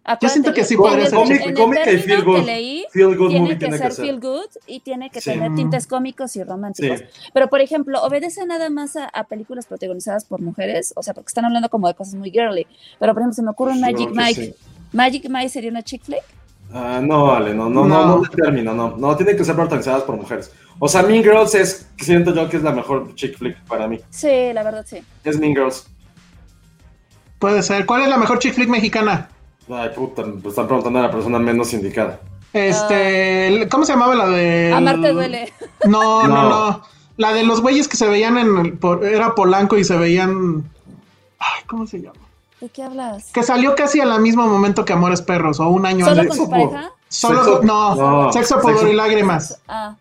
Acuérdate, 0.05 0.29
siento 0.31 0.53
que 0.53 0.65
sí 0.65 0.77
podría 0.77 1.05
el- 1.05 1.11
ser 1.11 1.19
en 1.21 1.25
chick 1.27 1.41
el 1.43 1.51
y 1.51 1.55
término 1.55 2.03
feel 2.03 2.25
good. 2.25 2.37
que 2.41 2.43
leí, 2.45 2.85
Feel 2.91 3.17
good 3.17 3.29
tiene 3.29 3.41
movie 3.41 3.53
que 3.55 3.59
tiene 3.61 3.79
ser 3.79 3.89
que 3.89 3.95
ser. 3.95 4.05
feel 4.05 4.21
good 4.21 4.47
y 4.67 4.81
tiene 4.81 5.11
que 5.11 5.21
Sí. 5.21 5.31
tener 5.31 5.55
tintes 5.55 5.87
cómicos 5.87 6.35
y 6.35 6.43
románticos. 6.43 6.99
Sí. 6.99 7.05
Pero, 7.33 7.49
por 7.49 7.61
ejemplo, 7.61 8.03
obedece 8.03 8.45
nada 8.45 8.69
más 8.69 8.97
a, 8.97 9.05
a 9.07 9.25
películas 9.25 9.67
protagonizadas 9.67 10.25
por 10.25 10.41
mujeres, 10.41 10.93
o 10.97 11.03
sea, 11.05 11.15
porque 11.15 11.29
están 11.29 11.45
hablando 11.45 11.69
como 11.69 11.87
de 11.87 11.95
cosas 11.95 12.15
muy 12.15 12.31
girly. 12.33 12.67
Pero, 12.99 13.13
por 13.15 13.23
ejemplo, 13.23 13.35
se 13.35 13.43
me 13.43 13.51
ocurre 13.51 13.77
Magic 13.77 14.11
Mike. 14.13 14.35
sí. 14.45 14.55
Magic 14.93 15.29
Mike 15.29 15.49
sería 15.51 15.71
una 15.71 15.83
chick 15.83 16.03
flick. 16.03 16.23
Ah, 16.75 17.01
no, 17.03 17.31
Ale, 17.31 17.55
no, 17.55 17.69
no, 17.69 17.85
No. 17.87 18.07
no, 18.07 18.17
no, 18.17 18.23
te 18.29 18.37
termino, 18.43 18.73
no, 18.75 18.97
no, 18.97 19.15
tienen 19.17 19.37
que 19.37 19.45
ser 19.45 19.55
protagonizadas 19.55 20.03
por 20.05 20.17
mujeres. 20.17 20.51
O 20.79 20.89
sea, 20.89 21.03
Mean 21.03 21.23
Girls 21.23 21.55
es, 21.55 21.87
siento 21.99 22.35
yo 22.35 22.49
que 22.49 22.57
es 22.57 22.63
la 22.63 22.73
mejor 22.73 23.15
chick 23.15 23.37
flick 23.37 23.57
para 23.67 23.87
mí. 23.87 24.01
Sí, 24.11 24.53
la 24.53 24.63
verdad 24.65 24.85
sí. 24.89 24.99
Es 25.23 25.39
Mean 25.39 25.55
Girls. 25.55 25.87
Puede 27.39 27.63
ser. 27.63 27.85
¿Cuál 27.87 28.03
es 28.03 28.09
la 28.09 28.17
mejor 28.17 28.39
chick 28.39 28.55
flick 28.55 28.69
mexicana? 28.69 29.29
Ay, 29.71 29.91
puta, 29.95 30.23
me 30.25 30.49
están 30.49 30.67
preguntando 30.67 30.99
a 30.99 31.03
la 31.03 31.11
persona 31.11 31.39
menos 31.39 31.73
indicada. 31.73 32.21
Este, 32.53 33.69
¿cómo 33.71 33.85
se 33.85 33.93
llamaba 33.93 34.15
la 34.15 34.29
de? 34.29 34.73
Amarte 34.73 35.13
duele. 35.13 35.53
No, 35.87 36.27
no, 36.27 36.29
No. 36.29 36.49
no. 36.49 36.83
La 37.17 37.33
de 37.33 37.45
los 37.45 37.61
güeyes 37.61 37.89
que 37.89 37.97
se 37.97 38.07
veían 38.09 38.39
en 38.39 38.59
el, 38.59 38.73
por- 38.79 39.05
era 39.05 39.35
Polanco 39.35 39.77
y 39.79 39.85
se 39.85 39.97
veían. 39.97 40.65
Ay, 41.39 41.63
¿cómo 41.67 41.87
se 41.87 42.01
llama? 42.01 42.19
¿De 42.61 42.69
qué 42.69 42.83
hablas? 42.83 43.31
Que 43.33 43.43
salió 43.43 43.75
casi 43.75 44.01
al 44.01 44.21
mismo 44.21 44.47
momento 44.47 44.85
que 44.85 44.93
Amores 44.93 45.21
Perros 45.23 45.61
o 45.61 45.69
un 45.69 45.85
año 45.87 46.07
¿Solo 46.07 46.21
antes. 46.23 46.37
con 46.39 46.47
su 46.47 46.53
Sexo, 46.53 46.71
pareja? 46.71 46.93
Solo 47.09 47.45
Sexo- 47.45 47.63
no, 47.65 47.95
no, 47.97 48.33
sexo, 48.33 48.61
pudor 48.61 48.77
sexo- 48.79 48.91
y 48.91 48.95
lágrimas. 48.95 49.61
Ah. 49.69 49.97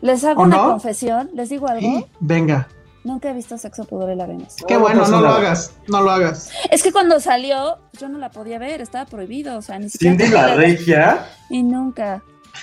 ¿Les 0.00 0.24
hago 0.24 0.42
¿O 0.42 0.44
una 0.44 0.56
no? 0.56 0.70
confesión? 0.72 1.30
¿Les 1.34 1.48
digo 1.48 1.66
algo? 1.68 2.06
Venga, 2.20 2.68
Nunca 3.04 3.30
he 3.30 3.34
visto 3.34 3.58
Sexo, 3.58 3.84
Pudor 3.84 4.10
y 4.10 4.16
Lágrimas. 4.16 4.56
qué 4.66 4.74
No, 4.74 4.80
bueno, 4.80 5.00
pasa 5.00 5.12
no 5.12 5.20
lo 5.20 5.28
hagas, 5.28 5.72
no 5.88 6.00
lo 6.00 6.10
hagas. 6.10 6.50
Es 6.70 6.82
que 6.82 6.90
cuando 6.90 7.20
salió, 7.20 7.78
yo 8.00 8.08
no 8.08 8.18
la 8.18 8.30
podía 8.30 8.58
ver, 8.58 8.80
estaba 8.80 9.04
prohibido, 9.04 9.58
o 9.58 9.62
sea, 9.62 9.78
ni 9.78 9.90
siquiera... 9.90 10.16
Cindy 10.16 10.32
la 10.32 10.54
regia. 10.54 11.26
Y 11.50 11.62
nunca. 11.62 12.22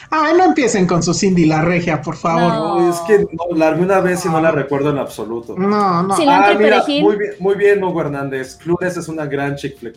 Ay, 0.09 0.33
no 0.37 0.45
empiecen 0.45 0.87
con 0.87 1.03
su 1.03 1.13
Cindy 1.13 1.45
la 1.45 1.61
regia, 1.61 2.01
por 2.01 2.15
favor. 2.15 2.41
No. 2.41 2.79
No, 2.79 2.89
es 2.89 2.99
que 3.01 3.19
no, 3.19 3.55
la 3.55 3.71
vi 3.71 3.83
una 3.83 3.99
vez 3.99 4.25
y 4.25 4.29
no 4.29 4.41
la 4.41 4.49
recuerdo 4.51 4.89
en 4.89 4.97
absoluto. 4.97 5.55
No, 5.57 6.01
no. 6.03 6.15
Ah, 6.15 6.17
y 6.17 6.57
mira, 6.57 6.57
perejil. 6.57 7.03
muy 7.03 7.17
bien, 7.17 7.31
muy 7.39 7.55
bien, 7.55 7.83
Hugo 7.83 8.01
Hernández. 8.01 8.55
Clueless 8.55 8.97
es 8.97 9.07
una 9.09 9.25
gran 9.25 9.55
chick 9.55 9.77
flick. 9.77 9.95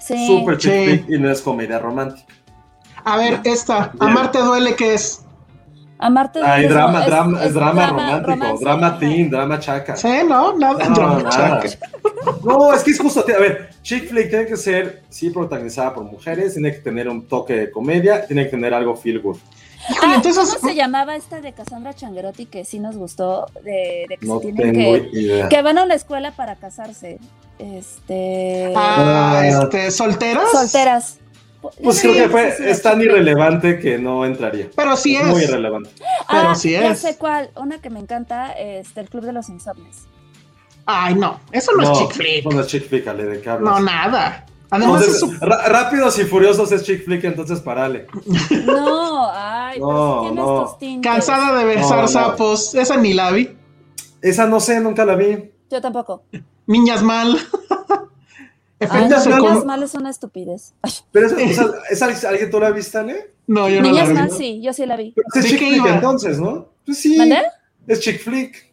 Sí. 0.00 0.26
Super 0.26 0.58
chick 0.58 0.72
Sí. 0.72 0.84
flick 0.86 1.10
y 1.10 1.18
no 1.18 1.30
es 1.30 1.40
comedia 1.40 1.78
romántica. 1.78 2.32
A 3.04 3.16
ver, 3.16 3.40
esta. 3.44 3.92
Amarte 4.00 4.38
duele, 4.38 4.74
¿qué 4.74 4.94
es? 4.94 5.23
Amarte 6.06 6.40
Ay, 6.44 6.62
duele 6.62 6.74
drama, 6.74 7.00
es- 7.00 7.06
drama, 7.06 7.40
es 7.40 7.46
es 7.46 7.54
drama 7.54 7.86
romántico, 7.86 8.30
romance, 8.30 8.64
drama 8.64 8.98
teen, 8.98 9.30
drama 9.30 9.58
chaca. 9.58 9.96
Sí, 9.96 10.08
no, 10.28 10.56
nada. 10.58 10.88
No, 10.88 10.94
drama 10.94 11.22
nada. 11.22 11.30
chaca. 11.30 11.68
No, 12.44 12.72
es 12.74 12.82
que 12.84 12.90
es 12.90 13.00
justo. 13.00 13.24
A 13.34 13.40
ver, 13.40 13.70
chick 13.82 14.08
flick 14.08 14.28
tiene 14.28 14.46
que 14.46 14.56
ser, 14.56 15.02
sí, 15.08 15.30
protagonizada 15.30 15.94
por 15.94 16.04
mujeres, 16.04 16.52
tiene 16.54 16.72
que 16.72 16.78
tener 16.80 17.08
un 17.08 17.26
toque 17.26 17.54
de 17.54 17.70
comedia, 17.70 18.26
tiene 18.26 18.44
que 18.44 18.50
tener 18.50 18.74
algo 18.74 18.94
feel 18.96 19.20
good. 19.20 19.38
Híjole, 19.90 20.12
Ah, 20.12 20.16
entonces, 20.16 20.54
¿Cómo 20.56 20.68
se 20.70 20.74
llamaba 20.76 21.14
esta 21.16 21.40
de 21.40 21.52
Cassandra 21.52 21.92
Changuerotti 21.94 22.46
que 22.46 22.64
sí 22.64 22.78
nos 22.80 22.96
gustó? 22.96 23.46
De, 23.62 24.06
de 24.08 24.16
que 24.18 24.26
No 24.26 24.40
se 24.40 24.52
tienen 24.52 24.72
tengo 24.74 25.10
que. 25.10 25.18
idea. 25.20 25.48
Que 25.48 25.62
van 25.62 25.76
a 25.78 25.84
una 25.84 25.94
escuela 25.94 26.32
para 26.32 26.56
casarse. 26.56 27.18
Este. 27.58 28.72
ah, 28.76 29.40
Ah. 29.42 29.46
este, 29.46 29.90
solteras. 29.90 30.50
solteras. 30.52 31.18
Pues 31.82 32.00
creo 32.00 32.12
que 32.14 32.22
no 32.26 32.30
fue, 32.30 32.70
es 32.70 32.82
tan 32.82 33.00
irrelevante 33.00 33.78
que 33.78 33.98
no 33.98 34.24
entraría. 34.24 34.68
Pero 34.74 34.96
sí 34.96 35.16
Es 35.16 35.24
muy 35.26 35.42
irrelevante. 35.42 35.90
Pero 36.30 36.48
Ah, 36.50 36.54
sí 36.54 36.72
ya 36.72 36.92
es. 36.92 37.00
sé 37.00 37.16
cuál. 37.16 37.50
Una 37.56 37.80
que 37.80 37.90
me 37.90 38.00
encanta 38.00 38.52
es 38.52 38.96
el 38.96 39.08
Club 39.08 39.24
de 39.24 39.32
los 39.32 39.48
Insomnes. 39.48 40.04
Ay, 40.86 41.14
no, 41.14 41.40
eso 41.50 41.72
no, 41.76 41.92
es 41.92 41.98
chick 41.98 42.12
flick. 42.12 42.44
No 42.52 42.60
es 42.60 42.66
chick 42.66 42.88
flick, 42.88 43.06
Ale, 43.08 43.24
¿de 43.24 43.40
qué 43.40 43.48
hablas? 43.50 43.72
No, 43.74 43.80
nada. 43.80 44.44
Además, 44.70 45.02
Entonces, 45.02 45.14
es 45.14 45.20
su- 45.38 45.44
Ra- 45.46 45.68
Rápidos 45.68 46.18
y 46.18 46.24
Furiosos 46.24 46.72
es 46.72 46.82
chick 46.82 47.04
flick, 47.04 47.22
entonces 47.24 47.60
parale. 47.60 48.06
No, 48.66 49.30
ay, 49.32 49.78
No, 49.80 50.76
tiene 50.78 50.96
no. 50.96 51.02
cansada 51.02 51.56
de 51.58 51.64
besar 51.64 51.96
No, 51.96 52.02
no. 52.02 52.08
sapos. 52.08 52.74
Esa 52.74 52.96
ni 52.96 53.14
la 53.14 53.30
vi. 53.30 53.56
Esa 54.20 54.46
no 54.46 54.60
sé, 54.60 54.80
nunca 54.80 55.04
la 55.04 55.14
vi. 55.16 55.50
Yo 55.70 55.80
tampoco. 55.80 56.24
Niñas 56.66 57.02
mal. 57.02 57.38
Ay, 58.90 59.04
Efectos 59.04 59.26
no, 59.26 59.36
secund- 59.36 59.48
Niñas 59.50 59.64
Mal 59.64 59.82
es 59.82 59.94
una 59.94 60.10
estupidez. 60.10 60.74
Ay, 60.82 60.92
Pero 61.12 61.26
esa, 61.26 61.40
esa- 61.90 62.10
esa- 62.10 62.28
¿alguien 62.28 62.50
tú 62.50 62.60
la 62.60 62.70
viste, 62.70 62.98
Ale? 62.98 63.34
No, 63.46 63.68
yo 63.68 63.82
no 63.82 63.88
Niñas 63.88 64.08
la 64.08 64.14
vi. 64.14 64.18
Mal, 64.20 64.30
sí, 64.30 64.60
yo 64.62 64.72
sí 64.72 64.86
la 64.86 64.96
vi. 64.96 65.12
Pero 65.14 65.26
es 65.34 65.42
¿De 65.42 65.48
chick 65.50 65.58
flick 65.58 65.86
entonces, 65.86 66.38
¿no? 66.40 66.68
Pues 66.86 66.98
sí. 66.98 67.16
¿Mandé? 67.16 67.42
Es 67.86 68.00
chick 68.00 68.20
flick. 68.22 68.72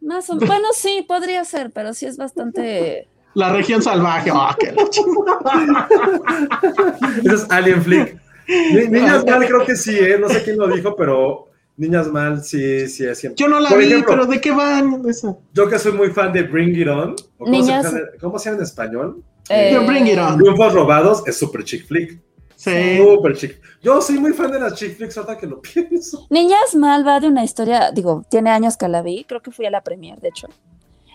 Más 0.00 0.30
o 0.30 0.36
bueno, 0.36 0.68
sí, 0.74 1.04
podría 1.06 1.44
ser, 1.44 1.70
pero 1.72 1.92
sí 1.92 2.06
es 2.06 2.16
bastante. 2.16 3.06
La 3.34 3.52
región 3.52 3.82
salvaje. 3.82 4.30
Ah, 4.32 4.56
qué. 4.58 4.74
Ese 7.24 7.34
es 7.34 7.46
Alien 7.50 7.82
Flick. 7.82 8.16
Ni- 8.48 8.88
Niñas 8.88 9.24
Mal 9.24 9.46
creo 9.46 9.64
que 9.64 9.76
sí, 9.76 9.96
¿eh? 9.96 10.18
No 10.18 10.28
sé 10.28 10.42
quién 10.42 10.58
lo 10.58 10.66
dijo, 10.68 10.96
pero 10.96 11.48
Niñas 11.80 12.08
Mal 12.08 12.44
sí, 12.44 12.86
sí 12.88 13.04
es 13.06 13.18
siempre. 13.18 13.42
Yo 13.42 13.48
no 13.48 13.58
la 13.58 13.70
Por 13.70 13.78
vi, 13.78 13.86
ejemplo, 13.86 14.12
pero 14.12 14.26
¿de 14.26 14.40
qué 14.40 14.50
van? 14.52 15.02
Esa? 15.08 15.34
Yo 15.54 15.68
que 15.68 15.78
soy 15.78 15.92
muy 15.92 16.10
fan 16.10 16.32
de 16.32 16.42
Bring 16.42 16.76
It 16.76 16.86
On. 16.88 17.12
¿o 17.12 17.16
¿Cómo, 17.38 17.50
Niñas- 17.50 17.86
se, 17.86 17.92
llama- 17.92 18.06
¿Cómo 18.20 18.38
se 18.38 18.50
llama 18.50 18.58
en 18.58 18.64
español? 18.64 19.24
eh, 19.48 19.70
Yo 19.72 19.86
Bring 19.86 20.06
It 20.06 20.18
On. 20.18 20.36
Triunfos 20.38 20.74
robados 20.74 21.22
es 21.26 21.36
super 21.38 21.64
chick 21.64 21.86
flick. 21.86 22.20
Sí. 22.54 22.98
Super 22.98 23.34
chick. 23.34 23.58
Yo 23.82 24.02
soy 24.02 24.18
muy 24.18 24.34
fan 24.34 24.52
de 24.52 24.60
las 24.60 24.74
chick 24.74 24.94
flicks 24.96 25.16
ahora 25.16 25.38
que 25.38 25.46
lo 25.46 25.62
pienso. 25.62 26.26
Niñas 26.28 26.74
Mal 26.74 27.06
va 27.06 27.18
de 27.18 27.28
una 27.28 27.42
historia, 27.42 27.90
digo, 27.90 28.24
tiene 28.28 28.50
años 28.50 28.76
que 28.76 28.86
la 28.86 29.00
vi, 29.00 29.24
creo 29.24 29.40
que 29.40 29.50
fui 29.50 29.64
a 29.64 29.70
la 29.70 29.80
premier, 29.82 30.20
de 30.20 30.28
hecho. 30.28 30.48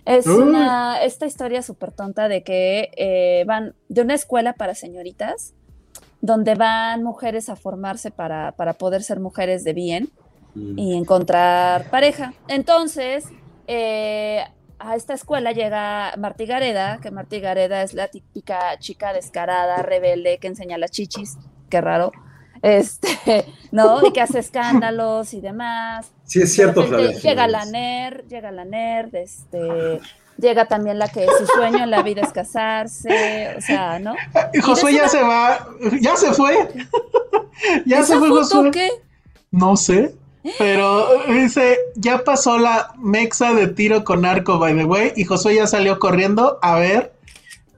Es 0.05 0.25
una, 0.27 1.03
esta 1.03 1.25
historia 1.27 1.61
súper 1.61 1.91
tonta 1.91 2.27
de 2.27 2.43
que 2.43 2.89
eh, 2.97 3.43
van 3.47 3.73
de 3.89 4.01
una 4.01 4.13
escuela 4.15 4.53
para 4.53 4.73
señoritas, 4.75 5.53
donde 6.21 6.55
van 6.55 7.03
mujeres 7.03 7.49
a 7.49 7.55
formarse 7.55 8.09
para, 8.11 8.51
para 8.53 8.73
poder 8.73 9.03
ser 9.03 9.19
mujeres 9.19 9.63
de 9.63 9.73
bien 9.73 10.09
y 10.55 10.95
encontrar 10.95 11.89
pareja. 11.89 12.33
Entonces, 12.47 13.25
eh, 13.67 14.43
a 14.79 14.95
esta 14.95 15.13
escuela 15.13 15.51
llega 15.51 16.13
Martí 16.17 16.45
Gareda, 16.45 16.99
que 17.01 17.11
Martí 17.11 17.39
Gareda 17.39 17.81
es 17.81 17.93
la 17.93 18.07
típica 18.07 18.77
chica 18.79 19.13
descarada, 19.13 19.81
rebelde, 19.81 20.37
que 20.37 20.47
enseña 20.47 20.77
las 20.77 20.91
chichis, 20.91 21.37
qué 21.69 21.81
raro, 21.81 22.11
este, 22.61 23.45
¿no? 23.71 24.05
Y 24.05 24.11
que 24.11 24.21
hace 24.21 24.39
escándalos 24.39 25.33
y 25.33 25.41
demás. 25.41 26.11
Sí, 26.23 26.41
es 26.41 26.53
cierto, 26.53 26.83
Flavia. 26.83 27.11
Llega 27.11 27.47
la 27.47 27.65
nerd, 27.65 28.27
llega 28.27 28.51
la 28.51 28.65
nerd, 28.65 29.15
este, 29.15 29.99
llega 30.37 30.67
también 30.67 30.99
la 30.99 31.07
que 31.07 31.25
su 31.25 31.45
sueño 31.47 31.83
en 31.83 31.91
la 31.91 32.01
vida 32.03 32.21
es 32.21 32.31
casarse, 32.31 33.55
o 33.57 33.61
sea, 33.61 33.99
¿no? 33.99 34.15
Y 34.53 34.59
Josué 34.59 34.93
ya 34.93 35.07
se 35.07 35.21
va. 35.21 35.67
Ya 36.01 36.15
se 36.15 36.33
fue. 36.33 36.55
ya 37.85 38.03
se 38.03 38.13
¿Esa 38.13 38.19
fue 38.19 38.29
foto 38.29 38.41
Josué. 38.41 38.71
qué? 38.71 38.89
No 39.51 39.77
sé. 39.77 40.15
Pero 40.57 41.07
dice, 41.27 41.77
ya 41.95 42.23
pasó 42.23 42.57
la 42.57 42.93
mexa 42.97 43.53
de 43.53 43.67
tiro 43.67 44.03
con 44.03 44.25
arco, 44.25 44.59
by 44.59 44.75
the 44.75 44.85
way, 44.85 45.13
y 45.15 45.23
Josué 45.25 45.55
ya 45.55 45.67
salió 45.67 45.99
corriendo 45.99 46.59
a 46.61 46.75
ver 46.75 47.13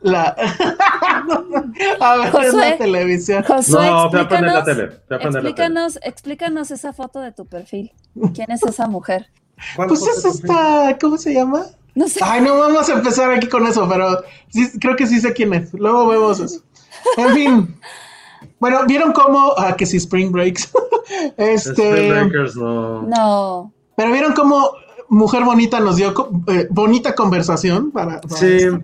la 0.02 0.36
a 2.00 2.18
ver 2.18 2.46
en 2.46 2.58
la 2.58 2.78
televisión. 2.78 3.44
Josué, 3.44 3.88
No, 3.88 4.10
voy 4.10 4.20
a 4.22 4.28
prender 4.28 4.52
la 4.52 4.60
explícanos, 4.60 4.66
tele. 4.66 5.02
Voy 5.10 5.18
a 5.18 5.20
prender 5.22 5.44
la 5.44 5.56
tele. 5.56 5.68
explícanos, 5.68 6.00
explícanos 6.04 6.72
esa 6.72 6.94
foto 6.94 7.20
de 7.20 7.32
tu 7.32 7.46
perfil. 7.48 7.94
¿Quién 8.34 8.52
es 8.52 8.64
esa 8.64 8.88
mujer? 8.88 9.28
¿Cuál 9.76 9.88
Pues 9.88 10.02
es 10.02 10.26
esta, 10.26 10.98
¿cómo 11.00 11.18
se 11.18 11.34
llama? 11.34 11.66
No 11.96 12.08
sé. 12.08 12.20
Ay, 12.24 12.42
no 12.42 12.58
vamos 12.60 12.88
a 12.90 12.94
empezar 12.94 13.32
aquí 13.32 13.48
con 13.48 13.66
eso, 13.66 13.88
pero 13.90 14.24
sí, 14.50 14.70
creo 14.80 14.96
que 14.96 15.08
sí 15.08 15.20
sé 15.20 15.34
quién 15.34 15.54
es. 15.54 15.74
Luego 15.74 16.08
vemos 16.08 16.40
eso. 16.40 16.62
En 17.18 17.34
fin. 17.34 17.80
Bueno, 18.60 18.80
¿vieron 18.88 19.12
cómo? 19.14 19.54
Ah, 19.58 19.76
que 19.78 19.86
sí, 19.86 19.98
Spring 19.98 20.32
Breaks. 20.32 20.72
este. 21.38 21.72
Spring 21.72 22.10
Breakers 22.10 22.56
no. 22.56 23.02
No. 23.04 23.74
Pero 23.96 24.12
vieron 24.12 24.34
cómo 24.34 24.72
Mujer 25.10 25.44
Bonita 25.44 25.80
nos 25.80 25.96
dio 25.96 26.14
co- 26.14 26.30
eh, 26.48 26.68
bonita 26.70 27.14
conversación 27.16 27.92
para. 27.92 28.20
para 28.22 28.36
Sí, 28.36 28.48
esto? 28.58 28.80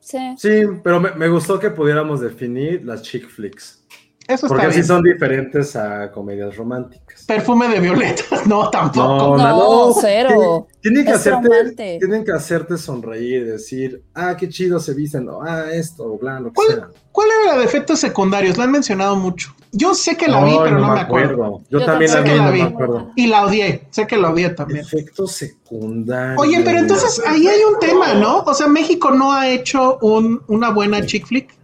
Sí. 0.00 0.18
sí, 0.38 0.48
pero 0.82 1.00
me, 1.00 1.10
me 1.12 1.28
gustó 1.28 1.58
que 1.58 1.70
pudiéramos 1.70 2.20
definir 2.20 2.82
las 2.84 3.02
chick 3.02 3.28
flicks. 3.28 3.82
Eso 4.28 4.44
está 4.44 4.48
Porque 4.48 4.66
así 4.66 4.74
bien. 4.76 4.86
son 4.86 5.02
diferentes 5.02 5.74
a 5.74 6.12
comedias 6.12 6.54
románticas. 6.54 7.24
Perfume 7.24 7.66
de 7.68 7.80
violetas, 7.80 8.46
no, 8.46 8.68
tampoco. 8.68 9.38
No, 9.38 9.94
cero. 9.98 10.66
Tienen, 10.82 11.02
tienen 11.02 11.04
que 11.06 11.12
hacerte, 11.12 11.96
tienen 11.98 12.24
que 12.24 12.32
hacerte 12.32 12.76
sonreír, 12.76 13.46
decir, 13.46 14.02
ah, 14.14 14.36
qué 14.36 14.50
chido 14.50 14.78
se 14.80 14.92
visten, 14.92 15.26
o 15.30 15.40
ah, 15.42 15.72
esto, 15.72 16.04
o 16.04 16.18
bla, 16.18 16.40
lo 16.40 16.48
que 16.48 16.54
¿Cuál, 16.56 16.68
sea. 16.68 16.88
cuál 17.10 17.28
era 17.42 17.54
la 17.54 17.58
de 17.60 17.64
efectos 17.64 18.00
secundarios? 18.00 18.58
La 18.58 18.64
han 18.64 18.72
mencionado 18.72 19.16
mucho. 19.16 19.54
Yo 19.72 19.94
sé 19.94 20.14
que 20.16 20.28
la 20.28 20.44
vi, 20.44 20.56
pero 20.62 20.78
no, 20.78 20.92
me 20.92 21.00
acuerdo. 21.00 21.60
Yo, 21.70 21.80
Yo 21.80 21.86
también 21.86 22.10
la 22.12 22.20
vi, 22.20 22.26
Sé 22.28 22.32
que 22.32 22.38
no 22.38 22.44
la 22.44 22.50
me 22.50 22.56
vi. 22.56 22.60
acuerdo. 22.62 23.12
Y 23.16 23.26
la 23.28 23.44
odié, 23.46 23.86
sé 23.90 24.06
que 24.06 24.16
la 24.18 24.30
odié 24.30 24.50
también. 24.50 24.80
Efectos 24.80 25.32
secundarios. 25.32 26.38
Oye, 26.38 26.60
pero 26.64 26.78
entonces 26.78 27.20
ahí 27.26 27.46
hay 27.48 27.60
un 27.64 27.78
tema, 27.78 28.12
¿no? 28.14 28.40
O 28.40 28.52
sea, 28.54 28.66
México 28.66 29.10
no 29.10 29.32
ha 29.32 29.48
hecho 29.48 29.98
un, 30.02 30.42
una 30.48 30.70
buena 30.70 31.04
chick 31.06 31.26
flick. 31.26 31.57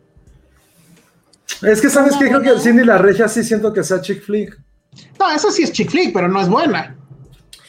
Es 1.62 1.80
que, 1.80 1.88
¿sabes 1.90 2.14
qué? 2.16 2.26
Creo 2.28 2.40
que 2.40 2.49
buena- 2.49 2.61
Cindy 2.62 2.84
la 2.84 2.99
Regia 2.99 3.28
sí 3.28 3.42
siento 3.45 3.72
que 3.72 3.82
sea 3.84 4.01
chick 4.01 4.22
flick. 4.22 4.59
No, 5.18 5.30
eso 5.30 5.51
sí 5.51 5.62
es 5.62 5.72
chick 5.72 5.90
flick, 5.90 6.12
pero 6.12 6.28
no 6.28 6.40
es 6.40 6.49
buena. 6.49 6.97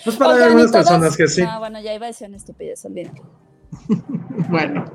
Pues 0.04 0.16
para 0.18 0.34
Oigan, 0.34 0.44
¿y 0.44 0.52
algunas 0.52 0.72
todas? 0.72 0.86
personas 0.88 1.18
que 1.18 1.28
sí. 1.28 1.42
No, 1.44 1.60
bueno, 1.60 1.82
ya 1.82 1.94
iba 1.94 2.06
a 2.06 2.10
decir 2.10 2.28
una 2.28 2.38
estupidez, 2.38 2.84
olvídalo. 2.86 3.22
Bueno. 4.50 4.86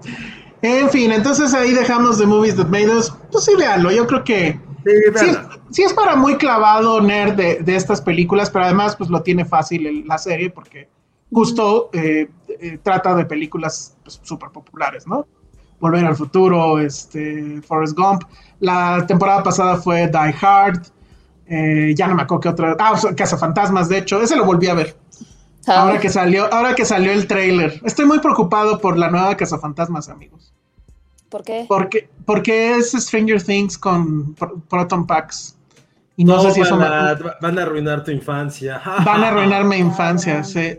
En 0.63 0.91
fin, 0.91 1.11
entonces 1.13 1.55
ahí 1.55 1.73
dejamos 1.73 2.19
The 2.19 2.27
Movies 2.27 2.57
That 2.57 2.67
Made 2.69 2.91
Us. 2.95 3.13
Pues 3.33 3.45
sí, 3.45 3.53
véanlo. 3.57 3.91
Yo 3.91 4.07
creo 4.07 4.23
que 4.25 4.61
Sí, 5.17 5.27
sí, 5.71 5.83
es 5.83 5.93
para 5.93 6.17
muy 6.17 6.37
clavado 6.37 7.03
nerd 7.03 7.35
de, 7.35 7.57
de 7.63 7.77
estas 7.77 8.01
películas, 8.01 8.49
pero 8.51 8.65
además 8.65 8.97
pues 8.97 9.11
lo 9.11 9.23
tiene 9.23 9.45
fácil 9.45 9.87
el- 9.87 10.07
la 10.07 10.17
serie 10.17 10.49
porque 10.51 10.89
justo 11.31 11.91
eh, 11.93 12.31
eh, 12.49 12.79
trata 12.83 13.15
de 13.15 13.27
películas 13.27 13.95
pues, 14.03 14.21
súper 14.23 14.49
populares, 14.51 15.07
¿no? 15.07 15.27
Volver 15.81 16.05
al 16.05 16.15
futuro, 16.17 16.79
este, 16.79 17.61
Forrest 17.67 17.97
Gump. 17.97 18.23
La 18.61 19.05
temporada 19.07 19.43
pasada 19.43 19.77
fue 19.77 20.07
Die 20.09 20.35
Hard. 20.41 20.83
eh, 21.47 21.95
ya 21.97 22.07
no 22.07 22.15
me 22.15 22.23
acuerdo 22.23 22.41
qué 22.43 22.49
otra. 22.51 22.77
Ah, 22.79 22.95
Cazafantasmas, 23.17 23.89
de 23.89 23.99
hecho. 23.99 24.21
Ese 24.23 24.37
lo 24.37 24.45
volví 24.45 24.69
a 24.69 24.75
ver. 24.75 24.97
Ahora 25.67 25.99
que 25.99 26.09
salió, 26.11 26.53
ahora 26.53 26.75
que 26.75 26.85
salió 26.85 27.13
el 27.13 27.27
trailer. 27.27 27.81
Estoy 27.85 28.07
muy 28.07 28.19
preocupado 28.21 28.79
por 28.81 28.97
la 28.97 29.11
nueva 29.11 29.37
Cazafantasmas, 29.37 30.09
amigos. 30.09 30.53
¿Por 31.29 31.43
qué? 31.43 31.65
Porque, 31.69 32.09
porque 32.27 32.77
es 32.77 32.93
Stranger 32.93 33.43
Things 33.43 33.79
con 33.79 34.35
Pro- 34.35 34.61
Proton 34.69 35.07
Packs. 35.07 35.57
Y 36.17 36.25
no, 36.25 36.37
No, 36.37 36.43
sé 36.43 36.51
si 36.53 36.61
eso 36.63 36.77
me- 36.77 36.89
van, 36.89 37.07
a, 37.09 37.19
van 37.41 37.59
a 37.59 37.63
arruinar 37.63 38.03
tu 38.05 38.11
infancia. 38.11 38.81
van 39.05 39.23
a 39.25 39.29
arruinar 39.29 39.65
mi 39.65 39.77
infancia, 39.89 40.43
sí. 40.45 40.79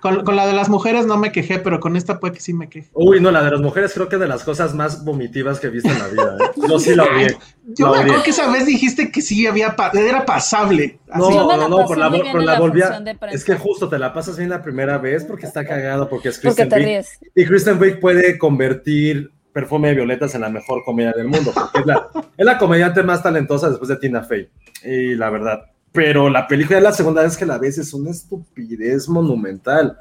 Con, 0.00 0.24
con 0.24 0.34
la 0.36 0.46
de 0.46 0.52
las 0.54 0.68
mujeres 0.68 1.06
no 1.06 1.16
me 1.18 1.30
quejé, 1.32 1.58
pero 1.58 1.78
con 1.80 1.94
esta 1.96 2.18
puede 2.20 2.34
que 2.34 2.40
sí 2.40 2.52
me 2.54 2.68
queje. 2.68 2.88
Uy, 2.94 3.20
no, 3.20 3.30
la 3.30 3.42
de 3.42 3.50
las 3.50 3.60
mujeres 3.60 3.92
creo 3.94 4.08
que 4.08 4.16
de 4.16 4.26
las 4.26 4.44
cosas 4.44 4.74
más 4.74 5.04
vomitivas 5.04 5.60
que 5.60 5.66
he 5.66 5.70
visto 5.70 5.90
en 5.90 5.98
la 5.98 6.08
vida. 6.08 6.36
¿eh? 6.40 6.50
Yo 6.68 6.78
sí 6.78 6.94
la 6.94 7.04
odié. 7.04 7.36
Yo 7.76 7.86
La 7.86 7.90
me 7.92 7.96
odié. 7.98 8.02
acuerdo 8.04 8.22
que 8.24 8.30
esa 8.30 8.50
vez 8.50 8.66
dijiste 8.66 9.12
que 9.12 9.20
sí 9.22 9.46
había 9.46 9.76
pa- 9.76 9.90
era 9.94 10.24
pasable. 10.24 10.98
Así. 11.10 11.20
No, 11.34 11.56
no, 11.56 11.68
no, 11.68 11.86
por 11.86 11.98
la, 11.98 12.10
por 12.10 12.42
la 12.42 12.58
volví 12.58 12.82
a-. 12.82 13.02
Es 13.30 13.44
que 13.44 13.56
justo 13.56 13.88
te 13.88 13.98
la 13.98 14.12
pasas 14.12 14.36
bien 14.38 14.50
la 14.50 14.62
primera 14.62 14.98
vez 14.98 15.24
porque 15.24 15.46
está 15.46 15.64
cagado, 15.66 16.08
porque 16.08 16.30
es 16.30 16.36
Porque 16.38 16.48
Kristen 16.48 16.68
te 16.70 16.76
Wiig. 16.76 16.86
ríes. 16.86 17.18
Y 17.34 17.44
Kristen 17.44 17.80
Wiig 17.80 18.00
puede 18.00 18.38
convertir 18.38 19.30
Perfume 19.52 19.88
de 19.88 19.94
Violetas 19.96 20.34
en 20.34 20.40
la 20.42 20.48
mejor 20.48 20.82
comedia 20.84 21.12
del 21.12 21.26
mundo, 21.28 21.50
porque 21.54 21.80
es 21.80 21.86
la, 21.86 22.08
es 22.36 22.46
la 22.46 22.56
comediante 22.58 23.02
más 23.02 23.22
talentosa 23.22 23.68
después 23.68 23.88
de 23.88 23.96
Tina 23.96 24.22
Fey. 24.22 24.48
Y 24.84 25.14
la 25.14 25.28
verdad. 25.30 25.60
Pero 25.92 26.28
la 26.30 26.46
película, 26.46 26.80
la 26.80 26.92
segunda 26.92 27.22
vez 27.22 27.36
que 27.36 27.44
la 27.46 27.58
ves, 27.58 27.78
es 27.78 27.92
una 27.92 28.10
estupidez 28.10 29.08
monumental. 29.08 29.96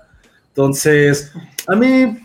Entonces, 0.50 1.32
a 1.68 1.76
mí 1.76 2.18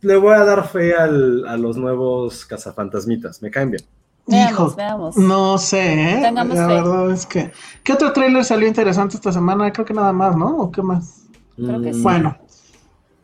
le 0.00 0.16
voy 0.16 0.34
a 0.34 0.44
dar 0.44 0.66
fe 0.68 0.94
al- 0.94 1.46
a 1.46 1.56
los 1.56 1.76
nuevos 1.76 2.44
cazafantasmitas. 2.46 3.42
Me 3.42 3.50
caen 3.50 3.70
bien. 3.72 3.82
Veamos, 4.26 4.50
Hijo, 4.52 4.74
veamos. 4.76 5.16
no 5.18 5.58
sé, 5.58 6.12
¿eh? 6.12 6.18
Tengamos 6.22 6.56
La 6.56 6.66
fe. 6.66 6.72
verdad 6.74 7.10
es 7.10 7.26
que. 7.26 7.52
¿Qué 7.82 7.92
otro 7.92 8.10
tráiler 8.12 8.42
salió 8.44 8.66
interesante 8.66 9.16
esta 9.16 9.32
semana? 9.32 9.70
Creo 9.70 9.84
que 9.84 9.92
nada 9.92 10.12
más, 10.14 10.34
¿no? 10.34 10.56
¿O 10.56 10.70
qué 10.72 10.80
más? 10.82 11.24
Creo 11.56 11.82
que 11.82 11.92
sí. 11.92 12.00
Bueno. 12.00 12.36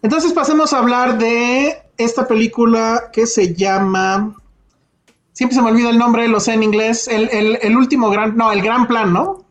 Entonces 0.03 0.33
pasemos 0.35 0.73
a 0.75 0.79
hablar 0.79 1.17
de 1.19 1.75
esta 1.97 2.27
película 2.29 3.05
que 3.13 3.27
se 3.27 3.55
llama. 3.55 4.35
Siempre 5.33 5.57
se 5.57 5.63
me 5.63 5.71
olvida 5.71 5.89
el 5.91 5.99
nombre, 5.99 6.29
lo 6.29 6.39
sé 6.41 6.53
en 6.53 6.63
inglés. 6.65 7.09
El, 7.09 7.31
el- 7.31 7.59
el 7.63 7.77
último 7.79 8.11
gran. 8.11 8.37
No, 8.37 8.53
el 8.53 8.61
gran 8.63 8.87
plan, 8.87 9.11
¿no? 9.13 9.45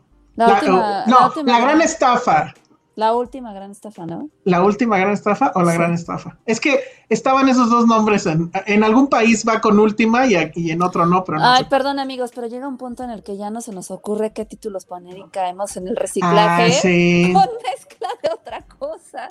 La, 0.46 0.54
última, 0.54 1.04
no, 1.06 1.20
la 1.20 1.26
última 1.26 1.52
la 1.52 1.60
gran 1.60 1.80
estafa. 1.82 2.54
La 2.96 3.14
última 3.14 3.52
gran 3.54 3.70
estafa, 3.70 4.04
¿no? 4.04 4.28
¿La 4.44 4.62
última 4.62 4.98
gran 4.98 5.12
estafa 5.12 5.52
o 5.54 5.62
la 5.62 5.72
Sí. 5.72 5.78
gran 5.78 5.94
estafa? 5.94 6.36
Es 6.44 6.60
que 6.60 6.80
estaban 7.08 7.48
esos 7.48 7.70
dos 7.70 7.86
nombres. 7.86 8.26
En, 8.26 8.50
en 8.66 8.84
algún 8.84 9.08
país 9.08 9.46
va 9.48 9.60
con 9.60 9.78
última 9.78 10.26
y, 10.26 10.34
aquí- 10.34 10.60
y 10.60 10.70
en 10.70 10.82
otro 10.82 11.06
no, 11.06 11.24
pero 11.24 11.38
no 11.38 11.46
Ay, 11.50 11.62
sé. 11.62 11.70
perdón 11.70 11.98
amigos, 11.98 12.32
pero 12.34 12.48
llega 12.48 12.68
un 12.68 12.76
punto 12.76 13.02
en 13.04 13.10
el 13.10 13.22
que 13.22 13.38
ya 13.38 13.48
no 13.48 13.62
se 13.62 13.72
nos 13.72 13.90
ocurre 13.90 14.32
qué 14.34 14.44
títulos 14.44 14.84
poner 14.84 15.16
y 15.16 15.24
caemos 15.30 15.76
en 15.78 15.88
el 15.88 15.96
reciclaje 15.96 16.64
Ah, 16.66 16.70
sí. 16.72 17.30
con 17.32 17.48
mezcla 17.72 18.08
de 18.22 18.30
otra 18.34 18.64
cosa. 18.78 19.28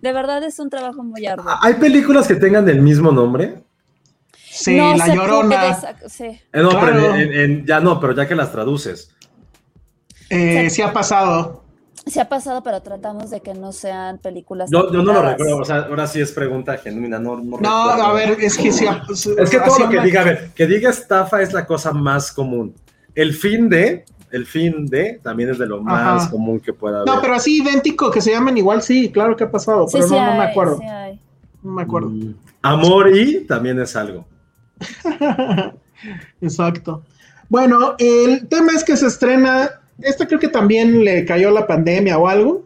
De 0.00 0.12
verdad 0.12 0.42
es 0.42 0.58
un 0.58 0.70
trabajo 0.70 1.04
muy 1.04 1.24
arduo. 1.26 1.52
¿Hay 1.62 1.74
películas 1.74 2.26
que 2.26 2.34
tengan 2.36 2.68
el 2.68 2.80
mismo 2.82 3.12
nombre? 3.12 3.62
Sí, 4.50 4.76
no 4.76 4.94
La 4.96 5.14
Llorona. 5.14 5.78
sí. 6.08 6.24
Eh, 6.24 6.40
no, 6.54 6.70
Claro. 6.70 6.86
pero 6.86 7.14
en- 7.16 7.32
en- 7.32 7.66
ya 7.66 7.78
no, 7.80 8.00
pero 8.00 8.14
ya 8.14 8.26
que 8.26 8.34
las 8.34 8.50
traduces. 8.50 9.14
Eh, 10.34 10.70
sí 10.70 10.82
ha 10.82 10.92
pasado. 10.92 11.62
Se 12.06 12.20
ha 12.20 12.28
pasado, 12.28 12.62
pero 12.62 12.82
tratamos 12.82 13.30
de 13.30 13.40
que 13.40 13.54
no 13.54 13.72
sean 13.72 14.18
películas. 14.18 14.68
Yo, 14.70 14.92
yo 14.92 15.02
no 15.02 15.12
lo 15.14 15.22
recuerdo, 15.22 15.56
o 15.58 15.64
sea, 15.64 15.78
ahora 15.88 16.06
sí 16.06 16.20
es 16.20 16.32
pregunta 16.32 16.76
genuina, 16.76 17.18
no, 17.18 17.36
no, 17.40 17.66
a 17.70 18.12
ver, 18.12 18.36
es 18.40 18.58
que 18.58 18.70
sí 18.72 18.86
ha 18.86 19.02
Es 19.10 19.48
que 19.50 19.58
todo 19.60 19.78
lo 19.78 19.88
que 19.88 19.96
una- 19.96 20.04
diga, 20.04 20.20
a 20.20 20.24
ver, 20.24 20.50
que 20.54 20.66
diga 20.66 20.90
estafa 20.90 21.40
es 21.40 21.52
la 21.54 21.64
cosa 21.66 21.92
más 21.92 22.30
común. 22.30 22.74
El 23.14 23.32
fin 23.32 23.70
de, 23.70 24.04
el 24.32 24.44
fin 24.44 24.84
de, 24.86 25.18
también 25.22 25.48
es 25.50 25.58
de 25.58 25.66
lo 25.66 25.80
más 25.82 26.24
Ajá. 26.24 26.30
común 26.30 26.60
que 26.60 26.74
pueda 26.74 27.00
haber. 27.00 27.14
No, 27.14 27.22
pero 27.22 27.34
así 27.36 27.62
idéntico, 27.62 28.10
que 28.10 28.20
se 28.20 28.32
llamen 28.32 28.58
igual, 28.58 28.82
sí, 28.82 29.10
claro 29.10 29.34
que 29.34 29.44
ha 29.44 29.50
pasado, 29.50 29.86
Sí, 29.88 29.92
pero 29.96 30.08
sí 30.08 30.14
no, 30.14 30.26
no 30.26 30.36
me 30.36 30.44
acuerdo. 30.44 30.78
sí 30.78 30.84
hay. 30.84 31.20
No 31.62 31.72
me 31.72 31.82
acuerdo. 31.82 32.10
Mm, 32.10 32.34
Amor 32.60 33.16
y 33.16 33.46
también 33.46 33.80
es 33.80 33.96
algo. 33.96 34.26
Exacto. 36.40 37.02
Bueno, 37.48 37.94
el 37.98 38.48
tema 38.48 38.72
es 38.72 38.84
que 38.84 38.96
se 38.96 39.06
estrena, 39.06 39.70
esta 40.00 40.26
creo 40.26 40.38
que 40.40 40.48
también 40.48 41.04
le 41.04 41.24
cayó 41.24 41.50
la 41.50 41.66
pandemia 41.66 42.18
o 42.18 42.28
algo. 42.28 42.64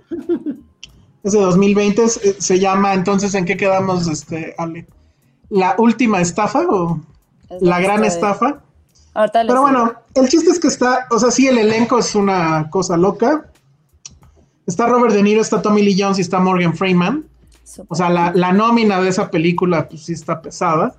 Es 1.23 1.33
de 1.33 1.41
2020, 1.41 2.05
es- 2.05 2.21
eh, 2.25 2.37
se 2.39 2.59
llama, 2.59 2.95
entonces, 2.95 3.35
¿en 3.35 3.45
qué 3.45 3.57
quedamos, 3.57 4.07
este, 4.09 4.55
Ale? 4.57 4.87
¿La 5.51 5.75
última 5.79 6.21
estafa 6.21 6.61
o 6.69 7.01
Es 7.51 7.63
la 7.63 7.81
gran 7.81 8.05
estafa? 8.05 8.61
Ahorita 9.15 9.43
Pero 9.47 9.63
bueno, 9.63 9.93
el 10.15 10.29
chiste 10.29 10.51
es 10.51 10.61
que 10.61 10.69
está, 10.69 11.07
o 11.11 11.19
sea, 11.19 11.31
sí, 11.31 11.49
el 11.49 11.59
elenco 11.59 11.99
es 11.99 12.15
una 12.15 12.69
cosa 12.71 12.97
loca. 12.97 13.47
Está 14.67 14.87
Robert 14.87 15.15
De 15.15 15.23
Niro, 15.23 15.41
está 15.41 15.61
Tommy 15.63 15.83
Lee 15.83 15.97
Jones 15.99 16.19
y 16.19 16.21
está 16.21 16.39
Morgan 16.39 16.75
Freeman. 16.75 17.25
O 17.89 17.95
sea, 17.95 18.11
la, 18.11 18.33
la 18.35 18.53
nómina 18.53 19.01
de 19.01 19.09
esa 19.09 19.31
película, 19.31 19.89
pues 19.89 20.03
sí 20.05 20.13
está 20.13 20.41
pesada. 20.41 20.95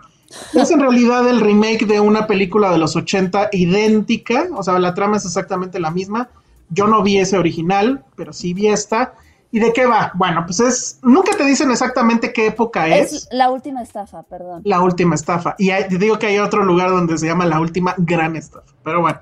Es 0.54 0.70
en 0.72 0.80
realidad 0.80 1.28
el 1.28 1.40
remake 1.42 1.86
de 1.86 2.00
una 2.00 2.28
película 2.28 2.72
de 2.72 2.78
los 2.78 2.96
80 2.96 3.50
idéntica. 3.52 4.48
O 4.56 4.64
sea, 4.64 4.78
la 4.80 4.94
trama 4.94 5.18
es 5.18 5.26
exactamente 5.26 5.80
la 5.80 5.92
misma. 5.92 6.30
Yo 6.70 6.88
no 6.88 7.02
vi 7.02 7.18
ese 7.18 7.38
original, 7.38 8.04
pero 8.16 8.32
sí 8.34 8.54
vi 8.54 8.68
esta. 8.68 9.14
¿Y 9.52 9.60
de 9.60 9.74
qué 9.74 9.88
va? 9.88 10.12
Bueno, 10.14 10.44
pues 10.46 10.60
es. 10.60 11.00
Nunca 11.02 11.36
te 11.36 11.44
dicen 11.44 11.72
exactamente 11.72 12.32
qué 12.32 12.46
época 12.48 12.88
es. 12.88 13.14
es 13.14 13.28
la 13.32 13.50
última 13.50 13.82
estafa, 13.82 14.22
perdón. 14.22 14.62
La 14.64 14.80
última 14.82 15.16
estafa. 15.16 15.56
Y 15.58 15.72
hay- 15.72 15.88
te 15.88 15.98
digo 15.98 16.20
que 16.20 16.28
hay 16.28 16.38
otro 16.38 16.64
lugar 16.64 16.92
donde 16.92 17.18
se 17.18 17.26
llama 17.26 17.48
la 17.48 17.60
última 17.60 17.96
gran 17.98 18.36
estafa. 18.36 18.72
Pero 18.84 19.02
bueno. 19.02 19.20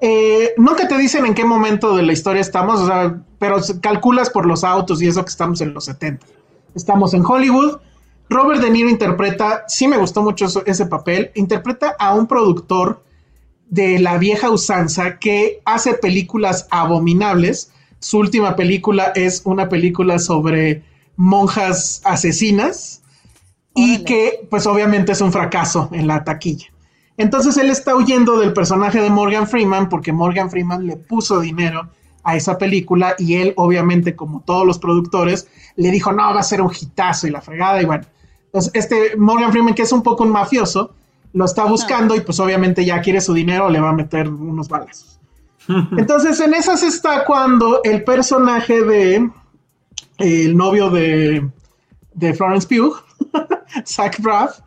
Eh, 0.00 0.54
nunca 0.56 0.88
te 0.88 0.98
dicen 0.98 1.24
en 1.26 1.34
qué 1.34 1.44
momento 1.44 1.94
de 1.94 2.02
la 2.02 2.12
historia 2.12 2.40
estamos, 2.40 2.80
o 2.80 2.86
sea, 2.88 3.20
pero 3.38 3.58
calculas 3.80 4.30
por 4.30 4.46
los 4.46 4.64
autos 4.64 5.00
y 5.00 5.06
eso 5.06 5.22
que 5.24 5.30
estamos 5.30 5.60
en 5.60 5.72
los 5.72 5.84
70. 5.84 6.26
Estamos 6.74 7.14
en 7.14 7.24
Hollywood. 7.24 7.76
Robert 8.32 8.60
De 8.60 8.70
Niro 8.70 8.88
interpreta, 8.88 9.64
sí 9.68 9.86
me 9.88 9.98
gustó 9.98 10.22
mucho 10.22 10.46
eso- 10.46 10.62
ese 10.66 10.86
papel, 10.86 11.30
interpreta 11.34 11.94
a 11.98 12.14
un 12.14 12.26
productor 12.26 13.02
de 13.68 13.98
la 13.98 14.18
vieja 14.18 14.50
usanza 14.50 15.18
que 15.18 15.60
hace 15.64 15.94
películas 15.94 16.66
abominables. 16.70 17.70
Su 18.00 18.18
última 18.18 18.56
película 18.56 19.12
es 19.14 19.42
una 19.44 19.68
película 19.68 20.18
sobre 20.18 20.82
monjas 21.16 22.00
asesinas 22.04 23.02
y 23.74 24.04
que 24.04 24.46
pues 24.50 24.66
obviamente 24.66 25.12
es 25.12 25.20
un 25.20 25.32
fracaso 25.32 25.88
en 25.92 26.06
la 26.06 26.24
taquilla. 26.24 26.66
Entonces 27.16 27.56
él 27.56 27.70
está 27.70 27.94
huyendo 27.94 28.38
del 28.38 28.52
personaje 28.52 29.00
de 29.00 29.10
Morgan 29.10 29.46
Freeman 29.46 29.88
porque 29.88 30.12
Morgan 30.12 30.50
Freeman 30.50 30.86
le 30.86 30.96
puso 30.96 31.40
dinero 31.40 31.88
a 32.24 32.36
esa 32.36 32.58
película 32.58 33.14
y 33.18 33.34
él 33.34 33.52
obviamente 33.56 34.14
como 34.14 34.40
todos 34.40 34.66
los 34.66 34.78
productores 34.78 35.48
le 35.76 35.90
dijo 35.90 36.12
no 36.12 36.22
va 36.34 36.40
a 36.40 36.42
ser 36.42 36.62
un 36.62 36.70
hitazo 36.78 37.26
y 37.26 37.30
la 37.30 37.40
fregada 37.40 37.80
y 37.82 37.84
bueno 37.84 38.04
entonces 38.52 38.70
este 38.74 39.16
Morgan 39.16 39.50
Freeman 39.50 39.74
que 39.74 39.82
es 39.82 39.92
un 39.92 40.02
poco 40.02 40.24
un 40.24 40.30
mafioso 40.30 40.94
lo 41.32 41.44
está 41.46 41.64
buscando 41.64 42.14
y 42.14 42.20
pues 42.20 42.38
obviamente 42.40 42.84
ya 42.84 43.00
quiere 43.00 43.20
su 43.20 43.32
dinero 43.32 43.70
le 43.70 43.80
va 43.80 43.90
a 43.90 43.94
meter 43.94 44.28
unos 44.28 44.68
balazos 44.68 45.18
entonces 45.96 46.38
en 46.40 46.52
esas 46.54 46.82
está 46.82 47.24
cuando 47.24 47.80
el 47.84 48.04
personaje 48.04 48.82
de 48.82 49.30
el 50.18 50.56
novio 50.56 50.90
de 50.90 51.48
de 52.14 52.34
Florence 52.34 52.68
Pugh 52.68 52.96
Zach 53.86 54.20
Braff 54.20 54.58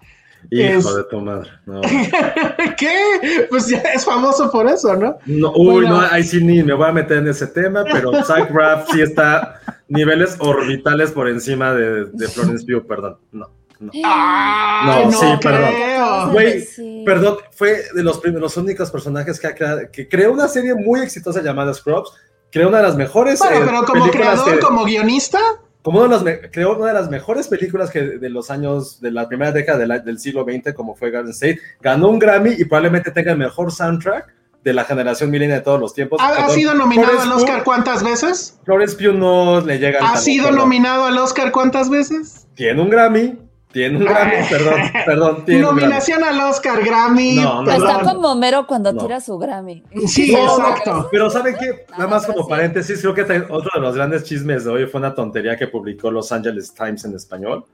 Hijo 0.51 0.77
Es- 0.89 0.95
de 0.95 1.03
tu 1.05 1.19
madre. 1.21 1.49
No, 1.65 1.81
¿Qué? 2.77 3.47
Pues 3.49 3.67
ya 3.67 3.79
es 3.79 4.05
famoso 4.05 4.51
por 4.51 4.67
eso, 4.67 4.95
¿no? 4.95 5.17
No, 5.25 5.51
uy, 5.55 5.81
Bueno. 5.85 5.89
no, 5.89 6.07
ahí 6.11 6.23
sí 6.23 6.39
ni 6.43 6.61
me 6.61 6.73
voy 6.73 6.87
a 6.87 6.91
meter 6.91 7.17
en 7.17 7.27
ese 7.29 7.47
tema, 7.47 7.83
pero 7.83 8.11
Zach 8.23 8.51
Braff 8.53 8.87
sí 8.91 9.01
está 9.01 9.59
niveles 9.87 10.35
orbitales 10.39 11.11
por 11.11 11.27
encima 11.29 11.73
de, 11.73 12.05
de 12.05 12.27
Florence 12.27 12.63
Pugh, 12.63 12.85
perdón. 12.87 13.17
No, 13.31 13.47
no. 13.79 13.91
Ah, 14.03 15.01
No, 15.05 15.11
sí, 15.11 15.25
perdón. 15.41 16.31
Güey, 16.31 16.61
Sí. 16.61 17.03
perdón, 17.05 17.37
fue 17.51 17.83
de 17.93 18.03
los, 18.03 18.19
prim- 18.19 18.35
los 18.35 18.55
únicos 18.57 18.89
personajes 18.91 19.39
que, 19.39 19.47
ha 19.47 19.55
creado, 19.55 19.81
que 19.91 20.07
creó 20.07 20.31
una 20.31 20.47
serie 20.47 20.73
muy 20.75 21.01
exitosa 21.01 21.41
llamada 21.41 21.73
Scrubs. 21.73 22.11
Creó 22.51 22.69
una 22.69 22.77
de 22.77 22.83
las 22.83 22.95
mejores. 22.95 23.39
Bueno, 23.39 23.55
eh, 23.57 23.61
pero 23.65 23.83
como 23.85 24.05
películas 24.05 24.41
creador, 24.41 24.53
que- 24.59 24.65
como 24.65 24.85
guionista, 24.85 25.39
como 25.81 25.99
una 26.01 26.17
de 26.17 26.31
las 26.31 26.39
creó 26.51 26.75
una 26.77 26.87
de 26.87 26.93
las 26.93 27.09
mejores 27.09 27.47
películas 27.47 27.91
que 27.91 28.01
de 28.01 28.29
los 28.29 28.49
años 28.49 28.99
de 29.01 29.11
la 29.11 29.27
primera 29.27 29.51
década 29.51 29.77
de 29.77 29.87
la- 29.87 29.99
del 29.99 30.19
siglo 30.19 30.43
XX, 30.45 30.73
como 30.73 30.95
fue 30.95 31.11
Garden 31.11 31.31
State, 31.31 31.59
ganó 31.81 32.07
un 32.09 32.17
Grammy 32.17 32.51
y 32.57 32.65
probablemente 32.65 33.11
tenga 33.11 33.33
el 33.33 33.37
mejor 33.37 33.71
soundtrack 33.71 34.33
de 34.63 34.73
la 34.73 34.83
generación 34.83 35.29
milenial 35.29 35.59
de 35.59 35.63
todos 35.65 35.79
los 35.79 35.93
tiempos. 35.93 36.19
ha, 36.19 36.33
Perdón, 36.33 36.51
sido 36.55 36.73
nominado 36.73 37.09
Florence 37.09 37.31
al 37.31 37.37
Oscar 37.37 37.57
Pugh- 37.59 37.63
cuántas 37.65 38.03
veces? 38.03 38.59
Florence 38.65 38.95
Pugh 38.95 39.13
no 39.13 39.61
le 39.61 39.77
llega 39.77 39.99
¿Ha 39.99 40.17
sido 40.17 40.49
nominado 40.51 41.03
al 41.05 41.17
Oscar 41.19 41.51
cuántas 41.51 41.89
veces? 41.91 42.47
Tiene 42.55 42.81
un 42.81 42.89
Grammy, 42.89 43.37
tiene 43.75 43.97
un 43.97 44.05
Grammy, 44.05 44.31
perdón, 44.49 44.73
perdón, 45.05 45.43
tiene 45.45 45.59
Grammy. 45.61 45.81
Nominación 45.81 46.23
al 46.23 46.39
Oscar, 46.39 46.81
Grammy. 46.81 47.35
No, 47.35 47.61
no. 47.61 47.69
Está 47.73 47.99
como 48.03 48.31
Homero 48.31 48.65
cuando 48.65 48.93
No. 48.93 49.01
tira 49.01 49.19
su 49.19 49.37
Grammy. 49.37 49.83
Sí, 50.07 50.31
No, 50.31 50.43
exacto. 50.57 51.09
Pero 51.11 51.29
¿saben 51.29 51.57
qué? 51.59 51.85
Nada 51.91 52.07
más 52.07 52.25
como 52.25 52.43
sí. 52.43 52.49
paréntesis, 52.49 53.01
creo 53.01 53.13
que 53.13 53.23
otro 53.49 53.69
de 53.75 53.81
los 53.81 53.93
grandes 53.95 54.23
chismes 54.23 54.63
de 54.63 54.71
hoy 54.71 54.85
fue 54.85 54.99
una 54.99 55.13
tontería 55.13 55.57
que 55.57 55.67
publicó 55.67 56.09
Los 56.09 56.31
Angeles 56.31 56.73
Times 56.73 57.03
en 57.03 57.15
español. 57.15 57.65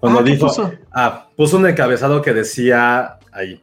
Cuando 0.00 0.20
Ah, 0.20 0.24
¿qué 0.24 0.30
dijo, 0.30 0.46
puso? 0.46 0.72
ah, 0.94 1.26
puso 1.36 1.58
un 1.58 1.66
encabezado 1.66 2.22
que 2.22 2.32
decía 2.32 3.18
ahí, 3.30 3.62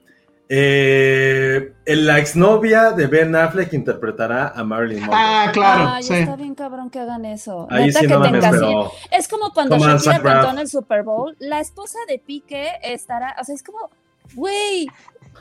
eh, 0.51 1.73
la 1.85 2.17
exnovia 2.17 2.91
de 2.91 3.05
Ben 3.05 3.35
Affleck 3.35 3.71
interpretará 3.73 4.47
a 4.55 4.63
Marilyn 4.63 5.01
Monroe. 5.01 5.15
Ah, 5.21 5.49
claro, 5.53 5.89
Ay, 5.93 6.03
sí. 6.03 6.13
está 6.15 6.35
bien 6.35 6.55
cabrón 6.55 6.89
que 6.89 6.99
hagan 6.99 7.23
eso. 7.25 7.67
Ahí 7.69 7.85
Neta 7.85 7.99
sí 7.99 8.07
que 8.07 8.13
no 8.13 8.21
te 8.23 8.39
pero... 8.49 8.91
Es 9.11 9.27
como 9.27 9.53
cuando 9.53 9.77
Shakira 9.77 10.21
cantó 10.23 10.49
en 10.49 10.59
el 10.59 10.67
Super 10.67 11.03
Bowl, 11.03 11.35
la 11.37 11.59
esposa 11.59 11.99
de 12.07 12.17
Piqué 12.17 12.71
estará, 12.81 13.35
o 13.39 13.43
sea, 13.43 13.53
es 13.53 13.61
como, 13.61 13.91
güey, 14.33 14.87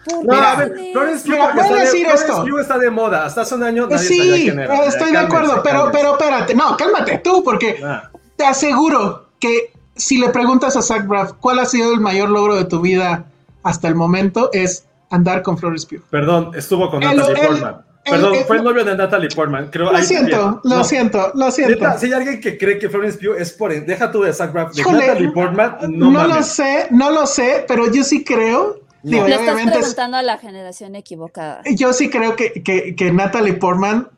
¿por 0.05 0.27
No, 0.27 0.35
a 0.35 0.57
ver, 0.57 0.75
Florence? 0.93 1.27
Pugh 1.27 2.59
está 2.59 2.61
está 2.61 2.79
de 2.79 2.91
moda. 2.91 3.25
Hasta 3.25 3.41
hace 3.41 3.55
un 3.55 3.63
año 3.63 3.87
nadie 3.89 3.99
sabía 4.07 4.35
Sí, 4.35 4.43
quién 4.43 4.61
era. 4.61 4.85
estoy 4.85 5.13
de 5.13 5.19
acuerdo, 5.19 5.63
pero, 5.63 5.89
pero 5.91 6.13
espérate, 6.13 6.55
no, 6.55 6.77
cálmate 6.77 7.19
tú, 7.25 7.43
porque 7.43 7.81
Ah, 7.83 8.11
te 8.37 8.45
aseguro 8.45 9.31
que 9.41 9.73
si 9.97 10.19
le 10.19 10.29
preguntas 10.29 10.77
a 10.77 10.83
Zach 10.83 11.07
Braff 11.07 11.33
cuál 11.41 11.61
ha 11.61 11.65
sido 11.65 11.95
el 11.95 12.01
mayor 12.01 12.29
logro 12.29 12.57
de 12.57 12.67
tu 12.67 12.83
vida 12.83 13.25
hasta 13.63 13.89
el 13.89 13.95
momento, 13.95 14.51
es 14.53 14.85
andar 15.11 15.43
con 15.43 15.57
Florence 15.59 15.87
Pugh. 15.87 16.03
perdón, 16.11 16.51
estuvo 16.55 16.91
con 16.91 17.03
El- 17.03 17.17
Natalie 17.17 17.41
el- 17.43 17.47
Portman. 17.49 17.75
el- 18.05 18.13
Perdón, 18.13 18.35
el- 18.37 18.45
fue 18.45 18.57
el 18.57 18.65
novio 18.65 18.85
de 18.85 18.97
Natalie 18.97 19.29
Portman. 19.35 19.69
Creo, 19.71 19.91
Lo 19.93 19.97
ahí 19.99 20.05
siento, 20.05 20.61
lo 20.65 20.77
No, 20.77 20.85
siento, 20.85 21.33
lo 21.35 21.51
siento. 21.51 21.99
Si 21.99 22.07
hay 22.07 22.13
alguien 22.15 22.41
que 22.41 22.57
cree 22.57 22.79
que 22.79 22.89
Florence 22.89 23.19
Pugh 23.19 23.37
es 23.39 23.53
por. 23.53 23.73
Deja 23.85 24.11
tú 24.11 24.23
de 24.23 24.33
Zach 24.33 24.53
Braff, 24.53 24.73
de 24.75 24.81
Híjole, 24.81 25.07
Natalie 25.07 25.31
Portman, 25.33 25.77
no 25.91 26.11
no, 26.11 26.27
lo 26.27 26.43
sé, 26.43 26.87
no 26.91 27.11
lo 27.11 27.27
sé, 27.27 27.65
pero 27.69 27.91
yo 27.93 28.03
sí 28.05 28.25
creo. 28.25 28.81
No. 29.03 29.11
digo, 29.13 29.25
Le 29.29 29.35
estás 29.35 29.43
obviamente 29.49 29.73
es- 29.75 29.79
preguntando 29.81 30.17
a 30.17 30.23
la 30.23 30.39
generación 30.39 30.95
equivocada. 30.97 31.63
yo 31.77 31.93
sí 31.93 32.11
creo 32.11 32.35
que, 32.35 32.63
que, 32.65 32.97
que 32.97 33.13
Natalie 33.13 33.55
Portman 33.55 34.09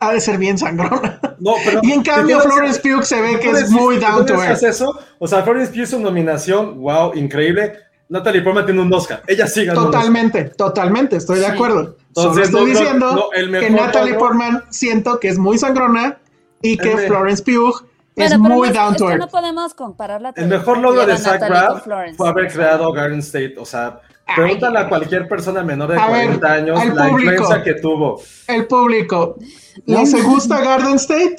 ha 0.00 0.12
de 0.12 0.20
ser 0.20 0.38
bien 0.38 0.56
sangrona. 0.58 1.20
No, 1.40 1.54
pero- 1.64 1.80
y 1.82 1.92
en 1.92 2.02
cambio, 2.02 2.38
¿te 2.38 2.42
puedo 2.44 2.56
Florence 2.56 2.80
Pugh 2.80 3.02
se 3.04 3.20
ve 3.20 3.32
¿te 3.34 3.40
que 3.40 3.50
es 3.50 3.70
muy 3.70 3.98
down 3.98 4.24
to 4.26 4.34
earth. 4.42 4.62
eso? 4.62 4.98
O 5.18 5.26
sea, 5.28 5.42
Florence 5.42 5.72
Pugh 5.72 5.86
su 5.86 5.98
nominación, 6.00 6.80
wow, 6.80 7.12
increíble. 7.14 7.74
Natalie 8.08 8.42
Portman 8.42 8.66
tiene 8.66 8.80
un 8.80 8.92
Oscar. 8.92 9.22
Ella 9.26 9.46
sí 9.46 9.64
ganó. 9.64 9.84
Totalmente, 9.84 10.44
totalmente, 10.44 11.16
estoy 11.16 11.40
de 11.40 11.46
acuerdo. 11.46 11.96
Entonces, 12.08 12.48
estoy 12.48 12.70
diciendo 12.70 13.30
que 13.34 13.70
Natalie 13.70 14.14
Portman 14.14 14.64
siento 14.70 15.18
que 15.18 15.28
es 15.28 15.38
muy 15.38 15.58
sangrona 15.58 16.18
y 16.60 16.76
que 16.76 16.96
Florence 16.96 17.42
Pugh 17.42 17.86
es 18.16 18.38
muy 18.38 18.70
down 18.70 18.96
to 18.96 19.08
earth. 19.08 19.20
no 19.20 19.28
podemos 19.28 19.74
compararla. 19.74 20.32
El 20.36 20.48
mejor 20.48 20.78
logro 20.78 21.06
de 21.06 21.16
Zach 21.16 21.40
Braff 21.48 21.86
fue 22.16 22.28
haber 22.28 22.52
creado 22.52 22.92
Garden 22.92 23.20
State. 23.20 23.54
O 23.58 23.64
sea, 23.64 24.00
pregúntale 24.34 24.78
a 24.78 24.88
cualquier 24.88 25.28
persona 25.28 25.62
menor 25.62 25.90
de 25.90 25.96
40 25.96 26.52
años 26.52 26.86
la 26.94 27.08
influencia 27.08 27.62
que 27.62 27.74
tuvo. 27.74 28.20
El 28.46 28.66
público, 28.66 29.36
¿les 29.86 30.24
gusta 30.24 30.60
Garden 30.60 30.96
State? 30.96 31.38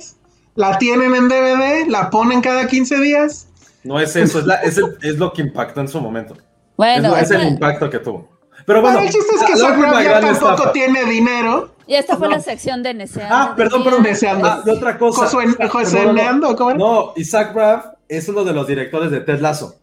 ¿La 0.56 0.78
tienen 0.78 1.16
en 1.16 1.28
DVD? 1.30 1.88
¿La 1.88 2.10
ponen 2.10 2.42
cada 2.42 2.68
15 2.68 3.00
días? 3.00 3.48
No 3.84 4.00
es 4.00 4.16
eso, 4.16 4.40
es, 4.64 4.80
es, 5.02 5.18
lo 5.18 5.34
que 5.34 5.42
impactó 5.42 5.82
en 5.82 5.88
su 5.88 6.00
momento. 6.00 6.38
Bueno, 6.78 7.16
es, 7.16 7.32
el 7.32 7.48
impacto 7.50 7.90
que 7.90 8.00
tuvo. 8.00 8.30
Pero 8.66 8.82
bueno, 8.82 9.00
el 9.00 9.10
chiste 9.10 9.36
es 9.36 9.44
que 9.44 9.58
ya 9.58 10.20
tampoco 10.22 10.72
tiene 10.72 11.06
dinero. 11.06 11.76
Y 11.86 11.96
esta 11.96 12.18
fue 12.18 12.30
la 12.30 12.40
sección 12.40 12.82
de 12.82 12.94
Neseando. 12.94 13.36
Ah, 13.36 13.54
perdón, 13.56 13.84
perdón. 13.84 14.04
Neseando. 14.04 14.48
Ah, 14.48 14.64
otra 14.66 14.98
cosa. 14.98 15.28
Joseneando, 15.70 16.56
¿cómo 16.56 16.74
No, 16.74 17.14
Isaac 17.18 17.54
Braff 17.54 17.86
es 18.08 18.28
uno 18.30 18.44
de 18.44 18.54
los 18.54 18.68
directores 18.68 19.12
de 19.12 19.20
Ted 19.22 19.40
Lasso. 19.40 19.76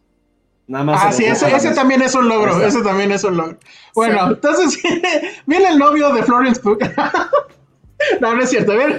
Nada 0.67 0.85
más. 0.85 1.01
Ah, 1.05 1.13
sí, 1.13 1.25
ese, 1.25 1.55
ese 1.55 1.73
también 1.73 2.01
es 2.01 2.15
un 2.15 2.29
logro. 2.29 2.65
Ese 2.65 2.81
también 2.83 3.11
es 3.13 3.25
un 3.25 3.37
logro. 3.37 3.59
Bueno, 3.95 4.29
entonces 4.29 4.81
viene, 5.47 5.69
el 5.69 5.79
novio 5.79 6.13
de 6.13 6.23
Florence 6.23 6.61
Pugh. 6.61 6.79
no, 8.21 8.35
no 8.35 8.43
es 8.43 8.51
cierto. 8.51 8.77
Viene, 8.77 8.97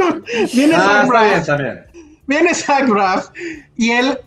viene 0.53 0.75
ah, 0.75 0.81
Zach 0.81 1.07
Braff. 1.07 1.45
También. 1.45 1.85
Viene 2.27 2.53
Zach 2.53 2.87
Braff 2.87 3.29
y 3.77 3.91
él, 3.91 4.19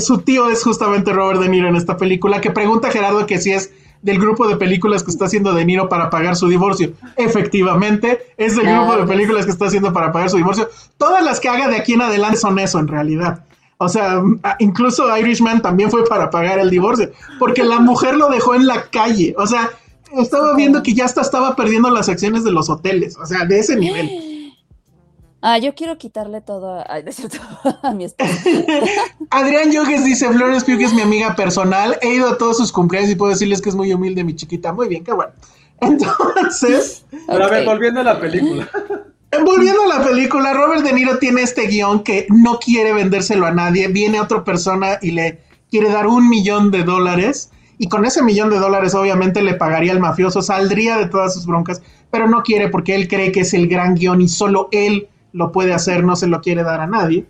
su 0.00 0.18
tío 0.18 0.48
es 0.48 0.62
justamente 0.62 1.12
Robert 1.12 1.40
De 1.40 1.48
Niro 1.48 1.68
en 1.68 1.76
esta 1.76 1.96
película, 1.96 2.40
que 2.40 2.50
pregunta 2.50 2.88
a 2.88 2.90
Gerardo 2.90 3.26
que 3.26 3.38
si 3.38 3.52
es 3.52 3.70
del 4.02 4.18
grupo 4.18 4.48
de 4.48 4.56
películas 4.56 5.04
que 5.04 5.10
está 5.10 5.26
haciendo 5.26 5.52
De 5.52 5.64
Niro 5.64 5.88
para 5.88 6.10
pagar 6.10 6.36
su 6.36 6.48
divorcio. 6.48 6.92
Efectivamente, 7.16 8.34
es 8.36 8.56
del 8.56 8.66
grupo 8.66 8.96
de 8.96 9.06
películas 9.06 9.44
que 9.44 9.52
está 9.52 9.66
haciendo 9.66 9.92
para 9.92 10.12
pagar 10.12 10.28
su 10.30 10.36
divorcio. 10.36 10.68
Todas 10.98 11.24
las 11.24 11.38
que 11.38 11.48
haga 11.48 11.68
de 11.68 11.76
aquí 11.76 11.94
en 11.94 12.02
adelante 12.02 12.36
son 12.36 12.58
eso 12.58 12.78
en 12.78 12.88
realidad. 12.88 13.44
O 13.78 13.88
sea, 13.88 14.22
incluso 14.58 15.16
Irishman 15.16 15.60
también 15.60 15.90
fue 15.90 16.04
para 16.04 16.30
pagar 16.30 16.58
el 16.58 16.70
divorcio, 16.70 17.10
porque 17.38 17.64
la 17.64 17.80
mujer 17.80 18.16
lo 18.16 18.28
dejó 18.28 18.54
en 18.54 18.66
la 18.66 18.84
calle. 18.90 19.34
O 19.36 19.46
sea, 19.46 19.70
estaba 20.16 20.54
viendo 20.54 20.82
que 20.82 20.94
ya 20.94 21.04
hasta 21.04 21.20
estaba 21.20 21.56
perdiendo 21.56 21.90
las 21.90 22.08
acciones 22.08 22.44
de 22.44 22.52
los 22.52 22.70
hoteles, 22.70 23.16
o 23.16 23.26
sea, 23.26 23.44
de 23.44 23.58
ese 23.58 23.76
nivel. 23.76 24.31
Ah, 25.44 25.58
yo 25.58 25.74
quiero 25.74 25.98
quitarle 25.98 26.40
todo 26.40 26.78
a, 26.78 26.86
a 27.82 27.92
mi 27.92 28.04
esposa. 28.04 28.32
Adrián 29.30 29.72
Yogues 29.72 30.04
dice, 30.04 30.30
Flores 30.30 30.62
Pugh 30.62 30.80
es 30.80 30.94
mi 30.94 31.02
amiga 31.02 31.34
personal. 31.34 31.98
He 32.00 32.14
ido 32.14 32.28
a 32.28 32.38
todos 32.38 32.58
sus 32.58 32.70
cumpleaños 32.70 33.10
y 33.10 33.16
puedo 33.16 33.32
decirles 33.32 33.60
que 33.60 33.68
es 33.68 33.74
muy 33.74 33.92
humilde 33.92 34.22
mi 34.22 34.36
chiquita. 34.36 34.72
Muy 34.72 34.86
bien, 34.86 35.02
qué 35.02 35.12
bueno. 35.12 35.32
Entonces... 35.80 37.04
Pero 37.26 37.44
a 37.44 37.48
ver, 37.48 37.66
volviendo 37.66 38.00
a 38.00 38.04
la 38.04 38.20
película. 38.20 38.70
Volviendo 39.44 39.82
a 39.82 39.98
la 39.98 40.04
película, 40.04 40.52
Robert 40.52 40.84
De 40.84 40.92
Niro 40.92 41.18
tiene 41.18 41.42
este 41.42 41.66
guion 41.66 42.04
que 42.04 42.28
no 42.30 42.60
quiere 42.60 42.92
vendérselo 42.92 43.46
a 43.46 43.50
nadie. 43.50 43.88
Viene 43.88 44.20
otra 44.20 44.44
persona 44.44 44.98
y 45.02 45.10
le 45.10 45.40
quiere 45.72 45.88
dar 45.88 46.06
un 46.06 46.28
millón 46.28 46.70
de 46.70 46.84
dólares. 46.84 47.50
Y 47.78 47.88
con 47.88 48.04
ese 48.04 48.22
millón 48.22 48.50
de 48.50 48.60
dólares 48.60 48.94
obviamente 48.94 49.42
le 49.42 49.54
pagaría 49.54 49.90
al 49.90 49.98
mafioso, 49.98 50.40
saldría 50.40 50.98
de 50.98 51.06
todas 51.06 51.34
sus 51.34 51.46
broncas, 51.46 51.82
pero 52.12 52.28
no 52.28 52.44
quiere 52.44 52.68
porque 52.68 52.94
él 52.94 53.08
cree 53.08 53.32
que 53.32 53.40
es 53.40 53.54
el 53.54 53.66
gran 53.66 53.96
guion 53.96 54.20
y 54.20 54.28
solo 54.28 54.68
él 54.70 55.08
lo 55.32 55.52
puede 55.52 55.72
hacer, 55.72 56.04
no 56.04 56.16
se 56.16 56.26
lo 56.26 56.40
quiere 56.40 56.62
dar 56.62 56.80
a 56.80 56.86
nadie. 56.86 57.26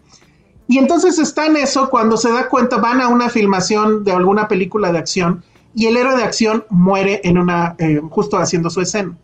Y 0.68 0.78
entonces 0.78 1.18
está 1.18 1.46
en 1.46 1.56
eso 1.56 1.90
cuando 1.90 2.16
se 2.16 2.32
da 2.32 2.48
cuenta, 2.48 2.78
van 2.78 3.00
a 3.00 3.08
una 3.08 3.28
filmación 3.28 4.04
de 4.04 4.12
alguna 4.12 4.48
película 4.48 4.92
de 4.92 4.98
acción 4.98 5.42
y 5.74 5.86
el 5.86 5.96
héroe 5.96 6.16
de 6.16 6.24
acción 6.24 6.64
muere 6.70 7.20
en 7.24 7.38
una, 7.38 7.74
eh, 7.78 8.00
justo 8.10 8.38
haciendo 8.38 8.70
su 8.70 8.80
escena. 8.80 9.16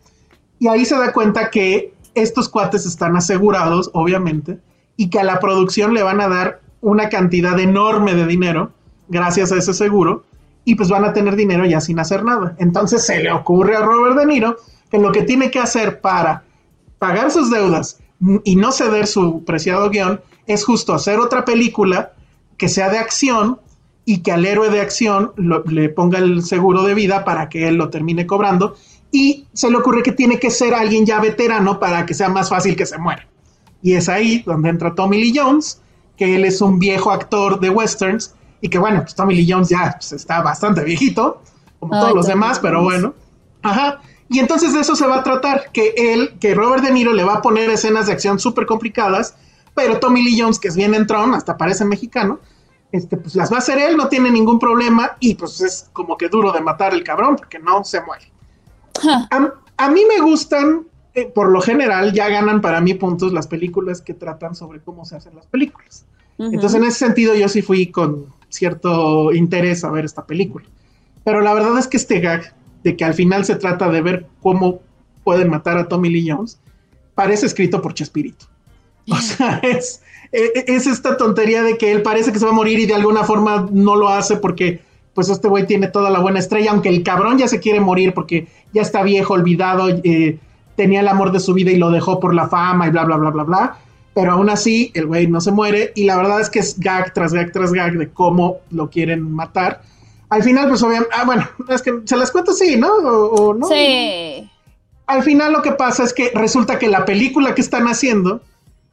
Y 0.59 0.67
ahí 0.67 0.85
se 0.85 0.97
da 0.97 1.13
cuenta 1.13 1.49
que 1.49 1.93
estos 2.15 2.49
cuates 2.49 2.85
están 2.85 3.15
asegurados, 3.15 3.89
obviamente, 3.93 4.59
y 4.97 5.09
que 5.09 5.19
a 5.19 5.23
la 5.23 5.39
producción 5.39 5.93
le 5.93 6.03
van 6.03 6.21
a 6.21 6.27
dar 6.27 6.61
una 6.81 7.09
cantidad 7.09 7.57
enorme 7.59 8.13
de 8.13 8.25
dinero 8.25 8.71
gracias 9.07 9.51
a 9.51 9.57
ese 9.57 9.73
seguro 9.73 10.23
y 10.65 10.75
pues 10.75 10.89
van 10.89 11.03
a 11.03 11.13
tener 11.13 11.35
dinero 11.35 11.65
ya 11.65 11.81
sin 11.81 11.99
hacer 11.99 12.23
nada. 12.23 12.55
Entonces 12.59 13.05
se 13.05 13.19
le 13.21 13.31
ocurre 13.31 13.75
a 13.75 13.81
Robert 13.81 14.17
De 14.17 14.25
Niro 14.25 14.57
que 14.91 14.99
lo 14.99 15.11
que 15.11 15.23
tiene 15.23 15.51
que 15.51 15.59
hacer 15.59 16.01
para 16.01 16.43
pagar 16.97 17.31
sus 17.31 17.49
deudas, 17.49 17.98
y 18.43 18.55
no 18.55 18.71
ceder 18.71 19.07
su 19.07 19.43
preciado 19.45 19.89
guion 19.89 20.21
es 20.45 20.65
justo 20.65 20.93
hacer 20.93 21.19
otra 21.19 21.45
película 21.45 22.13
que 22.57 22.67
sea 22.67 22.89
de 22.89 22.97
acción 22.97 23.59
y 24.05 24.19
que 24.19 24.31
al 24.31 24.45
héroe 24.45 24.69
de 24.69 24.81
acción 24.81 25.31
le 25.37 25.89
ponga 25.89 26.17
el 26.17 26.43
seguro 26.43 26.83
de 26.83 26.95
vida 26.95 27.23
para 27.23 27.47
que 27.47 27.67
él 27.67 27.75
lo 27.75 27.89
termine 27.89 28.25
cobrando. 28.25 28.75
Y 29.11 29.45
se 29.53 29.69
le 29.69 29.77
ocurre 29.77 30.03
que 30.03 30.11
tiene 30.11 30.39
que 30.39 30.49
ser 30.49 30.73
alguien 30.73 31.05
ya 31.05 31.19
veterano 31.19 31.79
para 31.79 32.05
que 32.05 32.13
sea 32.13 32.29
más 32.29 32.49
fácil 32.49 32.75
que 32.75 32.85
se 32.85 32.97
muera. 32.97 33.27
Y 33.81 33.93
es 33.93 34.09
ahí 34.09 34.43
donde 34.45 34.69
entra 34.69 34.95
Tommy 34.95 35.21
Lee 35.21 35.33
Jones, 35.35 35.79
que 36.17 36.35
él 36.35 36.45
es 36.45 36.61
un 36.61 36.79
viejo 36.79 37.11
actor 37.11 37.59
de 37.59 37.69
westerns 37.69 38.33
y 38.61 38.69
que 38.69 38.77
bueno, 38.77 39.01
pues 39.01 39.15
Tommy 39.15 39.35
Lee 39.35 39.47
Jones 39.49 39.69
ya 39.69 39.95
pues, 39.97 40.11
está 40.11 40.41
bastante 40.41 40.83
viejito, 40.83 41.41
como 41.79 41.99
todos 41.99 42.15
los 42.15 42.27
demás, 42.27 42.59
pero 42.59 42.83
bueno. 42.83 43.13
Ajá. 43.61 44.01
Y 44.29 44.39
entonces 44.39 44.73
de 44.73 44.81
eso 44.81 44.95
se 44.95 45.07
va 45.07 45.17
a 45.17 45.23
tratar, 45.23 45.71
que 45.71 45.93
él, 45.97 46.35
que 46.39 46.53
Robert 46.53 46.83
De 46.83 46.91
Niro 46.91 47.13
le 47.13 47.23
va 47.23 47.35
a 47.35 47.41
poner 47.41 47.69
escenas 47.69 48.07
de 48.07 48.13
acción 48.13 48.39
súper 48.39 48.67
complicadas, 48.67 49.35
pero 49.73 49.99
Tommy 49.99 50.21
Lee 50.21 50.39
Jones, 50.39 50.59
que 50.59 50.67
es 50.67 50.75
bien 50.75 50.93
entrón, 50.93 51.33
hasta 51.33 51.57
parece 51.57 51.83
mexicano, 51.83 52.39
este, 52.91 53.17
pues 53.17 53.35
las 53.35 53.51
va 53.51 53.55
a 53.55 53.59
hacer 53.59 53.79
él, 53.79 53.97
no 53.97 54.07
tiene 54.07 54.29
ningún 54.29 54.59
problema, 54.59 55.17
y 55.19 55.35
pues 55.35 55.61
es 55.61 55.89
como 55.93 56.17
que 56.17 56.29
duro 56.29 56.51
de 56.51 56.61
matar 56.61 56.93
el 56.93 57.03
cabrón, 57.03 57.35
porque 57.37 57.59
no 57.59 57.83
se 57.83 58.01
muere. 58.01 58.31
A, 59.77 59.89
mí 59.89 60.01
me 60.05 60.21
gustan, 60.21 60.85
eh, 61.13 61.25
por 61.25 61.49
lo 61.49 61.61
general, 61.61 62.13
ya 62.13 62.29
ganan 62.29 62.61
para 62.61 62.81
mí 62.81 62.93
puntos 62.93 63.33
las 63.33 63.47
películas 63.47 64.01
que 64.01 64.13
tratan 64.13 64.53
sobre 64.53 64.79
cómo 64.81 65.05
se 65.05 65.15
hacen 65.15 65.35
las 65.35 65.47
películas. 65.47 66.05
Entonces, 66.37 66.75
en 66.75 66.87
ese 66.87 66.99
sentido, 66.99 67.35
yo 67.35 67.49
sí 67.49 67.61
fui 67.61 67.87
con 67.87 68.27
cierto 68.47 69.33
interés 69.33 69.83
a 69.83 69.91
ver 69.91 70.05
esta 70.05 70.25
película. 70.25 70.65
Pero 71.25 71.41
la 71.41 71.53
verdad 71.53 71.77
es 71.77 71.87
que 71.87 71.97
este 71.97 72.21
gag 72.21 72.53
de 72.83 72.95
que 72.95 73.05
al 73.05 73.13
final 73.13 73.45
se 73.45 73.55
trata 73.55 73.89
de 73.89 74.01
ver 74.01 74.27
cómo 74.41 74.79
pueden 75.23 75.49
matar 75.49 75.77
a 75.77 75.87
Tommy 75.87 76.09
Lee 76.09 76.29
Jones, 76.29 76.59
parece 77.15 77.45
escrito 77.45 77.81
por 77.81 77.93
Chespirito. 77.93 78.45
O 79.11 79.15
sea, 79.15 79.59
es, 79.63 80.01
e, 80.31 80.51
e, 80.55 80.75
es, 80.75 80.87
esta 80.87 81.17
tontería 81.17 81.63
de 81.63 81.77
que 81.77 81.91
él 81.91 82.01
parece 82.01 82.31
que 82.31 82.39
se 82.39 82.45
va 82.45 82.51
a 82.51 82.55
morir 82.55 82.79
y 82.79 82.85
de 82.85 82.95
alguna 82.95 83.23
forma 83.23 83.67
no 83.71 83.95
lo 83.95 84.09
hace 84.09 84.37
porque 84.37 84.81
pues 85.13 85.29
este 85.29 85.47
güey 85.47 85.65
tiene 85.65 85.87
toda 85.87 86.09
la 86.09 86.19
buena 86.19 86.39
estrella, 86.39 86.71
aunque 86.71 86.89
el 86.89 87.03
cabrón 87.03 87.37
ya 87.37 87.47
se 87.47 87.59
quiere 87.59 87.79
morir 87.79 88.13
porque 88.13 88.47
ya 88.71 88.81
está 88.81 89.03
viejo, 89.03 89.33
olvidado, 89.33 89.89
eh, 89.89 90.37
tenía 90.75 91.01
el 91.01 91.07
amor 91.07 91.31
de 91.31 91.39
su 91.39 91.53
vida 91.53 91.71
y 91.71 91.77
lo 91.77 91.91
dejó 91.91 92.19
por 92.19 92.33
la 92.33 92.47
fama 92.47 92.87
y 92.87 92.91
bla, 92.91 93.03
bla, 93.03 93.17
bla, 93.17 93.31
bla, 93.31 93.43
bla. 93.43 93.77
Pero 94.13 94.31
aún 94.31 94.49
así, 94.49 94.91
el 94.93 95.07
güey 95.07 95.27
no 95.27 95.41
se 95.41 95.51
muere 95.51 95.91
y 95.95 96.05
la 96.05 96.15
verdad 96.15 96.39
es 96.39 96.49
que 96.49 96.59
es 96.59 96.79
gag 96.79 97.13
tras 97.13 97.33
gag 97.33 97.51
tras 97.51 97.73
gag 97.73 97.97
de 97.97 98.09
cómo 98.09 98.57
lo 98.69 98.89
quieren 98.89 99.29
matar 99.31 99.81
al 100.29 100.43
final, 100.43 100.69
pues 100.69 100.83
obviamente, 100.83 101.13
ah, 101.15 101.25
bueno, 101.25 101.47
es 101.69 101.81
que 101.81 102.01
se 102.05 102.15
las 102.15 102.31
cuento 102.31 102.51
así, 102.51 102.77
¿no? 102.77 102.93
O, 102.93 103.53
no. 103.53 103.67
Sí. 103.67 104.49
Al 105.07 105.23
final 105.23 105.53
lo 105.53 105.61
que 105.61 105.71
pasa 105.71 106.03
es 106.03 106.13
que 106.13 106.31
resulta 106.35 106.77
que 106.77 106.87
la 106.87 107.03
película 107.03 107.55
que 107.55 107.61
están 107.61 107.87
haciendo, 107.87 108.41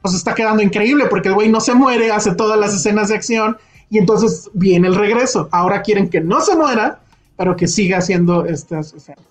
pues 0.01 0.15
está 0.15 0.33
quedando 0.33 0.63
increíble 0.63 1.05
porque 1.05 1.29
el 1.29 1.35
güey 1.35 1.49
no 1.49 1.61
se 1.61 1.75
muere, 1.75 2.11
hace 2.11 2.33
todas 2.33 2.59
las 2.59 2.73
escenas 2.73 3.09
de 3.09 3.15
acción 3.15 3.57
y 3.91 3.99
entonces 3.99 4.49
viene 4.53 4.87
el 4.87 4.95
regreso. 4.95 5.47
Ahora 5.51 5.83
quieren 5.83 6.09
que 6.09 6.21
no 6.21 6.41
se 6.41 6.55
muera, 6.55 7.01
pero 7.37 7.55
que 7.55 7.67
siga 7.67 7.99
haciendo 7.99 8.45
estas 8.45 8.93
escenas. 8.93 9.23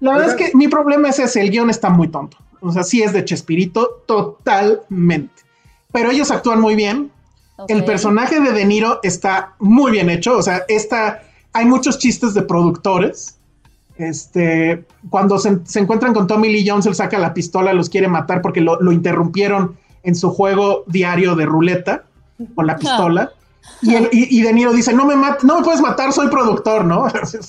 La 0.00 0.12
verdad 0.12 0.30
es 0.30 0.34
que 0.34 0.56
mi 0.56 0.68
problema 0.68 1.10
es 1.10 1.18
ese, 1.18 1.42
el 1.42 1.50
guion 1.50 1.68
está 1.68 1.90
muy 1.90 2.08
tonto. 2.08 2.38
O 2.60 2.72
sea, 2.72 2.82
sí 2.82 3.02
es 3.02 3.12
de 3.12 3.24
Chespirito 3.24 4.02
totalmente. 4.06 5.42
Pero 5.92 6.10
ellos 6.10 6.30
actúan 6.30 6.60
muy 6.60 6.76
bien. 6.76 7.10
El 7.68 7.84
personaje 7.84 8.40
de 8.40 8.52
De 8.52 8.64
Niro 8.64 9.00
está 9.02 9.54
muy 9.58 9.92
bien 9.92 10.08
hecho. 10.08 10.36
O 10.36 10.42
sea, 10.42 10.64
esta 10.68 11.22
hay 11.52 11.66
muchos 11.66 11.98
chistes 11.98 12.34
de 12.34 12.42
productores. 12.42 13.38
Este, 13.96 14.84
cuando 15.10 15.38
se, 15.38 15.60
encuentran 15.78 16.14
con 16.14 16.26
Tommy 16.26 16.50
Lee 16.50 16.66
Jones, 16.66 16.86
él 16.86 16.94
saca 16.94 17.18
la 17.18 17.34
pistola, 17.34 17.72
los 17.72 17.88
quiere 17.88 18.08
matar 18.08 18.40
porque 18.42 18.60
lo, 18.60 18.90
interrumpieron 18.90 19.76
en 20.02 20.14
su 20.14 20.30
juego 20.30 20.84
diario 20.86 21.36
de 21.36 21.46
ruleta 21.46 22.04
con 22.54 22.66
la 22.66 22.76
pistola. 22.76 23.30
Y, 23.80 23.94
el, 23.94 24.08
y, 24.12 24.42
De 24.42 24.52
Niro 24.52 24.72
dice, 24.72 24.92
no 24.92 25.04
me, 25.04 25.14
no 25.14 25.58
me 25.58 25.64
puedes 25.64 25.80
matar, 25.80 26.12
soy 26.12 26.28
productor, 26.28 26.84
¿no? 26.84 27.06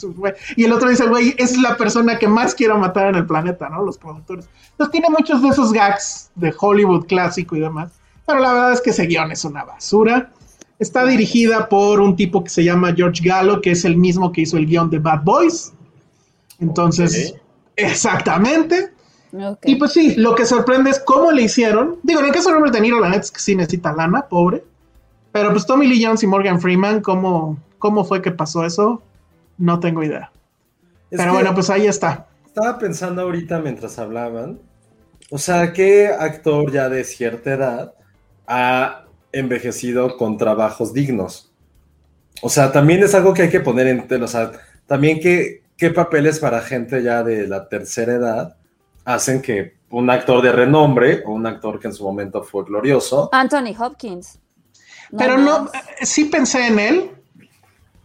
y 0.55 0.63
el 0.63 0.71
otro 0.71 0.89
dice, 0.89 1.07
güey, 1.07 1.33
es 1.37 1.57
la 1.57 1.75
persona 1.75 2.19
que 2.19 2.27
más 2.27 2.53
quiero 2.53 2.77
matar 2.77 3.07
en 3.07 3.15
el 3.15 3.25
planeta, 3.25 3.69
¿no? 3.69 3.83
Los 3.83 3.97
productores. 3.97 4.47
Entonces 4.71 4.91
tiene 4.91 5.09
muchos 5.09 5.41
de 5.41 5.49
esos 5.49 5.73
gags 5.73 6.29
de 6.35 6.53
Hollywood 6.57 7.05
clásico 7.07 7.55
y 7.55 7.61
demás. 7.61 7.91
Pero 8.25 8.39
la 8.39 8.53
verdad 8.53 8.73
es 8.73 8.81
que 8.81 8.91
ese 8.91 9.05
guion 9.05 9.31
es 9.31 9.43
una 9.43 9.63
basura. 9.63 10.31
Está 10.83 11.05
dirigida 11.05 11.69
por 11.69 12.01
un 12.01 12.13
tipo 12.17 12.43
que 12.43 12.49
se 12.49 12.61
llama 12.61 12.93
George 12.93 13.23
Gallo, 13.23 13.61
que 13.61 13.71
es 13.71 13.85
el 13.85 13.95
mismo 13.95 14.33
que 14.33 14.41
hizo 14.41 14.57
el 14.57 14.65
guion 14.65 14.89
de 14.89 14.99
Bad 14.99 15.23
Boys. 15.23 15.71
Entonces, 16.59 17.35
exactamente. 17.77 18.91
Y 19.63 19.75
pues 19.75 19.93
sí, 19.93 20.15
lo 20.15 20.35
que 20.35 20.45
sorprende 20.45 20.89
es 20.89 20.99
cómo 20.99 21.31
le 21.31 21.43
hicieron. 21.43 21.99
Digo, 22.03 22.19
en 22.19 22.25
el 22.25 22.31
caso 22.33 22.49
de 22.49 22.55
Robert 22.55 22.73
De 22.73 22.81
Niro, 22.81 22.99
la 22.99 23.07
neta 23.07 23.21
es 23.21 23.31
que 23.31 23.39
sí 23.39 23.55
necesita 23.55 23.93
lana, 23.93 24.27
pobre. 24.27 24.61
Pero 25.31 25.51
pues 25.51 25.65
Tommy 25.65 25.87
Lee 25.87 26.03
Jones 26.03 26.21
y 26.21 26.27
Morgan 26.27 26.59
Freeman, 26.59 26.99
¿cómo, 26.99 27.57
cómo 27.79 28.03
fue 28.03 28.21
que 28.21 28.31
pasó 28.31 28.65
eso? 28.65 29.01
No 29.57 29.79
tengo 29.79 30.03
idea. 30.03 30.33
Es 31.09 31.17
Pero 31.17 31.31
bueno, 31.31 31.53
pues 31.53 31.69
ahí 31.69 31.87
está. 31.87 32.27
Estaba 32.45 32.77
pensando 32.77 33.21
ahorita 33.21 33.59
mientras 33.59 33.97
hablaban. 33.99 34.59
O 35.31 35.37
sea, 35.37 35.71
¿qué 35.71 36.07
actor 36.07 36.69
ya 36.73 36.89
de 36.89 37.05
cierta 37.05 37.53
edad 37.53 37.93
ha 38.47 39.02
envejecido 39.33 40.15
con 40.17 40.37
trabajos 40.37 40.93
dignos? 40.93 41.51
O 42.41 42.49
sea, 42.49 42.71
también 42.71 43.03
es 43.03 43.13
algo 43.13 43.33
que 43.33 43.43
hay 43.43 43.49
que 43.49 43.59
poner 43.59 43.87
en 43.87 44.07
tela. 44.07 44.25
O 44.25 44.27
sea, 44.29 44.51
también 44.87 45.19
qué, 45.19 45.63
qué 45.77 45.89
papeles 45.89 46.39
para 46.39 46.61
gente 46.61 47.03
ya 47.03 47.23
de 47.23 47.47
la 47.47 47.67
tercera 47.67 48.13
edad 48.13 48.55
hacen 49.05 49.41
que 49.41 49.73
un 49.89 50.09
actor 50.09 50.41
de 50.41 50.51
renombre 50.51 51.23
o 51.25 51.33
un 51.33 51.45
actor 51.45 51.79
que 51.79 51.87
en 51.87 51.93
su 51.93 52.03
momento 52.03 52.41
fue 52.43 52.63
glorioso. 52.63 53.29
Anthony 53.31 53.75
Hopkins. 53.77 54.39
Pero 55.17 55.37
no, 55.37 55.63
más. 55.65 55.73
eh, 55.73 56.05
sí 56.05 56.25
pensé 56.25 56.65
en 56.67 56.79
él. 56.79 57.11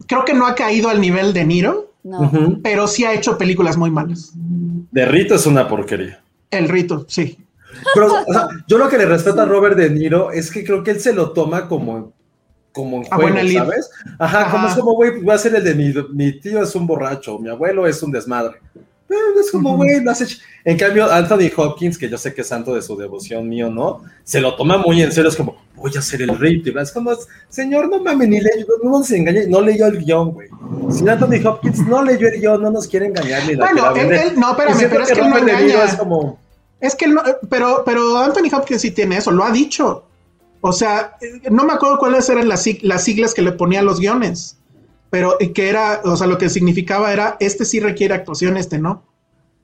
Creo 0.07 0.25
que 0.25 0.35
no 0.35 0.47
ha 0.47 0.55
caído 0.55 0.89
al 0.89 1.01
nivel 1.01 1.33
de 1.33 1.45
Niro, 1.45 1.93
No. 2.03 2.31
Pero 2.63 2.87
sí 2.87 3.05
ha 3.05 3.13
hecho 3.15 3.37
películas 3.39 3.77
muy 3.77 3.91
malas. 3.91 4.33
De 4.35 5.05
Rito 5.07 5.35
es 5.35 5.47
una 5.47 5.69
porquería. 5.69 6.23
El 6.51 6.69
rito, 6.69 7.05
sí. 7.09 7.39
Pero, 7.95 8.07
o 8.27 8.33
sea, 8.33 8.49
yo 8.67 8.79
lo 8.79 8.89
que 8.89 8.99
le 8.99 9.07
respeto 9.07 9.41
a 9.41 9.45
Robert 9.45 9.77
De 9.77 9.91
Niro 9.91 10.31
es 10.33 10.51
que 10.51 10.65
creo 10.65 10.83
que 10.83 10.91
él 10.93 11.01
se 11.01 11.13
lo 11.13 11.31
toma 11.33 11.69
como, 11.69 12.13
como 12.73 12.99
en 12.99 13.03
A 13.11 13.17
juego, 13.17 13.23
buena 13.23 13.43
lid. 13.43 13.59
¿sabes? 13.59 13.91
Ajá, 14.19 14.41
Ajá. 14.43 14.51
como 14.51 14.69
es 14.69 14.75
como, 14.75 14.93
güey, 14.95 15.21
voy 15.21 15.35
a 15.35 15.39
ser 15.39 15.55
el 15.55 15.65
de 15.65 15.75
mi, 15.75 15.95
mi 16.13 16.39
tío 16.41 16.63
es 16.63 16.75
un 16.75 16.87
borracho, 16.87 17.39
mi 17.39 17.49
abuelo 17.49 17.87
es 17.87 18.03
un 18.03 18.11
desmadre. 18.13 18.57
Pero 19.07 19.41
es 19.41 19.51
como, 19.51 19.75
güey, 19.75 20.03
lo 20.05 20.11
hace. 20.11 20.27
ch- 20.27 20.39
En 20.67 20.77
cambio, 20.77 21.11
Anthony 21.11 21.51
Hopkins, 21.57 21.97
que 21.97 22.11
yo 22.11 22.19
sé 22.19 22.35
que 22.35 22.43
es 22.43 22.47
santo 22.47 22.75
de 22.75 22.83
su 22.83 22.95
devoción 22.95 23.49
mío, 23.49 23.71
¿no? 23.71 24.03
Se 24.23 24.39
lo 24.39 24.55
toma 24.55 24.77
muy 24.77 25.01
en 25.03 25.11
serio, 25.13 25.31
es 25.31 25.37
como, 25.37 25.57
voy 25.77 25.91
a 25.97 26.03
ser 26.03 26.21
el 26.21 26.39
rey. 26.39 26.63
y 26.63 26.79
Es 26.79 26.93
como, 26.93 27.13
señor, 27.49 27.89
no 27.89 28.01
mames, 28.03 28.29
ni 28.29 28.39
leyó, 28.39 28.67
no 28.83 28.91
nos 28.91 29.11
engañe, 29.13 29.47
no 29.47 29.63
leyó 29.63 29.87
el 29.87 30.05
guion, 30.05 30.33
güey. 30.33 30.49
Si 30.91 31.09
Anthony 31.09 31.41
Hopkins 31.43 31.79
no 31.89 32.03
leyó 32.05 32.29
el 32.29 32.39
guion, 32.39 32.63
no 32.63 32.71
nos 32.71 32.87
quiere 32.87 33.07
engañar 33.07 33.47
ni 33.47 33.55
la 33.55 33.65
Bueno, 33.73 33.97
él- 33.97 34.13
él- 34.13 34.39
no, 34.39 34.51
espérame, 34.51 34.87
pero 34.91 35.03
es 35.03 35.13
que 35.13 35.23
no 35.23 35.39
engaña. 35.39 35.85
es 35.85 35.95
como, 35.95 36.39
Es 36.81 36.95
que 36.95 37.09
no, 37.09 37.23
pero, 37.51 37.83
pero 37.85 38.17
Anthony 38.19 38.49
Hopkins 38.53 38.81
sí 38.83 38.91
tiene 38.93 39.17
eso, 39.17 39.31
lo 39.31 39.45
ha 39.45 39.51
dicho. 39.51 40.05
O 40.61 40.73
sea, 40.73 41.17
eh, 41.21 41.49
no 41.51 41.65
me 41.65 41.73
acuerdo 41.73 41.99
cuáles 41.99 42.29
eran 42.29 42.49
las, 42.49 42.67
sig- 42.67 42.83
las 42.83 43.05
siglas 43.05 43.35
que 43.35 43.43
le 43.43 43.53
ponía 43.53 43.81
a 43.81 43.83
los 43.83 44.01
guiones, 44.01 44.59
pero 45.11 45.37
eh, 45.41 45.53
que 45.53 45.69
era, 45.69 46.01
o 46.05 46.17
sea, 46.17 46.27
lo 46.27 46.39
que 46.39 46.49
significaba 46.49 47.13
era, 47.13 47.37
este 47.41 47.65
sí 47.65 47.81
requiere 47.81 48.15
actuación, 48.15 48.57
este 48.57 48.79
no. 48.79 49.05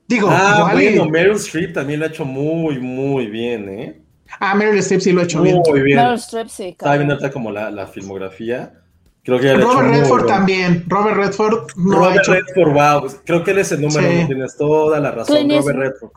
Digo, 0.08 0.28
Ah, 0.30 0.70
y- 0.74 0.96
bueno, 0.96 1.08
Meryl 1.10 1.36
Streep 1.36 1.72
también 1.74 2.00
lo 2.00 2.06
ha 2.06 2.08
hecho 2.08 2.24
muy, 2.24 2.78
muy 2.78 3.26
bien, 3.26 3.68
¿eh? 3.68 4.00
ah, 4.40 4.54
Meryl 4.54 4.78
Streep 4.78 5.00
sí 5.00 5.12
lo 5.12 5.20
ha 5.20 5.24
hecho 5.24 5.38
Muy 5.38 5.50
bien. 5.52 5.62
bien. 5.84 5.96
Meryl 5.98 6.14
Streep, 6.14 6.48
sí, 6.48 6.64
Estaba 6.70 6.96
viendo 6.96 7.14
ahorita 7.14 7.30
como 7.32 7.50
la, 7.50 7.70
la 7.70 7.86
filmografía. 7.86 8.80
Creo 9.22 9.38
que 9.40 9.46
ya 9.46 9.54
lo 9.54 9.58
ha 9.58 9.62
hecho 9.62 9.72
Robert 9.72 9.88
muy 9.90 10.00
Redford 10.00 10.26
también. 10.26 10.84
Robert 10.86 11.16
Redford 11.16 11.66
no 11.76 11.92
ha 11.96 11.98
Robert 12.08 12.20
hecho. 12.20 12.32
Redford, 12.34 12.72
wow. 12.72 13.00
pues, 13.00 13.20
Creo 13.24 13.42
que 13.42 13.50
él 13.52 13.58
es 13.58 13.72
el 13.72 13.80
número 13.80 14.00
Sí. 14.06 14.14
uno, 14.18 14.26
tienes 14.26 14.56
toda 14.56 15.00
la 15.00 15.10
razón. 15.12 15.36
Clint 15.36 15.52
Robert. 15.62 15.78
Redford. 15.78 16.10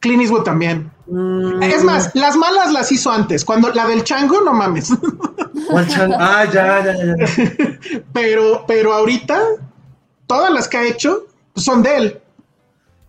Clint 0.00 0.22
Eastwood 0.22 0.42
también. 0.44 0.90
Mm. 1.06 1.62
Es 1.62 1.84
más, 1.84 2.10
las 2.14 2.36
malas 2.36 2.72
las 2.72 2.90
hizo 2.92 3.10
antes. 3.10 3.44
Cuando 3.44 3.68
la 3.72 3.86
del 3.86 4.02
chango, 4.04 4.40
no 4.40 4.52
mames. 4.52 4.90
¿Cuál 5.70 5.86
chan- 5.88 6.14
Ah, 6.18 6.44
ya, 6.50 6.84
ya, 6.84 6.94
ya. 6.96 8.00
pero, 8.12 8.64
pero 8.66 8.92
ahorita, 8.94 9.40
todas 10.26 10.52
las 10.52 10.68
que 10.68 10.76
ha 10.78 10.84
hecho 10.86 11.26
pues, 11.52 11.64
son 11.64 11.82
de 11.82 11.96
él. 11.96 12.20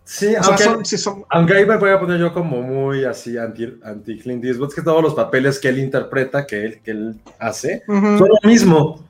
Sí, 0.04 0.26
O 0.26 0.30
sea, 0.30 0.40
aunque, 0.48 0.64
son, 0.64 0.84
sí 0.84 0.98
son- 0.98 1.24
aunque 1.30 1.54
ahí 1.54 1.64
me 1.64 1.76
voy 1.76 1.90
a 1.90 1.98
poner 2.00 2.18
yo 2.18 2.32
como 2.34 2.60
muy 2.60 3.04
así 3.04 3.38
anti, 3.38 3.72
anti 3.84 4.18
Clint 4.18 4.44
Eastwood, 4.44 4.68
es 4.68 4.74
que 4.74 4.82
todos 4.82 5.02
los 5.02 5.14
papeles 5.14 5.58
que 5.58 5.68
él 5.68 5.78
interpreta, 5.78 6.44
que 6.46 6.64
él, 6.64 6.80
que 6.84 6.90
él 6.90 7.20
hace, 7.38 7.82
son 7.86 8.18
lo 8.18 8.36
mismo. 8.48 9.06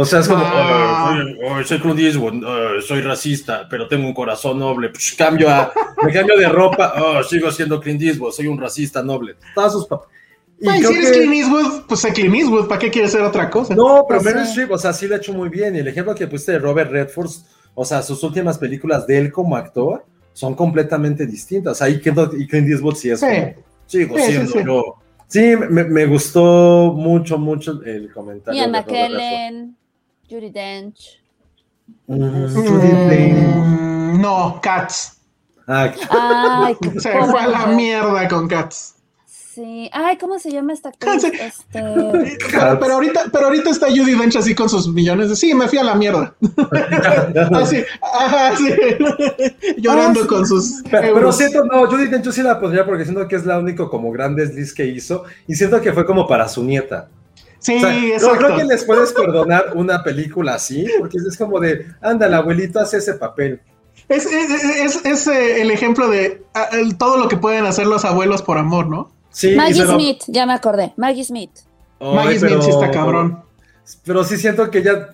O 0.00 0.04
sea, 0.04 0.20
es 0.20 0.28
como, 0.28 0.44
Ah. 0.44 1.10
"Oh, 1.12 1.16
soy, 1.16 1.38
oh, 1.44 1.64
soy 1.64 1.78
Clint 1.80 1.98
Eastwood, 1.98 2.44
oh, 2.44 2.80
soy 2.80 3.00
racista, 3.00 3.66
pero 3.68 3.88
tengo 3.88 4.06
un 4.06 4.14
corazón 4.14 4.58
noble. 4.60 4.90
Pues, 4.90 5.12
cambio 5.18 5.50
a, 5.50 5.72
me 6.04 6.12
cambio 6.12 6.36
de 6.38 6.48
ropa, 6.48 6.94
oh, 7.02 7.22
sigo 7.24 7.50
siendo 7.50 7.80
Clint 7.80 8.00
Eastwood, 8.02 8.30
soy 8.32 8.46
un 8.46 8.60
racista 8.60 9.02
noble. 9.02 9.34
Todos 9.56 9.72
sus 9.72 9.86
papeles. 9.86 10.14
Y 10.60 10.68
Ay, 10.68 10.82
si 10.84 10.92
eres 10.94 11.10
que- 11.10 11.18
Clint 11.18 11.34
Eastwood, 11.34 11.82
pues 11.88 12.00
sé 12.00 12.12
Clint 12.12 12.34
Eastwood, 12.34 12.68
¿para 12.68 12.78
qué 12.78 12.90
quieres 12.92 13.10
ser 13.10 13.22
otra 13.22 13.50
cosa? 13.50 13.74
No, 13.74 14.04
pero 14.08 14.20
Pues 14.20 14.24
Meryl 14.34 14.44
sí. 14.44 14.50
Streep, 14.50 14.70
o 14.70 14.78
sea, 14.78 14.92
sí 14.92 15.08
lo 15.08 15.14
ha 15.16 15.18
hecho 15.18 15.32
muy 15.32 15.48
bien. 15.48 15.74
Y 15.74 15.78
el 15.80 15.88
ejemplo 15.88 16.14
que 16.14 16.28
pusiste 16.28 16.52
de 16.52 16.58
Robert 16.60 16.92
Redford, 16.92 17.30
o 17.74 17.84
sea, 17.84 18.00
sus 18.02 18.22
últimas 18.22 18.56
películas 18.56 19.04
de 19.04 19.18
él 19.18 19.32
como 19.32 19.56
actor 19.56 20.04
son 20.32 20.54
completamente 20.54 21.26
distintas. 21.26 21.82
Ahí 21.82 21.94
y 21.94 22.46
Clint 22.46 22.68
Eastwood 22.68 22.94
sí 22.94 23.10
es 23.10 23.18
Sí. 23.18 23.26
como, 23.26 23.54
sigo 23.86 24.16
Sí, 24.18 24.22
siendo 24.24 24.52
sí. 24.52 24.58
yo. 24.64 24.94
Sí, 25.26 25.54
me, 25.68 25.82
me 25.84 26.06
gustó 26.06 26.92
mucho, 26.96 27.36
mucho 27.36 27.80
el 27.84 28.12
comentario. 28.12 28.64
Robert 28.64 28.86
Redford. 28.88 29.10
McKellen, 29.10 29.76
Judy 30.28 30.50
Dench. 30.50 31.20
Mm, 32.06 32.54
Judy 32.54 32.88
Blanc. 32.88 33.56
Mm, 33.56 34.20
no, 34.20 34.60
Cats. 34.62 35.20
Ah, 35.66 35.92
Ay, 36.64 36.76
qué 36.80 36.90
Se 37.00 37.10
pobre 37.12 37.26
fue 37.30 37.40
a 37.40 37.48
la 37.48 37.66
mierda 37.68 38.28
con 38.28 38.48
Cats. 38.48 38.94
Sí. 39.26 39.90
Ay, 39.92 40.16
¿cómo 40.18 40.38
se 40.38 40.52
llama 40.52 40.72
esta 40.72 40.90
actriz? 40.90 41.22
Sí. 41.22 41.32
Este... 41.40 41.82
Pero, 42.52 42.78
pero 42.78 42.94
ahorita, 42.94 43.24
pero 43.32 43.46
ahorita 43.46 43.70
está 43.70 43.88
Judy 43.88 44.14
Dench 44.14 44.36
así 44.36 44.54
con 44.54 44.68
sus 44.68 44.86
millones 44.92 45.30
de 45.30 45.36
sí, 45.36 45.52
me 45.52 45.66
fui 45.66 45.78
a 45.78 45.82
la 45.84 45.94
mierda. 45.96 46.34
Así, 47.52 47.82
ajá, 48.00 48.56
sí. 48.56 48.72
Llorando 49.78 50.20
Ah, 50.20 50.22
sí. 50.22 50.28
con 50.28 50.46
sus 50.46 50.82
Pero, 50.88 51.12
pero 51.14 51.32
siento, 51.32 51.64
no, 51.64 51.86
Judy 51.86 52.06
Dench 52.06 52.24
yo 52.24 52.32
sí 52.32 52.42
la 52.42 52.60
pondría 52.60 52.86
porque 52.86 53.04
siento 53.04 53.26
que 53.26 53.34
es 53.36 53.44
la 53.46 53.58
único 53.58 53.90
como 53.90 54.12
gran 54.12 54.36
desliz 54.36 54.72
que 54.72 54.86
hizo 54.86 55.24
y 55.48 55.54
siento 55.56 55.80
que 55.80 55.92
fue 55.92 56.06
como 56.06 56.26
para 56.28 56.48
su 56.48 56.62
nieta. 56.62 57.08
Sí, 57.60 57.76
O 57.76 57.80
sea, 57.80 57.90
no, 57.92 58.06
exacto. 58.06 58.36
creo 58.38 58.56
que 58.56 58.64
les 58.64 58.84
puedes 58.84 59.12
perdonar 59.12 59.72
una 59.74 60.02
película 60.04 60.54
así, 60.54 60.86
porque 60.98 61.18
es 61.18 61.36
como 61.36 61.58
de, 61.60 61.86
anda, 62.00 62.26
el 62.26 62.34
abuelito 62.34 62.78
hace 62.80 62.98
ese 62.98 63.14
papel. 63.14 63.60
Es, 64.08 64.26
es, 64.26 64.64
es- 64.64 65.04
es, 65.04 65.26
eh, 65.26 65.60
el 65.62 65.70
ejemplo 65.70 66.08
de 66.08 66.42
el- 66.72 66.96
todo 66.96 67.18
lo 67.18 67.28
que 67.28 67.36
pueden 67.36 67.66
hacer 67.66 67.86
los 67.86 68.04
abuelos 68.04 68.42
por 68.42 68.56
amor, 68.58 68.86
¿no? 68.88 69.10
Sí, 69.30 69.54
Maggie 69.56 69.84
Smith, 69.86 70.22
ya 70.28 70.46
me 70.46 70.54
acordé. 70.54 70.92
Maggie 70.96 71.24
Smith. 71.24 71.50
Maggie 72.00 72.38
Smith 72.38 72.62
sí 72.62 72.70
está 72.70 72.90
cabrón. 72.90 73.42
Pero 74.04 74.22
sí 74.24 74.36
siento 74.36 74.70
que 74.70 74.78
ella, 74.78 75.08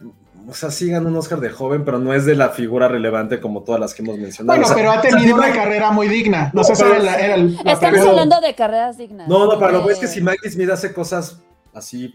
o 0.48 0.54
sea, 0.54 0.70
sí 0.70 0.90
ganó 0.90 1.08
un 1.08 1.16
Oscar 1.16 1.40
de 1.40 1.48
joven, 1.50 1.84
pero 1.84 1.98
no 1.98 2.12
es 2.12 2.24
de 2.26 2.34
la 2.34 2.50
figura 2.50 2.88
relevante 2.88 3.40
como 3.40 3.62
todas 3.62 3.80
las 3.80 3.94
que 3.94 4.02
hemos 4.02 4.18
mencionado. 4.18 4.58
Bueno, 4.58 4.64
O 4.64 4.66
sea, 4.68 4.76
pero 4.76 4.90
ha 4.92 4.98
o 4.98 5.02
sea, 5.02 5.10
tenido 5.10 5.36
una 5.36 5.52
carrera 5.52 5.90
muy 5.90 6.08
digna. 6.08 6.50
No, 6.52 6.60
No, 6.60 6.64
sé 6.64 6.76
si 6.76 6.82
era, 6.82 7.34
el- 7.34 7.58
Estamos 7.64 8.00
hablando 8.06 8.40
de 8.40 8.54
carreras 8.54 8.98
dignas. 8.98 9.28
No, 9.28 9.46
no, 9.46 9.58
para 9.58 9.72
lo 9.72 9.86
que 9.86 9.94
es 9.94 9.98
que 9.98 10.06
si 10.08 10.20
Maggie 10.20 10.50
Smith 10.50 10.70
hace 10.70 10.92
cosas 10.92 11.38
así 11.74 12.14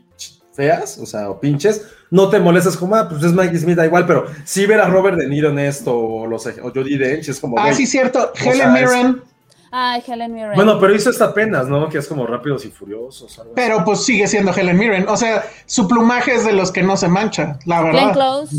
feas, 0.53 0.97
o 0.97 1.05
sea, 1.05 1.29
o 1.29 1.39
pinches, 1.39 1.85
no 2.11 2.29
te 2.29 2.39
molestas 2.39 2.75
como, 2.75 2.95
ah, 2.95 3.07
pues 3.07 3.23
es 3.23 3.31
Maggie 3.31 3.57
Smith, 3.59 3.77
da 3.77 3.85
igual, 3.85 4.05
pero 4.05 4.25
si 4.43 4.65
ver 4.65 4.81
a 4.81 4.87
Robert 4.89 5.17
De 5.17 5.27
Niro 5.27 5.49
en 5.51 5.59
esto, 5.59 5.95
o, 5.97 6.27
los, 6.27 6.45
o 6.47 6.71
Jodie 6.73 6.97
Dench, 6.97 7.29
es 7.29 7.39
como, 7.39 7.57
Ah, 7.57 7.73
sí, 7.73 7.85
cierto. 7.85 8.31
sea, 8.35 8.51
Helen 8.51 8.75
es- 8.75 8.81
Mirren, 8.81 9.21
Ay, 9.71 10.03
Helen 10.05 10.33
Mirren. 10.33 10.55
Bueno, 10.55 10.79
pero 10.79 10.95
hizo 10.95 11.11
esta 11.11 11.25
apenas, 11.25 11.67
¿no? 11.69 11.87
Que 11.89 11.99
es 11.99 12.07
como 12.07 12.25
Rápidos 12.25 12.65
y 12.65 12.69
Furiosos. 12.71 13.37
algo 13.37 13.51
así. 13.53 13.55
pero 13.55 13.85
pues 13.85 14.03
sigue 14.03 14.27
siendo 14.27 14.51
Helen 14.51 14.75
Mirren. 14.77 15.07
O 15.07 15.15
sea, 15.15 15.43
su 15.67 15.87
plumaje 15.87 16.33
es 16.33 16.43
de 16.43 16.53
los 16.53 16.71
que 16.71 16.81
no 16.81 16.97
se 16.97 17.07
mancha, 17.07 17.59
la 17.67 17.83
verdad. 17.83 17.99
Glenn 18.01 18.13
Close. 18.13 18.55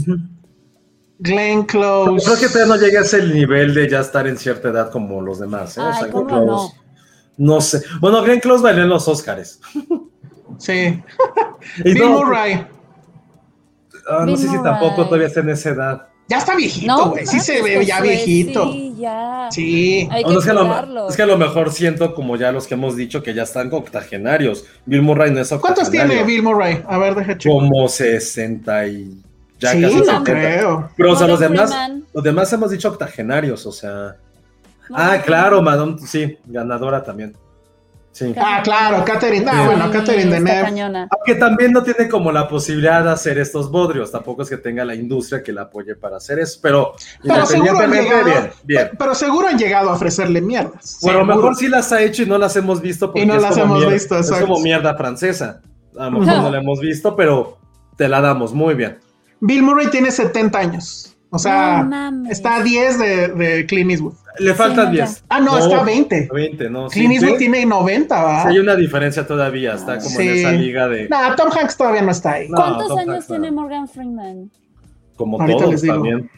Glenn 1.18 1.66
Pero 1.66 2.04
Close. 2.06 2.24
Creo 2.26 2.38
que 2.38 2.46
todavía 2.48 2.74
no 2.76 2.80
llega 2.80 3.00
a 3.00 3.02
ese 3.02 3.24
nivel 3.26 3.74
de 3.74 3.90
ya 3.90 4.00
estar 4.00 4.26
en 4.28 4.38
cierta 4.38 4.68
edad 4.68 4.90
como 4.92 5.20
los 5.20 5.40
demás, 5.40 5.76
¿eh? 5.76 5.80
O 5.80 5.92
sea, 5.92 6.08
¿cómo 6.10 6.26
Glenn 6.26 6.44
Close, 6.44 6.74
no 7.38 7.60
sé. 7.60 7.82
Bueno, 8.00 8.22
Glenn 8.22 8.38
Close 8.40 8.62
bailó 8.62 8.82
en 8.84 8.88
los 8.88 9.06
Oscars. 9.08 9.60
Sí. 10.60 11.02
Bill 11.84 11.98
no, 11.98 12.10
Murray. 12.10 12.66
ah, 14.08 14.20
no 14.20 14.26
Bill 14.26 14.38
sé 14.38 14.48
si 14.48 14.62
tampoco 14.62 15.06
todavía 15.06 15.26
está 15.26 15.40
en 15.40 15.48
esa 15.48 15.70
edad. 15.70 16.06
Ya 16.28 16.38
está 16.38 16.54
viejito, 16.54 16.86
No, 16.86 17.10
güey. 17.10 17.26
Sí 17.26 17.38
ah, 17.38 17.40
se 17.40 17.58
pues, 17.58 17.78
ve 17.78 17.86
ya 17.86 18.00
viejito. 18.00 18.70
Sí, 18.70 18.94
ya. 18.96 19.48
Sí. 19.50 20.08
Hay 20.12 20.22
que 20.22 20.32
es, 20.32 20.44
que 20.44 20.50
a 20.50 20.54
lo, 20.54 21.08
es 21.08 21.16
que 21.16 21.22
a 21.22 21.26
lo 21.26 21.36
mejor 21.36 21.72
siento 21.72 22.14
como 22.14 22.36
ya 22.36 22.52
los 22.52 22.68
que 22.68 22.74
hemos 22.74 22.94
dicho 22.94 23.20
que 23.22 23.34
ya 23.34 23.42
están 23.42 23.72
octogenarios. 23.72 24.64
Bill 24.86 25.02
Murray 25.02 25.32
no 25.32 25.40
es 25.40 25.48
¿Cuántos 25.60 25.90
tiene 25.90 26.22
Bill 26.22 26.44
Murray? 26.44 26.84
A 26.86 26.98
ver, 26.98 27.16
deja 27.16 27.36
checar. 27.36 27.58
Como 27.58 27.88
60 27.88 28.86
y 28.86 29.22
ya 29.58 29.72
sí, 29.72 29.80
casi 29.80 29.96
no 29.96 30.04
70. 30.04 30.22
creo. 30.22 30.90
Pero 30.96 31.12
o 31.12 31.16
sea, 31.16 31.26
los 31.26 31.40
demás, 31.40 31.70
Freeman. 31.70 32.04
los 32.12 32.22
demás 32.22 32.52
hemos 32.52 32.70
dicho 32.70 32.88
octogenarios, 32.88 33.66
o 33.66 33.72
sea. 33.72 34.16
No, 34.88 34.96
ah, 34.96 35.18
claro, 35.24 35.60
Madonna, 35.62 35.98
sí, 36.06 36.38
ganadora 36.46 37.02
también. 37.02 37.34
Sí. 38.12 38.34
Ah, 38.36 38.60
claro, 38.64 39.04
Catherine. 39.04 39.46
Ah, 39.48 39.60
Sí, 39.62 39.66
bueno, 39.66 39.90
Catherine 39.90 40.30
Deneuve. 40.30 41.06
Aunque 41.10 41.34
también 41.38 41.72
no 41.72 41.82
tiene 41.82 42.08
como 42.08 42.32
la 42.32 42.48
posibilidad 42.48 43.04
de 43.04 43.10
hacer 43.10 43.38
estos 43.38 43.70
bodrios, 43.70 44.10
tampoco 44.10 44.42
es 44.42 44.48
que 44.50 44.56
tenga 44.56 44.84
la 44.84 44.94
industria 44.96 45.42
que 45.44 45.52
la 45.52 45.62
apoye 45.62 45.94
para 45.94 46.16
hacer 46.16 46.40
eso, 46.40 46.58
pero, 46.60 46.92
Pero 47.22 47.46
seguro 47.46 47.70
han 47.70 47.84
independientemente, 47.84 48.28
llegado. 48.28 48.40
bien, 48.42 48.52
bien. 48.64 48.88
pe- 48.90 48.96
Pero 48.98 49.14
seguro 49.14 49.46
han 49.48 49.58
llegado 49.58 49.90
a 49.90 49.94
ofrecerle 49.94 50.40
mierdas. 50.40 50.98
Bueno, 51.02 51.20
a 51.20 51.22
lo 51.22 51.34
mejor 51.36 51.54
sí 51.56 51.68
las 51.68 51.92
ha 51.92 52.02
hecho 52.02 52.24
y 52.24 52.26
no 52.26 52.36
las 52.36 52.56
hemos 52.56 52.80
visto 52.80 53.06
porque 53.06 53.22
Y 53.22 53.26
no 53.26 53.34
es 53.36 53.42
las 53.42 53.52
como 53.52 53.64
hemos 53.64 53.78
mierda, 53.78 53.94
visto, 53.94 54.18
es 54.18 54.30
como 54.32 54.58
mierda 54.60 54.96
francesa. 54.96 55.60
A 55.98 56.04
lo 56.06 56.10
mejor 56.18 56.28
Ujú. 56.34 56.42
no 56.42 56.50
la 56.50 56.58
hemos 56.58 56.80
visto, 56.80 57.14
pero 57.16 57.58
te 57.96 58.08
la 58.08 58.20
damos 58.20 58.52
muy 58.52 58.74
bien. 58.74 58.98
Bill 59.40 59.62
Murray 59.62 59.86
tiene 59.88 60.10
70 60.10 60.58
años. 60.58 61.16
O 61.30 61.38
sea, 61.38 61.84
No 61.84 62.28
está 62.28 62.56
a 62.56 62.62
10 62.64 62.98
de, 62.98 63.28
de 63.28 63.66
Clint 63.66 63.92
Eastwood. 63.92 64.14
Le 64.40 64.54
faltan 64.54 64.86
no, 64.90 64.92
ya. 64.96 65.04
10. 65.06 65.24
Ah, 65.28 65.40
no, 65.40 65.58
está 65.58 65.80
a 65.80 65.84
20. 65.84 66.28
20, 66.32 66.70
no. 66.70 66.88
Clint 66.88 67.14
Eastwood 67.14 67.38
tiene 67.38 67.64
90, 67.66 68.22
¿va? 68.22 68.42
Sí, 68.42 68.48
hay 68.48 68.58
una 68.58 68.74
diferencia 68.76 69.26
todavía, 69.26 69.74
está 69.74 69.98
como 69.98 70.10
Sí. 70.10 70.22
en 70.28 70.34
esa 70.36 70.52
liga 70.52 70.88
de... 70.88 71.08
No, 71.08 71.16
Tom 71.36 71.50
Hanks 71.50 71.76
todavía 71.76 72.02
no 72.02 72.10
está 72.10 72.32
ahí. 72.32 72.48
No, 72.48 72.56
¿Cuántos 72.56 72.88
Tom 72.88 72.98
años 72.98 73.14
Hanks 73.14 73.28
no. 73.30 73.34
tiene 73.36 73.50
Morgan 73.52 73.88
Freeman? 73.88 74.50
como 75.16 75.38
Ahorita 75.40 75.58
todos 75.58 75.70
les 75.72 75.82
digo. 75.82 75.94
también. 75.94 76.30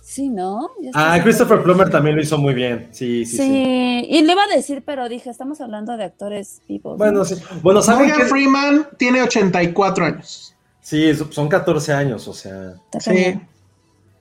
Sí, 0.00 0.28
¿no? 0.28 0.70
Ah, 0.94 1.18
Christopher. 1.22 1.62
Plummer 1.62 1.88
también 1.90 2.16
lo 2.16 2.22
hizo 2.22 2.36
muy 2.38 2.54
bien. 2.54 2.88
Sí, 2.90 3.24
sí, 3.24 3.36
Sí, 3.36 3.42
sí. 3.42 4.06
y 4.10 4.22
le 4.22 4.32
iba 4.32 4.42
a 4.44 4.54
decir, 4.54 4.82
pero 4.84 5.08
dije, 5.08 5.30
estamos 5.30 5.60
hablando 5.60 5.96
de 5.96 6.04
actores 6.04 6.60
vivos. 6.68 6.96
Bueno, 6.98 7.18
¿no? 7.20 7.24
sí. 7.24 7.36
Bueno, 7.62 7.80
¿saben 7.82 8.08
Morgan? 8.10 8.28
Freeman 8.28 8.86
tiene 8.98 9.22
84 9.22 10.04
años. 10.06 10.54
Sí, 10.80 11.12
son 11.30 11.48
14 11.48 11.92
años, 11.94 12.28
o 12.28 12.34
sea. 12.34 12.74
Está 12.92 13.00
Sí. 13.00 13.40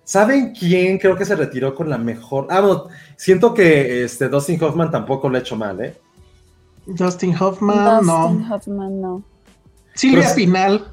¿Saben 0.03 0.53
quién 0.53 0.97
creo 0.97 1.15
que 1.15 1.25
se 1.25 1.35
retiró 1.35 1.73
con 1.75 1.89
la 1.89 1.97
mejor? 1.97 2.47
Ah, 2.49 2.59
bueno, 2.61 2.88
siento 3.15 3.53
que 3.53 4.03
este 4.03 4.27
Dustin 4.27 4.61
Hoffman 4.63 4.91
tampoco 4.91 5.30
lo 5.30 5.38
ha 5.38 5.41
hecho 5.41 5.55
mal, 5.55 5.80
¿eh? 5.81 5.95
Dustin 6.85 7.34
Hoffman, 7.39 7.99
Dustin 8.05 8.07
no. 8.07 8.55
Hoffman, 8.55 9.01
no. 9.01 9.23
Silvia 9.95 10.23
Pero- 10.23 10.35
Pinal. 10.35 10.88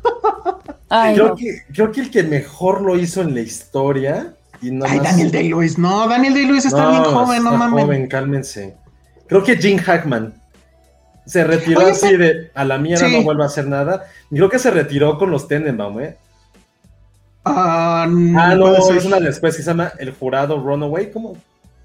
Ay, 0.88 1.14
creo, 1.14 1.28
no. 1.28 1.36
que, 1.36 1.62
creo 1.72 1.90
que 1.92 2.00
el 2.02 2.10
que 2.10 2.22
mejor 2.22 2.82
lo 2.82 2.96
hizo 2.96 3.20
en 3.22 3.34
la 3.34 3.40
historia. 3.40 4.34
Y 4.62 4.70
no 4.70 4.84
Ay, 4.86 4.98
más- 4.98 5.04
Daniel 5.10 5.30
Day-Lewis. 5.32 5.78
No, 5.78 6.06
Daniel 6.08 6.34
Day-Lewis 6.34 6.66
está 6.66 6.82
No, 6.84 6.90
bien 6.90 7.04
joven, 7.04 7.42
no 7.42 7.50
está 7.52 7.58
mames. 7.66 7.84
joven, 7.84 8.06
cálmense. 8.08 8.76
Creo 9.26 9.42
que 9.42 9.56
Jim 9.56 9.78
Hackman 9.78 10.34
se 11.26 11.44
retiró 11.44 11.80
Oye, 11.80 11.92
así 11.92 12.06
pero- 12.10 12.18
de 12.24 12.50
a 12.54 12.64
la 12.64 12.76
mierda, 12.78 13.06
Sí. 13.08 13.16
no 13.16 13.22
vuelve 13.22 13.42
a 13.42 13.46
hacer 13.46 13.66
nada. 13.66 14.04
Y 14.30 14.36
creo 14.36 14.50
que 14.50 14.58
se 14.58 14.70
retiró 14.70 15.16
con 15.18 15.30
los 15.30 15.48
Tenenbaum, 15.48 16.00
¿eh? 16.00 16.16
Ah, 17.44 18.02
Ah, 18.04 18.06
no, 18.08 18.54
no, 18.56 18.64
puede 18.66 18.82
ser. 18.82 18.96
es 18.98 19.04
una 19.06 19.20
después 19.20 19.56
que 19.56 19.62
se 19.62 19.70
llama 19.70 19.92
El 19.98 20.12
Jurado 20.12 20.58
Runaway. 20.60 21.10
¿Cómo? 21.10 21.36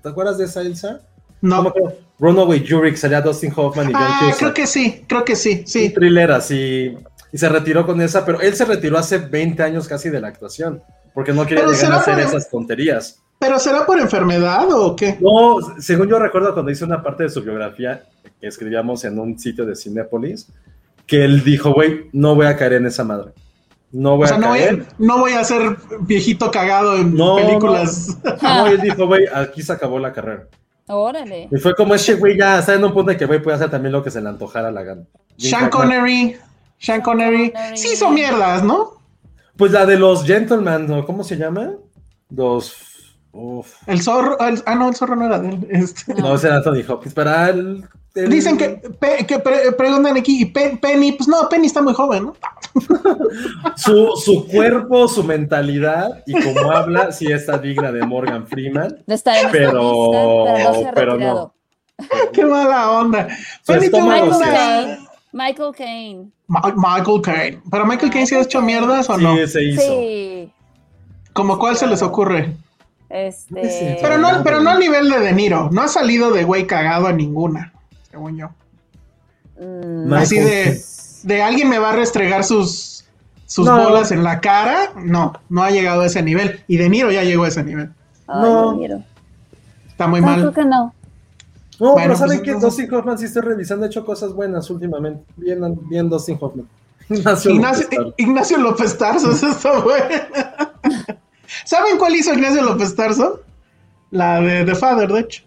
¿Te 0.01 0.09
acuerdas 0.09 0.37
de 0.37 0.45
esa, 0.45 0.61
Elsa? 0.61 1.01
No. 1.41 1.73
Runaway 2.19 2.65
Jury, 2.67 2.91
que 2.91 2.97
salía 2.97 3.21
Dustin 3.21 3.51
Hoffman 3.55 3.89
y 3.89 3.93
John 3.93 4.01
Ah, 4.05 4.33
creo 4.37 4.53
que 4.53 4.67
sí, 4.67 5.03
creo 5.07 5.25
que 5.25 5.35
sí, 5.35 5.59
Un 5.61 5.67
sí. 5.67 5.89
thriller 5.89 6.31
así. 6.31 6.95
Y 7.31 7.37
se 7.37 7.49
retiró 7.49 7.85
con 7.85 7.99
esa, 8.01 8.25
pero 8.25 8.39
él 8.41 8.55
se 8.55 8.63
retiró 8.65 8.97
hace 8.97 9.17
20 9.17 9.61
años 9.63 9.87
casi 9.87 10.09
de 10.09 10.21
la 10.21 10.29
actuación. 10.29 10.81
Porque 11.13 11.33
no 11.33 11.45
quería 11.45 11.65
llegar 11.65 11.91
a 11.93 11.97
hacer 11.97 12.19
esas 12.19 12.49
tonterías. 12.49 13.21
¿Pero 13.39 13.59
será 13.59 13.85
por 13.85 13.99
enfermedad 13.99 14.65
o 14.71 14.95
qué? 14.95 15.17
No, 15.19 15.57
según 15.79 16.07
yo 16.07 16.19
recuerdo 16.19 16.53
cuando 16.53 16.71
hice 16.71 16.85
una 16.85 17.03
parte 17.03 17.23
de 17.23 17.29
su 17.29 17.41
biografía 17.41 18.03
que 18.39 18.47
escribíamos 18.47 19.03
en 19.03 19.19
un 19.19 19.37
sitio 19.37 19.65
de 19.65 19.75
Cinépolis, 19.75 20.47
que 21.05 21.23
él 21.25 21.43
dijo, 21.43 21.73
güey, 21.73 22.09
no 22.13 22.35
voy 22.35 22.45
a 22.47 22.55
caer 22.55 22.73
en 22.73 22.85
esa 22.85 23.03
madre. 23.03 23.31
No 23.91 24.17
voy 24.17 24.25
O 24.25 24.27
sea, 24.27 24.37
a 24.37 24.39
no 24.39 24.47
voy, 24.49 24.59
caer. 24.59 24.85
a, 24.89 24.93
no 24.97 25.17
voy 25.19 25.31
a 25.33 25.43
ser 25.43 25.77
viejito 26.01 26.51
cagado 26.51 26.97
en 26.97 27.15
No, 27.15 27.35
películas. 27.37 28.17
No, 28.41 28.67
él 28.67 28.81
dijo, 28.81 29.07
güey, 29.07 29.25
aquí 29.33 29.61
se 29.61 29.71
acabó 29.73 29.99
la 29.99 30.11
carrera. 30.11 30.47
Órale. 30.87 31.47
Y 31.51 31.57
fue 31.57 31.73
como 31.75 31.95
ese 31.95 32.15
güey 32.15 32.37
ya 32.37 32.59
está 32.59 32.73
en 32.75 32.83
un 32.83 32.93
punto 32.93 33.11
de 33.11 33.17
que 33.17 33.25
güey 33.25 33.41
puede 33.41 33.55
hacer 33.55 33.71
también 33.71 33.91
lo 33.93 34.03
que 34.03 34.11
se 34.11 34.21
le 34.21 34.29
antojara 34.29 34.71
la 34.71 34.83
gana. 34.83 35.03
Sean. 35.37 35.69
Connery. 35.69 36.37
Sean 36.77 37.01
Connery. 37.01 37.51
Connery. 37.51 37.77
Sí 37.77 37.89
hizo 37.93 38.09
mierdas, 38.11 38.63
¿no? 38.63 38.91
Pues 39.57 39.71
la 39.71 39.85
de 39.85 39.97
los 39.97 40.25
Gentlemen, 40.25 40.85
¿no? 40.87 41.05
¿cómo 41.05 41.23
se 41.23 41.37
llama? 41.37 41.71
Los. 42.29 42.75
Uf. 43.37 43.73
El 43.87 44.01
zorro. 44.01 44.39
el- 44.39 44.63
ah, 44.65 44.75
no, 44.75 44.87
el 44.87 44.95
zorro 44.95 45.15
no 45.17 45.25
era 45.25 45.39
de 45.39 45.49
él. 45.49 45.67
este. 45.69 46.13
No, 46.15 46.35
ese 46.35 46.47
era 46.47 46.55
Anthony 46.57 46.83
Hopkins. 46.87 47.13
Para 47.13 47.49
el, 47.49 47.83
el- 48.15 48.29
Dicen 48.29 48.57
que, 48.57 48.69
pe- 48.99 49.25
que 49.27 49.39
pre- 49.39 49.73
preguntan 49.73 50.15
aquí, 50.15 50.41
y 50.41 50.45
Pe- 50.45 50.77
Penny, 50.81 51.11
pues 51.11 51.27
no, 51.27 51.49
Penny 51.49 51.67
está 51.67 51.81
muy 51.81 51.93
joven, 51.93 52.23
¿no? 52.27 52.35
su, 53.75 54.11
su 54.23 54.47
cuerpo, 54.47 55.07
su 55.07 55.23
mentalidad 55.23 56.23
y 56.25 56.33
como 56.41 56.71
habla, 56.71 57.11
sí 57.11 57.31
está 57.31 57.57
digna 57.57 57.91
de 57.91 58.05
Morgan 58.05 58.47
Freeman. 58.47 59.03
Estar 59.07 59.45
en 59.45 59.51
Pero- 59.51 60.71
lista, 60.73 60.91
pero 60.93 61.17
no 61.17 61.25
se 61.25 61.37
pero. 61.37 61.53
Qué 62.33 62.45
mala 62.45 62.91
onda. 62.91 63.27
Su 63.63 63.73
Penny 63.73 63.89
Michael 63.89 64.31
Caine. 64.41 64.97
Michael 65.31 65.71
Caine. 65.77 66.31
Ma- 66.47 66.73
Michael 66.75 67.21
Caine. 67.21 67.61
¿Pero 67.69 67.85
Michael 67.85 68.11
Caine 68.11 68.27
sí 68.27 68.35
ha 68.35 68.41
hecho 68.41 68.61
mierdas 68.61 69.09
o 69.09 69.17
no? 69.17 69.35
Sí, 69.37 69.47
se 69.47 69.63
hizo. 69.63 69.81
Sí. 69.81 70.51
¿Como 71.33 71.57
cuál 71.59 71.75
se 71.75 71.87
les 71.87 72.01
ocurre? 72.01 72.55
Este. 73.09 73.97
Pero 74.01 74.17
no, 74.17 74.43
pero 74.43 74.61
no 74.61 74.71
al 74.71 74.79
nivel 74.79 75.09
de 75.09 75.19
De 75.19 75.33
Niro. 75.33 75.69
No 75.71 75.81
ha 75.83 75.87
salido 75.87 76.31
de 76.31 76.43
güey 76.43 76.65
cagado 76.67 77.07
a 77.07 77.13
ninguna, 77.13 77.71
según 78.09 78.37
yo. 78.37 78.49
mm, 79.61 80.11
Así 80.13 80.37
de, 80.39 80.81
de 81.23 81.41
alguien 81.43 81.69
me 81.69 81.79
va 81.79 81.91
a 81.91 81.95
restregar 81.95 82.43
sus, 82.43 83.05
sus 83.45 83.65
No. 83.65 83.77
bolas 83.83 84.11
en 84.11 84.23
la 84.23 84.41
cara. 84.41 84.91
No, 84.97 85.33
no 85.49 85.63
ha 85.63 85.69
llegado 85.71 86.01
a 86.01 86.07
ese 86.07 86.21
nivel. 86.23 86.61
Y 86.67 86.77
De 86.77 86.89
Niro 86.89 87.11
ya 87.11 87.23
llegó 87.23 87.43
a 87.43 87.49
ese 87.49 87.63
nivel. 87.63 87.91
ay, 88.27 88.41
No. 88.41 88.73
no. 88.73 89.03
Está 89.87 90.07
muy 90.07 90.19
No, 90.21 90.27
mal. 90.27 90.39
creo 90.41 90.53
que 90.53 90.65
no. 90.65 90.93
No, 91.79 91.91
Bueno, 91.91 92.07
pero 92.07 92.15
¿saben 92.17 92.37
pues 92.37 92.41
qué? 92.45 92.51
entonces- 92.51 92.77
Dustin 92.79 92.93
Hoffman 92.95 93.17
sí 93.17 93.25
estoy 93.25 93.41
revisando, 93.43 93.83
ha 93.85 93.87
hecho 93.87 94.05
cosas 94.05 94.33
buenas 94.33 94.69
últimamente. 94.69 95.23
Bien, 95.35 95.59
bien 95.89 96.09
Dustin 96.09 96.37
Hoffman. 96.41 96.67
Ignacio 98.17 98.57
López 98.57 98.97
Tarso, 98.97 99.31
eso 99.31 99.49
está 99.49 99.79
bueno. 99.79 100.05
¿Saben 101.65 101.97
cuál 101.97 102.15
hizo 102.15 102.33
Ignacio 102.33 102.63
López 102.63 102.95
Tarso? 102.95 103.41
La 104.11 104.39
de 104.41 104.65
The 104.65 104.75
Father, 104.75 105.11
de 105.11 105.19
hecho. 105.19 105.43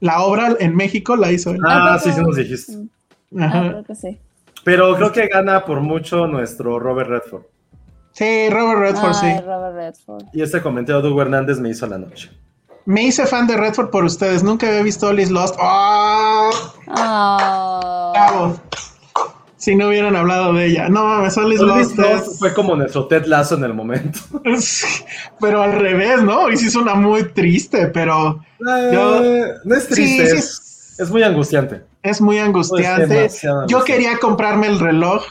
La 0.00 0.22
obra 0.22 0.56
en 0.58 0.76
México 0.76 1.16
la 1.16 1.32
hizo 1.32 1.50
él. 1.50 1.60
Ah, 1.66 1.98
sí, 2.02 2.12
sí 2.12 2.20
nos 2.20 2.36
dijiste. 2.36 2.74
Ah, 3.38 3.68
creo 3.70 3.84
que 3.84 3.94
sí. 3.94 4.18
Pero 4.64 4.94
creo 4.96 5.12
que 5.12 5.28
gana 5.28 5.64
por 5.64 5.80
mucho 5.80 6.26
nuestro 6.26 6.78
Robert 6.78 7.10
Redford. 7.10 7.42
Sí, 8.12 8.48
Robert 8.48 8.78
Redford, 8.80 9.14
Ay, 9.22 9.36
sí. 9.38 9.44
Robert 9.44 9.74
Redford. 9.74 10.24
Y 10.32 10.42
este 10.42 10.62
comentario 10.62 11.02
de 11.02 11.08
Hugo 11.08 11.22
Hernández 11.22 11.58
me 11.58 11.70
hizo 11.70 11.86
la 11.86 11.98
noche. 11.98 12.30
Me 12.86 13.02
hice 13.02 13.26
fan 13.26 13.46
de 13.46 13.56
Redford 13.56 13.90
por 13.90 14.04
ustedes. 14.04 14.42
Nunca 14.42 14.68
había 14.68 14.82
visto 14.82 15.08
All 15.08 15.18
Is 15.18 15.30
Lost. 15.30 15.56
¡Ah! 15.58 16.50
Ah. 16.88 18.12
Bravo. 18.14 18.60
Si 19.64 19.74
no 19.74 19.88
hubieran 19.88 20.14
hablado 20.14 20.52
de 20.52 20.66
ella. 20.66 20.90
No 20.90 21.06
mames, 21.06 21.38
All 21.38 21.50
Is 21.50 21.60
Lost 21.60 21.98
es- 21.98 22.38
fue 22.38 22.52
como 22.52 22.76
nuestro 22.76 23.06
Ted 23.06 23.24
Lasso 23.24 23.54
en 23.54 23.64
el 23.64 23.72
momento. 23.72 24.18
Pero 25.40 25.62
al 25.62 25.72
revés, 25.72 26.22
¿no? 26.22 26.50
Y 26.50 26.56
sí 26.58 26.68
suena 26.70 26.94
muy 26.94 27.24
triste, 27.32 27.86
pero 27.86 28.44
Eh, 28.60 29.44
no 29.64 29.74
es 29.74 29.88
triste, 29.88 30.26
Sí, 30.26 30.32
sí. 30.32 30.36
es, 30.36 30.96
es 30.98 31.10
muy 31.10 31.22
angustiante. 31.22 31.82
es 32.02 32.20
muy 32.20 32.38
angustiante. 32.38 33.06
demasiado 33.06 33.66
Yo 33.66 33.82
quería 33.84 34.18
comprarme 34.18 34.66
el 34.66 34.78
reloj, 34.78 35.22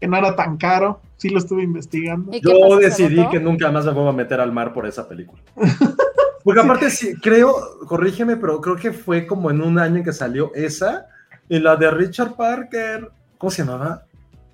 que 0.00 0.06
no 0.06 0.16
era 0.16 0.36
tan 0.36 0.58
caro. 0.58 1.00
Sí 1.16 1.28
lo 1.30 1.38
estuve 1.38 1.64
investigando. 1.64 2.30
¿Y 2.36 2.40
qué 2.40 2.50
Yo 2.50 2.76
decidí 2.76 3.28
que 3.30 3.40
nunca 3.40 3.70
más 3.72 3.84
me 3.84 3.90
vuelvo 3.92 4.10
a 4.10 4.12
meter 4.12 4.40
al 4.40 4.52
mar 4.52 4.72
por 4.72 4.86
esa 4.86 5.08
película. 5.08 5.42
Porque 6.44 6.60
aparte, 6.60 6.88
sí, 6.90 7.14
creo, 7.20 7.54
corrígeme, 7.86 8.36
pero 8.36 8.60
creo 8.60 8.76
que 8.76 8.92
fue 8.92 9.26
como 9.26 9.50
en 9.50 9.60
un 9.60 9.78
año 9.80 9.96
en 9.96 10.04
que 10.04 10.12
salió 10.12 10.52
esa 10.54 11.06
y 11.48 11.58
la 11.58 11.74
de 11.74 11.90
Richard 11.90 12.34
Parker. 12.36 13.10
¿Cómo 13.42 13.50
se 13.50 13.64
llamaba? 13.64 14.04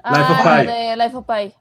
Life 0.02 0.22
of 0.32 0.38
Ah, 0.46 0.56
Pi. 0.62 0.66
de 0.66 0.96
Life 0.96 1.14
of 1.16 1.26
Pi. 1.26 1.54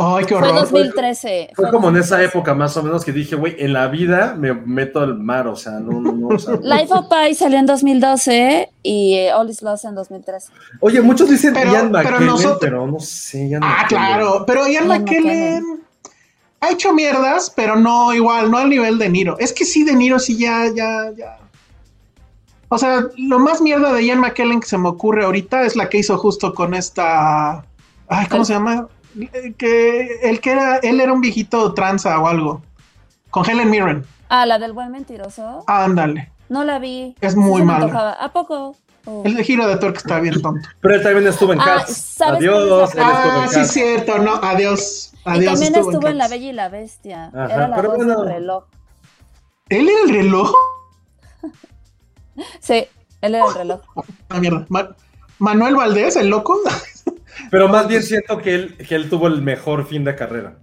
Ay, 0.00 0.24
qué 0.26 0.34
Fue 0.36 0.48
horror. 0.48 0.54
2013. 0.62 1.50
Fue 1.54 1.70
como 1.70 1.88
en 1.90 1.96
esa 1.98 2.16
2013. 2.16 2.24
época 2.24 2.54
más 2.54 2.76
o 2.76 2.82
menos 2.82 3.04
que 3.04 3.12
dije, 3.12 3.36
güey, 3.36 3.54
en 3.60 3.72
la 3.72 3.86
vida 3.86 4.34
me 4.36 4.52
meto 4.52 4.98
al 4.98 5.16
mar, 5.18 5.46
o 5.46 5.54
sea, 5.54 5.74
no, 5.74 6.00
no, 6.00 6.10
no. 6.12 6.28
o 6.34 6.38
sea, 6.40 6.56
Life 6.60 6.92
of 6.92 7.06
Pi 7.08 7.32
salió 7.36 7.60
en 7.60 7.66
2012 7.66 8.70
y 8.82 9.14
eh, 9.14 9.32
All 9.32 9.48
is 9.50 9.62
Lost 9.62 9.84
en 9.84 9.94
2013. 9.94 10.52
Oye, 10.80 11.00
muchos 11.00 11.30
dicen 11.30 11.54
Pero- 11.54 11.72
Ian 11.72 11.92
pero 11.92 12.18
McKellen, 12.18 12.18
pero, 12.18 12.30
nosotros- 12.32 12.92
no 12.92 12.98
sé. 13.00 13.46
Ian 13.48 13.62
Ah, 13.62 13.66
McKellen. 13.82 14.04
claro. 14.04 14.44
Pero 14.44 14.66
Ian 14.66 14.72
Ian 14.72 14.88
McKellen 14.88 15.64
ha 16.60 16.70
hecho 16.70 16.92
mierdas, 16.92 17.52
pero 17.54 17.76
no 17.76 18.12
igual, 18.12 18.50
no 18.50 18.58
al 18.58 18.68
nivel 18.68 18.98
de 18.98 19.08
Niro. 19.08 19.38
Es 19.38 19.52
que 19.52 19.64
sí, 19.64 19.84
de 19.84 19.94
Niro 19.94 20.18
sí 20.18 20.36
ya, 20.36 20.64
ya, 20.74 21.12
ya. 21.16 21.37
O 22.70 22.76
sea, 22.78 23.04
lo 23.16 23.38
más 23.38 23.60
mierda 23.62 23.92
de 23.92 24.04
Ian 24.04 24.20
McKellen 24.20 24.60
que 24.60 24.66
se 24.68 24.76
me 24.78 24.88
ocurre 24.88 25.24
ahorita 25.24 25.62
es 25.62 25.74
la 25.76 25.88
que 25.88 25.98
hizo 25.98 26.18
justo 26.18 26.52
con 26.54 26.74
esta. 26.74 27.64
Ay, 28.08 28.26
¿cómo 28.26 28.44
se 28.44 28.52
llama? 28.52 28.88
Que 29.56 30.18
el 30.22 30.40
que 30.40 30.50
era, 30.52 30.76
él 30.78 31.00
era 31.00 31.12
un 31.12 31.20
viejito 31.20 31.72
tranza 31.74 32.18
o 32.20 32.26
algo. 32.26 32.62
Con 33.30 33.48
Helen 33.48 33.70
Mirren. 33.70 34.04
Ah, 34.28 34.44
la 34.46 34.58
del 34.58 34.72
buen 34.74 34.90
mentiroso. 34.92 35.64
Ándale. 35.66 36.30
No 36.48 36.64
la 36.64 36.78
vi. 36.78 37.14
Es 37.20 37.36
muy 37.36 37.62
mala. 37.62 38.12
¿A 38.20 38.32
poco? 38.32 38.76
Oh. 39.06 39.22
El 39.24 39.34
de 39.36 39.44
giro 39.44 39.66
de 39.66 39.76
tuerca 39.78 39.98
está 39.98 40.20
bien 40.20 40.40
tonto. 40.42 40.68
Pero 40.80 40.94
él 40.96 41.02
también 41.02 41.26
estuvo 41.26 41.52
en 41.54 41.60
Ah, 41.60 41.64
Cats. 41.78 41.96
¿sabes 41.96 42.40
Adiós, 42.40 42.94
él 42.94 43.00
estuvo 43.00 43.02
Ah, 43.04 43.40
en 43.44 43.48
sí, 43.48 43.54
Cats. 43.56 43.72
cierto. 43.72 44.18
No, 44.18 44.34
adiós. 44.42 45.12
Y 45.14 45.18
Adiós. 45.30 45.52
también 45.52 45.74
estuvo 45.74 45.90
estuvo 45.92 46.08
en 46.08 46.18
La. 46.18 46.28
Bella 46.28 46.50
y 46.50 46.52
la 46.52 46.68
Bestia. 46.68 47.26
Ajá, 47.34 47.44
Era 47.54 47.68
la 47.68 47.76
voz 47.82 47.96
bueno. 47.96 48.20
del 48.22 48.28
reloj. 48.34 48.64
¿Él 49.70 49.88
era 49.88 50.00
el 50.04 50.10
reloj? 50.10 50.52
Sí, 52.60 52.86
él 53.20 53.34
era 53.34 53.46
el 53.46 53.54
reloj. 53.54 53.80
Ah, 54.28 54.38
mierda. 54.40 54.66
Ma- 54.68 54.94
Manuel 55.38 55.76
Valdés, 55.76 56.16
el 56.16 56.28
loco. 56.28 56.58
Pero 57.50 57.68
más 57.68 57.86
bien 57.88 58.02
siento 58.02 58.38
que 58.38 58.54
él, 58.54 58.76
que 58.76 58.94
él 58.94 59.08
tuvo 59.08 59.26
el 59.28 59.42
mejor 59.42 59.86
fin 59.86 60.04
de 60.04 60.14
carrera. 60.16 60.56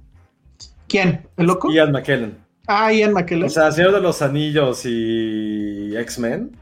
¿Quién? 0.88 1.28
¿El 1.38 1.48
loco? 1.48 1.72
Ian 1.72 1.92
McKellen. 1.92 2.38
Ah, 2.68 2.92
Ian 2.92 3.14
McKellen. 3.14 3.46
O 3.46 3.50
sea, 3.50 3.72
Señor 3.72 3.92
de 3.94 4.02
los 4.02 4.22
Anillos 4.22 4.82
y 4.86 5.96
X-Men. 5.98 6.58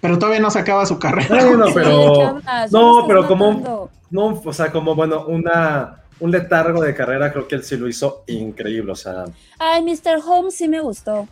pero 0.00 0.18
todavía 0.18 0.40
no 0.40 0.50
sacaba 0.50 0.84
su 0.86 0.98
carrera. 0.98 1.44
Bueno, 1.44 1.66
Sí, 1.68 1.74
¿de 1.74 1.74
qué 1.74 1.80
pero. 1.80 2.40
No, 2.42 2.66
¿Dónde 2.70 3.04
pero 3.08 3.26
como. 3.28 3.90
No, 4.10 4.26
o 4.44 4.52
sea, 4.52 4.70
como 4.72 4.94
bueno, 4.94 5.24
una. 5.26 6.02
Un 6.18 6.30
letargo 6.30 6.80
de 6.80 6.94
carrera, 6.94 7.30
creo 7.30 7.46
que 7.46 7.56
él 7.56 7.62
sí 7.62 7.76
lo 7.76 7.86
hizo 7.88 8.24
increíble. 8.26 8.90
O 8.92 8.96
sea, 8.96 9.24
Ay, 9.58 9.82
Mr. 9.82 10.18
Holmes 10.26 10.54
sí 10.56 10.66
me 10.66 10.80
gustó. 10.80 11.28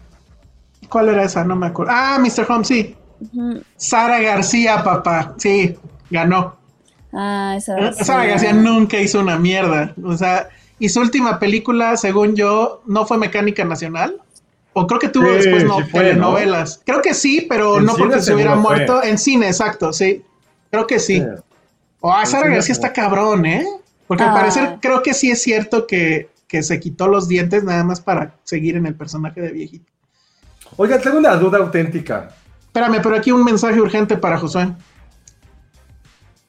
¿Cuál 0.91 1.09
era 1.09 1.25
esa? 1.25 1.43
No 1.43 1.57
me 1.57 1.67
acuerdo. 1.69 1.91
Ah, 1.95 2.19
Mr. 2.21 2.45
Holmes, 2.47 2.69
sí. 2.69 2.95
Sara 3.77 4.21
García, 4.21 4.83
papá. 4.85 5.35
Sí, 5.39 5.77
ganó. 6.11 6.57
Ah, 7.13 7.55
esa 7.57 7.79
Eh. 7.79 7.93
Sara 8.05 8.27
García 8.27 8.53
nunca 8.53 8.99
hizo 8.99 9.21
una 9.21 9.39
mierda. 9.39 9.95
O 10.03 10.17
sea, 10.17 10.49
y 10.79 10.89
su 10.89 11.01
última 11.01 11.39
película, 11.39 11.97
según 11.97 12.35
yo, 12.35 12.83
no 12.87 13.07
fue 13.07 13.19
Mecánica 13.19 13.65
Nacional. 13.65 14.17
O 14.73 14.87
creo 14.89 14.99
que 14.99 15.09
tuvo 15.09 15.27
Sí, 15.29 15.35
después 15.37 15.65
no, 15.65 15.79
sí 15.79 15.85
fue, 15.85 16.01
telenovelas. 16.03 16.81
Creo 16.85 17.01
que 17.01 17.15
sí, 17.15 17.47
pero 17.49 17.79
En 17.79 17.85
no 17.85 17.95
porque 17.95 18.21
se 18.21 18.35
hubiera 18.35 18.55
fue. 18.55 18.63
muerto. 18.63 19.03
En 19.05 19.19
cine, 19.19 19.47
exacto, 19.47 19.93
sí. 19.93 20.23
Creo 20.71 20.87
que 20.87 20.99
sí. 20.99 21.21
Sí. 21.21 21.27
O 22.01 22.13
a 22.13 22.23
En 22.23 22.27
Sara 22.27 22.49
García 22.49 22.75
fue. 22.75 22.85
está 22.87 22.93
cabrón, 22.93 23.47
¿eh? 23.47 23.65
Porque 24.09 24.25
al 24.25 24.31
Ah. 24.31 24.35
parecer 24.35 24.79
creo 24.83 25.03
que 25.03 25.15
sí 25.15 25.31
es 25.31 25.41
cierto 25.41 25.87
que, 25.87 26.29
que 26.49 26.63
se 26.65 26.81
quitó 26.81 27.07
los 27.07 27.29
dientes 27.29 27.63
nada 27.63 27.85
más 27.85 28.01
para 28.01 28.35
seguir 28.43 28.75
en 28.77 28.87
el 28.87 28.95
personaje 28.97 29.41
de 29.41 29.53
viejito. 29.53 29.91
Oiga, 30.77 30.99
tengo 31.01 31.19
una 31.19 31.37
duda 31.37 31.59
auténtica. 31.59 32.31
Espérame, 32.75 33.01
pero 33.01 33.15
aquí 33.15 33.31
un 33.31 33.45
mensaje 33.45 33.81
urgente 33.81 34.17
para 34.17 34.37
Josué. 34.37 34.67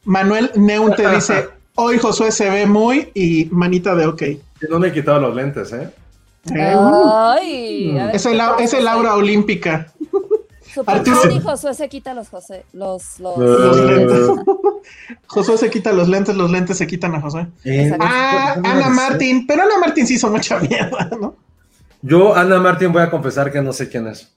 Manuel 0.06 0.50
Neun 0.56 0.96
te 0.96 1.08
dice, 1.08 1.50
hoy 1.76 2.00
Josué 2.00 2.32
se 2.32 2.50
ve 2.50 2.66
muy 2.66 3.12
y 3.14 3.46
manita 3.52 3.94
de 3.94 4.08
ok. 4.08 4.22
Eh, 4.24 4.40
no 4.68 4.80
me 4.80 4.88
he 4.88 4.92
quitado 4.92 5.20
los 5.20 5.36
lentes, 5.36 5.72
¿eh? 5.72 5.88
Ay, 6.52 7.96
a 8.00 8.06
ver, 8.08 8.16
es, 8.16 8.26
el, 8.26 8.34
¿qué 8.38 8.40
au- 8.42 8.52
pasa, 8.54 8.64
es 8.64 8.74
el 8.74 8.88
aura 8.88 9.14
olímpica. 9.14 9.94
Super 10.74 10.96
Arturo- 10.96 11.32
y 11.32 11.40
Josué 11.40 11.76
se 11.76 11.90
quita 11.90 12.16
los 12.16 12.28
José, 12.30 12.66
los, 12.74 13.20
los, 13.20 13.38
Los 13.38 13.78
Eh. 13.78 13.86
lentes. 13.86 14.30
Josué 15.28 15.58
se 15.60 15.70
quita 15.70 15.94
los 15.94 16.08
lentes, 16.10 16.36
los 16.36 16.50
lentes 16.50 16.76
se 16.80 16.88
quitan 16.88 17.14
a 17.14 17.22
Josué. 17.22 17.46
Exacto. 17.64 18.04
Ah, 18.08 18.56
Ana 18.64 18.90
Martín, 18.90 19.46
pero 19.46 19.62
Ana 19.62 19.78
Martín 19.80 20.08
sí 20.08 20.16
hizo 20.16 20.32
mucha 20.32 20.60
mierda, 20.60 21.08
¿no? 21.22 21.36
Yo, 22.02 22.36
Ana 22.36 22.60
Martín, 22.60 22.92
voy 22.92 23.04
a 23.04 23.12
confesar 23.12 23.52
que 23.52 23.62
no 23.62 23.72
sé 23.74 23.90
quién 23.90 24.08
es. 24.08 24.32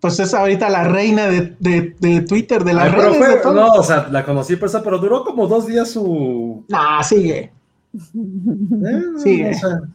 Pues 0.00 0.20
es 0.20 0.34
ahorita 0.34 0.68
la 0.68 0.84
reina 0.84 1.26
de, 1.26 1.56
de- 1.58 1.96
de 1.98 2.20
Twitter, 2.20 2.62
de 2.64 2.74
las 2.74 2.84
Ay, 2.84 2.90
pero 2.94 3.02
redes 3.04 3.16
fue- 3.18 3.28
de 3.28 3.36
todo. 3.36 3.54
no, 3.54 3.66
o 3.74 3.82
sea, 3.82 4.08
la 4.10 4.24
conocí 4.24 4.56
por 4.56 4.68
eso, 4.68 4.82
pero 4.82 4.98
duró 4.98 5.24
como 5.24 5.46
dos 5.46 5.66
días 5.66 5.90
su. 5.90 6.64
Nah, 6.68 7.02
sigue. 7.02 7.38
Eh, 7.38 7.52
no 8.14 9.18
sé, 9.18 9.50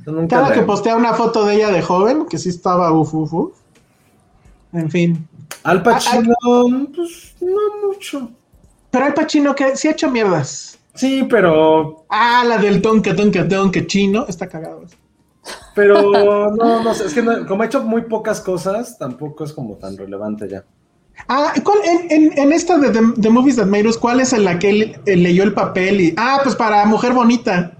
nunca 0.07 0.27
Cada 0.37 0.49
la- 0.49 0.55
que 0.55 0.61
postea 0.63 0.95
una 0.95 1.13
foto 1.13 1.45
de 1.45 1.55
ella 1.55 1.69
de 1.69 1.81
joven, 1.81 2.25
que 2.27 2.37
sí 2.39 2.49
estaba 2.49 2.91
uf, 2.91 3.13
uf, 3.13 3.33
uf. 3.33 3.51
En 4.73 4.89
fin. 4.89 5.27
Al 5.63 5.83
Pacino, 5.83 6.33
pues 6.95 7.35
no 7.41 7.87
mucho. 7.87 8.31
Pero 8.89 9.05
Al 9.05 9.13
Pacino 9.13 9.53
que 9.53 9.75
sí 9.75 9.87
ha 9.87 9.91
hecho 9.91 10.09
mierdas. 10.09 10.79
Sí, 10.95 11.25
pero. 11.29 12.05
Ah, 12.09 12.43
la 12.47 12.57
del 12.57 12.81
tonka 12.81 13.15
tonka 13.15 13.47
tonka 13.47 13.85
chino, 13.85 14.25
está 14.27 14.47
cagado. 14.47 14.83
Pero 15.75 16.51
no, 16.55 16.83
no 16.83 16.93
sé, 16.93 17.05
es 17.05 17.13
que 17.13 17.21
no- 17.21 17.45
como 17.47 17.63
ha 17.63 17.65
hecho 17.65 17.81
muy 17.83 18.01
pocas 18.03 18.41
cosas, 18.41 18.97
tampoco 18.97 19.43
es 19.43 19.53
como 19.53 19.75
tan 19.75 19.95
relevante 19.97 20.47
ya. 20.49 20.63
Ah, 21.27 21.53
¿cuál, 21.63 21.79
en, 21.85 22.11
en, 22.11 22.37
en 22.39 22.51
esta 22.53 22.77
de 22.77 22.89
The, 22.89 22.99
The 23.21 23.29
Movies 23.29 23.55
That 23.57 23.67
Made 23.67 23.87
Us, 23.87 23.97
¿cuál 23.97 24.19
es 24.21 24.33
en 24.33 24.43
la 24.43 24.57
que 24.59 24.69
él, 24.69 24.95
él 25.05 25.23
leyó 25.23 25.43
el 25.43 25.53
papel? 25.53 26.01
Y, 26.01 26.13
ah, 26.17 26.39
pues 26.43 26.55
para 26.55 26.83
Mujer 26.85 27.13
Bonita. 27.13 27.73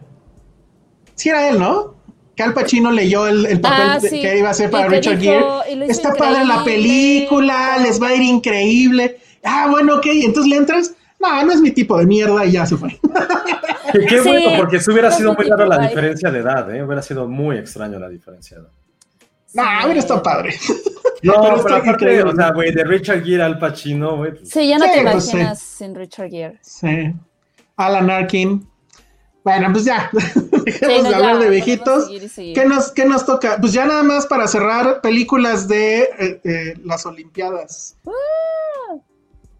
Sí 1.15 1.29
era 1.29 1.49
él, 1.49 1.59
¿no? 1.59 1.95
Que 2.35 2.43
Al 2.43 2.53
Pacino 2.53 2.91
leyó 2.91 3.27
el, 3.27 3.45
el 3.45 3.59
papel 3.59 3.87
Ah, 3.89 3.99
de- 3.99 4.09
sí. 4.09 4.21
que 4.21 4.37
iba 4.37 4.47
a 4.47 4.51
hacer 4.51 4.69
para 4.71 4.87
Richard 4.87 5.17
dijo- 5.19 5.61
Gere. 5.65 5.85
Está 5.87 6.13
padre 6.13 6.45
la 6.45 6.55
increíble. 6.59 6.63
película, 6.65 7.77
les 7.79 8.01
va 8.01 8.07
a 8.09 8.15
ir 8.15 8.21
increíble. 8.21 9.17
Ah, 9.43 9.67
bueno, 9.69 9.95
ok, 9.97 10.05
entonces 10.07 10.49
le 10.49 10.55
entras. 10.57 10.93
No, 11.21 11.45
no 11.45 11.51
es 11.51 11.61
mi 11.61 11.71
tipo 11.71 11.97
de 11.97 12.05
mierda 12.05 12.45
y 12.45 12.51
ya 12.53 12.65
se 12.65 12.75
fue. 12.77 12.89
Qué 13.93 14.21
Sí, 14.21 14.29
bueno, 14.29 14.57
porque 14.57 14.77
eso 14.77 14.91
hubiera 14.91 15.09
no 15.09 15.15
sido 15.15 15.33
muy 15.35 15.45
raro 15.47 15.65
la 15.65 15.77
diferencia 15.79 16.31
de 16.31 16.39
edad, 16.39 16.73
¿eh? 16.73 16.83
Hubiera 16.83 17.01
sido 17.01 17.27
muy 17.27 17.57
extraño 17.57 17.99
la 17.99 18.09
diferencia 18.09 18.57
de 18.57 18.63
edad. 18.63 18.71
No, 19.53 19.63
hubiera 19.85 19.99
estado 19.99 20.23
padre. 20.23 20.55
No, 21.23 21.33
Pero 21.33 21.61
pero, 21.63 21.75
aparte, 21.75 21.89
increíble. 21.89 22.31
o 22.31 22.35
sea, 22.35 22.51
güey, 22.51 22.73
de 22.73 22.83
Richard 22.83 23.23
Gere 23.23 23.43
al 23.43 23.59
Pacino, 23.59 24.17
güey. 24.17 24.31
pues, 24.31 24.49
Sí, 24.49 24.67
ya 24.67 24.79
no 24.79 24.85
Sí, 24.85 24.91
te 24.93 25.01
imaginas 25.01 25.59
sin 25.59 25.93
Richard 25.93 26.29
Gere. 26.31 26.57
Sí. 26.61 27.13
Alan 27.75 28.09
Arkin. 28.09 28.67
Bueno, 29.43 29.69
pues 29.71 29.85
ya. 29.85 30.09
Dejemos 30.65 30.97
Sí, 30.97 30.97
no, 30.97 31.03
de 31.03 31.09
ya, 31.09 31.15
hablar 31.17 31.37
de 31.39 31.49
viejitos. 31.49 32.05
seguir 32.05 32.23
y 32.23 32.29
seguir. 32.29 32.55
¿Qué 32.55 32.65
nos, 32.65 32.91
¿Qué 32.91 33.05
nos 33.05 33.25
toca? 33.25 33.57
Pues 33.59 33.73
ya 33.73 33.85
nada 33.85 34.01
más 34.03 34.25
para 34.25 34.47
cerrar, 34.47 35.01
películas 35.01 35.67
de 35.67 36.01
eh, 36.17 36.41
eh, 36.43 36.73
las 36.83 37.05
Olimpiadas. 37.05 37.97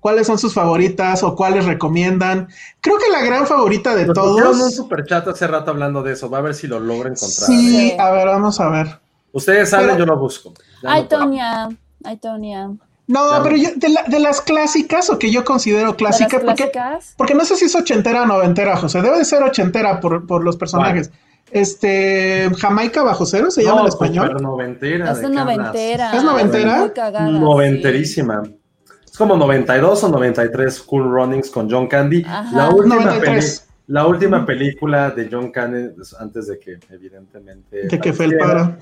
¿Cuáles 0.02 0.28
son 0.28 0.38
sus 0.38 0.54
favoritas 0.54 1.24
o 1.24 1.36
cuáles 1.36 1.64
recomiendan? 1.66 2.50
Creo 2.82 2.98
que 2.98 3.10
la 3.10 3.22
gran 3.24 3.48
favorita 3.48 3.96
de 3.96 4.08
Nos 4.08 4.18
un 4.18 4.24
todos. 4.24 4.76
super 4.76 5.06
chat 5.06 5.26
hace 5.30 5.48
rato 5.48 5.72
hablando 5.72 6.04
de 6.04 6.12
eso. 6.14 6.30
Va 6.30 6.40
a 6.40 6.42
ver 6.42 6.56
si 6.56 6.68
lo 6.68 6.80
logro 6.80 7.08
encontrar. 7.08 7.30
Sí, 7.48 7.96
a 7.98 8.12
ver, 8.12 8.28
vamos 8.28 8.60
a 8.60 8.68
ver. 8.70 9.00
Ustedes 9.32 9.70
saben, 9.70 9.92
Pero- 9.92 10.00
yo 10.00 10.06
lo 10.08 10.18
busco. 10.20 10.54
Ya 10.84 10.92
Ay, 10.92 11.04
no. 11.04 11.08
Tonia. 11.08 11.70
Ay, 12.04 12.18
Tonia. 12.18 12.72
No, 13.08 13.32
Ya. 13.32 13.44
pero 13.44 13.56
yo, 13.58 13.70
de, 13.76 13.90
la- 13.90 14.04
de 14.04 14.20
las 14.20 14.42
clásicas 14.42 15.10
o 15.12 15.20
que 15.20 15.30
yo 15.32 15.44
considero 15.46 15.92
¿De 15.92 15.96
clásicas, 15.98 16.44
las 16.44 16.56
porque, 16.56 16.72
clásicas? 16.72 17.14
porque 17.18 17.36
no 17.36 17.46
sé 17.46 17.56
si 17.56 17.66
es 17.66 17.76
ochentera 17.76 18.24
o 18.24 18.26
noventera, 18.26 18.76
José. 18.78 19.02
Debe 19.02 19.20
de 19.20 19.26
ser 19.26 19.44
ochentera 19.44 20.00
por, 20.00 20.26
por 20.26 20.44
los 20.44 20.58
personajes. 20.58 21.12
Este, 21.52 22.50
Jamaica 22.58 23.04
bajo 23.04 23.26
cero 23.26 23.52
se 23.52 23.64
llama 23.64 23.82
en 23.82 23.88
español. 23.88 24.28
super 24.28 24.42
noventera. 24.42 25.12
Es 25.12 25.22
¿de 25.22 25.30
noventera. 25.30 26.16
¿Es 26.16 26.24
noventera? 26.24 26.78
Muy 26.80 26.90
cagada, 26.92 27.28
sí. 27.28 27.34
Noventerísima. 27.40 28.44
Como 29.22 29.38
92 29.38 30.04
o 30.04 30.10
93 30.10 30.80
Cool 30.82 31.04
Runnings 31.12 31.50
con 31.50 31.70
John 31.70 31.88
Candy. 31.88 32.24
Ajá. 32.28 32.56
La 32.58 32.70
última, 32.70 32.96
93. 32.96 33.60
peli- 33.60 33.72
la 33.88 34.08
última 34.08 34.46
película 34.46 35.12
de 35.12 35.30
John 35.32 35.52
Candy, 35.52 35.90
pues, 35.96 36.14
antes 36.20 36.48
de 36.48 36.58
que 36.60 36.80
evidentemente... 36.90 37.88
De 37.88 38.00
que 38.00 38.14
fue 38.14 38.26
el 38.26 38.38
paro. 38.38 38.78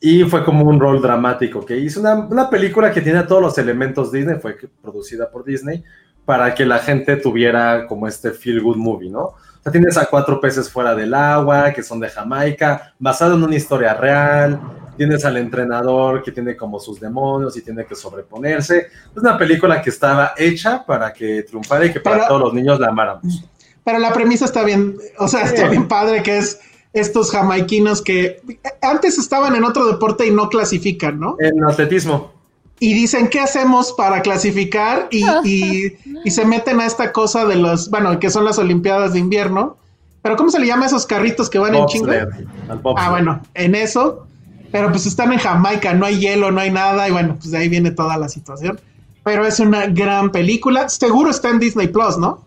Y 0.00 0.24
fue 0.24 0.44
como 0.44 0.64
un 0.64 0.78
rol 0.80 1.00
dramático 1.00 1.64
que 1.64 1.76
hizo 1.76 2.00
una, 2.00 2.14
una 2.14 2.50
película 2.50 2.90
que 2.92 3.00
tiene 3.00 3.22
todos 3.22 3.40
los 3.42 3.56
elementos 3.58 4.10
Disney, 4.12 4.36
fue 4.40 4.56
producida 4.80 5.30
por 5.30 5.44
Disney, 5.44 5.82
para 6.24 6.54
que 6.54 6.64
la 6.64 6.78
gente 6.78 7.16
tuviera 7.16 7.86
como 7.86 8.06
este 8.06 8.30
feel 8.30 8.60
good 8.60 8.76
movie, 8.76 9.10
¿no? 9.10 9.20
O 9.22 9.36
sea, 9.62 9.72
tienes 9.72 9.96
a 9.96 10.06
cuatro 10.06 10.40
peces 10.40 10.68
fuera 10.70 10.94
del 10.94 11.14
agua, 11.14 11.72
que 11.72 11.82
son 11.82 12.00
de 12.00 12.08
Jamaica, 12.08 12.94
basado 12.98 13.34
en 13.34 13.44
una 13.44 13.54
historia 13.56 13.94
real, 13.94 14.60
tienes 14.96 15.24
al 15.24 15.36
entrenador 15.36 16.22
que 16.22 16.32
tiene 16.32 16.56
como 16.56 16.78
sus 16.80 17.00
demonios 17.00 17.56
y 17.56 17.62
tiene 17.62 17.84
que 17.86 17.94
sobreponerse. 17.94 18.78
Es 18.78 19.16
una 19.22 19.36
película 19.38 19.80
que 19.82 19.90
estaba 19.90 20.32
hecha 20.36 20.84
para 20.84 21.12
que 21.12 21.42
triunfara 21.42 21.86
y 21.86 21.92
que 21.92 22.00
para 22.00 22.16
Pero- 22.16 22.28
todos 22.28 22.40
los 22.42 22.54
niños 22.54 22.78
la 22.80 22.88
amáramos. 22.88 23.44
Pero 23.84 23.98
la 23.98 24.12
premisa 24.12 24.44
está 24.44 24.62
bien, 24.64 24.96
o 25.18 25.26
sea, 25.26 25.42
está 25.42 25.68
bien 25.68 25.88
padre 25.88 26.22
que 26.22 26.38
es 26.38 26.60
estos 26.92 27.30
jamaiquinos 27.32 28.00
que 28.02 28.40
antes 28.80 29.18
estaban 29.18 29.56
en 29.56 29.64
otro 29.64 29.86
deporte 29.86 30.26
y 30.26 30.30
no 30.30 30.48
clasifican, 30.48 31.18
¿no? 31.18 31.36
En 31.40 31.64
atletismo. 31.64 32.32
Y 32.78 32.94
dicen, 32.94 33.28
¿qué 33.28 33.40
hacemos 33.40 33.92
para 33.92 34.22
clasificar? 34.22 35.08
Y, 35.10 35.24
y- 35.44 35.96
y 36.24 36.30
se 36.30 36.44
meten 36.44 36.80
a 36.80 36.86
esta 36.86 37.12
cosa 37.12 37.44
de 37.46 37.56
los, 37.56 37.90
bueno, 37.90 38.18
que 38.20 38.28
son 38.30 38.44
las 38.44 38.58
Olimpiadas 38.58 39.12
de 39.14 39.20
invierno. 39.20 39.76
Pero 40.20 40.36
¿cómo 40.36 40.50
se 40.50 40.60
le 40.60 40.66
llama 40.66 40.84
a 40.84 40.86
esos 40.88 41.04
carritos 41.06 41.48
que 41.50 41.58
van 41.58 41.74
en? 41.74 41.80
Bobsled, 41.82 42.28
al 42.68 42.78
bobsled. 42.78 43.04
Ah, 43.06 43.10
bueno, 43.10 43.40
en 43.54 43.74
eso. 43.74 44.26
Pero 44.72 44.90
pues 44.90 45.06
están 45.06 45.32
en 45.32 45.38
Jamaica, 45.38 45.92
no 45.94 46.06
hay 46.06 46.18
hielo, 46.18 46.50
no 46.50 46.60
hay 46.60 46.70
nada. 46.70 47.06
Y 47.08 47.12
bueno, 47.12 47.36
pues 47.38 47.50
de 47.50 47.58
ahí 47.58 47.68
viene 47.68 47.90
toda 47.92 48.16
la 48.16 48.28
situación. 48.28 48.80
Pero 49.22 49.46
es 49.46 49.60
una 49.60 49.86
gran 49.86 50.32
película. 50.32 50.88
Seguro 50.88 51.30
está 51.30 51.50
en 51.50 51.58
Disney 51.60 51.88
Plus, 51.88 52.18
¿no? 52.18 52.42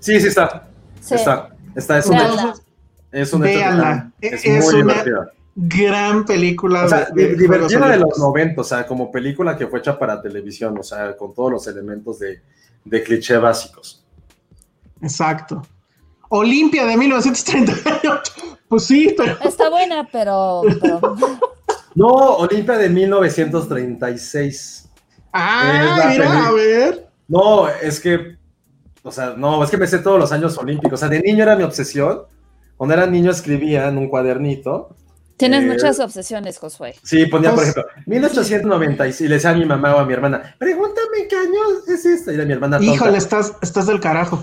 Sí, 0.00 0.18
sí 0.20 0.28
está. 0.28 0.68
Sí. 1.00 1.14
Está. 1.14 1.50
Está, 1.74 1.98
es 1.98 2.06
un 2.06 2.16
hecho. 2.16 2.54
Es 3.12 3.32
un 3.32 3.46
hecho. 3.46 4.10
Es, 4.20 4.44
Es 4.44 4.64
muy 4.64 4.82
una- 4.82 4.92
divertida. 4.94 5.32
Gran 5.60 6.24
película. 6.24 6.84
O 6.84 6.88
sea, 6.88 7.06
de- 7.06 7.22
de 7.22 7.28
di- 7.30 7.36
divertida 7.36 7.78
Juegos 7.80 7.90
de 7.90 7.96
los 7.96 8.02
Olímpicos. 8.04 8.18
90, 8.18 8.60
o 8.60 8.64
sea, 8.64 8.86
como 8.86 9.10
película 9.10 9.56
que 9.56 9.66
fue 9.66 9.80
hecha 9.80 9.98
para 9.98 10.22
televisión, 10.22 10.78
o 10.78 10.82
sea, 10.84 11.16
con 11.16 11.34
todos 11.34 11.50
los 11.50 11.66
elementos 11.66 12.20
de, 12.20 12.40
de 12.84 13.02
cliché 13.02 13.36
básicos. 13.38 14.04
Exacto. 15.02 15.66
Olimpia 16.28 16.86
de 16.86 16.96
1938. 16.96 18.32
Pues 18.68 18.84
sí, 18.84 19.14
pero. 19.16 19.36
Está 19.42 19.70
buena, 19.70 20.06
pero. 20.10 20.62
pero- 20.80 21.00
No, 21.94 22.06
Olimpia 22.36 22.76
de 22.78 22.88
1936. 22.90 24.88
Ah, 25.32 26.08
mira, 26.10 26.46
a 26.46 26.52
ver. 26.52 27.08
No, 27.26 27.68
es 27.68 28.00
que, 28.00 28.36
o 29.02 29.10
sea, 29.10 29.34
no, 29.36 29.62
es 29.64 29.70
que 29.70 29.76
me 29.76 29.86
sé 29.86 29.98
todos 29.98 30.18
los 30.18 30.30
años 30.32 30.56
olímpicos. 30.58 30.94
O 30.94 30.96
sea, 30.96 31.08
de 31.08 31.20
niño 31.20 31.42
era 31.42 31.56
mi 31.56 31.64
obsesión. 31.64 32.22
Cuando 32.76 32.94
era 32.94 33.06
niño 33.06 33.30
escribía 33.32 33.88
en 33.88 33.98
un 33.98 34.08
cuadernito. 34.08 34.94
Tienes 35.36 35.64
Eh, 35.64 35.66
muchas 35.68 35.98
obsesiones, 36.00 36.58
Josué. 36.58 36.94
Sí, 37.02 37.26
ponía, 37.26 37.50
por 37.50 37.58
Pues- 37.64 37.68
ejemplo, 37.70 37.92
1896, 38.06 39.20
y 39.20 39.28
le 39.28 39.34
decía 39.36 39.50
a 39.50 39.54
mi 39.54 39.64
mamá 39.64 39.94
o 39.96 39.98
a 39.98 40.04
mi 40.04 40.12
hermana, 40.12 40.54
pregúntame 40.58 41.26
qué 41.28 41.36
año 41.36 41.60
es 41.88 42.04
esta. 42.04 42.32
Y 42.32 42.36
era 42.36 42.44
mi 42.44 42.52
hermana 42.52 42.78
tonta. 42.78 42.92
Híjole, 42.92 43.18
estás, 43.18 43.54
estás 43.62 43.86
del 43.86 44.00
carajo. 44.00 44.42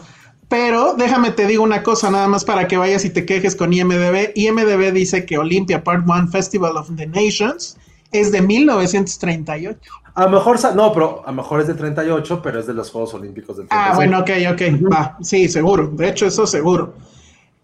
Pero 0.49 0.93
déjame 0.95 1.31
te 1.31 1.47
digo 1.47 1.63
una 1.63 1.81
cosa 1.83 2.11
nada 2.11 2.27
más 2.27 2.45
para 2.45 2.67
que 2.67 2.77
vayas 2.77 3.03
y 3.05 3.09
te 3.09 3.25
quejes 3.25 3.55
con 3.55 3.73
IMDB. 3.73 4.31
IMDB 4.35 4.91
dice 4.93 5.25
que 5.25 5.37
Olympia 5.37 5.83
Part 5.83 6.03
1 6.07 6.27
Festival 6.27 6.77
of 6.77 6.89
the 6.95 7.07
Nations 7.07 7.77
es 8.11 8.31
de 8.31 8.41
1938. 8.41 9.79
A 10.13 10.23
lo 10.23 10.29
mejor, 10.29 10.57
no, 10.75 10.93
pero 10.93 11.23
a 11.25 11.31
lo 11.31 11.37
mejor 11.37 11.61
es 11.61 11.67
de 11.67 11.73
38, 11.73 12.41
pero 12.41 12.59
es 12.59 12.67
de 12.67 12.73
los 12.73 12.89
Juegos 12.89 13.13
Olímpicos 13.15 13.57
del 13.57 13.67
36. 13.67 13.91
Ah, 13.91 13.95
bueno, 13.95 14.19
ok, 14.19 14.29
ok. 14.53 14.91
Va, 14.93 15.17
sí, 15.21 15.49
seguro. 15.49 15.87
De 15.87 16.09
hecho, 16.09 16.25
eso 16.25 16.47
seguro. 16.47 16.93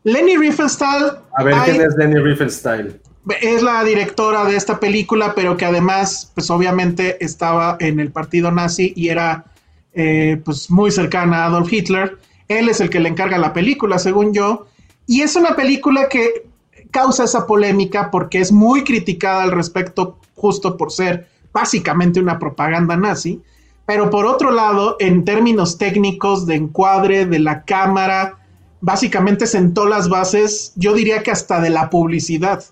Lenny 0.03 0.35
Riefenstahl 0.35 1.19
A 1.37 1.43
ver, 1.43 1.53
hay- 1.53 1.71
¿quién 1.71 1.81
es 1.87 1.95
Lenny 1.95 2.19
Riefenstahl? 2.19 2.99
es 3.39 3.61
la 3.61 3.83
directora 3.83 4.45
de 4.45 4.55
esta 4.55 4.79
película, 4.79 5.33
pero 5.35 5.55
que 5.55 5.65
además, 5.65 6.31
pues 6.33 6.49
obviamente 6.49 7.23
estaba 7.23 7.77
en 7.79 7.99
el 7.99 8.11
partido 8.11 8.51
nazi 8.51 8.93
y 8.95 9.09
era 9.09 9.45
eh, 9.93 10.41
pues 10.43 10.71
muy 10.71 10.89
cercana 10.89 11.43
a 11.43 11.45
Adolf 11.47 11.71
Hitler. 11.71 12.17
Él 12.59 12.69
es 12.69 12.79
el 12.81 12.89
que 12.89 12.99
le 12.99 13.09
encarga 13.09 13.37
la 13.37 13.53
película, 13.53 13.99
según 13.99 14.33
yo. 14.33 14.67
Y 15.07 15.21
es 15.21 15.35
una 15.35 15.55
película 15.55 16.07
que, 16.09 16.45
causa 16.91 17.23
esa 17.23 17.47
polémica 17.47 18.11
porque 18.11 18.39
es 18.39 18.51
muy 18.51 18.83
criticada 18.83 19.43
al 19.43 19.51
respecto 19.51 20.17
justo 20.35 20.77
por 20.77 20.91
ser 20.91 21.27
básicamente 21.53 22.19
una 22.19 22.37
propaganda 22.37 22.95
nazi. 22.95 23.41
Pero 23.85 24.09
por 24.09 24.25
otro 24.25 24.51
lado, 24.51 24.97
en 24.99 25.25
términos 25.25 25.77
técnicos 25.77 26.45
de 26.45 26.55
encuadre 26.55 27.25
de 27.25 27.39
la 27.39 27.63
cámara, 27.63 28.37
básicamente 28.79 29.47
sentó 29.47 29.85
las 29.85 30.07
bases, 30.07 30.73
yo 30.75 30.93
diría 30.93 31.23
que 31.23 31.31
hasta 31.31 31.59
de 31.59 31.71
la 31.71 31.89
publicidad. 31.89 32.63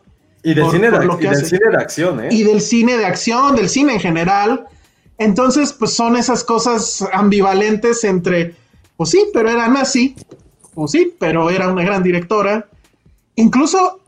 Y 0.44 0.54
del, 0.54 0.64
Por- 0.64 0.74
cine, 0.74 0.92
por 0.92 1.20
de, 1.20 1.26
y 1.26 1.30
del 1.30 1.46
cine 1.46 1.70
de 1.70 1.78
acción, 1.78 2.24
¿eh? 2.24 2.28
y 2.32 2.44
del 2.44 2.62
cine 2.62 2.98
de 2.98 3.06
acción, 3.06 3.56
del 3.56 3.70
cine 3.70 3.94
en 3.94 4.00
general. 4.00 4.68
Entonces, 5.18 5.74
pues 5.74 5.94
son 5.94 6.16
esas 6.16 6.46
cosas 6.46 7.06
ambivalentes 7.12 8.06
entre, 8.06 8.56
pues 9.00 9.12
sí, 9.12 9.28
pero 9.34 9.50
era 9.50 9.70
nazi, 9.70 10.14
pues 10.74 10.92
sí, 10.92 11.16
pero 11.18 11.50
era 11.50 11.70
una 11.72 11.86
gran 11.86 12.04
directora. 12.04 12.68
Incluso 13.36 14.02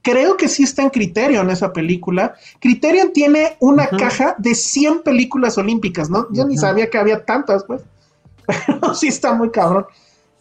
creo 0.00 0.38
que 0.38 0.48
sí 0.48 0.62
está 0.62 0.80
en 0.84 0.88
Criterion 0.88 1.50
esa 1.50 1.70
película. 1.74 2.34
Criterion 2.58 3.12
tiene 3.12 3.58
una 3.60 3.88
caja 3.88 4.34
de 4.38 4.54
100 4.54 5.02
películas 5.02 5.58
olímpicas, 5.58 6.08
¿no? 6.08 6.28
Yo 6.32 6.46
ni 6.46 6.56
sabía 6.56 6.88
que 6.88 6.96
había 6.96 7.26
tantas, 7.26 7.64
pues. 7.64 7.82
Pero 8.66 8.94
sí 8.94 9.08
está 9.08 9.34
muy 9.34 9.50
cabrón. 9.50 9.84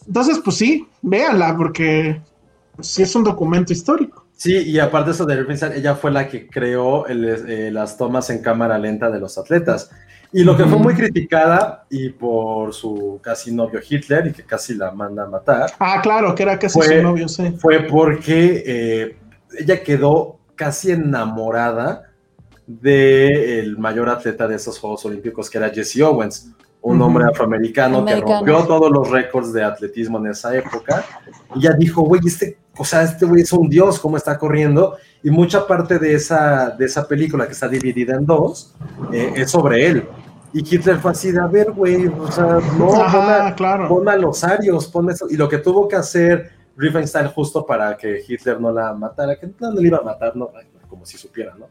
Entonces, 0.07 0.39
pues 0.41 0.55
sí, 0.55 0.88
véanla, 1.01 1.57
porque 1.57 2.22
pues, 2.77 2.88
sí 2.88 3.01
es 3.01 3.13
un 3.13 3.26
documento 3.26 3.73
histórico. 3.73 4.26
Sí, 4.38 4.55
y 4.55 4.80
aparte 4.80 5.09
de 5.09 5.15
eso 5.15 5.26
de 5.26 5.57
Stein, 5.57 5.73
ella 5.73 5.95
fue 5.95 6.11
la 6.11 6.30
que 6.30 6.47
creó 6.47 7.07
el, 7.07 7.26
eh, 7.26 7.72
las 7.72 7.97
tomas 7.97 8.30
en 8.30 8.41
cámara 8.41 8.80
lenta 8.80 9.11
de 9.11 9.19
los 9.19 9.38
atletas. 9.38 9.91
Y 10.34 10.44
lo 10.45 10.56
que 10.56 10.64
fue 10.64 10.78
muy 10.80 10.94
criticada, 10.94 11.86
y 11.90 12.10
por 12.10 12.74
su 12.74 13.20
casi 13.22 13.53
novio 13.53 13.82
Hitler, 13.88 14.28
y 14.28 14.32
que 14.32 14.44
casi 14.44 14.76
la 14.76 14.91
manda 14.91 15.24
a 15.24 15.28
matar, 15.28 15.72
Ah, 15.80 15.99
claro, 16.02 16.34
que 16.34 16.44
era 16.44 16.58
casi 16.58 16.80
Fue- 16.80 16.88
su 16.98 17.03
novio, 17.03 17.28
sí. 17.28 17.52
fue 17.60 17.82
porque 17.84 18.64
eh, 18.66 19.18
ella 19.60 19.84
quedó 19.84 20.40
casi 20.56 20.91
enamorada 20.91 22.10
del 22.66 23.78
mayor 23.78 24.08
atleta 24.10 24.48
de 24.48 24.56
esos 24.56 24.80
Juegos 24.80 25.06
Olímpicos, 25.06 25.49
que 25.49 25.58
era 25.58 25.70
Jesse 25.70 26.02
Owens, 26.02 26.52
un 26.84 27.02
hombre 27.02 27.26
afroamericano 27.26 27.99
Americano. 27.99 28.26
que 28.45 28.52
rompió 28.52 28.68
todos 28.68 28.91
los 28.91 29.10
récords 29.10 29.53
de 29.53 29.64
atletismo 29.64 30.18
en 30.20 30.28
esa 30.28 30.56
época. 30.56 31.06
Y 31.56 31.60
ella 31.60 31.74
dijo, 31.74 32.02
güey, 32.02 32.22
este, 32.26 32.58
o 32.78 32.84
sea, 32.84 33.03
este 33.03 33.26
güey 33.26 33.41
es 33.44 33.53
un 33.53 33.70
dios, 33.70 33.99
cómo 33.99 34.18
está 34.18 34.38
corriendo. 34.38 34.98
Y 35.24 35.30
mucha 35.30 35.68
parte 35.68 35.99
de 35.99 36.16
esa, 36.16 36.72
de 36.72 36.86
esa 36.86 37.08
película, 37.08 37.45
que 37.45 37.52
está 37.53 37.68
dividida 37.68 38.16
en 38.16 38.26
dos, 38.26 38.74
eh, 39.14 39.34
es 39.36 39.52
sobre 39.52 39.86
él. 39.88 40.08
Y 40.53 40.60
Hitler 40.60 40.98
fue 40.98 41.12
así 41.12 41.32
de, 41.32 41.40
a 41.40 41.45
ver, 41.48 41.72
güey, 41.72 42.08
o 42.08 42.32
sea, 42.32 42.60
no, 42.78 42.88
pon 42.88 43.02
Ajá, 43.02 43.48
a- 43.48 43.56
claro. 43.56 43.88
pon 43.88 44.10
a 44.10 44.16
los 44.18 44.44
arios, 44.44 44.88
pon 44.88 45.10
eso. 45.12 45.28
Y 45.30 45.38
lo 45.38 45.48
que 45.48 45.60
tuvo 45.60 45.88
que 45.88 45.95
hacer 45.95 46.52
Riefenstahl 46.76 47.28
justo 47.28 47.66
para 47.66 47.95
que 47.95 48.24
Hitler 48.28 48.60
no 48.60 48.72
la 48.72 48.91
matara, 48.94 49.38
que 49.40 49.48
no 49.60 49.72
le 49.72 49.88
iba 49.88 49.99
a 49.99 50.02
matar, 50.02 50.36
no, 50.36 50.49
como 50.90 51.06
si 51.06 51.18
supiera, 51.18 51.53
¿no? 51.58 51.68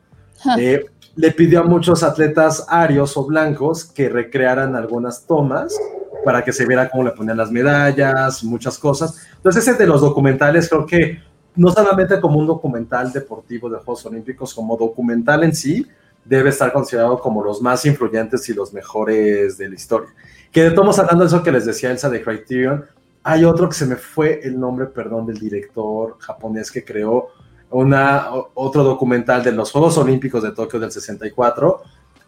Eh, 0.58 0.84
le 1.16 1.32
pidió 1.32 1.60
a 1.60 1.64
muchos 1.64 2.02
atletas 2.02 2.64
arios 2.68 3.16
o 3.16 3.26
blancos 3.26 3.84
que 3.84 4.08
recrearan 4.08 4.74
algunas 4.74 5.26
tomas 5.26 5.78
para 6.24 6.44
que 6.44 6.52
se 6.52 6.66
viera 6.66 6.88
cómo 6.88 7.04
le 7.04 7.12
ponían 7.12 7.36
las 7.36 7.50
medallas, 7.50 8.44
muchas 8.44 8.78
cosas. 8.78 9.26
Entonces, 9.36 9.66
ese 9.66 9.76
de 9.76 9.86
los 9.86 10.00
documentales, 10.00 10.68
creo 10.68 10.86
que 10.86 11.20
no 11.56 11.70
solamente 11.70 12.20
como 12.20 12.38
un 12.38 12.46
documental 12.46 13.12
deportivo 13.12 13.68
de 13.68 13.78
Juegos 13.78 14.06
Olímpicos, 14.06 14.54
como 14.54 14.76
documental 14.76 15.44
en 15.44 15.54
sí, 15.54 15.86
debe 16.24 16.50
estar 16.50 16.72
considerado 16.72 17.18
como 17.18 17.42
los 17.42 17.60
más 17.60 17.84
influyentes 17.86 18.48
y 18.48 18.54
los 18.54 18.72
mejores 18.72 19.58
de 19.58 19.68
la 19.68 19.74
historia. 19.74 20.10
Que 20.52 20.64
de 20.64 20.70
todos 20.72 20.98
hablando 20.98 21.24
de 21.24 21.28
eso 21.28 21.42
que 21.42 21.52
les 21.52 21.64
decía 21.64 21.90
Elsa 21.90 22.10
de 22.10 22.22
Criterion, 22.22 22.84
hay 23.22 23.44
otro 23.44 23.68
que 23.68 23.74
se 23.74 23.86
me 23.86 23.96
fue 23.96 24.40
el 24.42 24.58
nombre, 24.58 24.86
perdón, 24.86 25.26
del 25.26 25.38
director 25.38 26.16
japonés 26.18 26.70
que 26.70 26.84
creó 26.84 27.28
una, 27.70 28.28
otro 28.54 28.82
documental 28.84 29.42
de 29.42 29.52
los 29.52 29.70
Juegos 29.72 29.96
Olímpicos 29.98 30.42
de 30.42 30.52
Tokio 30.52 30.78
del 30.80 30.90
64, 30.92 31.82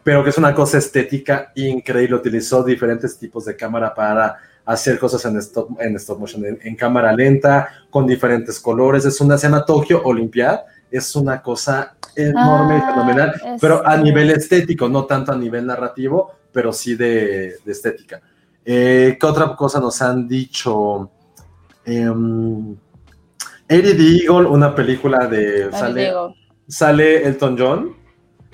pero 0.04 0.22
que 0.24 0.30
es 0.30 0.38
una 0.38 0.54
cosa 0.54 0.78
estética 0.78 1.52
increíble. 1.56 2.16
Utilizó 2.16 2.62
diferentes 2.64 3.18
tipos 3.18 3.44
de 3.44 3.56
cámara 3.56 3.94
para 3.94 4.36
hacer 4.64 4.98
cosas 4.98 5.24
en 5.24 5.36
stop, 5.38 5.80
en 5.80 5.96
stop 5.96 6.18
motion, 6.20 6.44
en, 6.44 6.58
en 6.62 6.76
cámara 6.76 7.12
lenta, 7.12 7.68
con 7.90 8.06
diferentes 8.06 8.58
colores. 8.60 9.04
Es 9.04 9.20
una, 9.20 9.36
se 9.38 9.48
llama 9.48 9.64
Tokio 9.64 10.02
Olympiad. 10.04 10.60
Es 10.90 11.16
una 11.16 11.40
cosa 11.40 11.96
enorme 12.14 12.76
y 12.76 12.80
Ah, 12.80 12.90
fenomenal, 12.92 13.32
es- 13.34 13.60
pero 13.60 13.86
a 13.86 13.96
nivel 13.96 14.30
estético, 14.30 14.88
no 14.88 15.06
tanto 15.06 15.32
a 15.32 15.36
nivel 15.36 15.66
narrativo, 15.66 16.32
pero 16.52 16.72
sí 16.72 16.94
de, 16.96 17.54
de 17.64 17.72
estética. 17.72 18.20
Eh, 18.64 19.16
¿Qué 19.18 19.26
otra 19.26 19.56
cosa 19.56 19.80
nos 19.80 20.00
han 20.02 20.28
dicho? 20.28 21.10
Em, 21.84 22.76
Eddie 23.68 23.94
the 23.94 24.24
Eagle, 24.26 24.48
una 24.48 24.74
película 24.74 25.26
de... 25.26 25.70
Sale, 25.72 26.12
sale 26.68 27.26
Elton 27.26 27.56
John. 27.58 27.96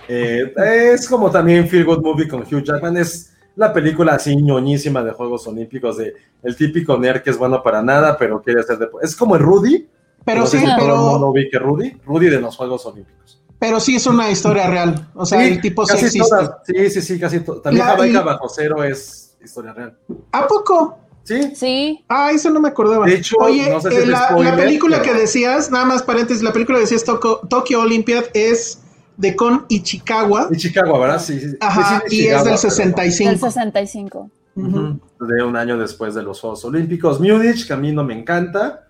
Eh, 0.09 0.53
es 0.95 1.09
como 1.09 1.31
también 1.31 1.69
Feel 1.69 1.85
Good 1.85 2.03
Movie 2.03 2.29
con 2.29 2.41
Hugh 2.43 2.63
Jackman. 2.63 2.97
Es 2.97 3.35
la 3.57 3.73
película 3.73 4.15
así 4.15 4.37
ñoñísima 4.37 5.03
de 5.03 5.13
Juegos 5.13 5.47
Olímpicos, 5.47 5.97
de 5.99 6.15
el 6.43 6.57
típico 6.57 6.97
nerd 6.97 7.23
que 7.23 7.31
es 7.31 7.39
bueno 7.39 7.63
para 7.63 7.83
nada, 7.83 8.17
pero 8.17 8.41
quiere 8.41 8.61
hacer 8.61 8.79
deporte. 8.79 9.07
Es 9.07 9.17
como 9.17 9.37
el 9.37 9.43
Rudy. 9.43 9.89
Pero 10.25 10.41
No 10.41 10.47
sé 10.47 10.59
sí, 10.61 10.67
si 10.67 10.77
todo 10.77 10.87
el 10.87 10.93
mundo 10.95 11.13
pero, 11.19 11.31
ubique 11.31 11.59
Rudy. 11.59 12.01
Rudy 12.07 12.29
de 12.29 12.41
los 12.41 12.57
Juegos 12.57 12.85
Olímpicos. 12.87 13.43
pero 13.59 13.81
sí 13.81 13.97
es 13.97 14.07
una 14.07 14.31
historia 14.31 14.69
real. 14.69 15.09
O 15.15 15.25
sea, 15.27 15.41
Sí, 15.41 15.49
el 15.55 15.61
tipo 15.61 15.85
sí 15.87 15.93
casi 15.95 16.05
existe. 16.07 16.29
todas. 16.29 16.51
Sí, 16.65 16.91
sí, 16.91 17.03
sí, 17.03 17.19
casi 17.21 17.41
todo. 17.41 17.61
También 17.61 17.85
La- 17.87 17.93
Jamaica 17.93 18.21
y- 18.21 18.25
Bajo 18.25 18.49
Cero 18.49 18.85
es 18.85 19.37
historia 19.43 19.73
real. 19.73 19.97
¿A 20.33 20.47
poco? 20.47 20.99
Sí, 21.29 21.53
Sí, 21.55 22.05
Ah, 22.09 22.31
eso 22.33 22.49
no 22.51 22.59
me 22.61 22.69
acordaba. 22.69 23.05
De 23.07 23.15
hecho, 23.17 23.37
Oye, 23.39 23.69
no 23.71 23.81
sé 23.81 23.91
si 23.91 23.97
eh, 23.97 24.01
es 24.03 24.09
la, 24.09 24.29
spoiler, 24.31 24.55
la 24.55 24.57
película 24.65 25.01
pero- 25.03 25.13
que 25.13 25.21
decías, 25.21 25.71
nada 25.71 25.85
más 25.85 26.03
paréntesis, 26.03 26.43
la 26.43 26.53
película 26.53 26.79
que 26.79 26.83
decías 26.85 27.05
Tokyo, 27.05 27.41
Tokyo 27.51 27.81
Olympiad 27.83 28.25
es 28.35 28.81
de 29.17 29.37
Kon 29.37 29.67
Ichikawa. 29.69 30.47
de 30.47 30.57
Chicago, 30.57 30.99
¿verdad? 31.01 31.21
Sí, 31.21 31.39
sí. 31.39 31.57
Ajá, 31.61 32.03
Sí, 32.07 32.17
sí, 32.17 32.23
y 32.23 32.27
es 32.29 32.35
del 32.37 32.45
pero- 32.45 32.57
65. 32.57 33.31
del 33.31 33.39
65. 33.41 34.31
Ujú. 34.57 34.69
Ujú, 34.69 35.27
de 35.27 35.43
un 35.45 35.57
año 35.57 35.77
después 35.79 36.15
de 36.15 36.23
los 36.23 36.41
Juegos 36.41 36.65
Olímpicos. 36.65 37.21
Múnich, 37.21 37.67
que 37.67 37.73
a 37.73 37.77
mí 37.77 37.93
no 37.93 38.03
me 38.05 38.19
encanta, 38.19 38.87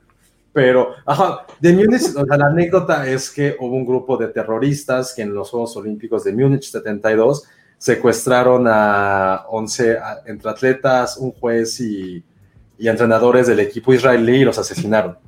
pero, 0.52 0.90
ajá, 1.06 1.40
de 1.60 1.72
Múnich, 1.72 2.02
o 2.16 2.24
sea, 2.24 2.36
la 2.36 2.46
anécdota 2.46 3.06
es 3.06 3.30
que 3.30 3.56
hubo 3.58 3.74
un 3.74 3.84
grupo 3.84 4.16
de 4.16 4.28
terroristas 4.28 5.12
que 5.14 5.22
en 5.22 5.34
los 5.34 5.50
Juegos 5.50 5.76
Olímpicos 5.76 6.24
de 6.24 6.32
Múnich 6.32 6.70
72 6.70 7.44
secuestraron 7.76 8.66
a 8.68 9.44
11 9.50 9.96
a- 9.98 10.20
entre 10.26 10.50
atletas, 10.50 11.16
un 11.16 11.32
juez 11.32 11.80
y, 11.80 12.22
y 12.78 12.88
entrenadores 12.88 13.46
del 13.46 13.60
equipo 13.60 13.92
israelí 13.92 14.36
y 14.36 14.44
los 14.44 14.58
asesinaron. 14.58 15.18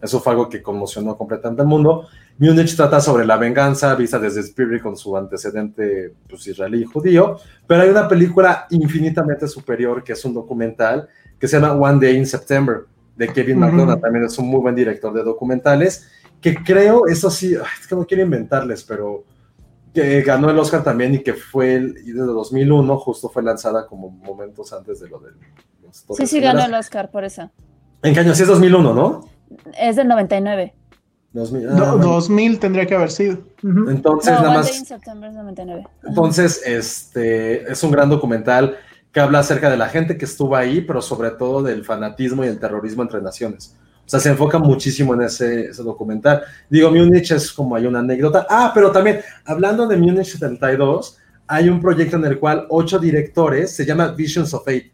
Eso 0.00 0.20
fue 0.20 0.32
algo 0.32 0.48
que 0.48 0.62
conmocionó 0.62 1.16
completamente 1.16 1.62
al 1.62 1.68
mundo. 1.68 2.06
Múnich 2.38 2.74
trata 2.74 3.00
sobre 3.00 3.26
la 3.26 3.36
venganza 3.36 3.94
vista 3.94 4.18
desde 4.18 4.40
Spirit 4.40 4.82
con 4.82 4.96
su 4.96 5.16
antecedente 5.16 6.14
pues, 6.28 6.46
israelí 6.46 6.82
y 6.82 6.84
judío, 6.84 7.38
pero 7.66 7.82
hay 7.82 7.90
una 7.90 8.08
película 8.08 8.66
infinitamente 8.70 9.46
superior 9.46 10.02
que 10.02 10.14
es 10.14 10.24
un 10.24 10.32
documental 10.32 11.08
que 11.38 11.46
se 11.46 11.60
llama 11.60 11.74
One 11.74 12.06
Day 12.06 12.16
in 12.16 12.26
September 12.26 12.86
de 13.16 13.28
Kevin 13.28 13.62
Ujú. 13.62 13.66
McDonough, 13.66 14.00
también 14.00 14.24
es 14.24 14.38
un 14.38 14.48
muy 14.48 14.60
buen 14.60 14.74
director 14.74 15.12
de 15.12 15.22
documentales, 15.22 16.08
que 16.40 16.54
creo, 16.54 17.06
eso 17.06 17.30
sí, 17.30 17.54
es 17.54 17.86
que 17.86 17.94
no 17.94 18.06
quiero 18.06 18.22
inventarles, 18.22 18.82
pero 18.84 19.24
que 19.92 20.22
ganó 20.22 20.48
el 20.48 20.58
Oscar 20.58 20.82
también 20.82 21.14
y 21.14 21.22
que 21.22 21.34
fue 21.34 21.74
el, 21.74 21.98
y 21.98 22.12
desde 22.12 22.26
2001 22.26 22.96
justo 22.98 23.28
fue 23.28 23.42
lanzada 23.42 23.86
como 23.86 24.08
momentos 24.08 24.72
antes 24.72 25.00
de 25.00 25.08
lo 25.08 25.18
del... 25.18 25.34
Sí, 25.90 26.26
sí, 26.26 26.40
ganó 26.40 26.64
el 26.64 26.74
Oscar 26.74 27.10
por 27.10 27.24
eso. 27.24 27.50
¿En 28.02 28.14
qué 28.14 28.20
año? 28.20 28.34
Sí 28.34 28.42
es 28.42 28.48
2001, 28.48 28.94
¿no? 28.94 29.28
Es 29.78 29.96
del 29.96 30.08
99. 30.08 30.74
2000, 31.32 31.68
ah, 31.68 31.74
bueno. 31.74 31.96
2000 31.98 32.58
tendría 32.58 32.86
que 32.86 32.94
haber 32.94 33.10
sido. 33.10 33.38
Entonces, 33.62 34.32
No, 34.32 34.40
nada 34.40 34.54
más... 34.54 34.68
Day 34.68 34.78
in 34.78 34.86
September 34.86 35.30
es 35.30 35.36
99. 35.36 35.82
Ajá. 35.86 36.08
Entonces, 36.08 36.62
este 36.66 37.70
es 37.70 37.82
un 37.82 37.92
gran 37.92 38.08
documental 38.08 38.76
que 39.12 39.20
habla 39.20 39.40
acerca 39.40 39.70
de 39.70 39.76
la 39.76 39.88
gente 39.88 40.16
que 40.16 40.24
estuvo 40.24 40.56
ahí, 40.56 40.80
pero 40.80 41.02
sobre 41.02 41.30
todo 41.30 41.62
del 41.62 41.84
fanatismo 41.84 42.44
y 42.44 42.48
el 42.48 42.58
terrorismo 42.58 43.02
entre 43.02 43.20
naciones. 43.20 43.76
O 44.06 44.08
sea, 44.10 44.18
se 44.18 44.30
enfoca 44.30 44.58
muchísimo 44.58 45.14
en 45.14 45.22
ese, 45.22 45.66
ese 45.66 45.82
documental. 45.82 46.42
Digo, 46.68 46.90
Múnich 46.90 47.30
es 47.30 47.52
como 47.52 47.76
hay 47.76 47.86
una 47.86 48.00
anécdota. 48.00 48.46
Ah, 48.50 48.72
pero 48.74 48.90
también, 48.90 49.20
hablando 49.44 49.86
de 49.86 49.96
Múnich 49.96 50.26
72, 50.26 51.18
hay 51.46 51.68
un 51.68 51.80
proyecto 51.80 52.16
en 52.16 52.24
el 52.24 52.38
cual 52.38 52.66
ocho 52.70 52.98
directores, 52.98 53.74
se 53.74 53.84
llama 53.84 54.08
Visions 54.08 54.52
of 54.52 54.66
Eight, 54.66 54.92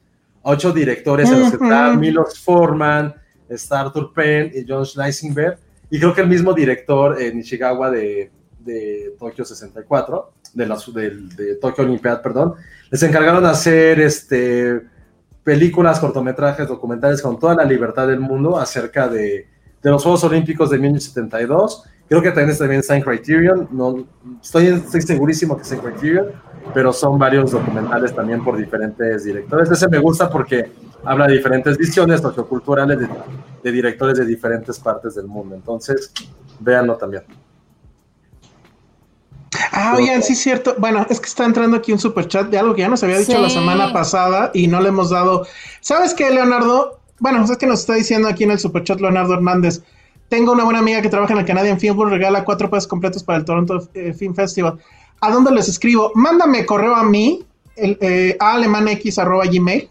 ocho 0.49 0.73
directores 0.73 1.29
en 1.31 1.41
los 1.41 1.51
que 1.51 1.57
está 1.65 1.91
Ujú. 1.91 1.99
Milos 2.01 2.39
Forman, 2.41 3.15
está 3.49 3.81
Arthur 3.81 4.13
Penn 4.15 4.51
y 4.55 4.65
John 4.69 4.85
Schleisenberg, 4.87 5.59
y 5.91 5.99
creo 5.99 6.15
que 6.15 6.21
el 6.23 6.29
mismo 6.29 6.53
director, 6.53 7.21
eh, 7.21 7.33
Nishigawa 7.35 7.91
de, 7.91 8.31
de 8.61 9.15
Tokio 9.19 9.45
64, 9.45 10.33
de, 10.55 10.67
la, 10.67 10.77
del- 10.95 11.29
de 11.37 11.55
Tokio 11.57 11.85
Olympiad, 11.85 12.23
perdón, 12.23 12.55
les 12.91 13.03
encargaron 13.03 13.43
de 13.43 13.51
hacer 13.51 14.01
este, 14.01 14.81
películas, 15.45 16.01
cortometrajes, 16.01 16.67
documentales 16.67 17.23
con 17.23 17.39
toda 17.39 17.55
la 17.55 17.65
libertad 17.65 18.07
del 18.09 18.21
mundo 18.21 18.59
acerca 18.59 19.07
de, 19.09 19.47
de 19.83 19.91
los 19.91 20.03
Juegos 20.03 20.25
Olímpicos 20.25 20.71
de 20.71 20.79
1972. 20.79 21.85
Creo 22.09 22.23
que 22.23 22.31
también, 22.31 22.57
también 22.57 22.81
está 22.81 22.97
en 22.97 23.03
Criterion, 23.03 23.69
no, 23.73 24.07
estoy, 24.41 24.67
estoy 24.67 25.03
segurísimo 25.03 25.57
que 25.57 25.75
en 25.75 25.81
Criterion, 25.81 26.27
pero 26.73 26.93
son 26.93 27.19
varios 27.19 27.51
documentales 27.51 28.15
también 28.15 28.45
por 28.45 28.57
diferentes 28.57 29.25
directores. 29.25 29.71
Ese 29.71 29.89
me 29.89 29.99
gusta 29.99 30.31
porque 30.31 30.71
habla 31.05 31.27
de 31.27 31.35
diferentes 31.35 31.77
visiones 31.77 32.21
socioculturales 32.21 33.01
de, 33.01 33.09
de 33.63 33.73
directores 33.73 34.19
de 34.19 34.25
diferentes 34.25 34.79
partes 34.79 35.17
del 35.17 35.27
mundo. 35.27 35.57
Entonces, 35.57 36.13
véanlo 36.61 36.97
también. 36.97 37.25
Ah, 39.73 39.95
oigan, 39.97 40.23
sí 40.23 40.33
es 40.33 40.39
cierto. 40.41 40.75
Bueno, 40.79 41.07
es 41.09 41.21
que 41.21 41.27
está 41.27 41.45
entrando 41.45 41.77
aquí 41.77 41.93
un 41.93 41.99
super 41.99 42.27
chat 42.27 42.49
de 42.49 42.59
algo 42.59 42.75
que 42.75 42.83
ya 42.83 42.89
nos 42.89 43.03
había 43.03 43.19
dicho 43.19 43.39
la 43.39 43.51
semana 43.51 43.93
pasada 43.93 44.51
y 44.55 44.69
no 44.69 44.81
le 44.81 44.89
hemos 44.89 45.11
dado. 45.11 45.47
¿Sabes 45.81 46.15
qué, 46.15 46.31
Leonardo? 46.31 47.01
Bueno, 47.19 47.45
es 47.45 47.57
que 47.57 47.67
nos 47.67 47.81
está 47.81 47.95
diciendo 47.95 48.29
aquí 48.29 48.45
en 48.45 48.53
el 48.53 48.59
super 48.59 48.85
chat 48.85 49.01
Leonardo 49.01 49.35
Hernández. 49.35 49.83
Tengo 50.29 50.53
una 50.53 50.65
buena 50.65 50.81
amiga 50.81 51.03
que 51.03 51.09
trabaja 51.09 51.33
en 51.33 51.41
el 51.41 51.47
Canadian 51.47 51.79
Film 51.79 52.09
regala 52.09 52.45
cuatro 52.45 52.69
pases 52.69 52.89
completos 52.89 53.23
para 53.23 53.39
el 53.39 53.45
Toronto 53.45 53.89
eh, 53.95 54.13
Film 54.13 54.35
Festival. 54.35 54.79
¿A 55.21 55.31
dónde 55.31 55.53
les 55.53 55.69
escribo? 55.69 56.11
Mándame 56.15 56.67
correo 56.67 56.95
a 56.95 57.05
mí, 57.05 57.45
el, 57.77 57.97
eh, 58.01 58.37
a 58.41 58.55
alemanex.gmail, 58.55 59.89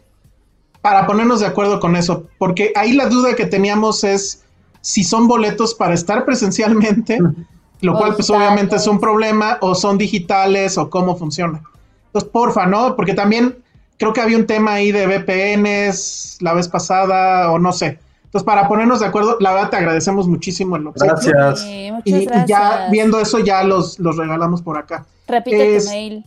para 0.81 1.07
ponernos 1.07 1.39
de 1.39 1.47
acuerdo 1.47 1.79
con 1.79 1.95
eso, 1.95 2.27
porque 2.37 2.71
ahí 2.75 2.93
la 2.93 3.07
duda 3.07 3.35
que 3.35 3.45
teníamos 3.45 4.03
es 4.03 4.43
si 4.81 5.03
son 5.03 5.27
boletos 5.27 5.73
para 5.73 5.93
estar 5.93 6.25
presencialmente, 6.25 7.17
lo 7.81 7.97
cual 7.97 8.15
pues 8.15 8.29
obviamente 8.29 8.75
es 8.75 8.85
un 8.87 8.99
problema, 8.99 9.57
o 9.61 9.73
son 9.73 9.97
digitales, 9.97 10.77
o 10.77 10.89
cómo 10.89 11.15
funciona. 11.15 11.61
Entonces, 12.07 12.29
porfa, 12.29 12.65
¿no? 12.65 12.95
Porque 12.95 13.13
también 13.13 13.57
creo 13.97 14.13
que 14.13 14.21
había 14.21 14.37
un 14.37 14.45
tema 14.45 14.73
ahí 14.73 14.91
de 14.91 15.07
VPNs 15.07 16.37
la 16.41 16.53
vez 16.53 16.67
pasada, 16.67 17.51
o 17.51 17.57
no 17.57 17.73
sé. 17.73 17.99
Entonces, 18.35 18.53
para 18.53 18.67
ponernos 18.67 18.99
de 18.99 19.05
acuerdo, 19.05 19.37
la 19.39 19.53
verdad 19.53 19.69
te 19.69 19.77
agradecemos 19.77 20.27
muchísimo 20.27 20.75
el 20.75 20.85
obsequio. 20.87 21.13
Gracias. 21.15 21.61
Sí, 21.61 21.89
muchas 21.89 22.05
Y, 22.05 22.15
y 22.15 22.25
gracias. 22.25 22.47
ya 22.49 22.87
viendo 22.91 23.17
eso, 23.21 23.39
ya 23.39 23.63
los, 23.63 23.97
los 23.97 24.17
regalamos 24.17 24.61
por 24.61 24.77
acá. 24.77 25.05
Repite 25.25 25.77
es- 25.77 25.85
tu 25.85 25.91
mail. 25.91 26.25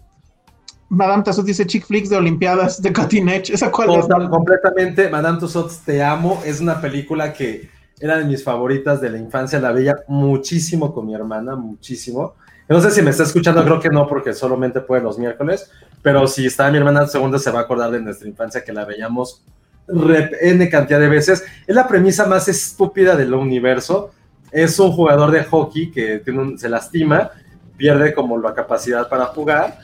Madame 0.89 1.23
Tassos 1.23 1.45
dice 1.45 1.67
Chick 1.67 1.85
Flicks 1.85 2.09
de 2.09 2.17
Olimpiadas 2.17 2.81
de 2.81 2.95
Cutting 2.95 3.29
Edge. 3.29 3.53
¿Esa 3.53 3.71
cuál 3.71 3.91
es? 3.91 4.07
Completamente, 4.31 5.11
Madame 5.11 5.39
Tussauds, 5.39 5.81
te 5.81 6.03
amo. 6.03 6.41
Es 6.47 6.63
una 6.63 6.81
película 6.81 7.35
que 7.35 7.69
era 8.01 8.17
de 8.17 8.25
mis 8.25 8.43
favoritas 8.43 9.03
de 9.03 9.11
la 9.11 9.19
infancia. 9.19 9.61
La 9.61 9.73
veía 9.73 9.97
muchísimo 10.09 10.95
con 10.95 11.05
mi 11.05 11.15
hermana, 11.15 11.57
muchísimo. 11.57 12.33
No 12.71 12.81
sé 12.81 12.91
si 12.91 13.03
me 13.03 13.11
está 13.11 13.25
escuchando, 13.25 13.63
creo 13.65 13.81
que 13.81 13.91
no, 13.91 14.07
porque 14.07 14.33
solamente 14.33 14.81
puede 14.81 15.03
los 15.03 15.19
miércoles. 15.19 15.71
Pero 16.01 16.27
si 16.27 16.47
está 16.47 16.71
mi 16.71 16.79
hermana 16.79 17.07
segunda, 17.07 17.39
se 17.39 17.51
va 17.51 17.59
a 17.59 17.63
acordar 17.65 17.91
de 17.91 18.01
nuestra 18.01 18.27
infancia 18.27 18.65
que 18.65 18.73
la 18.73 18.87
veíamos 18.87 19.43
rep- 19.89 20.37
N 20.41 20.69
cantidad 20.69 21.01
de 21.01 21.09
veces. 21.09 21.45
Es 21.67 21.75
la 21.75 21.89
premisa 21.89 22.27
más 22.27 22.49
estúpida 22.49 23.17
del 23.17 23.35
universo. 23.35 24.11
Es 24.53 24.79
un 24.79 24.93
jugador 24.93 25.31
de 25.31 25.45
hockey 25.45 25.91
que 25.91 26.19
tiene 26.19 26.41
un- 26.41 26.59
se 26.59 26.69
lastima, 26.69 27.31
pierde 27.77 28.15
como 28.15 28.39
la 28.39 28.55
capacidad 28.55 29.09
para 29.09 29.27
jugar 29.27 29.79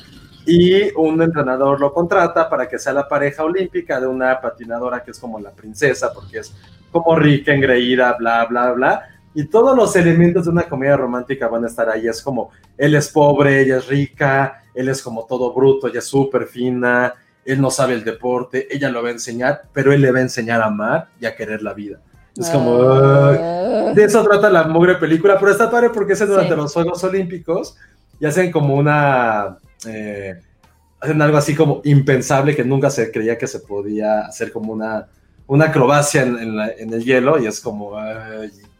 y 0.47 0.93
un 0.97 1.23
entrenador 1.23 1.81
lo 1.81 1.93
contrata 1.93 2.49
para 2.51 2.69
que 2.69 2.79
sea 2.79 2.93
la 2.93 3.09
pareja 3.09 3.45
olímpica 3.45 4.01
de 4.01 4.07
una 4.07 4.41
patinadora 4.41 5.03
que 5.03 5.11
es 5.13 5.19
como 5.19 5.39
la 5.41 5.51
princesa, 5.51 6.13
porque 6.13 6.39
es 6.39 6.55
como 6.91 7.17
rica, 7.17 7.53
engreída, 7.53 8.15
bla, 8.19 8.45
bla, 8.47 8.73
bla. 8.73 9.03
Y 9.35 9.47
todos 9.47 9.77
los 9.77 9.97
elementos 9.97 10.45
de 10.45 10.51
una 10.51 10.63
comedia 10.65 10.97
romántica 10.97 11.49
van 11.49 11.65
a 11.65 11.67
estar 11.67 11.89
ahí. 11.89 12.07
Es 12.07 12.23
como, 12.23 12.51
él 12.77 12.95
es 12.95 13.09
pobre, 13.09 13.63
ella 13.63 13.79
es 13.79 13.87
rica, 13.89 14.63
él 14.75 14.89
es 14.89 15.03
como 15.03 15.25
todo 15.25 15.53
bruto, 15.53 15.89
ella 15.89 15.99
es 15.99 16.07
súper 16.07 16.47
fina, 16.47 17.13
él 17.47 17.61
no 17.61 17.71
sabe 17.71 17.95
el 17.95 18.05
deporte, 18.05 18.67
ella 18.71 18.89
lo 18.91 19.03
va 19.03 19.09
a 19.09 19.13
enseñar, 19.13 19.63
pero 19.73 19.93
él 19.93 20.01
le 20.01 20.11
va 20.13 20.19
a 20.19 20.23
enseñar 20.23 20.61
a 20.63 20.67
amar 20.67 21.09
y 21.21 21.27
a 21.27 21.35
querer 21.37 21.63
la 21.63 21.75
vida. 21.75 21.99
Es 22.37 22.49
como, 22.51 22.79
Ah. 22.83 23.93
de 23.95 24.05
eso 24.05 24.23
trata 24.25 24.51
la 24.51 24.65
mugre 24.65 24.97
película, 24.97 25.39
pero 25.39 25.53
está 25.53 25.71
padre 25.71 25.91
porque 25.91 26.15
es 26.15 26.21
durante 26.27 26.51
Sí. 26.55 26.57
los 26.57 26.73
Juegos 26.73 27.05
Olímpicos 27.05 27.77
y 28.19 28.27
hacen 28.27 28.51
como 28.51 28.75
una. 28.75 29.59
eh, 29.87 30.35
hacen 31.01 31.21
algo 31.21 31.37
así 31.37 31.55
como 31.55 31.83
impensable 31.85 32.57
que 32.57 32.65
nunca 32.65 32.89
se 32.89 33.13
creía 33.13 33.37
que 33.37 33.47
se 33.47 33.61
podía 33.61 34.21
hacer 34.21 34.51
como 34.51 34.73
una, 34.73 35.07
una 35.47 35.67
acrobacia 35.67 36.23
en, 36.23 36.39
en 36.39 36.57
la- 36.57 36.71
en 36.71 36.93
el 36.95 37.05
hielo 37.05 37.39
y 37.39 37.47
es 37.47 37.61
como. 37.61 37.93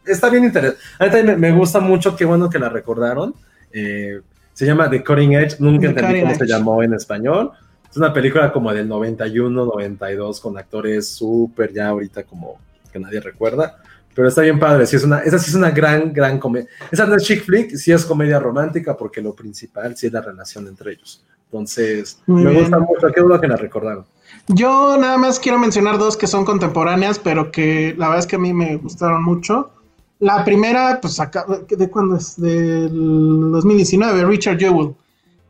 está 0.05 0.29
bien 0.29 0.43
interesante. 0.45 0.81
A 0.99 1.05
mí 1.07 1.23
me, 1.23 1.35
me 1.37 1.51
gusta 1.51 1.79
mucho, 1.79 2.15
qué 2.15 2.25
bueno 2.25 2.49
que 2.49 2.57
la 2.59 2.69
recordaron. 2.69 3.35
Eh, 3.71 4.19
se 4.53 4.65
llama 4.65 4.89
The 4.89 5.03
Cutting 5.03 5.33
Edge, 5.33 5.55
nunca 5.59 5.81
The 5.81 5.87
entendí 5.87 6.21
cómo 6.21 6.33
se 6.35 6.43
Edge. 6.43 6.49
llamó 6.51 6.81
en 6.83 6.93
español. 6.95 7.51
Es 7.95 7.97
una 7.97 8.11
película 8.11 8.51
como 8.51 8.73
del 8.73 8.89
91, 8.89 9.65
92, 9.67 10.41
con 10.41 10.57
actores 10.57 11.07
súper 11.07 11.71
ya 11.71 11.87
ahorita 11.87 12.23
como 12.23 12.59
que 12.91 12.99
nadie 12.99 13.21
recuerda. 13.21 13.77
Pero 14.13 14.27
está 14.27 14.41
bien 14.41 14.59
padre, 14.59 14.85
sí 14.85 14.97
es 14.97 15.05
una, 15.05 15.19
esa 15.19 15.39
sí 15.39 15.51
es 15.51 15.55
una 15.55 15.71
gran, 15.71 16.11
gran 16.11 16.37
comedia. 16.37 16.67
Esa 16.91 17.05
no 17.05 17.15
es 17.15 17.23
chick 17.23 17.45
flick, 17.45 17.73
sí 17.77 17.93
es 17.93 18.03
comedia 18.03 18.37
romántica, 18.37 18.97
porque 18.97 19.21
lo 19.21 19.33
principal 19.33 19.95
sí 19.95 20.07
es 20.07 20.11
la 20.11 20.19
relación 20.19 20.67
entre 20.67 20.91
ellos. 20.91 21.23
Entonces, 21.45 22.21
Muy 22.25 22.43
me 22.43 22.49
bien. 22.49 22.63
gusta 22.63 22.79
mucho, 22.79 23.07
qué 23.15 23.21
bueno 23.21 23.39
que 23.39 23.47
la 23.47 23.55
recordaron. 23.55 24.03
Yo 24.49 24.97
nada 24.97 25.17
más 25.17 25.39
quiero 25.39 25.57
mencionar 25.57 25.97
dos 25.97 26.17
que 26.17 26.27
son 26.27 26.43
contemporáneas, 26.43 27.17
pero 27.17 27.49
que 27.49 27.95
la 27.97 28.07
verdad 28.09 28.19
es 28.19 28.27
que 28.27 28.35
a 28.35 28.39
mí 28.39 28.51
me 28.51 28.75
gustaron 28.75 29.23
mucho. 29.23 29.71
La 30.19 30.43
primera, 30.43 30.99
pues 31.01 31.17
acá, 31.21 31.45
¿de 31.69 31.89
cuándo 31.89 32.17
es? 32.17 32.35
Del 32.41 32.89
2019, 32.91 34.25
Richard 34.25 34.59
Jewell, 34.59 34.95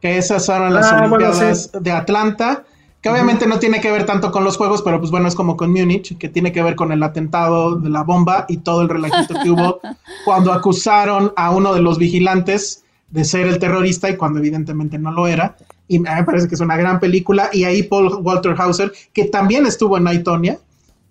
que 0.01 0.17
esas 0.17 0.45
son 0.45 0.73
las 0.73 0.91
Ah, 0.91 1.07
bueno, 1.07 1.15
Olimpiadas 1.15 1.71
de 1.73 1.91
Atlanta, 1.91 2.63
que 3.01 3.09
obviamente 3.09 3.45
no 3.47 3.59
tiene 3.59 3.81
que 3.81 3.91
ver 3.91 4.05
tanto 4.05 4.31
con 4.31 4.43
los 4.43 4.57
juegos, 4.57 4.81
pero 4.81 4.99
pues 4.99 5.11
bueno, 5.11 5.27
es 5.27 5.35
como 5.35 5.55
con 5.55 5.71
Múnich, 5.71 6.17
que 6.17 6.29
tiene 6.29 6.51
que 6.51 6.63
ver 6.63 6.75
con 6.75 6.91
el 6.91 7.03
atentado 7.03 7.75
de 7.75 7.89
la 7.89 8.03
bomba 8.03 8.45
y 8.47 8.57
todo 8.57 8.81
el 8.81 8.89
relajito 8.89 9.35
que 9.43 9.51
hubo 9.51 9.79
cuando 10.25 10.51
acusaron 10.51 11.31
a 11.35 11.51
uno 11.51 11.73
de 11.73 11.81
los 11.81 11.97
vigilantes 11.97 12.83
de 13.09 13.23
ser 13.23 13.47
el 13.47 13.59
terrorista 13.59 14.09
y 14.09 14.17
cuando 14.17 14.39
evidentemente 14.39 14.97
no 14.97 15.11
lo 15.11 15.27
era. 15.27 15.55
Y 15.87 15.99
me 15.99 16.23
parece 16.23 16.47
que 16.47 16.55
es 16.55 16.61
una 16.61 16.77
gran 16.77 16.99
película. 16.99 17.49
Y 17.53 17.63
ahí 17.63 17.83
Paul 17.83 18.19
Walter 18.21 18.55
Hauser, 18.57 18.91
que 19.13 19.25
también 19.25 19.65
estuvo 19.65 19.97
en 19.97 20.07
Aitonia, 20.07 20.59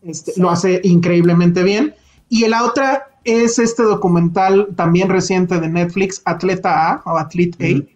este, 0.03 0.33
lo 0.37 0.51
hace 0.51 0.81
increíblemente 0.83 1.63
bien. 1.63 1.95
Y 2.29 2.47
la 2.49 2.65
otra 2.65 3.07
es 3.25 3.59
este 3.59 3.85
documental 3.85 4.69
también 4.77 5.09
reciente 5.09 5.59
de 5.61 5.69
Netflix, 5.69 6.21
Atleta 6.25 6.91
A 6.91 7.03
o 7.07 7.17
Athlete 7.17 7.65
A, 7.65 7.94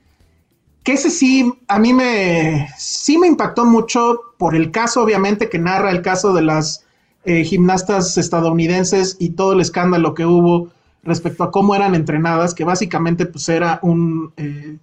que 0.89 0.95
ese 0.95 1.11
sí, 1.11 1.53
a 1.69 1.79
mí 1.79 1.93
me, 1.93 2.67
sí 2.79 3.19
me 3.19 3.27
impactó 3.27 3.67
mucho 3.67 4.21
por 4.39 4.55
el 4.57 4.71
caso, 4.71 5.03
obviamente, 5.03 5.51
que 5.51 5.59
narra 5.59 5.91
el 5.91 6.01
caso 6.01 6.33
de 6.33 6.41
las 6.41 6.87
eh, 7.27 7.45
gimnastas 7.45 8.17
estadounidenses 8.17 9.19
y 9.21 9.33
todo 9.33 9.53
el 9.53 9.61
escándalo 9.61 10.15
que 10.15 10.25
hubo 10.25 10.71
respecto 11.03 11.45
a 11.45 11.51
cómo 11.51 11.75
eran 11.75 11.95
entrenadas, 11.95 12.55
que 12.55 12.65
básicamente 12.65 13.27
pues 13.27 13.51
era 13.51 13.81
un... 13.83 14.33
eh, 14.39 14.79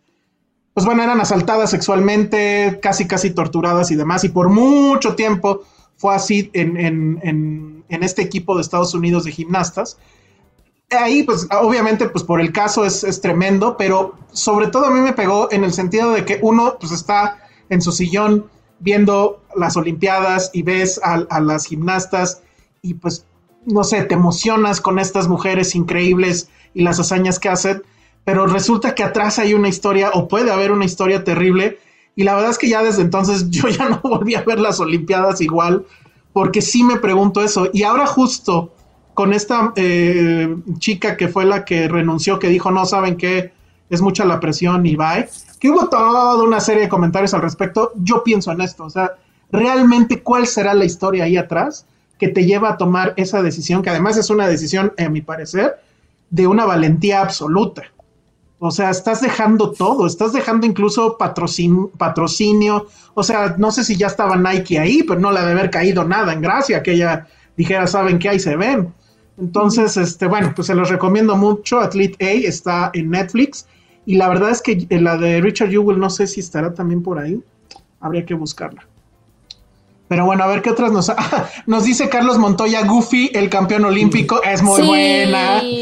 pues 0.75 0.85
bueno, 0.85 1.01
eran 1.01 1.19
asaltadas 1.21 1.71
sexualmente, 1.71 2.79
casi 2.83 3.07
casi 3.07 3.31
torturadas 3.31 3.89
y 3.89 3.95
demás, 3.95 4.23
y 4.25 4.29
por 4.29 4.49
mucho 4.49 5.15
tiempo 5.15 5.63
fue 5.97 6.13
así 6.13 6.51
en, 6.53 6.77
en- 6.77 7.19
en- 7.23 7.83
en 7.89 8.03
este 8.03 8.21
equipo 8.21 8.55
de 8.55 8.61
Estados 8.61 8.93
Unidos 8.93 9.23
de 9.23 9.31
gimnastas. 9.31 9.97
Ahí, 10.95 11.23
pues 11.23 11.47
obviamente, 11.51 12.07
pues 12.09 12.23
por 12.23 12.41
el 12.41 12.51
caso 12.51 12.85
es, 12.85 13.03
es 13.03 13.21
tremendo, 13.21 13.77
pero 13.77 14.15
sobre 14.31 14.67
todo 14.67 14.85
a 14.85 14.91
mí 14.91 14.99
me 14.99 15.13
pegó 15.13 15.51
en 15.51 15.63
el 15.63 15.73
sentido 15.73 16.11
de 16.11 16.25
que 16.25 16.39
uno 16.41 16.77
pues 16.79 16.91
está 16.91 17.39
en 17.69 17.81
su 17.81 17.91
sillón 17.91 18.45
viendo 18.79 19.41
las 19.55 19.77
Olimpiadas 19.77 20.51
y 20.53 20.63
ves 20.63 20.99
a, 21.03 21.25
a 21.29 21.39
las 21.39 21.65
gimnastas 21.65 22.41
y 22.81 22.95
pues, 22.95 23.25
no 23.65 23.83
sé, 23.83 24.03
te 24.03 24.15
emocionas 24.15 24.81
con 24.81 24.99
estas 24.99 25.27
mujeres 25.27 25.75
increíbles 25.75 26.49
y 26.73 26.83
las 26.83 26.99
hazañas 26.99 27.39
que 27.39 27.49
hacen, 27.49 27.83
pero 28.23 28.45
resulta 28.47 28.93
que 28.93 29.03
atrás 29.03 29.39
hay 29.39 29.53
una 29.53 29.69
historia 29.69 30.11
o 30.13 30.27
puede 30.27 30.51
haber 30.51 30.71
una 30.71 30.85
historia 30.85 31.23
terrible 31.23 31.79
y 32.15 32.23
la 32.23 32.35
verdad 32.35 32.51
es 32.51 32.57
que 32.57 32.69
ya 32.69 32.83
desde 32.83 33.01
entonces 33.01 33.49
yo 33.49 33.67
ya 33.69 33.89
no 33.89 34.01
volví 34.03 34.35
a 34.35 34.43
ver 34.43 34.59
las 34.59 34.79
Olimpiadas 34.79 35.41
igual 35.41 35.85
porque 36.33 36.61
sí 36.61 36.83
me 36.83 36.97
pregunto 36.97 37.41
eso. 37.41 37.69
Y 37.71 37.83
ahora 37.83 38.05
justo 38.05 38.74
con 39.15 39.33
esta 39.33 39.73
eh, 39.75 40.55
chica 40.77 41.17
que 41.17 41.27
fue 41.27 41.45
la 41.45 41.65
que 41.65 41.87
renunció, 41.87 42.37
que 42.37 42.49
dijo, 42.49 42.69
no 42.69 42.85
saben 42.85 43.17
qué, 43.17 43.51
es 43.89 44.01
mucha 44.01 44.25
la 44.25 44.39
presión 44.39 44.85
y 44.85 44.95
bye, 44.95 45.27
que 45.59 45.69
hubo 45.69 45.89
toda 45.89 46.43
una 46.43 46.59
serie 46.59 46.83
de 46.83 46.89
comentarios 46.89 47.33
al 47.33 47.41
respecto, 47.41 47.91
yo 47.95 48.23
pienso 48.23 48.51
en 48.51 48.61
esto, 48.61 48.83
o 48.83 48.89
sea, 48.89 49.13
realmente 49.51 50.21
cuál 50.21 50.45
será 50.45 50.73
la 50.73 50.85
historia 50.85 51.23
ahí 51.23 51.37
atrás 51.37 51.87
que 52.19 52.27
te 52.27 52.45
lleva 52.45 52.69
a 52.69 52.77
tomar 52.77 53.13
esa 53.17 53.41
decisión, 53.41 53.81
que 53.81 53.89
además 53.89 54.17
es 54.17 54.29
una 54.29 54.47
decisión, 54.47 54.93
a 54.97 55.09
mi 55.09 55.21
parecer, 55.21 55.75
de 56.29 56.47
una 56.47 56.65
valentía 56.65 57.21
absoluta. 57.21 57.83
O 58.59 58.71
sea, 58.71 58.89
estás 58.89 59.21
dejando 59.21 59.71
todo, 59.71 60.07
estás 60.07 60.31
dejando 60.33 60.65
incluso 60.65 61.17
patrocin- 61.17 61.91
patrocinio. 61.97 62.87
O 63.13 63.21
sea, 63.21 63.55
no 63.57 63.69
sé 63.71 63.83
si 63.83 63.97
ya 63.97 64.07
estaba 64.07 64.37
Nike 64.37 64.79
ahí, 64.79 65.03
pero 65.03 65.19
no 65.19 65.31
le 65.31 65.39
ha 65.39 65.45
de 65.45 65.51
haber 65.51 65.69
caído 65.69 66.05
nada 66.05 66.31
en 66.33 66.41
gracia 66.41 66.81
que 66.81 66.93
ella 66.93 67.27
dijera, 67.57 67.85
saben 67.85 68.17
que 68.17 68.29
ahí 68.29 68.39
se 68.39 68.55
ven. 68.55 68.93
Entonces, 69.37 69.97
este, 69.97 70.27
bueno, 70.27 70.53
pues 70.55 70.67
se 70.67 70.75
los 70.75 70.89
recomiendo 70.89 71.35
mucho. 71.35 71.79
Athlete 71.79 72.23
A 72.25 72.47
está 72.47 72.91
en 72.93 73.09
Netflix. 73.09 73.67
Y 74.05 74.15
la 74.15 74.29
verdad 74.29 74.51
es 74.51 74.61
que 74.61 74.85
la 74.89 75.17
de 75.17 75.41
Richard 75.41 75.69
Jewell 75.69 75.99
no 75.99 76.09
sé 76.09 76.27
si 76.27 76.39
estará 76.39 76.73
también 76.73 77.01
por 77.03 77.19
ahí. 77.19 77.41
Habría 77.99 78.25
que 78.25 78.33
buscarla. 78.33 78.85
Pero 80.07 80.25
bueno, 80.25 80.43
a 80.43 80.47
ver 80.47 80.61
qué 80.61 80.69
otras 80.69 80.91
nos... 80.91 81.11
nos 81.65 81.83
dice 81.83 82.07
Carlos 82.09 82.37
Montoya, 82.37 82.85
Goofy, 82.85 83.31
el 83.33 83.49
campeón 83.49 83.85
olímpico, 83.85 84.41
es 84.43 84.61
muy 84.61 84.81
Sí. 84.81 84.87
buena. 84.87 85.61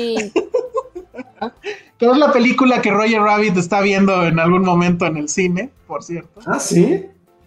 Que 1.99 2.07
es 2.09 2.17
la 2.17 2.31
película 2.33 2.81
que 2.81 2.89
Roger 2.89 3.21
Rabbit 3.21 3.55
está 3.57 3.81
viendo 3.81 4.25
en 4.25 4.39
algún 4.39 4.63
momento 4.63 5.05
en 5.05 5.17
el 5.17 5.29
cine, 5.29 5.69
por 5.87 6.03
cierto. 6.03 6.41
Ah, 6.45 6.59
sí. 6.59 7.05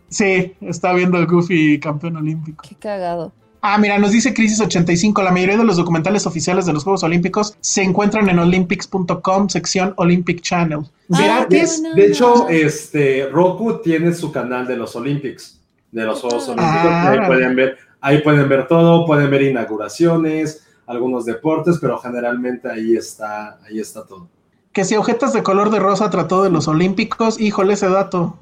Sí, 0.08 0.54
está 0.60 0.92
viendo 0.92 1.18
el 1.18 1.26
Goofy 1.26 1.80
campeón 1.80 2.16
olímpico. 2.16 2.64
Qué 2.66 2.74
cagado. 2.76 3.32
Ah, 3.60 3.78
mira, 3.78 3.98
nos 3.98 4.12
dice 4.12 4.32
Crisis 4.34 4.60
85. 4.60 5.22
La 5.22 5.32
mayoría 5.32 5.56
de 5.56 5.64
los 5.64 5.76
documentales 5.76 6.26
oficiales 6.26 6.66
de 6.66 6.72
los 6.72 6.84
Juegos 6.84 7.02
Olímpicos 7.02 7.56
se 7.60 7.82
encuentran 7.82 8.28
en 8.28 8.38
olympics.com, 8.38 9.48
sección 9.48 9.94
Olympic 9.96 10.40
Channel. 10.40 10.80
Ah, 11.12 11.22
Gratis. 11.22 11.80
bueno. 11.80 11.94
De 11.96 12.06
hecho, 12.06 12.48
este 12.48 13.28
Roku 13.30 13.80
tiene 13.82 14.14
su 14.14 14.30
canal 14.30 14.66
de 14.66 14.76
los 14.76 14.94
Olympics, 14.96 15.60
de 15.90 16.04
los 16.04 16.20
Juegos 16.20 16.48
Olímpicos. 16.48 16.90
Ah, 16.90 17.10
ahí 17.10 17.26
pueden 17.26 17.56
ver, 17.56 17.78
ahí 18.00 18.22
pueden 18.22 18.48
ver 18.48 18.68
todo, 18.68 19.04
pueden 19.06 19.30
ver 19.30 19.42
inauguraciones, 19.42 20.66
algunos 20.86 21.24
deportes, 21.24 21.78
pero 21.80 21.98
generalmente 21.98 22.70
ahí 22.70 22.94
está, 22.94 23.58
ahí 23.66 23.80
está 23.80 24.04
todo. 24.06 24.28
Que 24.72 24.84
si 24.84 24.94
Ojetas 24.94 25.32
de 25.32 25.42
color 25.42 25.70
de 25.70 25.78
rosa 25.78 26.10
trató 26.10 26.42
de 26.42 26.50
los 26.50 26.68
Olímpicos, 26.68 27.40
híjole, 27.40 27.72
ese 27.74 27.88
dato. 27.88 28.38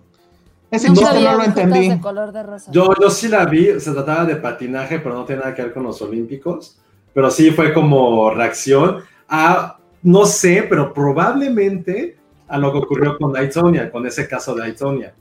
Ese 0.74 0.88
Nunca 0.88 1.00
chiste 1.12 1.20
no 1.24 1.36
lo 1.36 1.44
entendí. 1.44 1.88
de 1.88 2.00
color 2.00 2.32
de 2.32 2.42
rosa. 2.42 2.72
Yo, 2.72 2.88
yo 3.00 3.10
sí 3.10 3.28
la 3.28 3.44
vi, 3.44 3.78
se 3.78 3.92
trataba 3.92 4.24
de 4.24 4.36
patinaje, 4.36 4.98
pero 4.98 5.14
no 5.14 5.24
tiene 5.24 5.42
nada 5.42 5.54
que 5.54 5.62
ver 5.62 5.72
con 5.72 5.84
los 5.84 6.00
Olímpicos. 6.02 6.78
Pero 7.12 7.30
sí 7.30 7.50
fue 7.52 7.72
como 7.72 8.30
reacción 8.30 8.98
a, 9.28 9.78
no 10.02 10.26
sé, 10.26 10.66
pero 10.68 10.92
probablemente 10.92 12.16
a 12.48 12.58
lo 12.58 12.72
que 12.72 12.78
ocurrió 12.78 13.16
con 13.18 13.36
Aitonia, 13.36 13.90
con 13.90 14.04
ese 14.06 14.26
caso 14.26 14.54
de 14.54 14.64
Aitonia. 14.64 15.14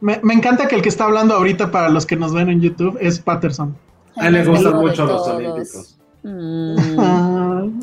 Me, 0.00 0.18
me 0.22 0.34
encanta 0.34 0.66
que 0.66 0.76
el 0.76 0.82
que 0.82 0.88
está 0.88 1.04
hablando 1.04 1.34
ahorita 1.34 1.70
para 1.70 1.88
los 1.88 2.06
que 2.06 2.16
nos 2.16 2.32
ven 2.32 2.48
en 2.48 2.60
YouTube 2.60 2.96
es 3.00 3.18
Patterson. 3.18 3.76
A 4.16 4.28
él 4.28 4.32
le 4.34 4.44
gustan 4.44 4.76
mucho 4.76 5.04
los. 5.04 5.26
Olímpicos. 5.28 5.98
Mm, 6.22 6.76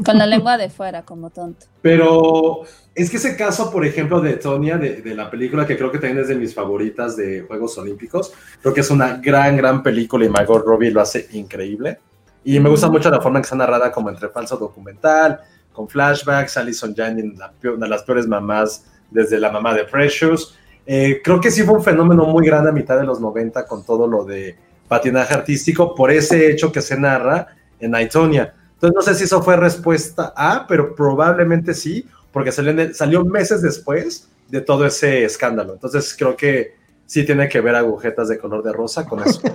Con 0.06 0.18
la 0.18 0.26
lengua 0.26 0.58
de 0.58 0.70
fuera, 0.70 1.04
como 1.04 1.30
tonto. 1.30 1.66
Pero 1.82 2.62
es 2.96 3.10
que 3.10 3.18
ese 3.18 3.36
caso, 3.36 3.72
por 3.72 3.86
ejemplo, 3.86 4.20
de 4.22 4.34
Tonya, 4.34 4.78
de, 4.78 5.02
de 5.02 5.16
la 5.16 5.30
película 5.30 5.66
que 5.66 5.78
creo 5.78 5.92
que 5.92 5.98
también 6.00 6.20
es 6.20 6.28
de 6.28 6.36
mis 6.36 6.54
favoritas 6.54 7.16
de 7.16 7.42
Juegos 7.42 7.78
Olímpicos, 7.78 8.34
creo 8.62 8.74
que 8.74 8.82
es 8.82 8.90
una 8.90 9.18
gran, 9.18 9.56
gran 9.58 9.82
película 9.84 10.26
y 10.26 10.30
Margot 10.30 10.64
Robbie 10.66 10.92
lo 10.92 11.02
hace 11.02 11.28
increíble. 11.34 12.00
Y 12.44 12.60
me 12.60 12.70
gusta 12.70 12.90
mucho 12.90 13.10
la 13.10 13.22
forma 13.22 13.40
en 13.40 13.44
que 13.44 13.48
está 13.48 13.56
narrada 13.56 13.92
como 13.92 14.10
entre 14.10 14.30
falso 14.30 14.58
documental, 14.58 15.40
con 15.72 15.88
flashbacks, 15.88 16.58
Alison 16.58 16.94
Janney, 16.96 17.36
la 17.36 17.52
peor- 17.52 17.76
una 17.76 17.86
de 17.86 17.90
las 17.90 18.04
peores 18.04 18.28
mamás 18.28 18.86
desde 19.10 19.40
la 19.40 19.50
mamá 19.52 19.74
de 19.74 19.86
Precious. 19.86 20.58
Eh, 20.86 21.22
creo 21.24 21.40
que 21.40 21.50
sí 21.50 21.64
fue 21.64 21.76
un 21.76 21.84
fenómeno 21.84 22.26
muy 22.26 22.46
grande 22.46 22.70
a 22.70 22.74
mitad 22.74 22.98
de 23.00 23.06
los 23.06 23.20
90 23.22 23.66
con 23.66 23.86
todo 23.86 24.06
lo 24.08 24.26
de 24.26 24.56
patinaje 24.88 25.34
artístico 25.34 25.96
por 25.96 26.12
ese 26.12 26.52
hecho 26.52 26.72
que 26.72 26.82
se 26.82 27.00
narra 27.00 27.48
en 27.80 27.96
Aitonia. 27.96 28.54
Entonces 28.84 28.96
no 28.96 29.02
sé 29.14 29.18
si 29.18 29.24
eso 29.24 29.42
fue 29.42 29.56
respuesta 29.56 30.34
A, 30.36 30.68
pero 30.68 30.94
probablemente 30.94 31.74
sí, 31.74 32.06
porque 32.34 32.52
salió, 32.52 32.94
salió 32.94 33.24
meses 33.24 33.62
después 33.62 34.28
de 34.50 34.60
todo 34.60 34.86
ese 34.86 35.24
escándalo. 35.24 35.72
Entonces 35.74 36.14
creo 36.18 36.36
que 36.36 36.76
sí 37.06 37.26
tiene 37.26 37.48
que 37.48 37.62
ver 37.62 37.76
agujetas 37.76 38.28
de 38.28 38.38
color 38.38 38.62
de 38.62 38.74
rosa 38.74 39.06
con 39.06 39.22
eso. 39.26 39.42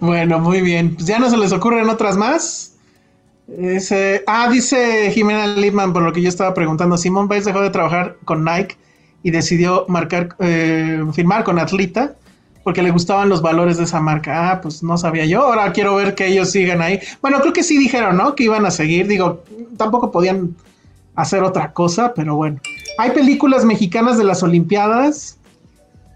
Bueno, 0.00 0.38
muy 0.38 0.60
bien. 0.60 0.94
Pues 0.94 1.06
ya 1.06 1.18
no 1.18 1.30
se 1.30 1.36
les 1.36 1.52
ocurren 1.52 1.88
otras 1.88 2.16
más. 2.16 2.74
Ese- 3.48 4.22
ah, 4.26 4.48
dice 4.50 5.10
Jimena 5.12 5.46
Lipman, 5.46 5.92
por 5.92 6.02
lo 6.02 6.12
que 6.12 6.20
yo 6.22 6.28
estaba 6.28 6.52
preguntando, 6.54 6.96
Simón 6.98 7.28
Biles 7.28 7.46
dejó 7.46 7.60
de 7.62 7.70
trabajar 7.70 8.16
con 8.24 8.44
Nike 8.44 8.76
y 9.22 9.30
decidió 9.30 9.86
marcar, 9.88 10.36
eh, 10.40 11.02
firmar 11.14 11.44
con 11.44 11.58
Atlita 11.58 12.14
porque 12.62 12.82
le 12.82 12.90
gustaban 12.90 13.28
los 13.28 13.42
valores 13.42 13.78
de 13.78 13.84
esa 13.84 14.00
marca. 14.00 14.50
Ah, 14.50 14.60
pues 14.60 14.82
no 14.82 14.98
sabía 14.98 15.24
yo. 15.24 15.42
Ahora 15.42 15.72
quiero 15.72 15.94
ver 15.96 16.14
que 16.14 16.26
ellos 16.26 16.50
sigan 16.50 16.82
ahí. 16.82 17.00
Bueno, 17.22 17.40
creo 17.40 17.52
que 17.52 17.62
sí 17.62 17.78
dijeron, 17.78 18.16
¿no? 18.16 18.34
Que 18.34 18.44
iban 18.44 18.66
a 18.66 18.70
seguir. 18.70 19.06
Digo, 19.06 19.44
tampoco 19.76 20.10
podían 20.10 20.54
hacer 21.14 21.42
otra 21.42 21.72
cosa, 21.72 22.12
pero 22.14 22.36
bueno. 22.36 22.60
Hay 22.98 23.12
películas 23.12 23.64
mexicanas 23.64 24.18
de 24.18 24.24
las 24.24 24.42
Olimpiadas. 24.42 25.38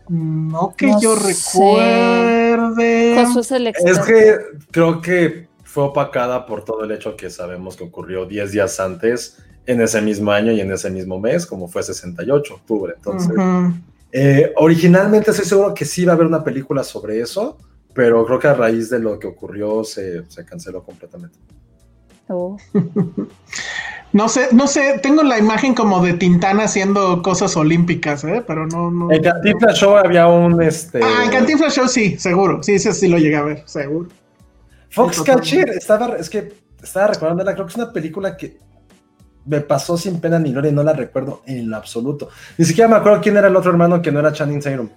No 0.09 0.75
que 0.77 0.87
No 0.89 1.01
yo 1.01 1.17
sé. 1.17 1.29
recuerde. 1.29 3.23
Es 3.23 3.99
que 4.01 4.37
creo 4.71 5.01
que 5.01 5.49
fue 5.65 5.85
opacada 5.85 6.45
por 6.47 6.65
todo 6.65 6.85
el 6.85 6.93
hecho 6.93 7.17
que 7.17 7.31
sabemos 7.31 7.77
que 7.77 7.85
ocurrió 7.85 8.27
10 8.27 8.53
días 8.53 8.79
antes, 8.81 9.39
en 9.67 9.81
ese 9.81 10.03
mismo 10.03 10.31
año 10.31 10.53
y 10.53 10.61
en 10.61 10.71
ese 10.71 10.91
mismo 10.91 11.19
mes, 11.19 11.47
como 11.47 11.69
fue 11.69 11.83
68, 11.83 12.55
octubre. 12.55 12.93
Entonces. 12.97 13.35
Eh, 14.17 14.53
originalmente 14.59 15.33
estoy 15.33 15.45
seguro 15.45 15.75
que 15.75 15.85
sí 15.85 16.03
iba 16.03 16.13
a 16.13 16.15
haber 16.15 16.29
una 16.29 16.45
película 16.45 16.85
sobre 16.85 17.19
eso, 17.19 17.59
pero 17.93 18.25
creo 18.25 18.39
que 18.39 18.47
a 18.47 18.55
raíz 18.55 18.89
de 18.89 19.01
lo 19.01 19.19
que 19.19 19.27
ocurrió 19.27 19.83
se, 19.83 20.25
se 20.31 20.45
canceló 20.45 20.85
completamente. 20.85 21.37
Oh. 22.29 22.57
No 24.13 24.29
sé, 24.29 24.51
no 24.53 24.69
sé, 24.69 25.01
tengo 25.03 25.25
la 25.25 25.41
imagen 25.41 25.75
como 25.75 26.01
de 26.01 26.13
Tintana 26.13 26.67
haciendo 26.67 27.21
cosas 27.21 27.57
olímpicas, 27.57 28.23
¿eh? 28.23 28.45
Pero 28.47 28.65
no, 28.69 28.89
no. 28.89 29.11
En 29.11 29.21
Cantinflas 29.21 29.77
Show 29.77 29.97
había 29.97 30.29
un 30.29 30.63
este 30.63 31.01
Ah, 31.03 31.25
en 31.25 31.33
Cantinflas 31.33 31.75
Show 31.75 31.89
sí, 31.89 32.17
seguro. 32.17 32.63
Sí, 32.63 32.79
sí, 32.79 32.93
sí 32.93 33.09
lo 33.09 33.19
llegué 33.19 33.35
a 33.35 33.43
ver, 33.43 33.63
seguro. 33.67 34.11
Foxcatcher, 34.91 35.69
estaba, 35.71 36.15
es 36.17 36.31
que 36.31 36.53
estaba 36.81 37.09
recordándola, 37.09 37.55
creo 37.55 37.67
que 37.67 37.73
es 37.73 37.77
una 37.77 37.93
película 37.93 38.37
que 38.37 38.57
me 39.47 39.61
pasó 39.61 39.97
sin 39.97 40.21
pena 40.21 40.39
ni 40.39 40.53
gloria 40.53 40.71
y 40.71 40.75
no 40.75 40.83
la 40.83 40.93
recuerdo 40.93 41.43
en 41.47 41.69
lo 41.71 41.77
absoluto. 41.77 42.29
Ni 42.57 42.65
siquiera 42.65 42.89
me 42.89 42.97
acuerdo 42.97 43.21
quién 43.21 43.37
era 43.37 43.49
el 43.49 43.57
otro 43.57 43.71
hermano 43.71 44.01
que 44.01 44.11
no 44.11 44.21
era 44.21 44.33
Channing 44.33 44.61
Tatum. 44.61 44.89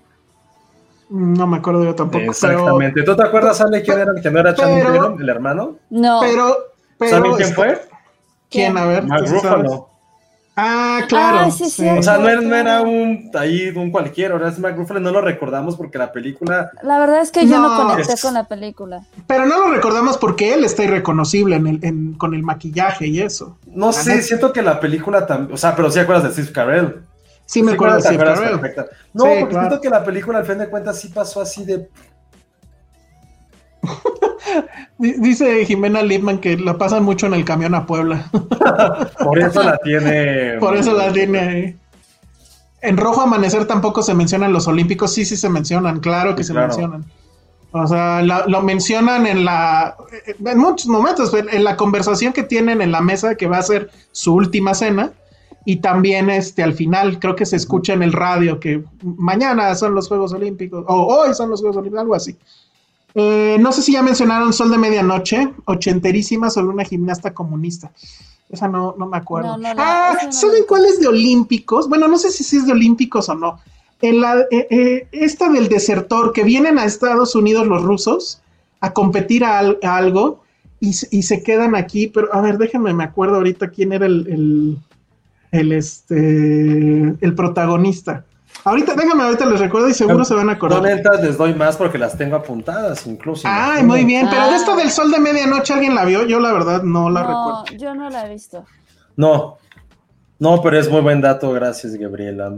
No 1.09 1.47
me 1.47 1.57
acuerdo 1.57 1.83
yo 1.83 1.95
tampoco. 1.95 2.25
Exactamente. 2.25 3.03
¿Tú 3.03 3.15
te 3.15 3.23
acuerdas, 3.23 3.59
Ale, 3.61 3.81
quién 3.81 3.99
era 3.99 4.11
el 4.15 4.21
que 4.21 4.29
no 4.29 4.39
era 4.39 4.53
Channing 4.53 4.83
Tatum, 4.83 5.21
el 5.21 5.29
hermano? 5.29 5.77
No. 5.89 6.19
Pero, 6.21 6.55
pero. 6.97 7.11
¿Saben 7.11 7.35
quién 7.35 7.53
fue? 7.53 7.81
¿Quién? 8.49 8.77
A 8.77 8.85
ver. 8.85 9.03
Mark. 9.03 9.25
Ruffalo. 9.27 9.89
Ah, 10.59 11.01
claro. 11.07 11.37
Ah, 11.41 11.51
sí, 11.51 11.69
sí. 11.69 11.87
O 11.87 12.01
sea, 12.01 12.17
no 12.17 12.27
era, 12.27 12.41
no 12.41 12.49
Claro. 12.49 12.55
era 12.69 12.81
un 12.81 13.29
ahí 13.35 13.69
un 13.69 13.91
cualquiera, 13.91 14.33
ahora 14.33 14.49
es 14.49 14.57
Mark 14.57 14.75
Ruffalo, 14.75 14.99
no 14.99 15.11
lo 15.11 15.21
recordamos 15.21 15.75
porque 15.77 15.99
la 15.99 16.11
película 16.11 16.71
La 16.81 16.97
verdad 16.97 17.21
es 17.21 17.29
que 17.31 17.45
yo 17.45 17.59
no, 17.59 17.69
No, 17.83 17.89
conecté 17.89 18.13
es- 18.13 18.21
con 18.23 18.33
la 18.33 18.45
película. 18.45 19.05
Pero 19.27 19.45
no 19.45 19.59
lo 19.59 19.71
recordamos 19.71 20.17
porque 20.17 20.55
él 20.55 20.65
está 20.65 20.83
irreconocible 20.83 21.57
en 21.57 21.67
el, 21.67 21.79
en- 21.85 22.13
con 22.15 22.33
el 22.33 22.41
maquillaje 22.41 23.05
y 23.05 23.21
eso. 23.21 23.59
No 23.67 23.93
sé, 23.93 24.09
neta. 24.15 24.23
siento 24.23 24.51
que 24.51 24.63
la 24.63 24.79
película 24.79 25.27
también, 25.27 25.53
o 25.53 25.57
sea, 25.57 25.75
pero 25.75 25.91
sí 25.91 25.99
acuerdas 25.99 26.23
de 26.23 26.31
Steve 26.31 26.51
Carell. 26.51 27.03
Sí, 27.45 27.61
me 27.61 27.73
acuerdo 27.73 27.97
de 27.97 28.01
te 28.01 28.07
Steve 28.09 28.23
Carell. 28.25 28.59
No, 29.13 29.23
Sí, 29.25 29.29
porque 29.39 29.47
claro. 29.53 29.67
siento 29.67 29.81
que 29.81 29.89
la 29.91 30.03
película 30.03 30.39
al 30.39 30.45
fin 30.45 30.57
de 30.57 30.67
cuentas 30.69 30.99
sí 30.99 31.09
pasó 31.09 31.39
así 31.39 31.63
de 31.65 31.87
Dice 34.97 35.65
Jimena 35.65 36.01
Lipman 36.01 36.39
que 36.39 36.57
la 36.57 36.77
pasan 36.77 37.03
mucho 37.03 37.25
en 37.27 37.33
el 37.33 37.45
camión 37.45 37.75
a 37.75 37.85
Puebla. 37.85 38.29
por 39.23 39.39
eso 39.39 39.63
la 39.63 39.77
tiene. 39.83 40.57
Por 40.59 40.75
eso 40.77 40.93
la 40.93 41.11
tiene 41.11 41.39
ahí. 41.39 41.75
En 42.81 42.97
Rojo 42.97 43.21
Amanecer 43.21 43.65
tampoco 43.65 44.01
se 44.03 44.13
mencionan 44.13 44.53
los 44.53 44.67
Olímpicos. 44.67 45.13
Sí, 45.13 45.25
sí 45.25 45.35
se 45.37 45.49
mencionan, 45.49 45.99
claro 45.99 46.35
que 46.35 46.43
Sí, 46.43 46.47
se 46.47 46.53
claro. 46.53 46.67
mencionan. 46.67 47.05
O 47.71 47.85
sea, 47.85 48.21
la- 48.21 48.45
lo 48.47 48.61
mencionan 48.61 49.27
en 49.27 49.43
la. 49.45 49.95
En 50.45 50.57
muchos 50.57 50.87
momentos, 50.87 51.33
en 51.33 51.49
en 51.49 51.63
la 51.63 51.75
conversación 51.75 52.33
que 52.33 52.43
tienen 52.43 52.81
en 52.81 52.91
la 52.91 53.01
mesa 53.01 53.35
que 53.35 53.47
va 53.47 53.57
a 53.57 53.61
ser 53.63 53.89
su 54.11 54.33
última 54.33 54.73
cena. 54.73 55.11
Y 55.65 55.77
también 55.81 56.29
este, 56.29 56.63
al 56.63 56.71
final, 56.73 57.19
creo 57.19 57.35
que 57.35 57.45
se 57.45 57.57
escucha 57.57 57.91
en 57.91 58.01
el 58.01 58.13
radio 58.13 58.57
que 58.57 58.83
mañana 59.03 59.75
son 59.75 59.95
los 59.95 60.07
Juegos 60.07 60.31
Olímpicos, 60.31 60.85
o 60.87 61.07
hoy 61.07 61.33
son 61.33 61.49
los 61.49 61.59
Juegos 61.59 61.75
Olímpicos, 61.75 62.01
algo 62.03 62.15
así. 62.15 62.37
Eh, 63.19 63.57
no 63.59 63.71
sé 63.71 63.81
si 63.81 63.93
ya 63.93 64.03
mencionaron 64.03 64.53
Sol 64.53 64.69
de 64.69 64.77
Medianoche, 64.77 65.51
ochenterísima 65.65 66.51
sobre 66.51 66.67
una 66.67 66.83
gimnasta 66.83 67.33
comunista. 67.33 67.91
Esa 68.47 68.67
no, 68.67 68.93
no 68.97 69.07
me 69.07 69.17
acuerdo. 69.17 69.57
No, 69.57 69.57
no, 69.57 69.73
no, 69.73 69.81
ah, 69.83 70.15
¿saben 70.29 70.65
cuál 70.67 70.85
es 70.85 70.99
de 70.99 71.07
Olímpicos? 71.07 71.89
Bueno, 71.89 72.07
no 72.07 72.19
sé 72.19 72.29
si 72.29 72.55
es 72.55 72.67
de 72.67 72.73
Olímpicos 72.73 73.27
o 73.29 73.33
no. 73.33 73.59
En 74.03 74.21
la, 74.21 74.41
eh, 74.51 74.67
eh, 74.69 75.07
esta 75.11 75.49
del 75.49 75.67
desertor, 75.67 76.31
que 76.31 76.43
vienen 76.43 76.77
a 76.77 76.85
Estados 76.85 77.33
Unidos 77.33 77.65
los 77.65 77.81
rusos 77.81 78.39
a 78.81 78.93
competir 78.93 79.43
a, 79.43 79.57
al- 79.57 79.79
a 79.81 79.97
algo 79.97 80.43
y, 80.79 80.93
se- 80.93 81.07
y 81.09 81.23
se 81.23 81.41
quedan 81.41 81.75
aquí, 81.75 82.05
pero 82.05 82.31
a 82.35 82.39
ver, 82.41 82.59
déjenme, 82.59 82.93
me 82.93 83.03
acuerdo 83.03 83.37
ahorita 83.37 83.69
quién 83.71 83.93
era 83.93 84.05
el, 84.05 84.27
el, 84.29 84.77
el, 85.59 85.71
este, 85.71 87.15
el 87.19 87.33
protagonista. 87.35 88.25
Ahorita, 88.67 88.93
déjame, 88.95 89.23
ahorita 89.23 89.45
les 89.45 89.59
recuerdo 89.59 89.89
y 89.89 89.93
seguro 89.93 90.23
se 90.25 90.33
van 90.33 90.43
a 90.49 90.51
No 90.53 90.57
acordar. 90.57 90.81
mientras 90.81 91.21
les 91.21 91.37
doy 91.37 91.53
más 91.53 91.77
porque 91.77 91.97
las 91.97 92.17
tengo 92.17 92.35
apuntadas 92.35 93.05
incluso. 93.07 93.47
Ay, 93.49 93.83
muy 93.83 94.03
bien, 94.05 94.27
pero 94.29 94.43
de 94.47 94.51
Ah. 94.51 94.55
esta 94.55 94.75
del 94.75 94.89
sol 94.91 95.11
de 95.11 95.19
medianoche, 95.19 95.73
¿alguien 95.73 95.95
la 95.95 96.03
vio? 96.05 96.25
Yo 96.25 96.39
la 96.39 96.51
verdad 96.51 96.83
no 96.83 97.09
la 97.09 97.23
no, 97.23 97.27
recuerdo. 97.27 97.81
yo 97.83 97.95
no 97.95 98.09
la 98.09 98.25
he 98.25 98.29
visto. 98.33 98.65
No, 99.15 99.57
no, 100.39 100.61
pero 100.61 100.77
es 100.79 100.89
muy 100.89 101.01
buen 101.01 101.21
dato, 101.21 101.51
gracias, 101.51 101.93
Gabriela. 101.95 102.53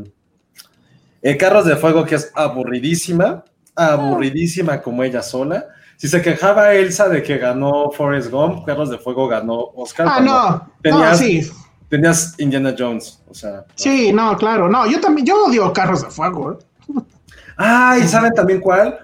Eh, 1.21 1.37
Carros 1.37 1.65
de 1.65 1.75
Fuego, 1.75 2.05
que 2.05 2.15
es 2.15 2.31
aburridísima, 2.35 3.43
aburridísima 3.75 4.81
como 4.81 5.03
ella 5.03 5.21
sola. 5.21 5.65
Si 5.97 6.07
se 6.07 6.21
quejaba 6.21 6.73
Elsa 6.73 7.09
de 7.09 7.21
que 7.21 7.37
ganó 7.37 7.91
Forrest 7.91 8.31
Gump, 8.31 8.65
Carros 8.65 8.89
de 8.89 8.97
Fuego 8.97 9.27
ganó 9.27 9.59
Oscar. 9.75 10.07
Ah, 10.09 10.19
no, 10.21 10.71
no, 10.97 11.15
sí, 11.15 11.41
tenías 11.89 12.35
Indiana 12.37 12.73
Jones, 12.77 13.21
o 13.29 13.33
sea. 13.33 13.65
sí, 13.75 14.13
no, 14.13 14.37
claro, 14.37 14.69
no, 14.69 14.87
yo 14.89 15.01
también, 15.01 15.25
yo 15.27 15.45
odio 15.45 15.73
carros 15.73 16.03
de 16.03 16.09
fuego, 16.09 16.53
¿eh? 16.53 16.57
Ah, 17.57 17.97
¿y 18.01 18.07
saben 18.07 18.33
también 18.33 18.61
cuál? 18.61 18.97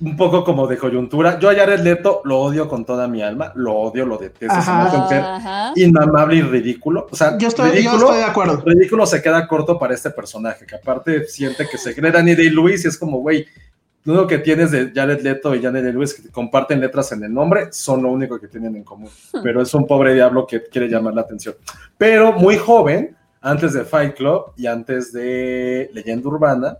un 0.00 0.16
poco 0.16 0.44
como 0.44 0.66
de 0.66 0.76
coyuntura. 0.76 1.38
Yo 1.38 1.48
a 1.48 1.54
Jared 1.54 1.80
Leto 1.80 2.20
lo 2.24 2.38
odio 2.40 2.68
con 2.68 2.84
toda 2.84 3.08
mi 3.08 3.22
alma, 3.22 3.52
lo 3.54 3.74
odio, 3.74 4.04
lo 4.04 4.18
detesto, 4.18 4.60
se 4.60 4.70
me 4.70 4.76
hace 4.82 4.96
un 4.96 5.08
ser 5.08 5.22
Ajá. 5.22 5.72
inmamable 5.76 6.36
y 6.36 6.42
ridículo. 6.42 7.06
O 7.10 7.16
sea, 7.16 7.38
Yo 7.38 7.48
estoy, 7.48 7.68
yo 7.68 7.74
ridículo, 7.74 7.98
estoy 8.06 8.16
de 8.18 8.24
acuerdo. 8.24 8.62
ridículo 8.66 9.06
se 9.06 9.22
queda 9.22 9.46
corto 9.48 9.78
para 9.78 9.94
este 9.94 10.10
personaje, 10.10 10.66
que 10.66 10.74
aparte 10.76 11.26
siente 11.26 11.66
que 11.68 11.78
se 11.78 11.94
cree 11.94 12.12
Danny 12.12 12.34
Day-Lewis 12.34 12.84
y 12.84 12.88
es 12.88 12.98
como, 12.98 13.18
güey, 13.18 13.46
lo 14.04 14.12
único 14.12 14.26
que 14.26 14.38
tienes 14.38 14.70
de 14.70 14.92
Jared 14.94 15.22
Leto 15.22 15.54
y 15.54 15.60
Danny 15.60 15.80
Day-Lewis 15.80 16.14
que 16.14 16.28
comparten 16.30 16.78
letras 16.78 17.10
en 17.12 17.24
el 17.24 17.32
nombre, 17.32 17.68
son 17.72 18.02
lo 18.02 18.10
único 18.10 18.38
que 18.38 18.48
tienen 18.48 18.76
en 18.76 18.84
común. 18.84 19.08
Pero 19.42 19.62
es 19.62 19.72
un 19.72 19.86
pobre 19.86 20.12
diablo 20.12 20.46
que 20.46 20.62
quiere 20.64 20.88
llamar 20.88 21.14
la 21.14 21.22
atención. 21.22 21.54
Pero 21.96 22.32
muy 22.32 22.58
joven, 22.58 23.16
antes 23.40 23.72
de 23.72 23.84
Fight 23.84 24.14
Club 24.14 24.52
y 24.56 24.66
antes 24.66 25.10
de 25.10 25.90
Leyenda 25.94 26.28
Urbana, 26.28 26.76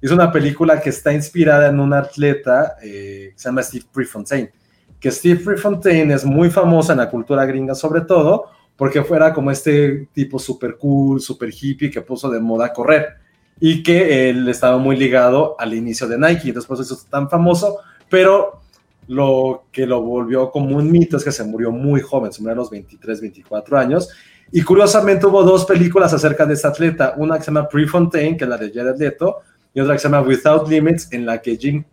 es 0.00 0.12
una 0.12 0.30
película 0.30 0.80
que 0.80 0.90
está 0.90 1.12
inspirada 1.12 1.68
en 1.68 1.80
un 1.80 1.92
atleta 1.92 2.76
eh, 2.80 3.30
que 3.32 3.38
se 3.38 3.48
llama 3.48 3.62
Steve 3.64 3.86
Prefontaine. 3.92 4.52
Que 5.00 5.10
Steve 5.10 5.40
Prefontaine 5.44 6.14
es 6.14 6.24
muy 6.24 6.48
famosa 6.48 6.92
en 6.92 6.98
la 6.98 7.10
cultura 7.10 7.44
gringa, 7.44 7.74
sobre 7.74 8.02
todo 8.02 8.50
porque 8.76 9.02
fuera 9.02 9.34
como 9.34 9.50
este 9.50 10.08
tipo 10.12 10.38
super 10.38 10.76
cool, 10.76 11.20
super 11.20 11.50
hippie 11.52 11.90
que 11.90 12.02
puso 12.02 12.30
de 12.30 12.38
moda 12.38 12.72
correr 12.72 13.16
y 13.60 13.82
que 13.82 14.30
él 14.30 14.48
estaba 14.48 14.78
muy 14.78 14.96
ligado 14.96 15.56
al 15.58 15.74
inicio 15.74 16.06
de 16.06 16.18
Nike. 16.18 16.52
Después 16.52 16.80
hizo 16.80 16.96
tan 17.10 17.28
famoso, 17.28 17.78
pero 18.08 18.60
lo 19.08 19.64
que 19.72 19.86
lo 19.86 20.02
volvió 20.02 20.50
como 20.50 20.76
un 20.76 20.90
mito 20.90 21.16
es 21.16 21.24
que 21.24 21.32
se 21.32 21.44
murió 21.44 21.70
muy 21.72 22.00
joven, 22.00 22.32
se 22.32 22.40
murió 22.40 22.52
a 22.52 22.56
los 22.56 22.70
23, 22.70 23.20
24 23.20 23.78
años. 23.78 24.08
Y 24.52 24.62
curiosamente 24.62 25.26
hubo 25.26 25.42
dos 25.42 25.64
películas 25.64 26.12
acerca 26.12 26.46
de 26.46 26.54
este 26.54 26.68
atleta, 26.68 27.14
una 27.16 27.36
que 27.36 27.44
se 27.44 27.50
llama 27.50 27.68
Prefontaine, 27.68 28.36
que 28.36 28.44
es 28.44 28.50
la 28.50 28.56
de 28.56 28.72
Jared 28.72 28.96
Leto, 28.98 29.38
y 29.74 29.80
otra 29.80 29.94
que 29.94 29.98
se 29.98 30.08
llama 30.08 30.26
Without 30.26 30.68
Limits, 30.68 31.12
en 31.12 31.26
la 31.26 31.40
que 31.40 31.56
Jim, 31.56 31.84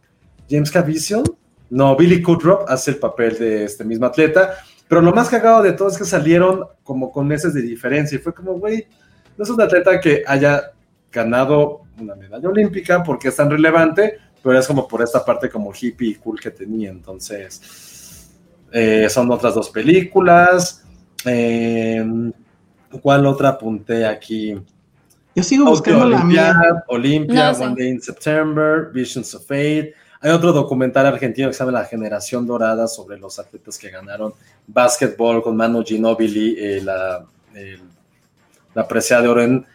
James 0.49 0.71
Caviezel, 0.71 1.23
no, 1.69 1.95
Billy 1.95 2.21
Kudrop 2.21 2.69
hace 2.69 2.91
el 2.91 2.97
papel 2.97 3.37
de 3.37 3.65
este 3.65 3.83
mismo 3.83 4.05
atleta. 4.05 4.55
Pero 4.87 5.01
lo 5.01 5.13
más 5.13 5.29
cagado 5.29 5.63
de 5.63 5.73
todo 5.73 5.89
es 5.89 5.97
que 5.97 6.05
salieron 6.05 6.65
como 6.83 7.11
con 7.11 7.27
meses 7.27 7.53
de 7.53 7.61
diferencia 7.61 8.15
y 8.15 8.19
fue 8.19 8.33
como, 8.33 8.53
güey, 8.53 8.87
no 9.37 9.43
es 9.43 9.49
un 9.49 9.59
atleta 9.59 9.99
que 9.99 10.23
haya 10.27 10.71
ganado 11.15 11.81
una 11.99 12.13
medalla 12.15 12.47
olímpica 12.49 13.01
porque 13.03 13.29
es 13.29 13.35
tan 13.35 13.49
relevante, 13.49 14.17
pero 14.43 14.59
es 14.59 14.67
como 14.67 14.87
por 14.87 15.01
esta 15.01 15.23
parte 15.25 15.49
como 15.49 15.71
hippie 15.73 16.09
y 16.09 16.15
cool 16.15 16.39
que 16.39 16.51
tenía. 16.51 16.89
Entonces, 16.91 18.29
eh, 18.71 19.07
son 19.09 19.31
otras 19.31 19.55
dos 19.55 19.69
películas. 19.69 20.83
Eh, 21.25 22.05
¿Cuál 23.01 23.25
otra 23.25 23.49
apunté 23.49 24.05
aquí? 24.05 24.55
Yo 25.35 25.43
sigo 25.43 25.65
buscando 25.65 26.07
la 26.07 26.23
mía. 26.23 26.53
Olympia, 26.87 27.47
No 27.49 27.55
sé. 27.55 27.63
One 27.65 27.75
Day 27.77 27.87
in 27.89 28.01
September, 28.01 28.89
Visions 28.93 29.33
of 29.35 29.45
Fate. 29.47 29.93
Hay 30.21 30.31
otro 30.31 30.53
documental 30.53 31.05
argentino 31.05 31.49
que 31.49 31.53
se 31.53 31.59
llama 31.59 31.79
La 31.79 31.85
Generación 31.85 32.47
Dorada 32.47 32.87
sobre 32.87 33.17
los 33.19 33.37
atletas 33.37 33.77
que 33.77 33.89
ganaron 33.89 34.33
básquetbol 34.65 35.43
con 35.43 35.55
Manu 35.57 35.83
Ginóbili, 35.83 36.55
eh, 36.57 36.81
la, 36.83 37.25
el- 37.53 37.81
la 38.73 38.87
presea 38.87 39.21
de 39.21 39.27
oro 39.27 39.41
en 39.41 39.65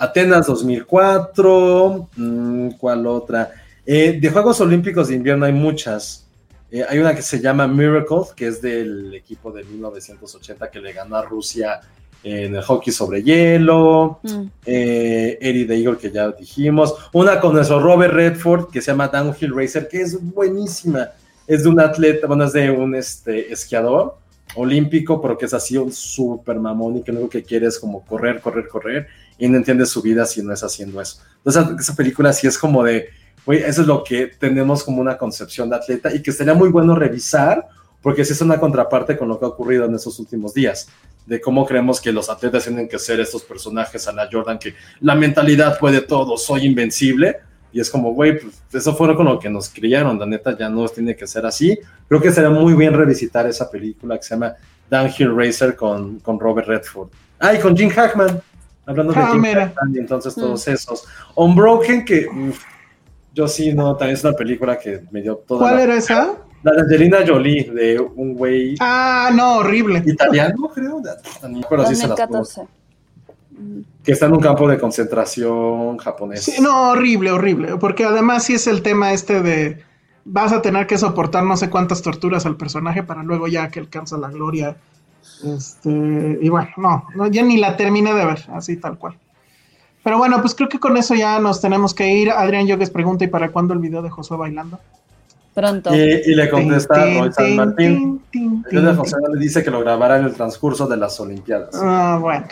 Atenas 0.00 0.46
2004. 0.46 2.08
Mm, 2.16 2.70
¿Cuál 2.78 3.06
otra? 3.06 3.50
Eh, 3.84 4.18
de 4.20 4.30
Juegos 4.30 4.60
Olímpicos 4.60 5.08
de 5.08 5.14
Invierno 5.16 5.44
hay 5.44 5.52
muchas. 5.52 6.26
Eh, 6.70 6.84
hay 6.88 6.98
una 6.98 7.14
que 7.14 7.22
se 7.22 7.38
llama 7.40 7.66
Miracle, 7.68 8.22
que 8.34 8.46
es 8.48 8.62
del 8.62 9.14
equipo 9.14 9.52
de 9.52 9.62
1980 9.64 10.70
que 10.70 10.80
le 10.80 10.92
ganó 10.92 11.16
a 11.16 11.22
Rusia 11.22 11.80
en 12.22 12.54
el 12.54 12.62
hockey 12.62 12.92
sobre 12.92 13.22
hielo 13.22 14.20
Mm. 14.22 14.42
eh, 14.66 15.38
Eddie 15.40 15.66
the 15.66 15.74
Eagle, 15.74 15.96
que 15.98 16.10
ya 16.10 16.30
dijimos, 16.32 16.94
una 17.12 17.40
con 17.40 17.54
nuestro 17.54 17.80
Robert 17.80 18.12
Redford, 18.12 18.70
que 18.70 18.80
se 18.80 18.90
llama 18.92 19.08
Downhill 19.08 19.54
Racer, 19.54 19.88
que 19.88 20.02
es 20.02 20.18
buenísima, 20.20 21.10
es 21.46 21.62
de 21.62 21.68
un 21.68 21.80
atleta, 21.80 22.26
bueno, 22.26 22.44
es 22.44 22.52
de 22.52 22.70
un 22.70 22.94
este, 22.94 23.52
esquiador 23.52 24.16
olímpico, 24.54 25.20
pero 25.20 25.36
que 25.38 25.46
es 25.46 25.54
así 25.54 25.76
un 25.76 25.92
súper 25.92 26.58
mamón 26.58 26.98
y 26.98 27.02
que 27.02 27.12
lo 27.12 27.18
único 27.20 27.32
que 27.32 27.42
quiere 27.42 27.66
es 27.66 27.78
como 27.78 28.04
correr, 28.04 28.40
correr, 28.40 28.68
correr, 28.68 29.06
y 29.40 29.48
no 29.48 29.56
entiende 29.56 29.86
su 29.86 30.02
vida 30.02 30.26
si 30.26 30.42
no 30.42 30.52
es 30.52 30.62
haciendo 30.62 31.00
eso. 31.00 31.20
Entonces, 31.38 31.80
esa 31.80 31.96
película 31.96 32.32
sí 32.32 32.46
es 32.46 32.58
como 32.58 32.84
de, 32.84 33.08
güey, 33.44 33.62
eso 33.62 33.80
es 33.80 33.86
lo 33.86 34.04
que 34.04 34.26
tenemos 34.26 34.84
como 34.84 35.00
una 35.00 35.16
concepción 35.16 35.70
de 35.70 35.76
atleta 35.76 36.14
y 36.14 36.22
que 36.22 36.30
sería 36.30 36.54
muy 36.54 36.68
bueno 36.68 36.94
revisar, 36.94 37.66
porque 38.02 38.24
sí 38.24 38.34
es 38.34 38.40
una 38.42 38.60
contraparte 38.60 39.16
con 39.16 39.28
lo 39.28 39.38
que 39.38 39.46
ha 39.46 39.48
ocurrido 39.48 39.86
en 39.86 39.94
estos 39.94 40.18
últimos 40.20 40.54
días 40.54 40.88
de 41.26 41.40
cómo 41.40 41.64
creemos 41.64 42.00
que 42.00 42.12
los 42.12 42.28
atletas 42.28 42.64
tienen 42.64 42.88
que 42.88 42.98
ser 42.98 43.20
estos 43.20 43.42
personajes 43.42 44.06
a 44.08 44.12
la 44.12 44.28
Jordan, 44.30 44.58
que 44.58 44.74
la 45.00 45.14
mentalidad 45.14 45.78
puede 45.78 46.00
todo, 46.00 46.36
soy 46.36 46.66
invencible. 46.66 47.36
Y 47.72 47.78
es 47.78 47.88
como, 47.88 48.12
güey, 48.12 48.40
pues 48.40 48.54
eso 48.72 48.96
fue 48.96 49.14
con 49.14 49.26
lo 49.26 49.38
que 49.38 49.48
nos 49.48 49.68
criaron, 49.68 50.18
la 50.18 50.26
neta 50.26 50.58
ya 50.58 50.68
no 50.68 50.88
tiene 50.88 51.14
que 51.14 51.26
ser 51.26 51.46
así. 51.46 51.78
Creo 52.08 52.20
que 52.20 52.32
sería 52.32 52.50
muy 52.50 52.74
bien 52.74 52.94
revisitar 52.94 53.46
esa 53.46 53.70
película 53.70 54.16
que 54.16 54.24
se 54.24 54.34
llama 54.34 54.54
Downhill 54.90 55.36
Racer 55.36 55.76
con, 55.76 56.18
con 56.18 56.40
Robert 56.40 56.66
Redford. 56.66 57.10
Ah, 57.38 57.52
con 57.62 57.76
Jim 57.76 57.88
Hackman, 57.90 58.42
hablando 58.86 59.12
de 59.12 59.20
Ah, 59.20 59.28
Jim 59.32 59.40
mira. 59.40 59.66
Hackman, 59.68 59.94
y 59.94 59.98
entonces 59.98 60.34
todos 60.34 60.66
esos. 60.68 61.06
Unbroken, 61.34 62.04
que 62.04 62.26
uf, 62.28 62.62
yo 63.34 63.46
sí, 63.48 63.72
no, 63.72 63.96
también 63.96 64.16
es 64.16 64.24
una 64.24 64.32
película 64.34 64.78
que 64.78 65.02
me 65.10 65.22
dio 65.22 65.36
toda 65.36 65.60
¿Cuál 65.60 65.76
la, 65.76 65.82
era 65.82 65.94
esa? 65.96 66.34
la 66.62 66.72
de 66.72 66.80
Angelina 66.82 67.18
Jolie, 67.26 67.70
de 67.70 68.00
un 68.00 68.34
güey 68.34 68.74
Ah, 68.80 69.30
no, 69.34 69.58
horrible. 69.58 70.02
italiano, 70.04 70.70
creo, 70.74 71.00
pero 71.68 71.86
sí 71.86 71.94
se 71.94 72.08
las 72.08 72.16
puedo 72.16 72.38
2014. 72.40 72.62
Mm. 73.52 73.80
que 74.02 74.12
está 74.12 74.26
en 74.26 74.32
un 74.32 74.40
campo 74.40 74.66
de 74.68 74.78
concentración 74.78 75.98
japonés. 75.98 76.44
Sí, 76.44 76.60
no, 76.62 76.90
horrible, 76.90 77.30
horrible. 77.32 77.76
Porque 77.78 78.04
además 78.04 78.44
sí 78.44 78.54
es 78.54 78.66
el 78.66 78.82
tema 78.82 79.12
este 79.12 79.42
de 79.42 79.82
vas 80.24 80.52
a 80.52 80.62
tener 80.62 80.86
que 80.86 80.96
soportar 80.98 81.44
no 81.44 81.56
sé 81.56 81.68
cuántas 81.70 82.00
torturas 82.02 82.46
al 82.46 82.56
personaje 82.56 83.02
para 83.02 83.22
luego 83.22 83.48
ya 83.48 83.68
que 83.68 83.80
alcanza 83.80 84.16
la 84.18 84.28
gloria. 84.30 84.76
Este, 85.44 86.38
y 86.40 86.48
bueno, 86.48 86.68
no, 86.76 87.06
no, 87.14 87.26
ya 87.28 87.42
ni 87.42 87.56
la 87.56 87.76
terminé 87.76 88.12
de 88.14 88.24
ver, 88.24 88.46
así 88.52 88.76
tal 88.76 88.98
cual. 88.98 89.14
Pero 90.02 90.18
bueno, 90.18 90.40
pues 90.40 90.54
creo 90.54 90.68
que 90.68 90.78
con 90.78 90.96
eso 90.96 91.14
ya 91.14 91.38
nos 91.40 91.60
tenemos 91.60 91.94
que 91.94 92.08
ir. 92.08 92.30
Adrián 92.30 92.66
Yogues 92.66 92.90
pregunta, 92.90 93.24
¿y 93.24 93.28
para 93.28 93.50
cuándo 93.50 93.74
el 93.74 93.80
video 93.80 94.02
de 94.02 94.10
Josué 94.10 94.36
bailando? 94.36 94.78
Pronto. 95.54 95.94
Y, 95.94 95.98
y 95.98 96.34
le 96.34 96.48
contesta 96.48 97.04
Tin, 97.04 97.18
Roy 97.18 97.32
San 97.32 97.56
Martín. 97.56 98.22
El 98.32 98.84
de 98.84 98.92
le 98.92 99.40
dice 99.40 99.62
que 99.62 99.70
lo 99.70 99.80
grabará 99.80 100.18
en 100.18 100.24
el 100.24 100.34
transcurso 100.34 100.86
de 100.86 100.96
las 100.96 101.18
Olimpiadas. 101.20 101.74
Ah, 101.74 102.18
bueno. 102.20 102.46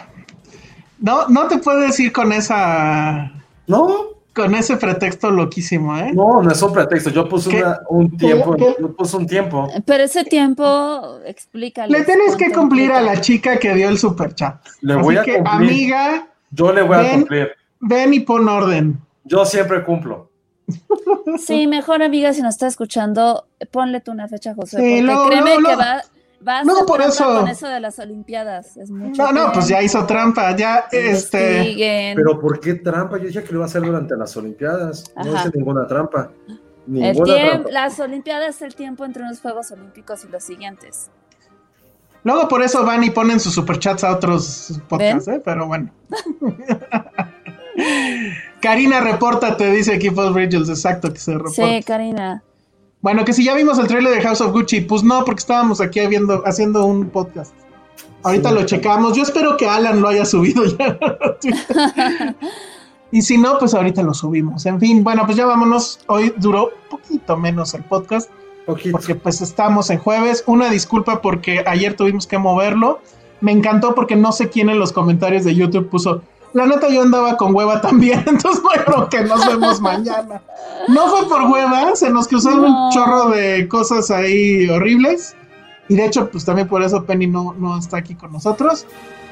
No, 1.01 1.29
no 1.29 1.47
te 1.47 1.59
puedes 1.59 1.99
ir 2.01 2.13
con 2.13 2.33
esa 2.33 3.31
No, 3.69 4.18
con 4.39 4.55
ese 4.55 4.77
pretexto 4.77 5.31
loquísimo, 5.31 5.97
¿eh? 5.99 6.13
no, 6.15 6.41
no 6.43 6.51
es 6.51 6.63
un 6.63 6.73
pretexto. 6.73 7.11
Yo 7.11 7.29
puse 7.29 7.63
un 7.91 8.17
tiempo. 8.17 8.55
¿Qué? 8.57 8.77
Yo 8.81 8.95
puse 8.95 9.17
un 9.17 9.27
tiempo. 9.27 9.69
Pero 9.85 10.05
ese 10.05 10.25
tiempo, 10.25 11.19
explícale. 11.27 11.99
Le 11.99 12.05
tienes 12.05 12.37
que 12.37 12.53
cumplir 12.53 12.93
a 12.93 13.01
la 13.03 13.21
chica 13.21 13.59
que 13.59 13.75
dio 13.75 13.89
el 13.89 13.99
super 13.99 14.35
chat. 14.35 14.65
Le 14.81 14.95
Así 14.95 15.03
voy 15.03 15.17
a 15.17 15.23
que, 15.25 15.35
cumplir. 15.35 15.53
amiga, 15.71 16.29
Yo 16.51 16.73
le 16.73 16.83
voy 16.83 16.97
a 16.97 17.11
cumplir. 17.13 17.49
ven 17.81 18.15
y 18.15 18.21
pon 18.21 18.49
orden. 18.49 18.99
Yo 19.25 19.45
siempre 19.45 19.85
cumplo. 19.85 20.31
Sí, 21.39 21.67
mejor 21.67 22.03
amiga, 22.03 22.33
si 22.33 22.41
nos 22.43 22.55
está 22.55 22.67
escuchando, 22.67 23.47
ponle 23.71 24.01
tú 24.01 24.13
una 24.13 24.29
fecha, 24.29 24.55
José. 24.55 24.77
Sí, 24.77 24.83
porque 24.83 25.03
luego- 25.03 25.27
créeme 25.29 25.51
que 25.57 25.77
va, 25.77 26.03
va 26.47 26.59
a 26.59 26.65
luego 26.65 26.81
hacer 26.81 26.87
por 26.87 27.03
eso- 27.03 27.41
con 27.41 27.49
eso 27.49 27.69
de 27.69 27.81
las 27.81 27.99
Olimpiadas. 27.99 28.77
Es 28.77 28.91
mucho 28.91 29.23
No, 29.23 29.33
no, 29.33 29.53
pues 29.53 29.69
ya 29.69 29.83
hizo 29.83 30.05
trampa, 30.07 30.55
ya 30.57 30.87
este. 30.93 31.59
Investiguen. 31.59 32.17
Pero 32.17 32.41
¿por 32.41 32.61
qué 32.61 32.75
trampa? 32.75 33.19
Yo 33.19 33.27
dije 33.27 33.43
que 33.43 33.53
lo 33.53 33.59
iba 33.59 33.65
a 33.65 33.69
hacer 33.69 33.83
durante 33.83 34.17
las 34.17 34.37
Olimpiadas. 34.37 35.05
No 35.17 35.35
hice 35.35 35.51
ninguna 35.55 35.87
trampa. 35.87 36.31
Ninguna 36.87 37.35
trampa. 37.35 37.71
las 37.71 38.01
Olimpiadas 38.01 38.57
es 38.57 38.63
el 38.63 38.75
tiempo 38.75 39.05
entre 39.05 39.23
unos 39.23 39.41
Juegos 39.41 39.71
Olímpicos 39.73 40.25
y 40.25 40.29
los 40.29 40.43
siguientes. 40.43 41.11
Luego 42.25 42.49
por 42.49 42.63
eso 42.63 42.85
van 42.85 43.05
y 43.05 43.11
ponen 43.11 43.41
sus 43.41 43.55
superchats 43.55 44.05
a 44.05 44.13
otros 44.15 44.81
podcasts, 44.89 45.29
¿eh? 45.29 45.41
Pero 45.45 45.67
bueno. 45.67 45.91
Karina, 48.61 49.01
repórtate, 49.01 49.71
dice 49.71 49.95
aquí 49.95 50.11
Paul 50.11 50.35
Bridges, 50.35 50.69
exacto, 50.69 51.13
que 51.13 51.21
se 51.21 51.33
reporta. 51.35 51.55
Sí, 51.55 51.83
Karina. 51.85 52.43
Bueno, 53.01 53.25
que 53.25 53.33
si 53.33 53.45
ya 53.45 53.55
vimos 53.55 53.79
el 53.79 53.87
trailer 53.87 54.13
de 54.15 54.21
House 54.23 54.41
of 54.41 54.53
Gucci, 54.53 54.81
pues 54.83 55.03
no, 55.05 55.25
porque 55.25 55.39
estábamos 55.41 55.81
aquí 55.81 56.05
viendo, 56.07 56.43
haciendo 56.47 56.85
un 56.85 57.09
podcast. 57.11 57.55
Ahorita 58.25 58.49
Sí. 58.49 58.55
lo 58.57 58.67
checamos. 58.67 59.17
Yo 59.17 59.23
espero 59.23 59.57
que 59.57 59.69
Alan 59.69 60.01
lo 60.01 60.09
haya 60.09 60.25
subido 60.25 60.65
ya. 60.65 60.99
y 63.13 63.23
si 63.23 63.39
no, 63.39 63.59
pues 63.59 63.75
ahorita 63.75 64.03
lo 64.03 64.13
subimos. 64.15 64.67
En 64.67 64.81
fin, 64.81 65.05
bueno, 65.05 65.23
pues 65.25 65.37
ya 65.37 65.47
vámonos. 65.47 66.01
Hoy 66.09 66.35
duró 66.37 66.71
poquito 66.91 67.37
menos 67.37 67.75
el 67.75 67.85
podcast 67.85 68.31
Poquito. 68.67 68.91
porque 68.93 69.15
pues 69.15 69.41
estamos 69.41 69.91
en 69.91 69.99
jueves. 69.99 70.43
Una 70.47 70.69
disculpa 70.69 71.23
porque 71.23 71.63
ayer 71.67 71.95
tuvimos 71.95 72.27
que 72.27 72.39
moverlo. 72.39 73.01
Me 73.41 73.53
encantó 73.53 73.95
porque 73.95 74.17
no 74.17 74.33
sé 74.33 74.49
quién 74.51 74.69
en 74.69 74.81
los 74.81 74.93
comentarios 74.93 75.45
de 75.45 75.55
YouTube 75.55 75.89
puso, 75.89 76.23
la 76.55 76.67
neta 76.67 76.89
yo 76.89 77.03
andaba 77.03 77.37
con 77.37 77.55
hueva 77.55 77.81
también, 77.81 78.23
entonces 78.27 78.63
bueno, 78.63 79.09
que 79.09 79.21
nos 79.23 79.47
vemos 79.47 79.81
mañana. 79.83 80.43
No 80.89 81.07
fue 81.09 81.29
por 81.29 81.43
hueva, 81.45 81.95
se 81.95 82.11
nos 82.11 82.29
cruzaron 82.29 82.63
No. 82.63 82.87
un 82.87 82.93
chorro 82.93 83.29
de 83.31 83.69
cosas 83.69 84.11
ahí 84.11 84.69
horribles. 84.69 85.37
Y 85.89 85.97
de 85.97 86.05
hecho, 86.05 86.31
pues 86.31 86.45
también 86.45 86.69
por 86.69 86.83
eso 86.83 87.05
Penny 87.05 87.27
no, 87.27 87.55
no 87.59 87.79
está 87.79 87.99
aquí 87.99 88.15
con 88.15 88.33
nosotros. 88.33 88.87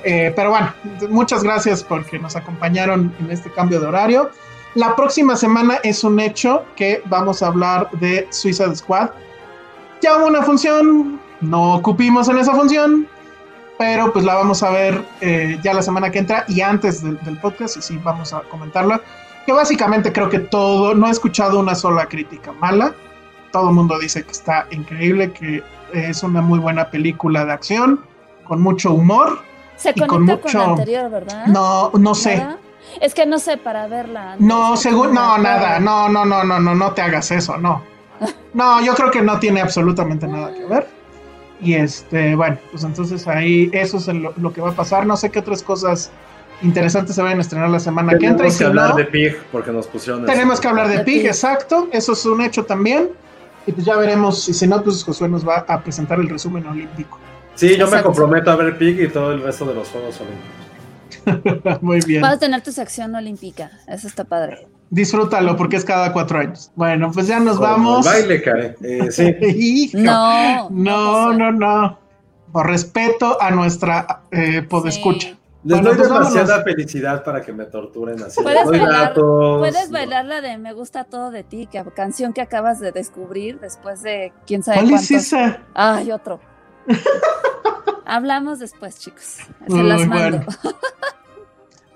Eh, 0.05 0.33
pero 0.37 0.51
bueno, 0.51 0.73
muchas 1.11 1.43
gracias 1.43 1.83
porque 1.83 2.19
nos 2.19 2.35
acompañaron 2.37 3.15
en 3.19 3.31
este 3.31 3.51
cambio 3.53 3.81
de 3.81 3.87
horario. 3.87 4.31
La 4.75 4.95
próxima 4.97 5.37
semana 5.37 5.77
es 5.83 6.05
un 6.05 6.19
hecho 6.21 6.65
que 6.77 7.03
vamos 7.07 7.43
a 7.43 7.49
hablar 7.49 7.91
de 8.01 8.27
Suicide 8.31 8.77
Squad. 8.77 9.11
Ya 10.03 10.17
hubo 10.17 10.27
una 10.27 10.43
función, 10.43 11.21
no 11.41 11.75
ocupimos 11.75 12.29
en 12.29 12.39
esa 12.39 12.55
función, 12.55 13.09
pero 13.79 14.13
pues 14.13 14.25
la 14.25 14.35
vamos 14.35 14.63
a 14.63 14.71
ver 14.71 15.05
eh, 15.21 15.59
ya 15.63 15.75
la 15.75 15.83
semana 15.83 16.11
que 16.11 16.19
entra 16.19 16.45
y 16.49 16.61
antes 16.61 17.03
del, 17.03 17.19
del 17.23 17.39
podcast, 17.39 17.77
y 17.77 17.83
sí, 17.83 17.99
vamos 18.03 18.33
a 18.33 18.41
comentarla. 18.43 19.01
Que 19.45 19.53
básicamente 19.53 20.13
creo 20.13 20.29
que 20.29 20.41
todo, 20.41 20.95
no 20.95 21.07
he 21.07 21.11
escuchado 21.11 21.61
una 21.61 21.75
sola 21.75 22.07
crítica 22.07 22.53
mala. 22.53 22.95
Todo 23.53 23.69
el 23.69 23.75
mundo 23.75 23.99
dice 23.99 24.25
que 24.25 24.33
está 24.33 24.67
increíble, 24.71 25.33
que 25.33 25.63
es 25.93 26.23
una 26.23 26.43
muy 26.43 26.59
buena 26.59 26.91
película 26.91 27.45
de 27.45 27.53
acción, 27.53 28.01
con 28.45 28.61
mucho 28.61 28.93
humor. 28.93 29.41
Se 29.77 29.93
y 29.95 30.01
conecta 30.07 30.51
con 30.51 30.61
la 30.61 30.65
anterior, 30.65 31.11
¿verdad? 31.11 31.47
No, 31.47 31.93
no 31.95 32.15
sé. 32.15 32.39
¿Nada? 32.39 32.59
Es 33.01 33.15
que 33.15 33.27
no 33.27 33.39
sé 33.39 33.57
para 33.57 33.87
verla. 33.87 34.37
No, 34.39 34.77
según, 34.77 35.13
no, 35.13 35.37
nada, 35.39 35.79
no, 35.79 36.09
no, 36.09 36.25
no, 36.25 36.45
no, 36.45 36.59
no, 36.59 36.75
no 36.75 36.93
te 36.93 37.03
hagas 37.03 37.31
eso, 37.31 37.57
no. 37.57 37.83
No, 38.55 38.81
yo 38.81 38.95
creo 38.95 39.11
que 39.11 39.21
no 39.21 39.39
tiene 39.39 39.61
absolutamente 39.61 40.27
nada 40.27 40.51
que 40.55 40.65
ver. 40.65 40.89
Y 41.61 41.75
este, 41.75 42.35
bueno, 42.35 42.59
pues 42.71 42.85
entonces 42.85 43.27
ahí 43.27 43.71
eso 43.73 43.97
es 43.97 44.09
lo, 44.09 44.33
lo 44.37 44.53
que 44.53 44.61
va 44.61 44.71
a 44.71 44.75
pasar. 44.75 45.07
No 45.07 45.17
sé 45.17 45.31
qué 45.31 45.39
otras 45.39 45.63
cosas 45.63 46.11
interesantes 46.63 47.15
se 47.15 47.23
van 47.23 47.39
a 47.39 47.41
estrenar 47.41 47.71
la 47.71 47.81
semana 47.81 48.17
que 48.19 48.27
entra. 48.27 48.47
Y 48.47 48.51
Tenemos 48.51 48.55
si 48.55 48.59
que 48.59 48.65
hablar 48.65 48.91
no, 48.91 48.97
de 48.97 49.05
Pig 49.05 49.37
porque 49.53 49.71
nos 49.73 49.87
pusieron. 49.87 50.25
tenemos 50.27 50.55
eso. 50.55 50.63
que 50.63 50.69
hablar 50.69 50.89
de 50.89 51.01
Pig, 51.01 51.27
exacto. 51.27 51.89
Eso 51.93 52.13
es 52.13 52.25
un 52.27 52.43
hecho 52.43 52.65
también. 52.65 53.11
Y 53.67 53.73
pues 53.73 53.87
ya 53.87 53.97
veremos. 53.97 54.49
Y 54.49 54.55
si 54.55 54.67
no, 54.67 54.83
pues 54.83 55.03
Josué 55.03 55.29
nos 55.29 55.47
va 55.47 55.65
a 55.67 55.81
presentar 55.83 56.21
el 56.21 56.29
resumen 56.29 56.67
olímpico. 56.67 57.19
Sí, 57.55 57.77
yo 57.77 57.89
me 57.89 58.03
comprometo 58.03 58.51
a 58.51 58.57
ver 58.57 58.77
Pig 58.79 59.01
y 59.01 59.09
todo 59.09 59.33
el 59.33 59.43
resto 59.43 59.65
de 59.65 59.75
los 59.75 59.89
Juegos 59.89 60.21
Olímpicos. 60.21 61.83
Muy 61.83 62.01
bien. 62.07 62.23
Vas 62.23 62.35
a 62.35 62.39
tener 62.39 62.63
tu 62.63 62.71
sección 62.71 63.15
olímpica. 63.15 63.71
Eso 63.89 64.07
está 64.07 64.25
padre. 64.25 64.67
Disfrútalo 64.91 65.57
porque 65.57 65.77
es 65.77 65.85
cada 65.85 66.13
cuatro 66.13 66.39
años. 66.39 66.71
Bueno, 66.77 67.11
pues 67.13 67.27
ya 67.27 67.41
nos 67.41 67.59
vamos. 67.59 68.07
baile, 68.07 68.41
Karen. 68.43 68.77
Eh, 68.83 69.11
sí. 69.11 69.91
No. 69.95 70.71
No, 70.71 71.33
no, 71.33 71.53
no. 71.53 71.99
Por 72.53 72.67
respeto 72.69 73.41
a 73.43 73.51
nuestra 73.51 74.23
eh, 74.31 74.63
podescucha. 74.63 75.29
Sí. 75.29 75.37
Les 75.65 75.79
Bueno, 75.81 75.89
doy 75.89 75.97
pues 75.99 76.09
demasiada 76.09 76.47
vámonos. 76.59 76.65
felicidad 76.65 77.25
para 77.25 77.43
que 77.43 77.53
me 77.53 77.65
torturen 77.65 78.23
así. 78.23 78.41
Puedes 78.41 78.65
doy 78.65 78.79
bailar- 78.79 79.01
datos. 79.09 79.59
Puedes 79.59 79.91
bailar 79.91 80.25
la 80.27 80.41
de 80.41 80.57
Me 80.59 80.73
gusta 80.73 81.03
todo 81.05 81.33
de 81.33 81.43
ti, 81.43 81.67
que 81.67 81.83
canción 81.95 82.33
que 82.33 82.41
acabas 82.41 82.79
de 82.79 82.93
descubrir 82.93 83.59
después 83.59 84.03
de 84.03 84.33
quién 84.47 84.63
sabe 84.63 84.77
¿Cuál 84.79 84.91
cuántos. 84.91 85.11
es 85.11 85.27
esa? 85.27 85.59
Ay, 85.75 86.13
otro. 86.13 86.39
Hablamos 88.05 88.61
después, 88.61 88.99
chicos. 89.01 89.39
Se 89.67 89.75
Muy 89.75 89.83
las 89.83 90.07
mando. 90.07 90.39
bueno. 90.39 90.75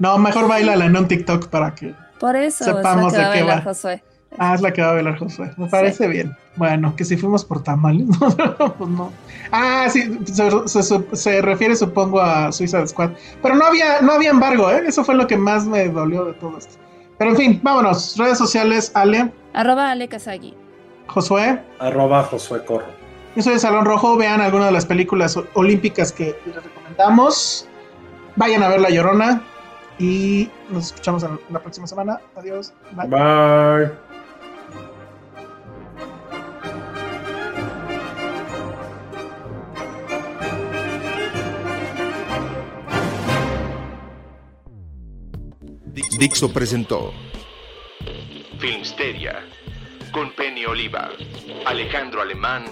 No, 0.01 0.19
mejor 0.19 0.49
bailala 0.49 0.87
en 0.87 0.97
un 0.97 1.07
TikTok 1.07 1.47
para 1.49 1.75
que. 1.75 1.95
Por 2.21 2.37
eso 2.37 2.65
Sepamos 2.65 3.13
es 3.15 3.19
la 3.19 3.29
de 3.31 3.33
que 3.35 3.39
qué 3.41 3.45
va 3.47 3.53
a 3.55 3.57
va. 3.57 3.63
Josué. 3.63 4.05
Ah, 4.39 4.55
es 4.55 4.61
la 4.61 4.73
que 4.73 4.81
va 4.81 4.91
a 4.91 4.93
bailar 4.93 5.19
Josué. 5.19 5.51
Me 5.57 5.67
parece 5.67 6.07
bien. 6.07 6.37
Bueno, 6.55 6.95
que 6.95 7.05
si 7.05 7.17
fuimos 7.17 7.45
por 7.45 7.65
tamales. 7.65 8.07
pues 8.79 8.91
no. 8.91 9.11
Ah, 9.51 9.89
sí, 9.91 10.19
se, 10.25 10.69
se- 10.69 11.17
se 11.17 11.43
refiere, 11.43 11.75
supongo, 11.75 12.21
a 12.21 12.53
Suiza 12.53 12.87
Squad. 12.87 13.11
Pero 13.43 13.57
no 13.57 13.65
había, 13.65 14.01
no 14.03 14.13
había 14.13 14.31
embargo, 14.31 14.71
¿eh? 14.71 14.85
Eso 14.87 15.03
fue 15.03 15.17
lo 15.17 15.27
que 15.27 15.37
más 15.37 15.65
me 15.67 15.89
dolió 15.89 16.27
de 16.27 16.35
todo 16.35 16.59
esto. 16.59 16.75
Pero 17.19 17.31
en 17.33 17.37
fin, 17.37 17.61
vámonos. 17.63 18.17
Redes 18.17 18.39
sociales, 18.39 18.93
Ale, 18.95 19.33
Arroba 19.53 19.91
Ale 19.91 20.07
Kazagi. 20.07 20.55
Josué. 21.09 21.61
Arroba 21.81 22.23
Josué 22.25 22.65
Corro. 22.65 22.87
Yo 23.35 23.43
soy 23.43 23.55
de 23.55 23.59
Salón 23.59 23.85
Rojo. 23.85 24.17
Vean 24.17 24.41
alguna 24.41 24.67
de 24.67 24.73
las 24.73 24.87
películas 24.87 25.37
olímpicas 25.55 26.13
que 26.13 26.37
les 26.47 26.55
recomendamos. 26.55 27.67
Vayan 28.37 28.63
a 28.63 28.69
ver 28.69 28.81
La 28.81 28.91
Llorona. 28.91 29.43
Y 30.01 30.51
nos 30.71 30.87
escuchamos 30.87 31.23
la 31.51 31.61
próxima 31.61 31.87
semana. 31.87 32.19
Adiós. 32.35 32.73
Bye. 32.93 33.07
Bye. 33.09 33.91
Dixo 46.19 46.53
presentó 46.53 47.13
Filmsteria 48.59 49.43
con 50.13 50.33
Penny 50.33 50.65
Oliva, 50.67 51.11
Alejandro 51.67 52.21
Alemán 52.21 52.65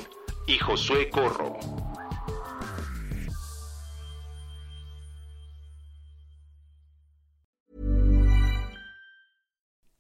y 0.47 0.59
Josué 0.59 1.09
Corro. 1.09 1.59